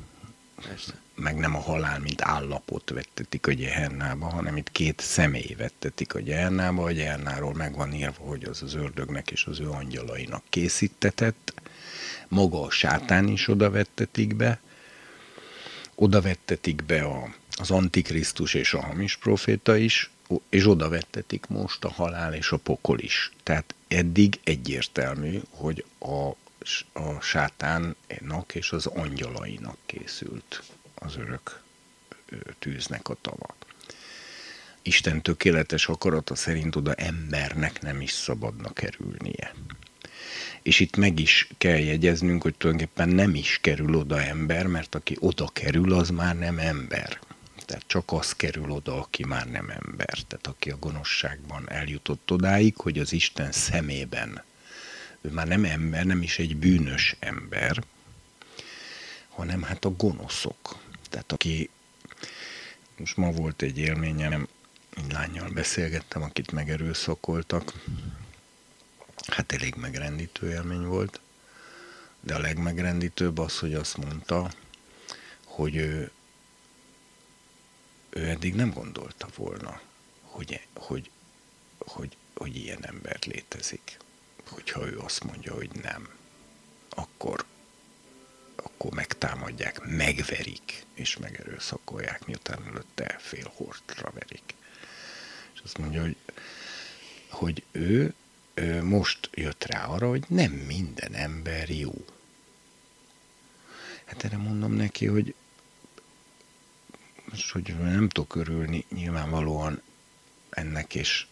Persze 0.63 1.01
meg 1.23 1.37
nem 1.37 1.55
a 1.55 1.61
halál, 1.61 1.99
mint 1.99 2.23
állapot 2.23 2.91
vettetik 2.91 3.47
a 3.47 3.53
gyehennába, 3.53 4.27
hanem 4.27 4.57
itt 4.57 4.73
két 4.73 5.01
személy 5.01 5.55
vettetik 5.59 6.15
a 6.15 6.21
gyehennába. 6.21 6.85
A 6.85 6.91
gyehennáról 6.91 7.55
meg 7.55 7.75
van 7.75 7.93
írva, 7.93 8.25
hogy 8.25 8.45
az 8.45 8.63
az 8.63 8.75
ördögnek 8.75 9.31
és 9.31 9.45
az 9.45 9.61
ő 9.61 9.71
angyalainak 9.71 10.43
készítetett. 10.49 11.55
Maga 12.29 12.63
a 12.63 12.71
sátán 12.71 13.29
is 13.29 13.49
oda 13.49 13.71
vettetik 13.71 14.37
be. 14.37 14.61
Oda 15.95 16.21
vettetik 16.21 16.85
be 16.85 17.03
a, 17.03 17.35
az 17.51 17.71
antikrisztus 17.71 18.55
és 18.55 18.75
a 18.75 18.83
hamis 18.83 19.17
proféta 19.17 19.77
is, 19.77 20.11
és 20.49 20.67
oda 20.67 20.89
vettetik 20.89 21.47
most 21.47 21.85
a 21.85 21.91
halál 21.91 22.35
és 22.35 22.51
a 22.51 22.57
pokol 22.57 22.99
is. 22.99 23.31
Tehát 23.43 23.75
eddig 23.89 24.41
egyértelmű, 24.45 25.41
hogy 25.51 25.85
a, 25.99 26.29
a 26.93 27.21
sátánnak 27.21 28.55
és 28.55 28.73
az 28.73 28.87
angyalainak 28.87 29.77
készült 29.87 30.63
az 31.05 31.17
örök 31.17 31.63
tűznek 32.59 33.09
a 33.09 33.17
tava. 33.21 33.55
Isten 34.83 35.23
tökéletes 35.23 35.87
akarata 35.87 36.35
szerint 36.35 36.77
oda 36.77 36.95
embernek 36.95 37.81
nem 37.81 38.01
is 38.01 38.11
szabadna 38.11 38.73
kerülnie. 38.73 39.55
És 40.63 40.81
itt 40.81 40.97
meg 40.97 41.19
is 41.19 41.49
kell 41.59 41.79
jegyeznünk, 41.79 42.43
hogy 42.43 42.55
tulajdonképpen 42.55 43.09
nem 43.09 43.35
is 43.35 43.59
kerül 43.61 43.95
oda 43.95 44.23
ember, 44.23 44.67
mert 44.67 44.95
aki 44.95 45.17
oda 45.21 45.49
kerül, 45.53 45.93
az 45.93 46.11
már 46.11 46.39
nem 46.39 46.59
ember. 46.59 47.19
Tehát 47.65 47.87
csak 47.87 48.13
az 48.13 48.33
kerül 48.33 48.71
oda, 48.71 49.01
aki 49.01 49.25
már 49.25 49.47
nem 49.47 49.71
ember. 49.71 50.19
Tehát 50.29 50.47
aki 50.47 50.71
a 50.71 50.77
gonoszságban 50.77 51.71
eljutott 51.71 52.31
odáig, 52.31 52.77
hogy 52.77 52.99
az 52.99 53.13
Isten 53.13 53.53
szemében 53.53 54.43
ő 55.21 55.31
már 55.31 55.47
nem 55.47 55.65
ember, 55.65 56.05
nem 56.05 56.23
is 56.23 56.39
egy 56.39 56.57
bűnös 56.57 57.17
ember, 57.19 57.85
hanem 59.29 59.63
hát 59.63 59.85
a 59.85 59.97
gonoszok. 59.97 60.77
Tehát 61.13 61.33
aki, 61.33 61.71
most 62.97 63.17
ma 63.17 63.31
volt 63.31 63.63
egy 63.63 63.79
élményem, 63.79 64.49
egy 64.97 65.13
lányjal 65.13 65.49
beszélgettem, 65.49 66.23
akit 66.23 66.53
megerőszakoltak, 66.53 67.73
hát 69.27 69.53
elég 69.53 69.75
megrendítő 69.75 70.51
élmény 70.51 70.85
volt, 70.85 71.21
de 72.21 72.35
a 72.35 72.39
legmegrendítőbb 72.39 73.39
az, 73.39 73.59
hogy 73.59 73.75
azt 73.75 73.97
mondta, 73.97 74.51
hogy 75.45 75.77
ő, 75.77 76.11
ő 78.11 78.29
eddig 78.29 78.55
nem 78.55 78.71
gondolta 78.71 79.29
volna, 79.37 79.81
hogy, 80.23 80.67
hogy, 80.75 81.11
hogy, 81.79 82.17
hogy 82.35 82.57
ilyen 82.57 82.87
ember 82.87 83.19
létezik. 83.27 83.99
Hogyha 84.49 84.87
ő 84.87 84.99
azt 84.99 85.25
mondja, 85.25 85.55
hogy 85.55 85.71
nem, 85.83 86.09
akkor, 86.91 87.45
akkor 88.57 88.93
megtámadják, 88.93 89.81
megverik, 89.87 90.85
és 90.95 91.17
megerőszakolják, 91.17 92.27
miután 92.27 92.65
előtte 92.67 93.17
fél 93.19 93.53
hortra 93.55 94.11
verik. 94.15 94.55
És 95.55 95.61
azt 95.65 95.79
mondja, 95.79 96.01
hogy, 96.01 96.17
hogy 97.29 97.63
ő, 97.73 98.15
ő 98.55 98.83
most 98.83 99.31
jött 99.33 99.65
rá 99.65 99.87
arra, 99.87 100.09
hogy 100.09 100.25
nem 100.29 100.53
minden 100.53 101.15
ember 101.15 101.71
jó. 101.71 102.05
Hát 104.05 104.25
erre 104.25 104.37
mondom 104.37 104.73
neki, 104.73 105.07
hogy 105.07 105.35
hogy 107.53 107.75
nem 107.79 108.09
tudok 108.09 108.35
örülni 108.35 108.85
nyilvánvalóan 108.91 109.83
ennek, 110.51 110.95
és 110.95 111.27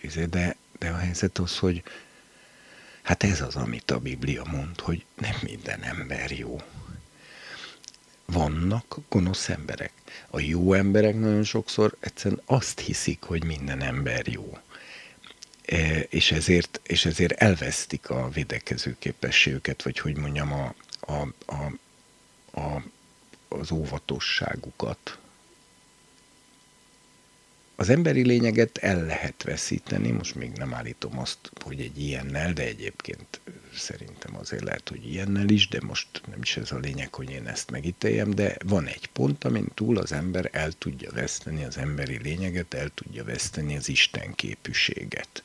izé, 0.00 0.24
de, 0.24 0.56
de 0.78 0.90
a 0.90 0.96
helyzet 0.96 1.38
az, 1.38 1.58
hogy 1.58 1.82
hát 3.02 3.22
ez 3.22 3.40
az, 3.40 3.56
amit 3.56 3.90
a 3.90 3.98
Biblia 3.98 4.44
mond, 4.50 4.80
hogy 4.80 5.04
nem 5.14 5.34
minden 5.42 5.82
ember 5.82 6.30
jó. 6.30 6.60
Vannak 8.24 8.98
gonosz 9.08 9.48
emberek. 9.48 9.92
A 10.30 10.40
jó 10.40 10.72
emberek 10.72 11.14
nagyon 11.14 11.44
sokszor 11.44 11.96
egyszerűen 12.00 12.42
azt 12.44 12.80
hiszik, 12.80 13.22
hogy 13.22 13.44
minden 13.44 13.82
ember 13.82 14.26
jó. 14.26 14.58
E, 15.64 16.00
és, 16.00 16.32
ezért, 16.32 16.80
és 16.82 17.04
ezért 17.04 17.32
elvesztik 17.32 18.10
a 18.10 18.28
védekező 18.28 18.96
képességüket, 18.98 19.82
vagy 19.82 19.98
hogy 19.98 20.16
mondjam, 20.16 20.52
a, 20.52 20.74
a, 21.00 21.28
a, 21.46 21.72
a, 22.60 22.82
az 23.48 23.70
óvatosságukat, 23.70 25.18
az 27.80 27.88
emberi 27.88 28.26
lényeget 28.26 28.78
el 28.78 29.04
lehet 29.04 29.42
veszíteni, 29.42 30.10
most 30.10 30.34
még 30.34 30.50
nem 30.50 30.74
állítom 30.74 31.18
azt, 31.18 31.38
hogy 31.64 31.80
egy 31.80 31.98
ilyennel, 31.98 32.52
de 32.52 32.62
egyébként 32.62 33.40
szerintem 33.74 34.36
azért 34.36 34.62
lehet, 34.62 34.88
hogy 34.88 35.06
ilyennel 35.06 35.48
is, 35.48 35.68
de 35.68 35.78
most 35.82 36.08
nem 36.30 36.38
is 36.42 36.56
ez 36.56 36.72
a 36.72 36.78
lényeg, 36.78 37.14
hogy 37.14 37.30
én 37.30 37.46
ezt 37.46 37.70
megítéljem, 37.70 38.30
de 38.30 38.56
van 38.66 38.86
egy 38.86 39.06
pont, 39.06 39.44
amin 39.44 39.68
túl 39.74 39.98
az 39.98 40.12
ember 40.12 40.48
el 40.52 40.72
tudja 40.72 41.10
veszteni 41.12 41.64
az 41.64 41.76
emberi 41.76 42.18
lényeget, 42.22 42.74
el 42.74 42.88
tudja 42.94 43.24
veszteni 43.24 43.76
az 43.76 43.88
Isten 43.88 44.34
képűséget. 44.34 45.42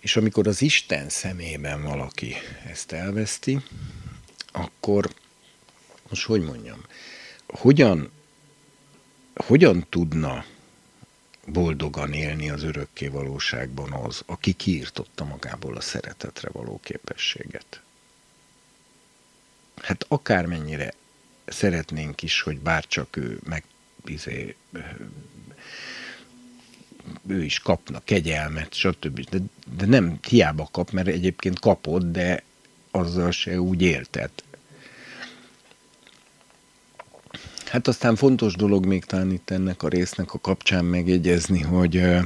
És 0.00 0.16
amikor 0.16 0.46
az 0.46 0.62
Isten 0.62 1.08
szemében 1.08 1.82
valaki 1.82 2.34
ezt 2.66 2.92
elveszti, 2.92 3.60
akkor 4.52 5.10
most 6.08 6.26
hogy 6.26 6.42
mondjam, 6.42 6.84
hogyan, 7.46 8.10
hogyan 9.34 9.86
tudna 9.88 10.44
boldogan 11.46 12.12
élni 12.12 12.50
az 12.50 12.62
örökké 12.62 13.08
valóságban 13.08 13.92
az, 13.92 14.22
aki 14.26 14.52
kiirtotta 14.52 15.24
magából 15.24 15.76
a 15.76 15.80
szeretetre 15.80 16.48
való 16.52 16.80
képességet. 16.82 17.82
Hát 19.82 20.04
akármennyire 20.08 20.94
szeretnénk 21.46 22.22
is, 22.22 22.40
hogy 22.40 22.58
bárcsak 22.58 23.16
ő 23.16 23.38
meg 23.44 23.64
izé, 24.04 24.56
ő 27.26 27.44
is 27.44 27.58
kapna 27.58 28.00
kegyelmet, 28.04 28.74
stb. 28.74 29.28
De, 29.28 29.38
de 29.76 29.86
nem 29.86 30.18
hiába 30.28 30.68
kap, 30.72 30.90
mert 30.90 31.06
egyébként 31.06 31.58
kapott, 31.58 32.12
de 32.12 32.42
azzal 32.90 33.30
se 33.30 33.60
úgy 33.60 33.82
éltet. 33.82 34.43
Hát 37.74 37.88
aztán 37.88 38.16
fontos 38.16 38.54
dolog 38.54 38.86
még 38.86 39.04
talán 39.04 39.32
itt 39.32 39.50
ennek 39.50 39.82
a 39.82 39.88
résznek 39.88 40.34
a 40.34 40.38
kapcsán 40.38 40.84
megjegyezni, 40.84 41.60
hogy 41.60 41.96
e, 41.96 42.24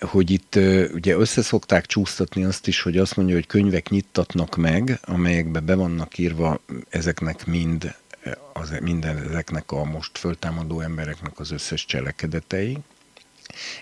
hogy 0.00 0.30
itt 0.30 0.54
ugye 0.92 1.16
összeszokták 1.16 1.86
csúsztatni 1.86 2.44
azt 2.44 2.66
is, 2.66 2.82
hogy 2.82 2.98
azt 2.98 3.16
mondja, 3.16 3.34
hogy 3.34 3.46
könyvek 3.46 3.88
nyittatnak 3.88 4.56
meg, 4.56 5.00
amelyekbe 5.02 5.60
be 5.60 5.74
vannak 5.74 6.18
írva 6.18 6.60
ezeknek 6.88 7.46
mind, 7.46 7.94
az, 8.52 8.78
minden 8.80 9.28
ezeknek 9.28 9.72
a 9.72 9.84
most 9.84 10.18
föltámadó 10.18 10.80
embereknek 10.80 11.40
az 11.40 11.50
összes 11.50 11.84
cselekedetei, 11.84 12.78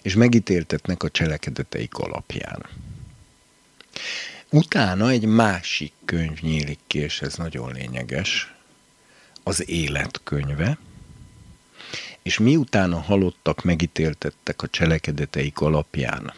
és 0.02 0.14
megítéltetnek 0.14 1.02
a 1.02 1.10
cselekedeteik 1.10 1.94
alapján. 1.94 2.66
Utána 4.50 5.10
egy 5.10 5.24
másik 5.24 5.92
könyv 6.04 6.40
nyílik 6.40 6.78
ki, 6.86 6.98
és 6.98 7.20
ez 7.20 7.34
nagyon 7.34 7.72
lényeges, 7.72 8.55
az 9.48 9.68
életkönyve, 9.68 10.78
és 12.22 12.38
miután 12.38 12.92
a 12.92 13.00
halottak 13.00 13.62
megítéltettek 13.62 14.62
a 14.62 14.68
cselekedeteik 14.68 15.60
alapján, 15.60 16.32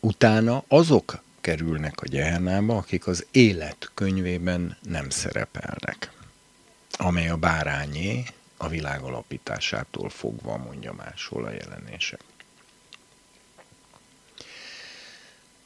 utána 0.00 0.64
azok 0.68 1.22
kerülnek 1.40 2.00
a 2.00 2.06
gyehennába, 2.06 2.76
akik 2.76 3.06
az 3.06 3.26
élet 3.30 3.90
könyvében 3.94 4.76
nem 4.82 5.10
szerepelnek, 5.10 6.10
amely 6.92 7.28
a 7.28 7.36
bárányé 7.36 8.24
a 8.56 8.68
világ 8.68 9.02
alapításától 9.02 10.08
fogva 10.08 10.56
mondja 10.56 10.92
máshol 10.92 11.44
a 11.44 11.50
jelenések. 11.50 12.20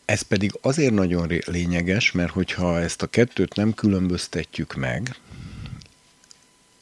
Ez 0.05 0.23
pedig 0.23 0.59
azért 0.61 0.95
nagyon 0.95 1.33
lényeges, 1.47 2.13
mert 2.13 2.31
hogyha 2.31 2.81
ezt 2.81 3.03
a 3.03 3.07
kettőt 3.07 3.55
nem 3.55 3.75
különböztetjük 3.75 4.75
meg, 4.75 5.17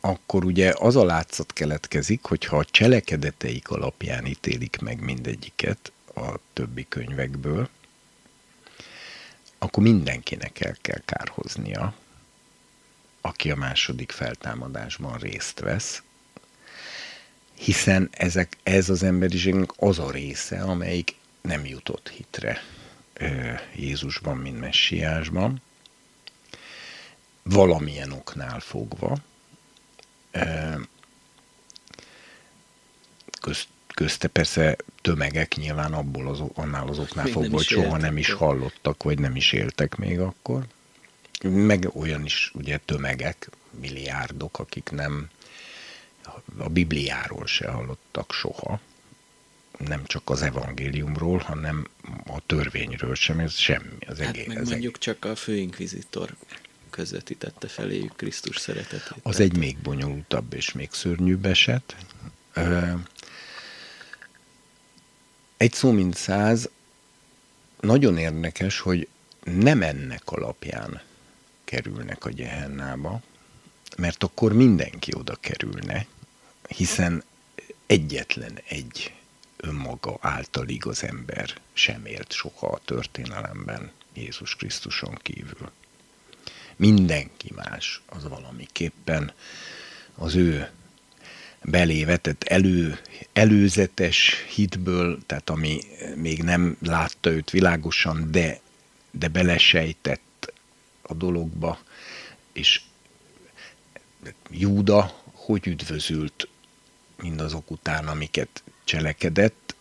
akkor 0.06 0.44
ugye 0.44 0.72
az 0.78 0.96
a 0.96 1.04
látszat 1.04 1.52
keletkezik, 1.52 2.24
hogyha 2.24 2.56
a 2.56 2.64
cselekedeteik 2.64 3.68
alapján 3.68 4.26
ítélik 4.26 4.78
meg 4.80 5.00
mindegyiket 5.00 5.92
a 6.14 6.34
többi 6.52 6.86
könyvekből, 6.88 7.68
akkor 9.58 9.82
mindenkinek 9.82 10.60
el 10.60 10.76
kell 10.80 11.00
kárhoznia, 11.04 11.94
aki 13.20 13.50
a 13.50 13.56
második 13.56 14.12
feltámadásban 14.12 15.18
részt 15.18 15.60
vesz, 15.60 16.02
hiszen 17.54 18.08
ezek, 18.12 18.56
ez 18.62 18.88
az 18.88 19.02
emberiségnek 19.02 19.70
az 19.76 19.98
a 19.98 20.10
része, 20.10 20.62
amelyik 20.62 21.14
nem 21.40 21.66
jutott 21.66 22.08
hitre 22.08 22.62
Jézusban, 23.74 24.36
mint 24.36 24.60
messiásban, 24.60 25.62
valamilyen 27.42 28.12
oknál 28.12 28.60
fogva, 28.60 29.16
közt, 33.40 33.68
közte 33.94 34.28
persze 34.28 34.76
tömegek 35.02 35.54
nyilván 35.54 35.92
abból 35.92 36.28
az, 36.28 36.42
annál 36.54 36.88
azoknál 36.88 37.26
fogva, 37.26 37.56
hogy 37.56 37.64
soha 37.64 37.96
nem 37.96 38.16
is 38.16 38.30
hallottak, 38.32 39.02
vagy 39.02 39.18
nem 39.18 39.36
is 39.36 39.52
éltek 39.52 39.96
még 39.96 40.20
akkor. 40.20 40.66
Meg 41.42 41.88
olyan 41.94 42.24
is 42.24 42.50
ugye 42.54 42.78
tömegek, 42.84 43.50
milliárdok, 43.70 44.58
akik 44.58 44.90
nem 44.90 45.28
a 46.58 46.68
Bibliáról 46.68 47.46
se 47.46 47.68
hallottak 47.68 48.32
soha, 48.32 48.80
nem 49.78 50.04
csak 50.04 50.30
az 50.30 50.42
evangéliumról, 50.42 51.38
hanem 51.38 51.88
a 52.26 52.40
törvényről 52.46 53.14
sem, 53.14 53.38
ez 53.38 53.54
semmi. 53.54 54.06
Az 54.06 54.18
hát 54.18 54.28
egész, 54.28 54.46
meg 54.46 54.58
az 54.58 54.68
mondjuk 54.68 54.94
egész. 54.94 55.14
csak 55.14 55.24
a 55.24 55.36
főinkvizitor 55.36 56.34
közvetítette 56.96 57.68
feléjük 57.68 58.16
Krisztus 58.16 58.58
szeretetét. 58.58 59.14
Az 59.22 59.40
egy 59.40 59.56
még 59.56 59.78
bonyolultabb 59.78 60.54
és 60.54 60.72
még 60.72 60.88
szörnyűbb 60.92 61.44
eset, 61.46 61.96
Egy 65.56 65.72
szó 65.72 65.90
mint 65.90 66.16
száz, 66.16 66.68
nagyon 67.80 68.18
érdekes, 68.18 68.78
hogy 68.78 69.08
nem 69.44 69.82
ennek 69.82 70.30
alapján 70.30 71.02
kerülnek 71.64 72.24
a 72.24 72.30
gyehennába, 72.30 73.22
mert 73.96 74.22
akkor 74.22 74.52
mindenki 74.52 75.14
oda 75.14 75.34
kerülne, 75.40 76.06
hiszen 76.68 77.24
egyetlen 77.86 78.60
egy 78.68 79.14
önmaga 79.56 80.18
által 80.20 80.68
igaz 80.68 81.02
ember 81.02 81.54
sem 81.72 82.06
élt 82.06 82.32
soha 82.32 82.66
a 82.66 82.80
történelemben 82.84 83.92
Jézus 84.14 84.56
Krisztuson 84.56 85.14
kívül. 85.22 85.70
Mindenki 86.76 87.52
más 87.54 88.02
az 88.06 88.28
valamiképpen 88.28 89.32
az 90.14 90.34
ő 90.34 90.70
belévetett 91.62 92.42
elő, 92.42 92.98
előzetes 93.32 94.44
hitből, 94.54 95.18
tehát 95.26 95.50
ami 95.50 95.80
még 96.14 96.42
nem 96.42 96.76
látta 96.80 97.30
őt 97.30 97.50
világosan, 97.50 98.30
de, 98.30 98.60
de 99.10 99.28
belesejtett 99.28 100.52
a 101.02 101.14
dologba, 101.14 101.78
és 102.52 102.80
Júda 104.50 105.24
hogy 105.46 105.66
üdvözült 105.66 106.48
mindazok 107.22 107.70
után, 107.70 108.08
amiket 108.08 108.62
cselekedett, 108.84 109.74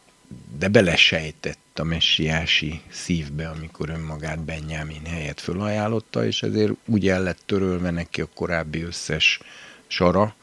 de 0.57 0.67
belesejtett 0.67 1.57
a 1.79 1.83
messiási 1.83 2.81
szívbe, 2.91 3.49
amikor 3.49 3.89
önmagát 3.89 4.39
Benjamin 4.39 5.05
helyett 5.05 5.39
fölajánlotta, 5.39 6.25
és 6.25 6.43
ezért 6.43 6.71
úgy 6.85 7.07
el 7.07 7.23
lett 7.23 7.39
törölve 7.45 7.91
neki 7.91 8.21
a 8.21 8.29
korábbi 8.33 8.81
összes 8.81 9.39
sara, 9.87 10.35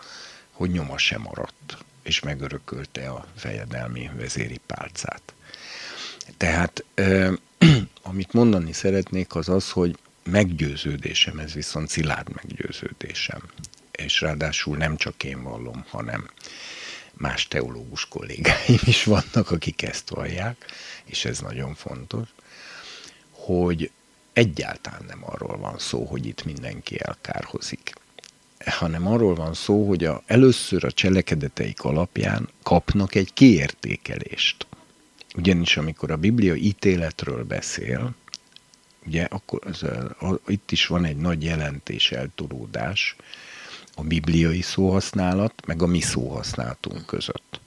hogy 0.51 0.71
nyoma 0.71 0.99
sem 0.99 1.21
maradt, 1.21 1.77
és 2.03 2.21
megörökölte 2.21 3.09
a 3.09 3.27
fejedelmi 3.37 4.11
vezéri 4.17 4.61
pálcát. 4.67 5.35
Tehát 6.37 6.85
amit 8.03 8.33
mondani 8.33 8.73
szeretnék, 8.73 9.35
az 9.35 9.49
az, 9.49 9.71
hogy 9.71 9.97
meggyőződésem, 10.25 11.39
ez 11.39 11.53
viszont 11.53 11.89
szilárd 11.89 12.29
meggyőződésem, 12.35 13.43
és 13.91 14.21
ráadásul 14.21 14.77
nem 14.77 14.97
csak 14.97 15.25
én 15.25 15.43
vallom, 15.43 15.85
hanem 15.89 16.31
más 17.23 17.49
teológus 17.49 18.09
kollégáim 18.09 18.79
is 18.85 19.05
vannak, 19.05 19.51
akik 19.51 19.83
ezt 19.83 20.11
vallják, 20.11 20.65
és 21.05 21.25
ez 21.25 21.39
nagyon 21.39 21.75
fontos, 21.75 22.29
hogy 23.31 23.91
egyáltalán 24.33 25.05
nem 25.09 25.25
arról 25.25 25.59
van 25.59 25.79
szó, 25.79 26.05
hogy 26.05 26.27
itt 26.27 26.45
mindenki 26.45 27.01
elkárhozik, 27.01 27.95
hanem 28.65 29.07
arról 29.07 29.35
van 29.35 29.55
szó, 29.55 29.89
hogy 29.89 30.05
a, 30.05 30.23
először 30.27 30.85
a 30.85 30.93
cselekedeteik 30.93 31.83
alapján 31.85 32.49
kapnak 32.63 33.15
egy 33.15 33.33
kiértékelést. 33.33 34.67
Ugyanis 35.35 35.77
amikor 35.77 36.11
a 36.11 36.17
Biblia 36.17 36.55
ítéletről 36.55 37.45
beszél, 37.45 38.15
ugye 39.07 39.25
akkor 39.25 39.61
az, 39.65 39.83
a, 39.83 40.41
itt 40.47 40.71
is 40.71 40.87
van 40.87 41.05
egy 41.05 41.17
nagy 41.17 41.45
jelentés 41.45 42.13
eltolódás, 42.13 43.17
a 43.95 44.03
bibliai 44.03 44.61
szóhasználat, 44.61 45.67
meg 45.67 45.83
a 45.83 45.87
mi 45.87 46.01
szóhasználatunk 46.01 47.07
között. 47.07 47.61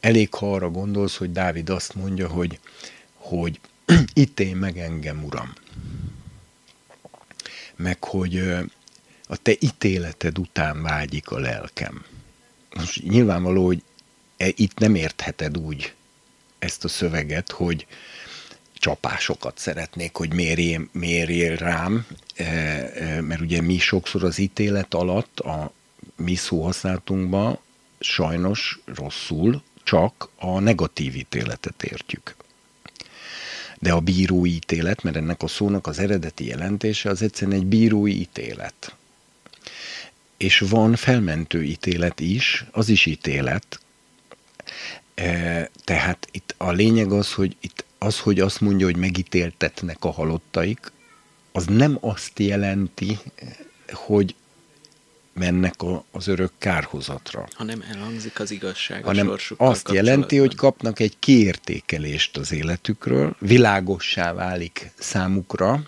Elég, 0.00 0.34
ha 0.34 0.52
arra 0.52 0.70
gondolsz, 0.70 1.16
hogy 1.16 1.32
Dávid 1.32 1.68
azt 1.68 1.94
mondja, 1.94 2.28
hogy, 2.28 2.58
hogy 3.14 3.60
ítélj 4.14 4.52
meg 4.52 4.78
engem, 4.78 5.24
uram. 5.24 5.52
Meg 7.76 8.04
hogy 8.04 8.38
a 9.26 9.36
te 9.36 9.52
ítéleted 9.58 10.38
után 10.38 10.82
vágyik 10.82 11.30
a 11.30 11.38
lelkem. 11.38 12.04
Most 12.74 13.02
nyilvánvaló, 13.02 13.66
hogy 13.66 13.82
e, 14.36 14.46
itt 14.56 14.78
nem 14.78 14.94
értheted 14.94 15.58
úgy 15.58 15.94
ezt 16.58 16.84
a 16.84 16.88
szöveget, 16.88 17.50
hogy, 17.50 17.86
csapásokat 18.78 19.58
szeretnék, 19.58 20.16
hogy 20.16 20.34
mérjél, 20.34 20.88
mérjél 20.92 21.56
rám, 21.56 22.06
mert 23.20 23.40
ugye 23.40 23.60
mi 23.60 23.78
sokszor 23.78 24.24
az 24.24 24.38
ítélet 24.38 24.94
alatt 24.94 25.40
a 25.40 25.72
mi 26.16 26.34
szóhasználatunkban 26.34 27.58
sajnos 28.00 28.80
rosszul 28.84 29.62
csak 29.82 30.28
a 30.36 30.58
negatív 30.58 31.16
ítéletet 31.16 31.82
értjük. 31.82 32.36
De 33.78 33.92
a 33.92 34.00
bírói 34.00 34.50
ítélet, 34.50 35.02
mert 35.02 35.16
ennek 35.16 35.42
a 35.42 35.46
szónak 35.46 35.86
az 35.86 35.98
eredeti 35.98 36.46
jelentése 36.46 37.10
az 37.10 37.22
egyszerűen 37.22 37.56
egy 37.56 37.66
bírói 37.66 38.20
ítélet. 38.20 38.94
És 40.36 40.58
van 40.58 40.96
felmentő 40.96 41.64
ítélet 41.64 42.20
is, 42.20 42.64
az 42.70 42.88
is 42.88 43.06
ítélet. 43.06 43.80
E, 45.14 45.70
tehát 45.84 46.28
itt 46.30 46.54
a 46.56 46.70
lényeg 46.70 47.12
az, 47.12 47.32
hogy 47.32 47.56
itt 47.60 47.84
az, 47.98 48.18
hogy 48.18 48.40
azt 48.40 48.60
mondja, 48.60 48.86
hogy 48.86 48.96
megítéltetnek 48.96 50.04
a 50.04 50.10
halottaik, 50.10 50.92
az 51.52 51.64
nem 51.66 51.98
azt 52.00 52.38
jelenti, 52.38 53.18
hogy 53.92 54.34
mennek 55.32 55.82
a, 55.82 56.04
az 56.10 56.26
örök 56.26 56.50
kárhozatra. 56.58 57.48
Hanem 57.52 57.84
elhangzik 57.92 58.40
az 58.40 58.50
igazság 58.50 59.04
hanem 59.04 59.32
azt 59.56 59.90
jelenti, 59.92 60.36
hogy 60.36 60.54
kapnak 60.54 61.00
egy 61.00 61.16
kiértékelést 61.18 62.36
az 62.36 62.52
életükről, 62.52 63.36
világossá 63.38 64.32
válik 64.32 64.90
számukra, 64.98 65.82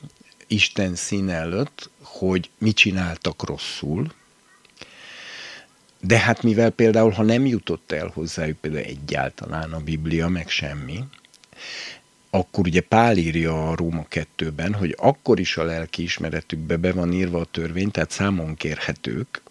Isten 0.46 0.94
szín 0.94 1.28
előtt, 1.28 1.90
hogy 2.02 2.50
mit 2.58 2.76
csináltak 2.76 3.44
rosszul, 3.44 4.12
de 6.00 6.18
hát 6.18 6.42
mivel 6.42 6.70
például, 6.70 7.10
ha 7.10 7.22
nem 7.22 7.46
jutott 7.46 7.92
el 7.92 8.10
hozzájuk 8.14 8.58
például 8.58 8.84
egyáltalán 8.84 9.72
a 9.72 9.80
Biblia, 9.80 10.28
meg 10.28 10.48
semmi, 10.48 11.04
akkor 12.30 12.66
ugye 12.66 12.80
Pál 12.80 13.16
írja 13.16 13.70
a 13.70 13.74
Róma 13.74 14.06
2-ben, 14.10 14.74
hogy 14.74 14.94
akkor 14.98 15.40
is 15.40 15.56
a 15.56 15.64
lelki 15.64 16.02
ismeretükbe 16.02 16.76
be 16.76 16.92
van 16.92 17.12
írva 17.12 17.40
a 17.40 17.44
törvény, 17.44 17.90
tehát 17.90 18.10
számon 18.10 18.54
kérhetők, 18.54 19.42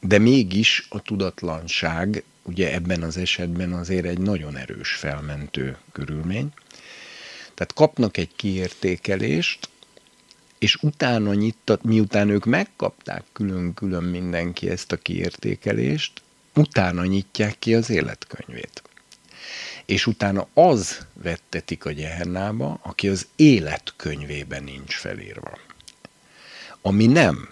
de 0.00 0.18
mégis 0.18 0.86
a 0.88 1.02
tudatlanság 1.02 2.24
ugye 2.42 2.72
ebben 2.72 3.02
az 3.02 3.16
esetben 3.16 3.72
azért 3.72 4.06
egy 4.06 4.18
nagyon 4.18 4.56
erős 4.56 4.90
felmentő 4.90 5.76
körülmény. 5.92 6.52
Tehát 7.54 7.72
kapnak 7.74 8.16
egy 8.16 8.30
kiértékelést, 8.36 9.68
és 10.58 10.76
utána 10.76 11.34
nyittat, 11.34 11.82
miután 11.82 12.28
ők 12.28 12.44
megkapták 12.44 13.24
külön-külön 13.32 14.02
mindenki 14.02 14.70
ezt 14.70 14.92
a 14.92 14.96
kiértékelést, 14.96 16.22
utána 16.54 17.04
nyitják 17.04 17.58
ki 17.58 17.74
az 17.74 17.90
életkönyvét 17.90 18.82
és 19.86 20.06
utána 20.06 20.46
az 20.54 21.06
vettetik 21.12 21.84
a 21.84 21.92
gyehennába, 21.92 22.78
aki 22.82 23.08
az 23.08 23.26
életkönyvében 23.36 24.62
nincs 24.64 24.94
felírva. 24.94 25.58
Ami 26.82 27.06
nem 27.06 27.48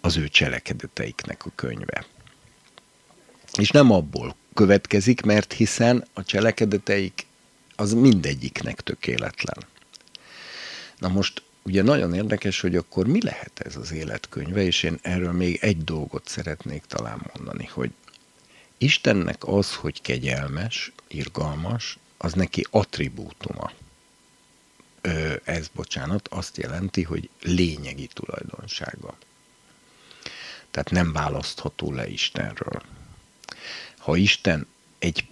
az 0.00 0.16
ő 0.16 0.28
cselekedeteiknek 0.28 1.46
a 1.46 1.50
könyve. 1.54 2.06
És 3.58 3.70
nem 3.70 3.90
abból 3.90 4.36
következik, 4.54 5.20
mert 5.20 5.52
hiszen 5.52 6.04
a 6.12 6.24
cselekedeteik 6.24 7.26
az 7.76 7.92
mindegyiknek 7.92 8.80
tökéletlen. 8.80 9.66
Na 10.98 11.08
most 11.08 11.42
ugye 11.62 11.82
nagyon 11.82 12.14
érdekes, 12.14 12.60
hogy 12.60 12.76
akkor 12.76 13.06
mi 13.06 13.22
lehet 13.22 13.60
ez 13.64 13.76
az 13.76 13.92
életkönyve, 13.92 14.62
és 14.62 14.82
én 14.82 14.98
erről 15.02 15.32
még 15.32 15.58
egy 15.60 15.84
dolgot 15.84 16.28
szeretnék 16.28 16.84
talán 16.86 17.30
mondani, 17.34 17.64
hogy 17.72 17.90
Istennek 18.82 19.46
az, 19.46 19.74
hogy 19.74 20.02
kegyelmes, 20.02 20.92
irgalmas, 21.08 21.98
az 22.16 22.32
neki 22.32 22.66
attribútuma. 22.70 23.72
Ö, 25.00 25.34
ez, 25.44 25.68
bocsánat, 25.68 26.28
azt 26.28 26.56
jelenti, 26.56 27.02
hogy 27.02 27.28
lényegi 27.42 28.06
tulajdonsága. 28.06 29.18
Tehát 30.70 30.90
nem 30.90 31.12
választható 31.12 31.92
le 31.92 32.08
Istenről. 32.08 32.82
Ha 33.98 34.16
Isten 34.16 34.66
egy 34.98 35.26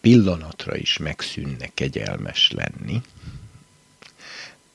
pillanatra 0.00 0.76
is 0.76 0.96
megszűnne 0.96 1.70
kegyelmes 1.74 2.50
lenni, 2.50 3.02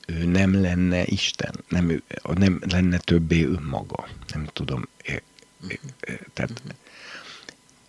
ő 0.06 0.24
nem 0.24 0.60
lenne 0.60 1.04
Isten, 1.04 1.64
nem, 1.68 1.90
ő, 1.90 2.02
nem 2.34 2.60
lenne 2.60 2.98
többé 2.98 3.44
önmaga. 3.44 4.08
Nem 4.32 4.46
tudom, 4.52 4.88
tehát 6.32 6.62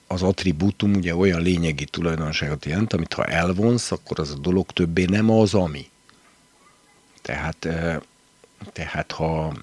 az 0.07 0.23
attribútum 0.23 0.93
ugye 0.93 1.15
olyan 1.15 1.41
lényegi 1.41 1.85
tulajdonságot 1.85 2.65
jelent, 2.65 2.93
amit 2.93 3.13
ha 3.13 3.25
elvonsz, 3.25 3.91
akkor 3.91 4.19
az 4.19 4.31
a 4.31 4.37
dolog 4.37 4.71
többé 4.71 5.05
nem 5.05 5.29
az, 5.29 5.53
ami. 5.53 5.89
Tehát, 7.21 7.67
tehát 8.73 9.11
ha 9.11 9.53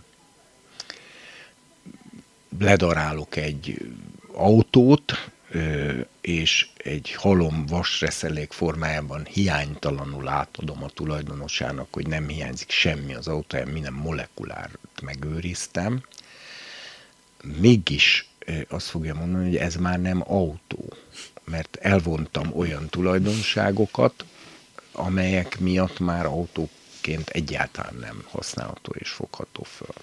ledarálok 2.59 3.37
egy 3.37 3.89
autót, 4.33 5.31
és 6.21 6.69
egy 6.77 7.13
halom 7.13 7.67
vasreszelék 7.67 8.53
formájában 8.53 9.25
hiánytalanul 9.25 10.29
átadom 10.29 10.83
a 10.83 10.89
tulajdonosának, 10.89 11.87
hogy 11.91 12.07
nem 12.07 12.29
hiányzik 12.29 12.71
semmi 12.71 13.15
az 13.15 13.29
autóján, 13.29 13.69
minden 13.69 13.93
molekulárt 13.93 14.79
megőriztem, 15.03 16.03
mégis 17.61 18.29
azt 18.69 18.87
fogja 18.87 19.15
mondani, 19.15 19.45
hogy 19.45 19.57
ez 19.57 19.75
már 19.75 20.01
nem 20.01 20.23
autó, 20.27 20.93
mert 21.45 21.77
elvontam 21.77 22.53
olyan 22.57 22.89
tulajdonságokat, 22.89 24.25
amelyek 24.93 25.59
miatt 25.59 25.99
már 25.99 26.27
autóként 26.27 27.29
egyáltalán 27.29 27.95
nem 28.01 28.25
használható 28.31 28.93
és 28.99 29.11
fogható 29.11 29.63
föl. 29.63 29.95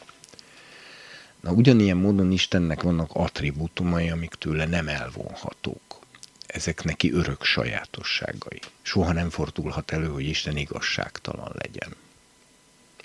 Na 1.40 1.52
ugyanilyen 1.52 1.98
módon 1.98 2.32
Istennek 2.32 2.82
vannak 2.82 3.10
attribútumai, 3.14 4.10
amik 4.10 4.34
tőle 4.34 4.66
nem 4.66 4.88
elvonhatók. 4.88 6.00
Ezek 6.48 6.84
neki 6.84 7.12
örök 7.12 7.44
sajátosságai. 7.44 8.60
Soha 8.82 9.14
nem 9.14 9.30
fordulhat 9.30 9.92
elő, 9.92 10.08
hogy 10.08 10.26
Isten 10.26 10.58
igazságtalan 10.58 11.52
legyen. 11.54 11.96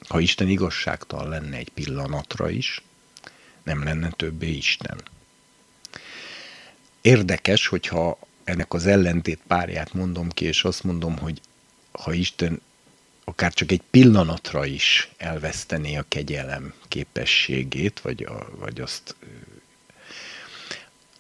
Ha 0.09 0.21
Isten 0.21 0.49
igazságtalan 0.49 1.29
lenne 1.29 1.57
egy 1.57 1.69
pillanatra 1.69 2.49
is, 2.49 2.83
nem 3.63 3.85
lenne 3.85 4.11
többé 4.11 4.51
Isten. 4.51 5.03
Érdekes, 7.07 7.67
hogyha 7.67 8.19
ennek 8.45 8.73
az 8.75 8.87
ellentét 8.87 9.41
párját 9.47 9.95
mondom 9.95 10.29
ki, 10.29 10.45
és 10.45 10.65
azt 10.65 10.85
mondom, 10.85 11.19
hogy 11.19 11.41
ha 11.93 12.13
Isten 12.13 12.61
akár 13.25 13.53
csak 13.53 13.71
egy 13.71 13.83
pillanatra 13.91 14.65
is 14.65 15.11
elvesztené 15.17 15.97
a 15.97 16.05
kegyelem 16.09 16.75
képességét, 16.89 18.01
vagy, 18.01 18.23
a, 18.23 18.49
vagy 18.59 18.81
azt 18.81 19.17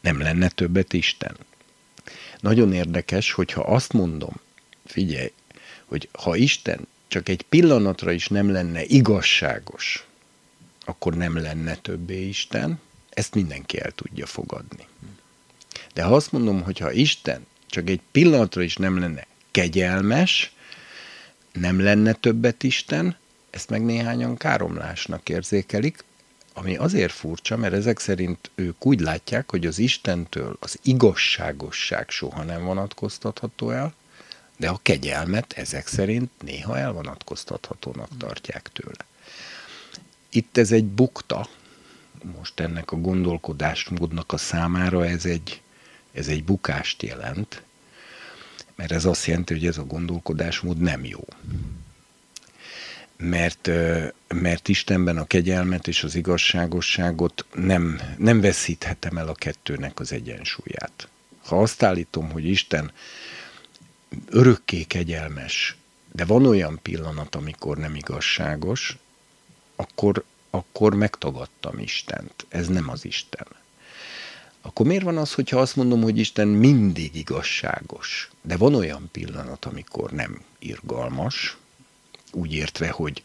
nem 0.00 0.20
lenne 0.20 0.48
többet 0.48 0.92
Isten. 0.92 1.36
Nagyon 2.40 2.72
érdekes, 2.72 3.32
hogyha 3.32 3.62
azt 3.62 3.92
mondom, 3.92 4.40
figyelj, 4.84 5.32
hogy 5.84 6.08
ha 6.12 6.36
Isten 6.36 6.88
csak 7.08 7.28
egy 7.28 7.42
pillanatra 7.42 8.12
is 8.12 8.28
nem 8.28 8.50
lenne 8.50 8.84
igazságos, 8.84 10.06
akkor 10.84 11.14
nem 11.14 11.36
lenne 11.36 11.76
többé 11.76 12.28
Isten, 12.28 12.80
ezt 13.10 13.34
mindenki 13.34 13.80
el 13.80 13.90
tudja 13.90 14.26
fogadni. 14.26 14.86
De 15.96 16.02
ha 16.02 16.14
azt 16.14 16.32
mondom, 16.32 16.62
hogy 16.62 16.78
ha 16.78 16.92
Isten 16.92 17.46
csak 17.66 17.88
egy 17.88 18.00
pillanatra 18.10 18.62
is 18.62 18.76
nem 18.76 18.98
lenne 18.98 19.26
kegyelmes, 19.50 20.52
nem 21.52 21.80
lenne 21.80 22.12
többet 22.12 22.62
Isten, 22.62 23.16
ezt 23.50 23.70
meg 23.70 23.84
néhányan 23.84 24.36
káromlásnak 24.36 25.28
érzékelik, 25.28 26.04
ami 26.54 26.76
azért 26.76 27.12
furcsa, 27.12 27.56
mert 27.56 27.74
ezek 27.74 27.98
szerint 27.98 28.50
ők 28.54 28.86
úgy 28.86 29.00
látják, 29.00 29.50
hogy 29.50 29.66
az 29.66 29.78
Istentől 29.78 30.56
az 30.60 30.78
igazságosság 30.82 32.10
soha 32.10 32.42
nem 32.42 32.64
vonatkoztatható 32.64 33.70
el, 33.70 33.94
de 34.56 34.68
a 34.68 34.80
kegyelmet 34.82 35.52
ezek 35.52 35.86
szerint 35.86 36.30
néha 36.42 36.78
elvonatkoztathatónak 36.78 38.08
tartják 38.18 38.70
tőle. 38.72 39.06
Itt 40.28 40.56
ez 40.56 40.72
egy 40.72 40.86
bukta, 40.86 41.48
most 42.36 42.60
ennek 42.60 42.92
a 42.92 42.96
gondolkodásmódnak 42.96 44.32
a 44.32 44.36
számára 44.36 45.06
ez 45.06 45.24
egy, 45.24 45.60
ez 46.16 46.28
egy 46.28 46.44
bukást 46.44 47.02
jelent, 47.02 47.62
mert 48.74 48.92
ez 48.92 49.04
azt 49.04 49.26
jelenti, 49.26 49.54
hogy 49.54 49.66
ez 49.66 49.78
a 49.78 49.84
gondolkodásmód 49.84 50.78
nem 50.78 51.04
jó. 51.04 51.24
Mert, 53.16 53.70
mert 54.28 54.68
Istenben 54.68 55.16
a 55.16 55.26
kegyelmet 55.26 55.88
és 55.88 56.02
az 56.02 56.14
igazságosságot 56.14 57.44
nem, 57.54 58.00
nem 58.18 58.40
veszíthetem 58.40 59.16
el 59.16 59.28
a 59.28 59.34
kettőnek 59.34 60.00
az 60.00 60.12
egyensúlyát. 60.12 61.08
Ha 61.44 61.62
azt 61.62 61.82
állítom, 61.82 62.30
hogy 62.30 62.44
Isten 62.44 62.92
örökké 64.28 64.82
kegyelmes, 64.82 65.76
de 66.12 66.24
van 66.24 66.46
olyan 66.46 66.78
pillanat, 66.82 67.34
amikor 67.34 67.76
nem 67.76 67.94
igazságos, 67.94 68.96
akkor, 69.76 70.24
akkor 70.50 70.94
megtagadtam 70.94 71.78
Istent. 71.78 72.46
Ez 72.48 72.68
nem 72.68 72.88
az 72.88 73.04
Isten 73.04 73.46
akkor 74.66 74.86
miért 74.86 75.02
van 75.04 75.16
az, 75.16 75.34
hogyha 75.34 75.60
azt 75.60 75.76
mondom, 75.76 76.02
hogy 76.02 76.18
Isten 76.18 76.48
mindig 76.48 77.14
igazságos, 77.14 78.30
de 78.42 78.56
van 78.56 78.74
olyan 78.74 79.08
pillanat, 79.12 79.64
amikor 79.64 80.10
nem 80.10 80.42
irgalmas, 80.58 81.56
úgy 82.32 82.52
értve, 82.52 82.90
hogy 82.90 83.22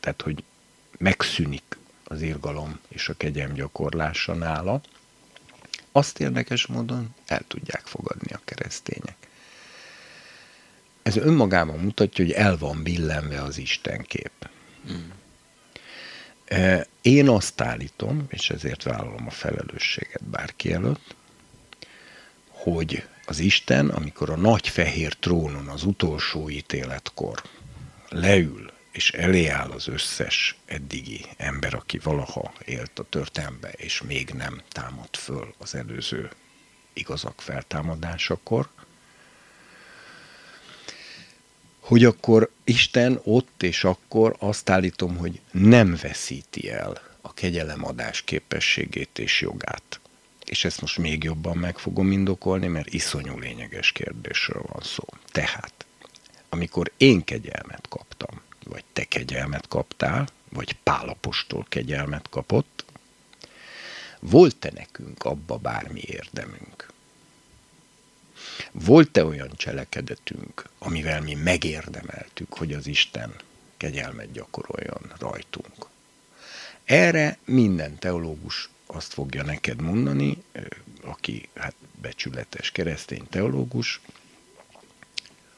tehát, 0.00 0.22
hogy 0.22 0.44
megszűnik 0.98 1.78
az 2.04 2.22
irgalom 2.22 2.78
és 2.88 3.08
a 3.08 3.14
kegyem 3.14 3.52
gyakorlása 3.52 4.34
nála, 4.34 4.80
azt 5.92 6.20
érdekes 6.20 6.66
módon 6.66 7.14
el 7.26 7.42
tudják 7.48 7.86
fogadni 7.86 8.32
a 8.32 8.40
keresztények. 8.44 9.16
Ez 11.02 11.16
önmagában 11.16 11.78
mutatja, 11.78 12.24
hogy 12.24 12.34
el 12.34 12.56
van 12.58 12.82
billenve 12.82 13.42
az 13.42 13.58
Isten 13.58 14.02
kép. 14.02 14.48
Én 17.02 17.28
azt 17.28 17.60
állítom, 17.60 18.26
és 18.28 18.50
ezért 18.50 18.82
vállalom 18.82 19.26
a 19.26 19.30
felelősséget 19.30 20.24
bárki 20.24 20.72
előtt, 20.72 21.14
hogy 22.48 23.06
az 23.26 23.38
Isten, 23.38 23.88
amikor 23.88 24.30
a 24.30 24.36
nagy 24.36 24.68
fehér 24.68 25.14
trónon 25.14 25.68
az 25.68 25.84
utolsó 25.84 26.50
ítéletkor 26.50 27.42
leül, 28.08 28.72
és 28.92 29.10
elé 29.10 29.46
áll 29.46 29.70
az 29.70 29.88
összes 29.88 30.56
eddigi 30.64 31.24
ember, 31.36 31.74
aki 31.74 31.98
valaha 31.98 32.52
élt 32.64 32.98
a 32.98 33.06
történelme, 33.08 33.68
és 33.68 34.02
még 34.02 34.30
nem 34.30 34.62
támad 34.68 35.16
föl 35.16 35.54
az 35.58 35.74
előző 35.74 36.30
igazak 36.92 37.40
feltámadásakor, 37.40 38.68
hogy 41.86 42.04
akkor 42.04 42.50
Isten 42.64 43.20
ott 43.24 43.62
és 43.62 43.84
akkor 43.84 44.36
azt 44.38 44.70
állítom, 44.70 45.16
hogy 45.16 45.40
nem 45.50 45.98
veszíti 46.02 46.70
el 46.70 47.00
a 47.20 47.34
kegyelemadás 47.34 48.22
képességét 48.22 49.18
és 49.18 49.40
jogát. 49.40 50.00
És 50.44 50.64
ezt 50.64 50.80
most 50.80 50.98
még 50.98 51.24
jobban 51.24 51.56
meg 51.56 51.78
fogom 51.78 52.12
indokolni, 52.12 52.66
mert 52.66 52.92
iszonyú 52.92 53.38
lényeges 53.38 53.92
kérdésről 53.92 54.62
van 54.72 54.82
szó. 54.82 55.04
Tehát, 55.32 55.86
amikor 56.48 56.92
én 56.96 57.24
kegyelmet 57.24 57.86
kaptam, 57.88 58.40
vagy 58.64 58.84
te 58.92 59.04
kegyelmet 59.04 59.68
kaptál, 59.68 60.28
vagy 60.48 60.72
Pálapostól 60.82 61.66
kegyelmet 61.68 62.28
kapott, 62.30 62.84
volt-e 64.20 64.70
nekünk 64.74 65.24
abba 65.24 65.56
bármi 65.56 66.00
érdemünk? 66.00 66.94
Volt-e 68.72 69.24
olyan 69.24 69.50
cselekedetünk, 69.56 70.68
amivel 70.78 71.20
mi 71.20 71.34
megérdemeltük, 71.34 72.54
hogy 72.54 72.72
az 72.72 72.86
Isten 72.86 73.34
kegyelmet 73.76 74.32
gyakoroljon 74.32 75.12
rajtunk? 75.18 75.86
Erre 76.84 77.38
minden 77.44 77.98
teológus 77.98 78.68
azt 78.86 79.12
fogja 79.12 79.42
neked 79.42 79.80
mondani, 79.80 80.42
aki 81.00 81.48
hát 81.54 81.74
becsületes 82.00 82.70
keresztény 82.70 83.26
teológus, 83.30 84.00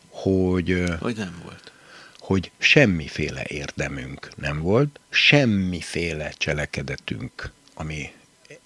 hogy, 0.09 0.85
hogy 1.01 1.17
nem 1.17 1.41
volt. 1.45 1.73
Hogy 2.19 2.51
semmiféle 2.59 3.45
érdemünk 3.47 4.29
nem 4.37 4.61
volt, 4.61 5.01
semmiféle 5.09 6.31
cselekedetünk, 6.31 7.53
ami 7.75 8.13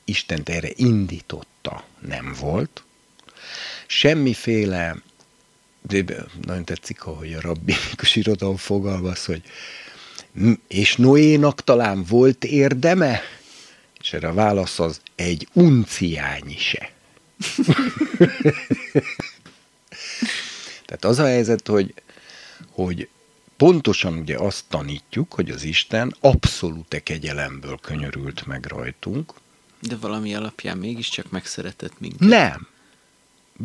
Istent 0.05 0.49
erre 0.49 0.71
indította, 0.75 1.85
nem 1.99 2.37
volt, 2.41 2.83
semmiféle, 3.87 4.97
de 5.83 6.05
nagyon 6.43 6.65
tetszik, 6.65 7.05
ahogy 7.05 7.33
a 7.33 7.41
rabbinikus 7.41 8.17
irodalom 8.17 8.57
fogalmaz, 8.57 9.25
hogy 9.25 9.43
és 10.69 10.97
Noénak 10.97 11.65
talán 11.65 12.05
volt 12.05 12.45
érdeme? 12.45 13.21
És 14.01 14.13
erre 14.13 14.29
a 14.29 14.35
válasz 14.35 14.79
az 14.79 15.01
egy 15.15 15.49
unciányi 15.53 16.57
se. 16.57 16.91
Tehát 20.87 21.05
az 21.05 21.19
a 21.19 21.25
helyzet, 21.25 21.67
hogy, 21.67 21.95
hogy 22.71 23.09
pontosan 23.57 24.19
ugye 24.19 24.37
azt 24.37 24.65
tanítjuk, 24.69 25.33
hogy 25.33 25.51
az 25.51 25.63
Isten 25.63 26.15
abszolút 26.21 27.01
kegyelemből 27.05 27.79
könyörült 27.83 28.47
meg 28.47 28.67
rajtunk. 28.67 29.33
De 29.81 29.97
valami 29.97 30.35
alapján 30.35 30.79
mégiscsak 30.79 31.31
megszeretett 31.31 32.01
minket. 32.01 32.29
Nem 32.29 32.67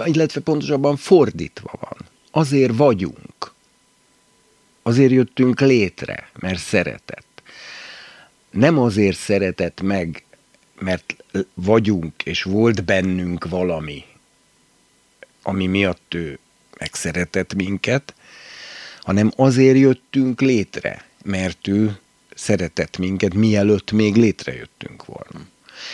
illetve 0.05 0.41
pontosabban 0.41 0.95
fordítva 0.95 1.71
van. 1.79 1.97
Azért 2.31 2.75
vagyunk. 2.75 3.53
Azért 4.81 5.11
jöttünk 5.11 5.59
létre, 5.59 6.29
mert 6.39 6.59
szeretett. 6.59 7.41
Nem 8.49 8.79
azért 8.79 9.17
szeretett 9.17 9.81
meg, 9.81 10.23
mert 10.79 11.15
vagyunk, 11.53 12.23
és 12.23 12.43
volt 12.43 12.83
bennünk 12.83 13.49
valami, 13.49 14.03
ami 15.41 15.67
miatt 15.67 16.13
ő 16.13 16.39
megszeretett 16.79 17.53
minket, 17.53 18.13
hanem 19.01 19.31
azért 19.35 19.77
jöttünk 19.77 20.41
létre, 20.41 21.05
mert 21.23 21.67
ő 21.67 21.97
szeretett 22.35 22.97
minket, 22.97 23.33
mielőtt 23.33 23.91
még 23.91 24.15
létrejöttünk 24.15 25.05
volna. 25.05 25.47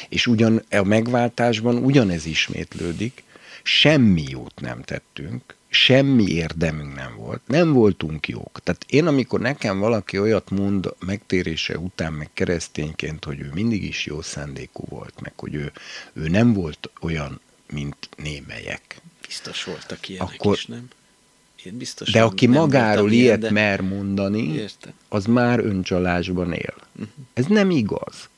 És 0.10 0.28
ugyan 0.28 0.64
a 0.70 0.84
megváltásban 0.84 1.76
ugyanez 1.76 2.26
ismétlődik, 2.26 3.24
semmi 3.64 4.24
jót 4.30 4.60
nem 4.60 4.82
tettünk, 4.82 5.56
semmi 5.70 6.28
érdemünk 6.28 6.96
nem 6.96 7.16
volt, 7.16 7.42
nem 7.48 7.74
voltunk 7.74 8.28
jók. 8.28 8.60
Tehát 8.64 8.86
én, 8.90 9.08
amikor 9.08 9.40
nekem 9.40 9.80
valaki 9.80 10.20
olyat 10.20 10.50
mond 10.50 10.94
megtérése 11.06 11.78
után, 11.78 12.14
meg 12.14 12.30
keresztényként, 12.34 13.26
hogy 13.26 13.40
ő 13.40 13.50
mindig 13.54 13.84
is 13.84 14.06
jó 14.06 14.22
szándékú 14.22 14.84
volt, 14.90 15.22
meg 15.22 15.34
hogy 15.36 15.54
ő, 15.54 15.72
ő 16.14 16.28
nem 16.28 16.54
volt 16.54 16.90
olyan, 17.02 17.40
mint 17.72 18.10
némelyek. 18.18 19.02
Biztos 19.28 19.64
voltak 19.64 20.10
ilyenek 20.10 20.34
akkor, 20.34 20.56
is, 20.56 20.66
nem? 20.66 20.88
Én 21.64 21.78
biztos 21.78 22.12
de 22.12 22.24
aki 22.24 22.48
magáról 22.48 23.12
ilyet 23.12 23.40
de... 23.40 23.52
mer 23.52 23.82
mondani, 23.82 24.54
Érte. 24.54 24.94
az 25.10 25.26
már 25.26 25.60
öncsalásban 25.60 26.54
él. 26.54 26.74
Uh-huh. 26.92 27.08
Ez 27.34 27.46
nem 27.46 27.70
igaz. 27.70 28.30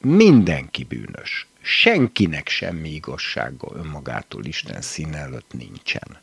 Mindenki 0.00 0.84
bűnös. 0.84 1.46
Senkinek 1.66 2.48
semmi 2.48 2.88
igazsága 2.88 3.68
önmagától 3.76 4.44
Isten 4.44 4.82
színe 4.82 5.18
előtt 5.18 5.52
nincsen. 5.52 6.18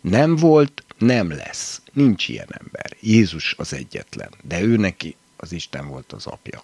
Nem 0.00 0.36
volt, 0.36 0.84
nem 0.98 1.30
lesz. 1.30 1.80
Nincs 1.92 2.28
ilyen 2.28 2.48
ember. 2.50 2.96
Jézus 3.00 3.54
az 3.58 3.72
egyetlen, 3.72 4.30
de 4.42 4.60
ő 4.60 4.76
neki 4.76 5.16
az 5.36 5.52
Isten 5.52 5.88
volt 5.88 6.12
az 6.12 6.26
apja. 6.26 6.62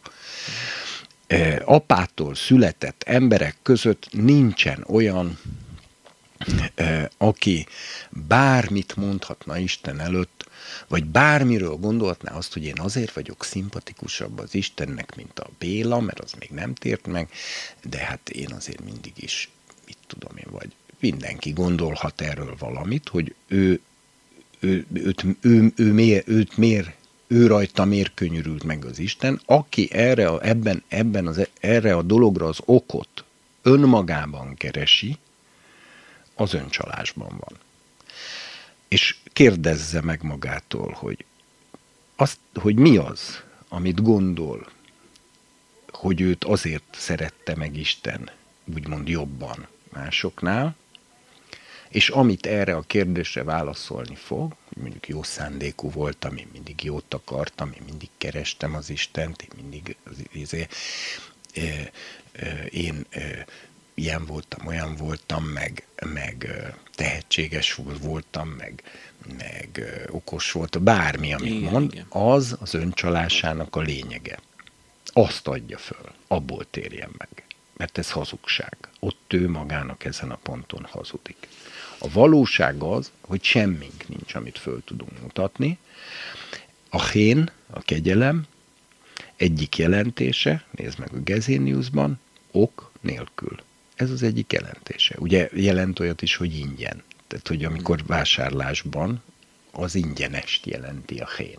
Apától 1.65 2.35
született 2.35 3.03
emberek 3.03 3.57
között 3.63 4.09
nincsen 4.11 4.85
olyan, 4.89 5.39
aki 7.17 7.67
bármit 8.11 8.97
mondhatna 8.97 9.59
Isten 9.59 10.01
előtt, 10.01 10.42
vagy 10.89 11.05
bármiről 11.05 11.75
gondolhatná 11.75 12.33
azt, 12.33 12.53
hogy 12.53 12.65
én 12.65 12.79
azért 12.79 13.13
vagyok 13.13 13.45
szimpatikusabb 13.45 14.39
az 14.39 14.55
Istennek, 14.55 15.17
mint 15.17 15.39
a 15.39 15.51
Béla, 15.59 16.01
mert 16.01 16.21
az 16.21 16.33
még 16.39 16.51
nem 16.51 16.75
tért 16.75 17.07
meg, 17.07 17.31
de 17.83 17.99
hát 17.99 18.29
én 18.29 18.53
azért 18.53 18.85
mindig 18.85 19.13
is, 19.17 19.51
mit 19.87 19.99
tudom 20.07 20.37
én, 20.37 20.49
vagy 20.51 20.73
mindenki 21.01 21.51
gondolhat 21.51 22.21
erről 22.21 22.57
valamit, 22.59 23.09
hogy 23.09 23.35
ő, 23.47 23.81
ő, 24.61 24.87
őt, 24.93 25.25
ő, 25.41 25.73
ő, 25.77 25.93
miért, 25.93 26.29
őt 26.29 26.57
miért, 26.57 26.91
ő 27.27 27.47
rajta 27.47 27.85
miért 27.85 28.15
könyörült 28.15 28.65
meg 28.65 28.85
az 28.85 28.99
Isten, 28.99 29.41
aki 29.47 29.89
erre 29.93 30.29
a, 30.29 30.47
ebben, 30.47 30.83
ebben 30.89 31.27
az, 31.27 31.49
erre 31.61 31.95
a 31.95 32.03
dologra 32.03 32.47
az 32.47 32.59
okot 32.65 33.25
önmagában 33.63 34.55
keresi, 34.55 35.17
az 36.35 36.55
öncsalásban 36.55 37.37
van. 37.39 37.59
És 38.93 39.17
kérdezze 39.33 40.01
meg 40.01 40.23
magától, 40.23 40.97
hogy, 40.99 41.25
azt, 42.17 42.39
hogy 42.55 42.77
mi 42.77 42.97
az, 42.97 43.43
amit 43.69 44.03
gondol, 44.03 44.71
hogy 45.93 46.21
őt 46.21 46.45
azért 46.45 46.85
szerette 46.91 47.57
meg 47.57 47.77
Isten, 47.77 48.31
úgymond 48.75 49.09
jobban 49.09 49.67
másoknál, 49.93 50.77
és 51.89 52.09
amit 52.09 52.47
erre 52.47 52.77
a 52.77 52.81
kérdésre 52.81 53.43
válaszolni 53.43 54.15
fog, 54.15 54.55
hogy 54.69 54.83
mondjuk 54.83 55.09
jó 55.09 55.23
szándékú 55.23 55.91
voltam, 55.91 56.37
én 56.37 56.49
mindig 56.53 56.85
jót 56.85 57.15
akartam, 57.15 57.73
én 57.73 57.83
mindig 57.85 58.09
kerestem 58.19 58.75
az 58.75 58.91
Istent, 58.91 59.43
én 59.43 59.51
mindig 59.57 59.97
az, 60.05 60.43
az, 60.43 60.55
e, 60.55 60.69
e, 62.33 62.65
én 62.65 63.07
e, 63.11 63.47
ilyen 63.95 64.27
voltam, 64.27 64.67
olyan 64.67 64.97
voltam, 64.97 65.45
meg, 65.45 65.87
meg 66.13 66.49
tehetséges 66.95 67.79
voltam, 68.01 68.49
meg, 68.49 68.83
meg 69.39 69.83
okos 70.11 70.53
volt, 70.53 70.83
bármi, 70.83 71.33
amit 71.33 71.53
igen, 71.53 71.73
mond, 71.73 71.93
igen. 71.93 72.07
az 72.09 72.57
az 72.61 72.75
öncsalásának 72.75 73.77
a 73.77 73.81
lényege. 73.81 74.39
Azt 75.05 75.47
adja 75.47 75.79
föl, 75.79 76.13
abból 76.27 76.67
térjen 76.71 77.11
meg. 77.19 77.29
Mert 77.77 77.99
ez 77.99 78.11
hazugság. 78.11 78.77
Ott 78.99 79.33
ő 79.33 79.49
magának 79.49 80.05
ezen 80.05 80.31
a 80.31 80.39
ponton 80.43 80.85
hazudik. 80.91 81.49
A 81.99 82.09
valóság 82.11 82.83
az, 82.83 83.11
hogy 83.21 83.43
semmink 83.43 84.09
nincs, 84.09 84.35
amit 84.35 84.59
föl 84.59 84.85
tudunk 84.85 85.21
mutatni. 85.21 85.79
A 86.89 87.09
hén, 87.09 87.51
a 87.71 87.83
kegyelem 87.83 88.47
egyik 89.37 89.77
jelentése, 89.77 90.65
nézd 90.71 90.99
meg 90.99 91.15
a 91.15 91.23
Gezéniusban, 91.23 92.21
ok 92.51 92.91
nélkül. 93.01 93.57
Ez 93.95 94.11
az 94.11 94.23
egyik 94.23 94.53
jelentése. 94.53 95.15
Ugye 95.19 95.49
jelent 95.55 96.01
olyat 96.01 96.23
is, 96.23 96.37
hogy 96.37 96.59
ingyen. 96.59 97.03
Tehát, 97.27 97.49
hogy 97.49 97.65
amikor 97.65 98.07
vásárlásban 98.07 99.23
az 99.71 99.95
ingyenest 99.95 100.67
jelenti 100.67 101.19
a 101.19 101.29
hén. 101.37 101.59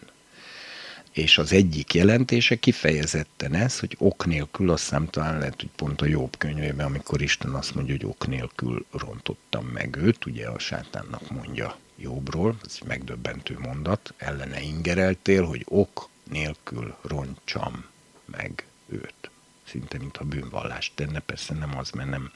És 1.12 1.38
az 1.38 1.52
egyik 1.52 1.94
jelentése 1.94 2.56
kifejezetten 2.56 3.54
ez, 3.54 3.80
hogy 3.80 3.96
ok 4.00 4.26
nélkül, 4.26 4.70
azt 4.70 4.84
hiszem 4.84 5.10
talán 5.10 5.38
lehet, 5.38 5.62
hogy 5.62 5.70
pont 5.76 6.02
a 6.02 6.06
jobb 6.06 6.38
könyvében, 6.38 6.86
amikor 6.86 7.22
Isten 7.22 7.52
azt 7.54 7.76
mondja, 7.76 7.96
hogy 7.96 8.06
ok 8.06 8.28
nélkül 8.28 8.86
rontottam 8.92 9.66
meg 9.66 9.96
őt, 9.96 10.26
ugye 10.26 10.48
a 10.48 10.60
sátánnak 10.60 11.30
mondja 11.30 11.78
jobbról, 11.96 12.56
ez 12.66 12.78
egy 12.82 12.88
megdöbbentő 12.88 13.58
mondat, 13.60 14.14
ellene 14.18 14.62
ingereltél, 14.62 15.44
hogy 15.44 15.66
ok 15.68 16.10
nélkül 16.30 16.96
roncsam 17.02 17.86
meg 18.26 18.66
őt. 18.90 19.32
Szinte, 19.74 19.98
mint 19.98 20.18
a 20.18 20.24
bűnvallást 20.24 20.92
tenne, 20.96 21.20
persze 21.20 21.54
nem 21.54 21.78
az, 21.78 21.90
mert 21.90 22.10
nem 22.10 22.32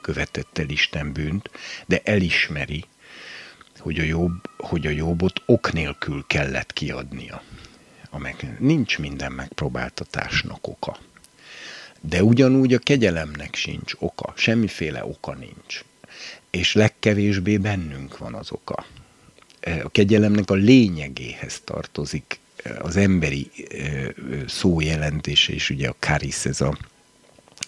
követett 0.00 0.58
el 0.58 0.68
Isten 0.68 1.12
bűnt, 1.12 1.50
de 1.86 2.00
elismeri, 2.04 2.84
hogy 3.78 3.98
a, 3.98 4.02
jobb, 4.02 4.50
hogy 4.56 4.86
a 4.86 4.90
jobbot 4.90 5.42
ok 5.46 5.72
nélkül 5.72 6.24
kellett 6.26 6.72
kiadnia 6.72 7.42
a 8.10 8.18
meg, 8.18 8.56
nincs 8.58 8.98
minden 8.98 9.32
megpróbáltatásnak 9.32 10.68
oka. 10.68 10.98
De 12.00 12.22
ugyanúgy 12.22 12.74
a 12.74 12.78
kegyelemnek 12.78 13.54
sincs 13.54 13.92
oka, 13.98 14.32
semmiféle 14.36 15.04
oka 15.04 15.34
nincs. 15.34 15.84
És 16.50 16.72
legkevésbé 16.72 17.58
bennünk 17.58 18.18
van 18.18 18.34
az 18.34 18.52
oka. 18.52 18.86
A 19.82 19.88
kegyelemnek 19.88 20.50
a 20.50 20.54
lényegéhez 20.54 21.60
tartozik 21.64 22.38
az 22.78 22.96
emberi 22.96 23.50
szó 24.46 24.80
jelentése, 24.80 25.52
és 25.52 25.70
ugye 25.70 25.88
a 25.88 25.96
karisz, 25.98 26.44
ez 26.44 26.60
a, 26.60 26.78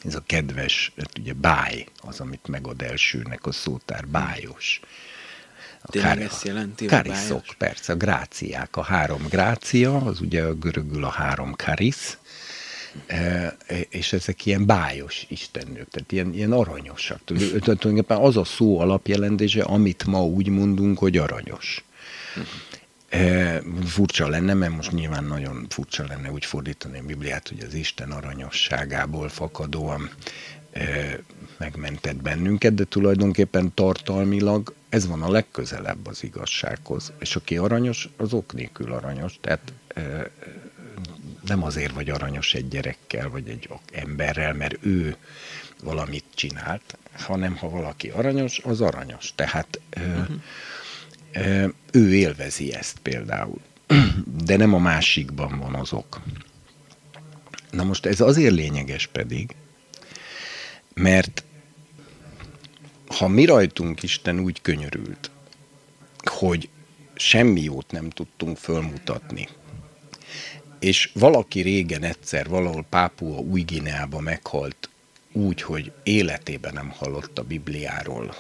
ez 0.05 0.15
a 0.15 0.23
kedves, 0.27 0.93
hát 0.97 1.19
ugye 1.19 1.33
báj, 1.33 1.87
az, 2.01 2.21
amit 2.21 2.49
megad 2.49 2.83
elsőnek 2.83 3.47
a 3.47 3.53
szótár, 3.53 4.07
bájos. 4.09 4.81
Tényleg 5.91 6.17
kár, 6.17 6.27
ezt 6.27 6.45
jelenti? 6.45 6.87
Kariszok, 6.87 7.45
persze, 7.59 7.93
a 7.93 7.97
gráciák. 7.97 8.77
A 8.77 8.83
három 8.83 9.27
grácia, 9.29 9.97
az 9.97 10.21
ugye 10.21 10.43
a 10.43 10.55
görögül 10.55 11.05
a 11.05 11.09
három 11.09 11.55
karisz, 11.57 12.19
és 13.89 14.13
ezek 14.13 14.47
ilyen 14.47 14.67
bájos 14.67 15.27
istennők, 15.29 15.89
tehát 15.91 16.13
ilyen, 16.13 16.35
ilyen 16.35 16.53
aranyosak. 16.53 17.25
Tulajdonképpen 17.25 18.17
az 18.17 18.37
a 18.37 18.45
szó 18.45 18.81
alapjelentése, 18.81 19.63
amit 19.63 20.05
ma 20.05 20.25
úgy 20.25 20.49
mondunk, 20.49 20.99
hogy 20.99 21.17
aranyos. 21.17 21.85
E, 23.11 23.61
furcsa 23.85 24.29
lenne, 24.29 24.55
mert 24.55 24.75
most 24.75 24.93
nyilván 24.93 25.25
nagyon 25.25 25.67
furcsa 25.69 26.07
lenne 26.07 26.31
úgy 26.31 26.45
fordítani 26.45 26.99
a 26.99 27.03
Bibliát, 27.03 27.49
hogy 27.49 27.61
az 27.67 27.75
Isten 27.75 28.11
aranyosságából 28.11 29.29
fakadóan 29.29 30.11
e, 30.73 31.19
megmentett 31.57 32.23
bennünket, 32.23 32.75
de 32.75 32.85
tulajdonképpen 32.85 33.75
tartalmilag 33.75 34.75
ez 34.89 35.07
van 35.07 35.23
a 35.23 35.31
legközelebb 35.31 36.07
az 36.07 36.23
igazsághoz. 36.23 37.13
És 37.19 37.37
aki 37.37 37.57
aranyos, 37.57 38.09
az 38.17 38.33
ok 38.33 38.53
nélkül 38.53 38.93
aranyos. 38.93 39.39
Tehát 39.41 39.73
nem 41.47 41.63
azért 41.63 41.95
vagy 41.95 42.11
aranyos 42.11 42.55
egy 42.55 42.69
gyerekkel, 42.69 43.29
vagy 43.29 43.49
egy 43.49 43.69
emberrel, 43.93 44.55
mert 44.55 44.77
ő 44.81 45.17
valamit 45.83 46.25
csinált, 46.35 46.99
hanem 47.13 47.57
ha 47.57 47.69
valaki 47.69 48.09
aranyos, 48.09 48.59
az 48.59 48.81
aranyos. 48.81 49.33
Tehát 49.35 49.81
uh-huh. 49.97 50.27
Ő 51.93 52.15
élvezi 52.15 52.75
ezt 52.75 52.99
például. 52.99 53.61
De 54.45 54.57
nem 54.57 54.75
a 54.75 54.79
másikban 54.79 55.59
van 55.59 55.75
az 55.75 55.93
ok. 55.93 56.21
Na 57.71 57.85
most 57.85 58.07
ez 58.07 58.21
azért 58.21 58.55
lényeges 58.55 59.07
pedig, 59.07 59.55
mert 60.95 61.45
ha 63.07 63.29
mi 63.29 63.45
rajtunk 63.45 64.03
Isten 64.03 64.39
úgy 64.39 64.61
könyörült, 64.61 65.31
hogy 66.25 66.69
semmi 67.15 67.63
jót 67.63 67.91
nem 67.91 68.11
tudtunk 68.11 68.57
fölmutatni, 68.57 69.49
és 70.79 71.11
valaki 71.15 71.61
régen 71.61 72.03
egyszer 72.03 72.49
valahol 72.49 72.85
Pápua 72.89 73.39
új 73.39 73.63
Gineába 73.63 74.21
meghalt 74.21 74.89
úgy, 75.33 75.63
hogy 75.63 75.93
életében 76.03 76.73
nem 76.73 76.91
hallott 76.91 77.39
a 77.39 77.43
Bibliáról, 77.43 78.35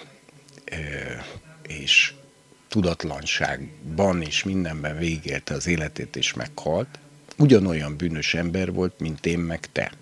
és 1.67 2.15
tudatlanságban 2.71 4.23
és 4.23 4.45
mindenben 4.45 4.99
végélte 4.99 5.55
az 5.55 5.67
életét 5.67 6.17
és 6.17 6.35
meghalt, 6.35 6.99
ugyanolyan 7.39 7.97
bűnös 7.97 8.35
ember 8.35 8.73
volt, 8.73 9.01
mint 9.01 9.27
én 9.27 9.39
meg 9.39 9.73
te. 9.73 9.93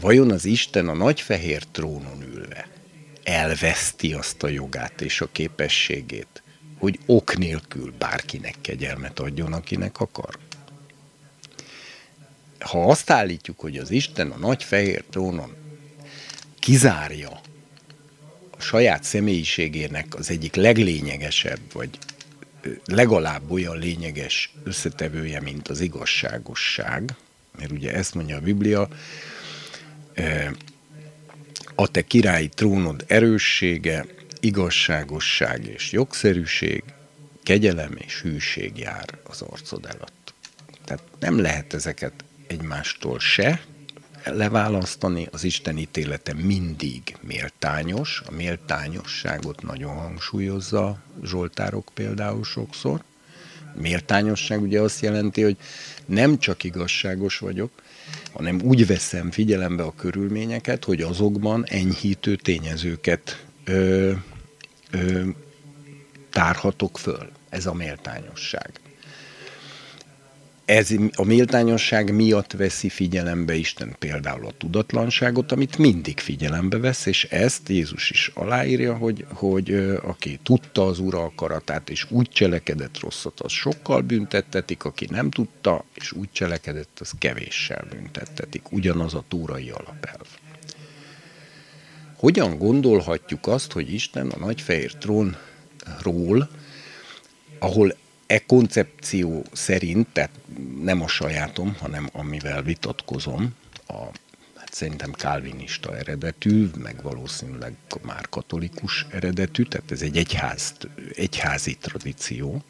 Vajon 0.00 0.30
az 0.30 0.44
Isten 0.44 0.88
a 0.88 0.94
nagy 0.94 1.20
fehér 1.20 1.62
trónon 1.62 2.22
ülve 2.22 2.68
elveszti 3.22 4.12
azt 4.12 4.42
a 4.42 4.48
jogát 4.48 5.00
és 5.00 5.20
a 5.20 5.28
képességét, 5.32 6.42
hogy 6.78 6.98
ok 7.06 7.36
nélkül 7.36 7.92
bárkinek 7.98 8.54
kegyelmet 8.60 9.18
adjon, 9.18 9.52
akinek 9.52 10.00
akar? 10.00 10.38
Ha 12.58 12.84
azt 12.90 13.10
állítjuk, 13.10 13.60
hogy 13.60 13.76
az 13.76 13.90
Isten 13.90 14.30
a 14.30 14.36
nagy 14.36 14.62
fehér 14.62 15.04
trónon 15.10 15.54
kizárja 16.58 17.40
saját 18.58 19.04
személyiségének 19.04 20.14
az 20.14 20.30
egyik 20.30 20.54
leglényegesebb, 20.54 21.60
vagy 21.72 21.98
legalább 22.84 23.50
olyan 23.50 23.78
lényeges 23.78 24.52
összetevője, 24.64 25.40
mint 25.40 25.68
az 25.68 25.80
igazságosság, 25.80 27.14
mert 27.58 27.70
ugye 27.70 27.94
ezt 27.94 28.14
mondja 28.14 28.36
a 28.36 28.40
Biblia, 28.40 28.88
a 31.74 31.88
te 31.88 32.02
királyi 32.02 32.48
trónod 32.48 33.04
erőssége, 33.06 34.06
igazságosság 34.40 35.66
és 35.66 35.92
jogszerűség, 35.92 36.84
kegyelem 37.42 37.96
és 37.96 38.20
hűség 38.20 38.78
jár 38.78 39.18
az 39.22 39.42
arcod 39.42 39.84
előtt. 39.86 40.34
Tehát 40.84 41.02
nem 41.18 41.40
lehet 41.40 41.74
ezeket 41.74 42.12
egymástól 42.46 43.18
se 43.18 43.60
leválasztani, 44.26 45.28
az 45.32 45.44
Isten 45.44 45.78
ítélete 45.78 46.34
mindig 46.34 47.16
méltányos, 47.20 48.22
a 48.26 48.32
méltányosságot 48.32 49.62
nagyon 49.62 49.94
hangsúlyozza 49.94 50.98
Zsoltárok 51.24 51.88
például 51.94 52.44
sokszor. 52.44 53.02
Méltányosság 53.74 54.62
ugye 54.62 54.80
azt 54.80 55.00
jelenti, 55.00 55.42
hogy 55.42 55.56
nem 56.06 56.38
csak 56.38 56.64
igazságos 56.64 57.38
vagyok, 57.38 57.70
hanem 58.32 58.60
úgy 58.62 58.86
veszem 58.86 59.30
figyelembe 59.30 59.82
a 59.82 59.94
körülményeket, 59.94 60.84
hogy 60.84 61.02
azokban 61.02 61.64
enyhítő 61.68 62.36
tényezőket 62.36 63.44
ö, 63.64 64.12
ö, 64.90 65.22
tárhatok 66.30 66.98
föl. 66.98 67.30
Ez 67.48 67.66
a 67.66 67.74
méltányosság. 67.74 68.70
Ez 70.66 70.90
a 71.14 71.24
méltányosság 71.24 72.14
miatt 72.14 72.52
veszi 72.52 72.88
figyelembe 72.88 73.54
Isten 73.54 73.96
például 73.98 74.46
a 74.46 74.52
tudatlanságot, 74.58 75.52
amit 75.52 75.78
mindig 75.78 76.18
figyelembe 76.18 76.78
vesz, 76.78 77.06
és 77.06 77.24
ezt 77.24 77.68
Jézus 77.68 78.10
is 78.10 78.30
aláírja, 78.34 78.96
hogy, 78.96 79.26
hogy 79.32 79.98
aki 80.02 80.38
tudta 80.42 80.86
az 80.86 80.98
Ura 80.98 81.22
akaratát, 81.22 81.90
és 81.90 82.06
úgy 82.10 82.28
cselekedett 82.28 83.00
rosszat, 83.00 83.40
az 83.40 83.52
sokkal 83.52 84.00
büntettetik, 84.00 84.84
aki 84.84 85.06
nem 85.10 85.30
tudta, 85.30 85.84
és 85.94 86.12
úgy 86.12 86.28
cselekedett, 86.32 86.98
az 87.00 87.12
kevéssel 87.18 87.86
büntettetik. 87.90 88.72
Ugyanaz 88.72 89.14
a 89.14 89.24
túrai 89.28 89.70
alapelv. 89.70 90.26
Hogyan 92.16 92.58
gondolhatjuk 92.58 93.46
azt, 93.46 93.72
hogy 93.72 93.92
Isten 93.92 94.28
a 94.28 94.38
nagyfehér 94.38 94.92
trónról, 94.94 96.48
ahol 97.58 97.94
e 98.26 98.46
koncepció 98.46 99.44
szerint, 99.52 100.08
tehát 100.12 100.30
nem 100.82 101.02
a 101.02 101.08
sajátom, 101.08 101.76
hanem 101.80 102.08
amivel 102.12 102.62
vitatkozom, 102.62 103.54
a 103.86 104.04
hát 104.54 104.74
szerintem 104.74 105.12
kálvinista 105.12 105.96
eredetű, 105.96 106.70
meg 106.78 107.02
valószínűleg 107.02 107.74
már 108.02 108.28
katolikus 108.28 109.06
eredetű, 109.10 109.62
tehát 109.62 109.90
ez 109.90 110.02
egy 110.02 110.16
egyház, 110.16 110.72
egyházi 111.14 111.76
tradíció, 111.76 112.62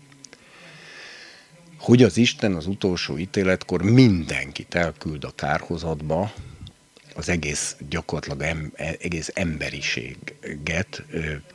hogy 1.78 2.02
az 2.02 2.16
Isten 2.16 2.54
az 2.54 2.66
utolsó 2.66 3.18
ítéletkor 3.18 3.82
mindenkit 3.82 4.74
elküld 4.74 5.24
a 5.24 5.34
kárhozatba, 5.34 6.32
az 7.14 7.28
egész 7.28 7.76
gyakorlatilag 7.88 8.42
em, 8.42 8.72
egész 8.76 9.30
emberiséget 9.34 11.02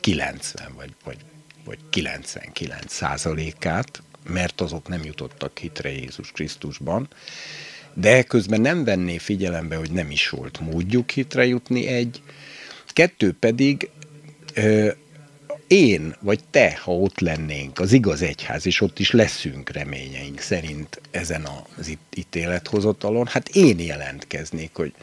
90 0.00 0.72
vagy, 0.74 0.94
vagy 1.04 1.16
vagy 1.64 1.78
99 1.90 2.92
százalékát, 2.92 4.02
mert 4.28 4.60
azok 4.60 4.88
nem 4.88 5.04
jutottak 5.04 5.58
hitre 5.58 5.90
Jézus 5.90 6.30
Krisztusban, 6.30 7.08
de 7.94 8.22
közben 8.22 8.60
nem 8.60 8.84
venné 8.84 9.18
figyelembe, 9.18 9.76
hogy 9.76 9.90
nem 9.90 10.10
is 10.10 10.28
volt 10.28 10.60
módjuk 10.60 11.10
hitre 11.10 11.46
jutni 11.46 11.86
egy, 11.86 12.22
kettő 12.86 13.32
pedig 13.38 13.90
ö, 14.54 14.90
én 15.66 16.16
vagy 16.20 16.40
te, 16.50 16.78
ha 16.82 16.92
ott 16.92 17.20
lennénk, 17.20 17.78
az 17.78 17.92
igaz 17.92 18.22
egyház, 18.22 18.66
és 18.66 18.80
ott 18.80 18.98
is 18.98 19.10
leszünk 19.10 19.70
reményeink 19.70 20.40
szerint 20.40 21.00
ezen 21.10 21.48
az 21.78 21.96
ítélethozatalon, 22.14 23.26
hát 23.26 23.48
én 23.48 23.78
jelentkeznék, 23.78 24.70
hogy 24.74 24.94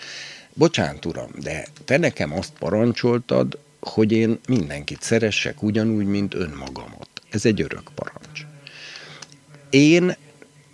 bocsánat 0.53 1.05
uram, 1.05 1.29
de 1.41 1.67
te 1.85 1.97
nekem 1.97 2.33
azt 2.33 2.53
parancsoltad, 2.59 3.57
hogy 3.79 4.11
én 4.11 4.39
mindenkit 4.47 5.01
szeressek 5.01 5.63
ugyanúgy, 5.63 6.05
mint 6.05 6.33
önmagamat. 6.33 7.09
Ez 7.29 7.45
egy 7.45 7.61
örök 7.61 7.89
parancs. 7.95 8.45
Én 9.69 10.15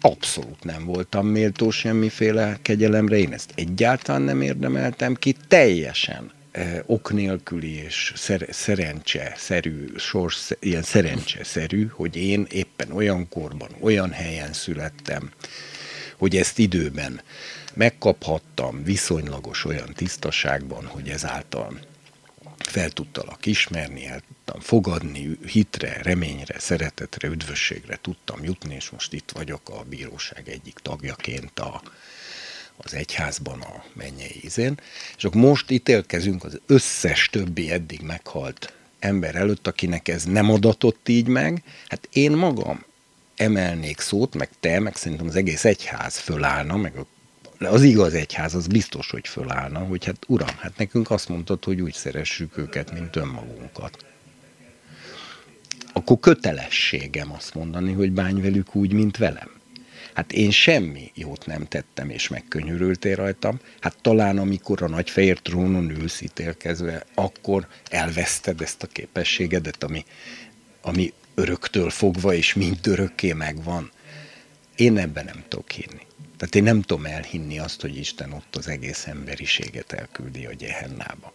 abszolút 0.02 0.64
nem 0.64 0.86
voltam 0.86 1.27
méltó 1.27 1.69
semmiféle 1.69 2.57
kegyelemre, 2.61 3.18
én 3.18 3.34
ezt 3.34 3.52
egyáltalán 3.56 4.22
nem 4.22 4.41
érdemeltem 4.41 5.14
ki, 5.14 5.36
teljesen 5.48 6.32
eh, 6.52 6.80
ok 6.86 7.14
nélküli 7.14 7.73
és 7.73 8.14
szer- 8.15 8.53
szerencse-szerű, 8.53 9.86
sors, 9.98 10.49
ilyen 10.60 10.84
szerencse-szerű, 10.84 11.88
hogy 11.88 12.15
én 12.15 12.48
éppen 12.49 12.91
olyan 12.91 13.30
korban, 13.30 13.69
olyan 13.80 14.11
helyen 14.11 14.53
születtem, 14.53 15.32
hogy 16.18 16.36
ezt 16.36 16.60
időben 16.60 17.22
megkaphattam 17.73 18.84
viszonylagos 18.84 19.65
olyan 19.65 19.94
tisztaságban, 19.94 20.86
hogy 20.86 21.10
ezáltal 21.10 21.80
fel 22.68 22.90
tudtalak 22.90 23.46
ismerni, 23.46 24.06
el 24.06 24.22
tudtam 24.28 24.62
fogadni, 24.62 25.38
hitre, 25.46 26.02
reményre, 26.02 26.60
szeretetre, 26.60 27.28
üdvösségre 27.28 28.00
tudtam 28.02 28.44
jutni, 28.44 28.76
és 28.76 28.90
most 28.90 29.14
itt 29.14 29.32
vagyok 29.32 29.70
a 29.70 29.84
bíróság 29.90 30.50
egyik 30.50 30.80
tagjaként 30.82 31.60
a, 31.60 31.82
az 32.78 32.94
egyházban 32.94 33.62
a 33.62 33.84
mennyei 33.94 34.42
ízén. 34.44 34.80
És 35.18 35.24
akkor 35.24 35.42
most 35.42 35.72
ítélkezünk 35.72 36.44
az 36.44 36.60
összes 36.66 37.30
többi 37.30 37.72
eddig 37.72 38.02
meghalt 38.02 38.74
ember 39.00 39.36
előtt, 39.36 39.68
akinek 39.68 40.08
ez 40.08 40.24
nem 40.24 40.50
adatott 40.50 41.08
így 41.08 41.28
meg. 41.28 41.64
Hát 41.88 42.08
én 42.12 42.32
magam 42.32 42.86
emelnék 43.36 44.00
szót, 44.00 44.36
meg 44.36 44.50
te, 44.60 44.80
meg 44.80 44.96
szerintem 44.96 45.28
az 45.28 45.36
egész 45.36 45.66
egyház 45.66 46.18
fölállna, 46.18 46.78
meg 46.78 46.96
a 46.96 47.06
az 47.60 47.82
igaz 47.82 48.14
egyház 48.14 48.56
az 48.56 48.68
biztos, 48.68 49.10
hogy 49.10 49.27
fölállna, 49.27 49.80
hogy 49.80 50.06
hát 50.06 50.26
uram, 50.27 50.56
hát 50.57 50.77
nekünk 50.77 51.11
azt 51.11 51.30
mondtad, 51.30 51.64
hogy 51.64 51.82
úgy 51.82 51.94
szeressük 51.94 52.57
őket, 52.57 52.91
mint 52.94 53.15
önmagunkat. 53.15 54.06
Akkor 55.94 56.19
kötelességem 56.19 57.32
azt 57.32 57.53
mondani, 57.53 57.94
hogy 57.94 58.11
bánj 58.11 58.41
velük 58.41 58.76
úgy, 58.76 58.94
mint 58.94 59.18
velem. 59.18 59.49
Hát 60.14 60.32
én 60.32 60.52
semmi 60.52 61.11
jót 61.15 61.45
nem 61.45 61.65
tettem, 61.65 62.10
és 62.10 62.27
megkönyörültél 62.27 63.15
rajtam. 63.15 63.60
Hát 63.80 63.98
talán 64.02 64.38
amikor 64.38 64.84
a 64.84 64.88
nagy 64.88 65.10
fehér 65.10 65.40
trónon 65.40 65.90
ülsz 65.90 66.22
ítélkezve, 66.22 67.06
akkor 67.14 67.68
elveszted 67.90 68.61
ezt 68.61 68.84
a 68.84 68.88
képességedet, 68.88 69.84
ami, 69.84 70.06
ami 70.82 71.14
öröktől 71.34 71.90
fogva, 71.90 72.34
és 72.34 72.53
mind 72.53 72.88
örökké 72.88 73.34
megvan. 73.34 73.91
Én 74.76 74.98
ebben 74.98 75.26
nem 75.26 75.44
tudok 75.48 75.72
hinni. 75.72 76.02
Tehát 76.46 76.68
én 76.68 76.74
nem 76.74 76.82
tudom 76.82 77.06
elhinni 77.06 77.60
azt, 77.60 77.82
hogy 77.82 77.98
Isten 77.98 78.32
ott 78.32 78.56
az 78.56 78.68
egész 78.68 79.06
emberiséget 79.06 79.92
elküldi 79.92 80.46
a 80.46 80.54
gyehennába. 80.54 81.34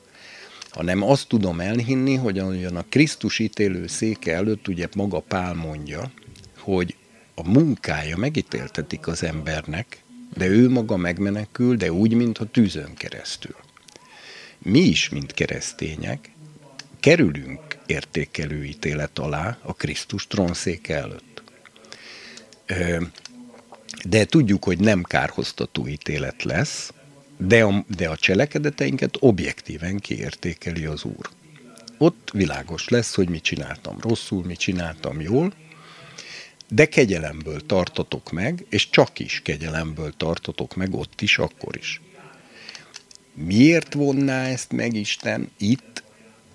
Hanem 0.71 1.03
azt 1.03 1.29
tudom 1.29 1.61
elhinni, 1.61 2.15
hogy 2.15 2.39
a 2.39 2.85
Krisztus 2.89 3.39
ítélő 3.39 3.87
széke 3.87 4.35
előtt 4.35 4.69
ugye 4.69 4.89
maga 4.95 5.21
Pál 5.21 5.55
mondja, 5.55 6.11
hogy 6.59 6.97
a 7.35 7.49
munkája 7.49 8.17
megítéltetik 8.17 9.07
az 9.07 9.23
embernek, 9.23 10.03
de 10.37 10.47
ő 10.47 10.69
maga 10.69 10.97
megmenekül, 10.97 11.77
de 11.77 11.93
úgy, 11.93 12.15
mintha 12.15 12.45
tűzön 12.45 12.95
keresztül. 12.95 13.57
Mi 14.59 14.81
is, 14.81 15.09
mint 15.09 15.33
keresztények, 15.33 16.31
kerülünk 17.01 17.61
értékelő 17.87 18.65
ítélet 18.65 19.19
alá 19.19 19.59
a 19.63 19.75
Krisztus 19.75 20.27
trónszéke 20.27 20.97
előtt 20.97 21.43
de 24.09 24.25
tudjuk, 24.25 24.65
hogy 24.65 24.79
nem 24.79 25.03
kárhoztató 25.03 25.87
ítélet 25.87 26.43
lesz, 26.43 26.93
de 27.37 27.63
a, 27.65 27.85
de 27.97 28.09
a 28.09 28.17
cselekedeteinket 28.17 29.17
objektíven 29.21 29.99
kiértékeli 29.99 30.85
az 30.85 31.05
Úr. 31.05 31.29
Ott 31.99 32.31
világos 32.33 32.89
lesz, 32.89 33.15
hogy 33.15 33.29
mit 33.29 33.43
csináltam 33.43 33.99
rosszul, 34.01 34.45
mit 34.45 34.59
csináltam 34.59 35.21
jól, 35.21 35.53
de 36.69 36.87
kegyelemből 36.87 37.67
tartotok 37.67 38.33
meg, 38.33 38.67
és 38.69 38.91
csak 38.91 39.19
is 39.19 39.41
kegyelemből 39.45 40.13
tartotok 40.17 40.77
meg 40.77 40.95
ott 40.95 41.21
is, 41.21 41.39
akkor 41.39 41.77
is. 41.77 42.01
Miért 43.35 43.95
vonná 43.95 44.45
ezt 44.45 44.73
meg 44.73 44.95
Isten 44.95 45.51
itt 45.59 46.03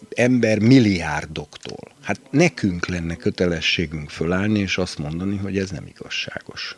ember 0.09 0.59
milliárdoktól? 0.59 1.91
Hát 2.01 2.19
nekünk 2.29 2.87
lenne 2.87 3.15
kötelességünk 3.15 4.09
fölállni, 4.09 4.59
és 4.59 4.77
azt 4.77 4.97
mondani, 4.97 5.37
hogy 5.37 5.57
ez 5.57 5.69
nem 5.69 5.85
igazságos. 5.87 6.77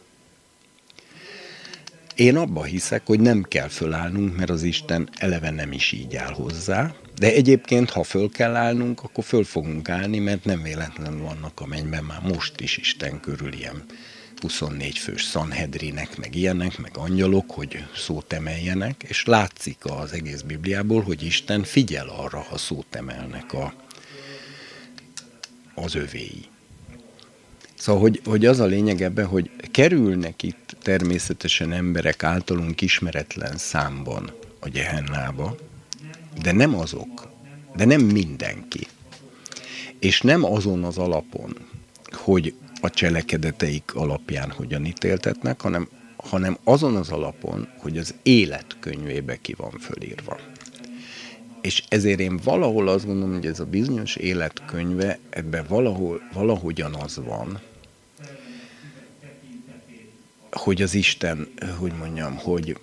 Én 2.18 2.36
abba 2.36 2.64
hiszek, 2.64 3.06
hogy 3.06 3.20
nem 3.20 3.44
kell 3.44 3.68
fölállnunk, 3.68 4.38
mert 4.38 4.50
az 4.50 4.64
Isten 4.64 5.10
eleve 5.18 5.50
nem 5.50 5.72
is 5.72 5.92
így 5.92 6.16
áll 6.16 6.34
hozzá, 6.34 6.94
de 7.16 7.34
egyébként, 7.34 7.90
ha 7.90 8.04
föl 8.04 8.30
kell 8.30 8.56
állnunk, 8.56 9.04
akkor 9.04 9.24
föl 9.24 9.44
fogunk 9.44 9.90
állni, 9.90 10.20
mert 10.20 10.46
nem 10.46 10.62
véletlenül 10.62 11.22
vannak 11.22 11.60
a 11.62 11.66
mennyben 11.66 12.04
már 12.04 12.22
most 12.22 12.60
is 12.60 12.78
Isten 12.78 13.20
körül 13.20 13.54
ilyen 13.54 13.84
24 14.42 14.98
fős 14.98 15.24
szanhedrinek, 15.24 16.18
meg 16.18 16.36
ilyenek, 16.36 16.78
meg 16.78 16.98
angyalok, 16.98 17.52
hogy 17.52 17.86
szót 17.96 18.34
emeljenek, 18.34 19.04
és 19.08 19.26
látszik 19.26 19.78
az 19.80 20.12
egész 20.12 20.42
Bibliából, 20.42 21.02
hogy 21.02 21.24
Isten 21.24 21.64
figyel 21.64 22.08
arra, 22.08 22.40
ha 22.40 22.58
szót 22.58 22.96
emelnek 22.96 23.54
a, 23.54 23.74
az 25.76 25.96
övéi. 25.96 26.46
Szóval, 27.78 28.02
hogy, 28.02 28.22
hogy 28.26 28.46
az 28.46 28.60
a 28.60 28.66
lényeg 28.66 29.02
ebben, 29.02 29.26
hogy 29.26 29.52
kerülnek 29.72 30.44
itt 30.44 30.76
természetesen 30.82 31.72
emberek 31.72 32.24
általunk 32.24 32.82
ismeretlen 32.82 33.58
számban 33.58 34.32
a 34.60 34.70
gyehennába, 34.70 35.56
de 36.42 36.52
nem 36.52 36.76
azok, 36.76 37.28
de 37.76 37.86
nem 37.86 38.02
mindenki. 38.02 38.88
És 40.00 40.22
nem 40.22 40.44
azon 40.44 40.84
az 40.84 40.98
alapon, 40.98 41.58
hogy 42.12 42.54
a 42.82 42.90
cselekedeteik 42.90 43.96
alapján 43.96 44.52
hogyan 44.52 44.86
ítéltetnek, 44.86 45.62
hanem, 45.62 45.88
hanem 46.16 46.58
azon 46.64 46.96
az 46.96 47.10
alapon, 47.10 47.68
hogy 47.78 47.98
az 47.98 48.14
életkönyvébe 48.24 49.36
ki 49.36 49.54
van 49.54 49.72
fölírva. 49.80 50.40
És 51.62 51.84
ezért 51.90 52.20
én 52.20 52.40
valahol 52.44 52.88
azt 52.88 53.06
gondolom, 53.06 53.34
hogy 53.34 53.46
ez 53.46 53.60
a 53.60 53.66
bizonyos 53.66 54.16
életkönyve, 54.16 55.20
ebben 55.30 55.66
valahol, 55.68 56.22
valahogyan 56.34 56.94
az 56.94 57.22
van, 57.26 57.60
hogy 60.58 60.82
az 60.82 60.94
Isten, 60.94 61.48
hogy 61.80 61.92
mondjam, 62.00 62.36
hogy 62.36 62.78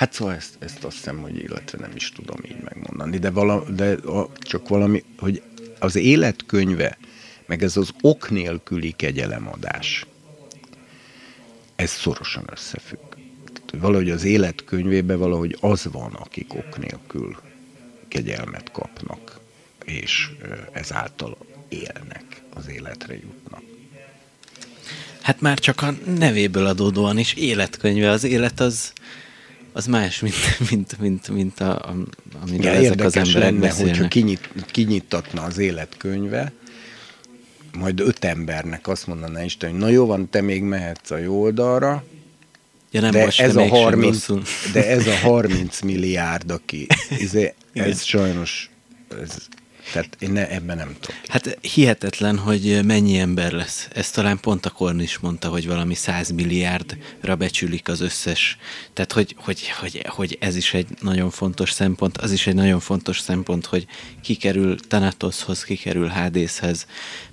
Hát 0.00 0.12
szóval 0.12 0.34
ezt, 0.34 0.56
ezt 0.58 0.84
azt 0.84 0.96
hiszem, 0.96 1.20
hogy 1.20 1.36
illetve 1.36 1.78
nem 1.78 1.90
is 1.94 2.12
tudom 2.12 2.36
így 2.44 2.60
megmondani, 2.62 3.18
de, 3.18 3.30
vala, 3.30 3.64
de 3.70 3.92
a, 3.92 4.32
csak 4.38 4.68
valami, 4.68 5.04
hogy 5.18 5.42
az 5.78 5.96
életkönyve, 5.96 6.98
meg 7.46 7.62
ez 7.62 7.76
az 7.76 7.90
ok 8.00 8.30
nélküli 8.30 8.92
kegyelemadás, 8.92 10.06
ez 11.76 11.90
szorosan 11.90 12.44
összefügg. 12.50 13.14
Tehát, 13.44 13.82
valahogy 13.82 14.10
az 14.10 14.24
életkönyvében 14.24 15.18
valahogy 15.18 15.56
az 15.60 15.88
van, 15.92 16.12
akik 16.12 16.54
ok 16.54 16.78
nélkül 16.78 17.36
kegyelmet 18.08 18.70
kapnak, 18.72 19.40
és 19.84 20.30
ezáltal 20.72 21.38
élnek, 21.68 22.42
az 22.54 22.68
életre 22.68 23.14
jutnak. 23.14 23.69
Hát 25.20 25.40
már 25.40 25.58
csak 25.58 25.82
a 25.82 25.94
nevéből 26.18 26.66
adódóan 26.66 27.18
is 27.18 27.34
életkönyve. 27.34 28.10
Az 28.10 28.24
élet 28.24 28.60
az, 28.60 28.92
az 29.72 29.86
más, 29.86 30.20
mint, 30.20 30.70
mint, 30.70 30.98
mint, 30.98 31.28
mint 31.28 31.60
a, 31.60 31.70
a, 31.70 31.94
amiről 32.42 32.72
ja, 32.72 32.78
ezek 32.78 33.00
az 33.00 33.16
emberek 33.16 33.42
lenne, 33.42 33.58
beszélnek. 33.58 33.94
hogyha 33.94 34.08
kinyit, 34.08 34.48
kinyitatna 34.70 35.42
az 35.42 35.58
életkönyve, 35.58 36.52
majd 37.78 38.00
öt 38.00 38.24
embernek 38.24 38.88
azt 38.88 39.06
mondaná 39.06 39.44
Isten, 39.44 39.70
hogy 39.70 39.78
na 39.78 39.88
jó 39.88 40.06
van, 40.06 40.30
te 40.30 40.40
még 40.40 40.62
mehetsz 40.62 41.10
a 41.10 41.16
jó 41.16 41.40
oldalra, 41.40 42.04
ja, 42.90 43.00
nem 43.00 43.10
de, 43.10 43.24
most, 43.24 43.40
ez 43.40 43.56
a 43.56 43.68
30, 43.68 44.26
de 44.72 44.86
ez 44.86 45.06
a 45.06 45.14
30 45.14 45.80
milliárd, 45.80 46.50
aki, 46.50 46.86
ez, 47.20 47.36
ez 47.72 48.02
sajnos 48.02 48.70
ez 49.22 49.48
tehát 49.92 50.16
én 50.18 50.30
ne, 50.30 50.48
ebben 50.48 50.76
nem 50.76 50.96
tudok. 51.00 51.20
Hát 51.26 51.58
hihetetlen, 51.60 52.38
hogy 52.38 52.84
mennyi 52.84 53.18
ember 53.18 53.52
lesz. 53.52 53.88
Ezt 53.94 54.14
talán 54.14 54.40
pont 54.40 54.66
a 54.66 54.70
Korn 54.70 55.00
is 55.00 55.18
mondta, 55.18 55.48
hogy 55.48 55.66
valami 55.66 55.94
100 55.94 56.30
milliárdra 56.30 57.36
becsülik 57.36 57.88
az 57.88 58.00
összes. 58.00 58.56
Tehát, 58.92 59.12
hogy, 59.12 59.34
hogy, 59.38 59.68
hogy, 59.68 60.04
hogy 60.08 60.36
ez 60.40 60.56
is 60.56 60.74
egy 60.74 60.86
nagyon 61.00 61.30
fontos 61.30 61.70
szempont. 61.72 62.18
Az 62.18 62.32
is 62.32 62.46
egy 62.46 62.54
nagyon 62.54 62.80
fontos 62.80 63.20
szempont, 63.20 63.66
hogy 63.66 63.86
kikerül 64.22 64.78
Tanatoshoz, 64.80 65.64
kikerül 65.64 66.06
Hádészhez, 66.06 66.86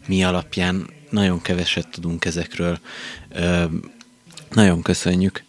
mi 0.07 0.23
alapján 0.23 0.89
nagyon 1.09 1.41
keveset 1.41 1.87
tudunk 1.87 2.25
ezekről. 2.25 2.79
Ö, 3.29 3.63
nagyon 4.53 4.81
köszönjük, 4.81 5.43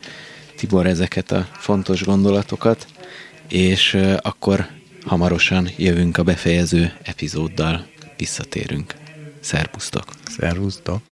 Tibor, 0.56 0.86
ezeket 0.86 1.30
a 1.30 1.48
fontos 1.52 2.05
gondolatokat, 2.05 2.86
és 3.48 3.94
ö, 3.94 4.16
akkor 4.20 4.68
hamarosan 5.09 5.68
jövünk 5.76 6.16
a 6.16 6.22
befejező 6.22 6.93
epizóddal, 7.02 7.86
visszatérünk. 8.16 8.94
Szerbusztok! 9.40 10.05
Szervusztok! 10.26 11.02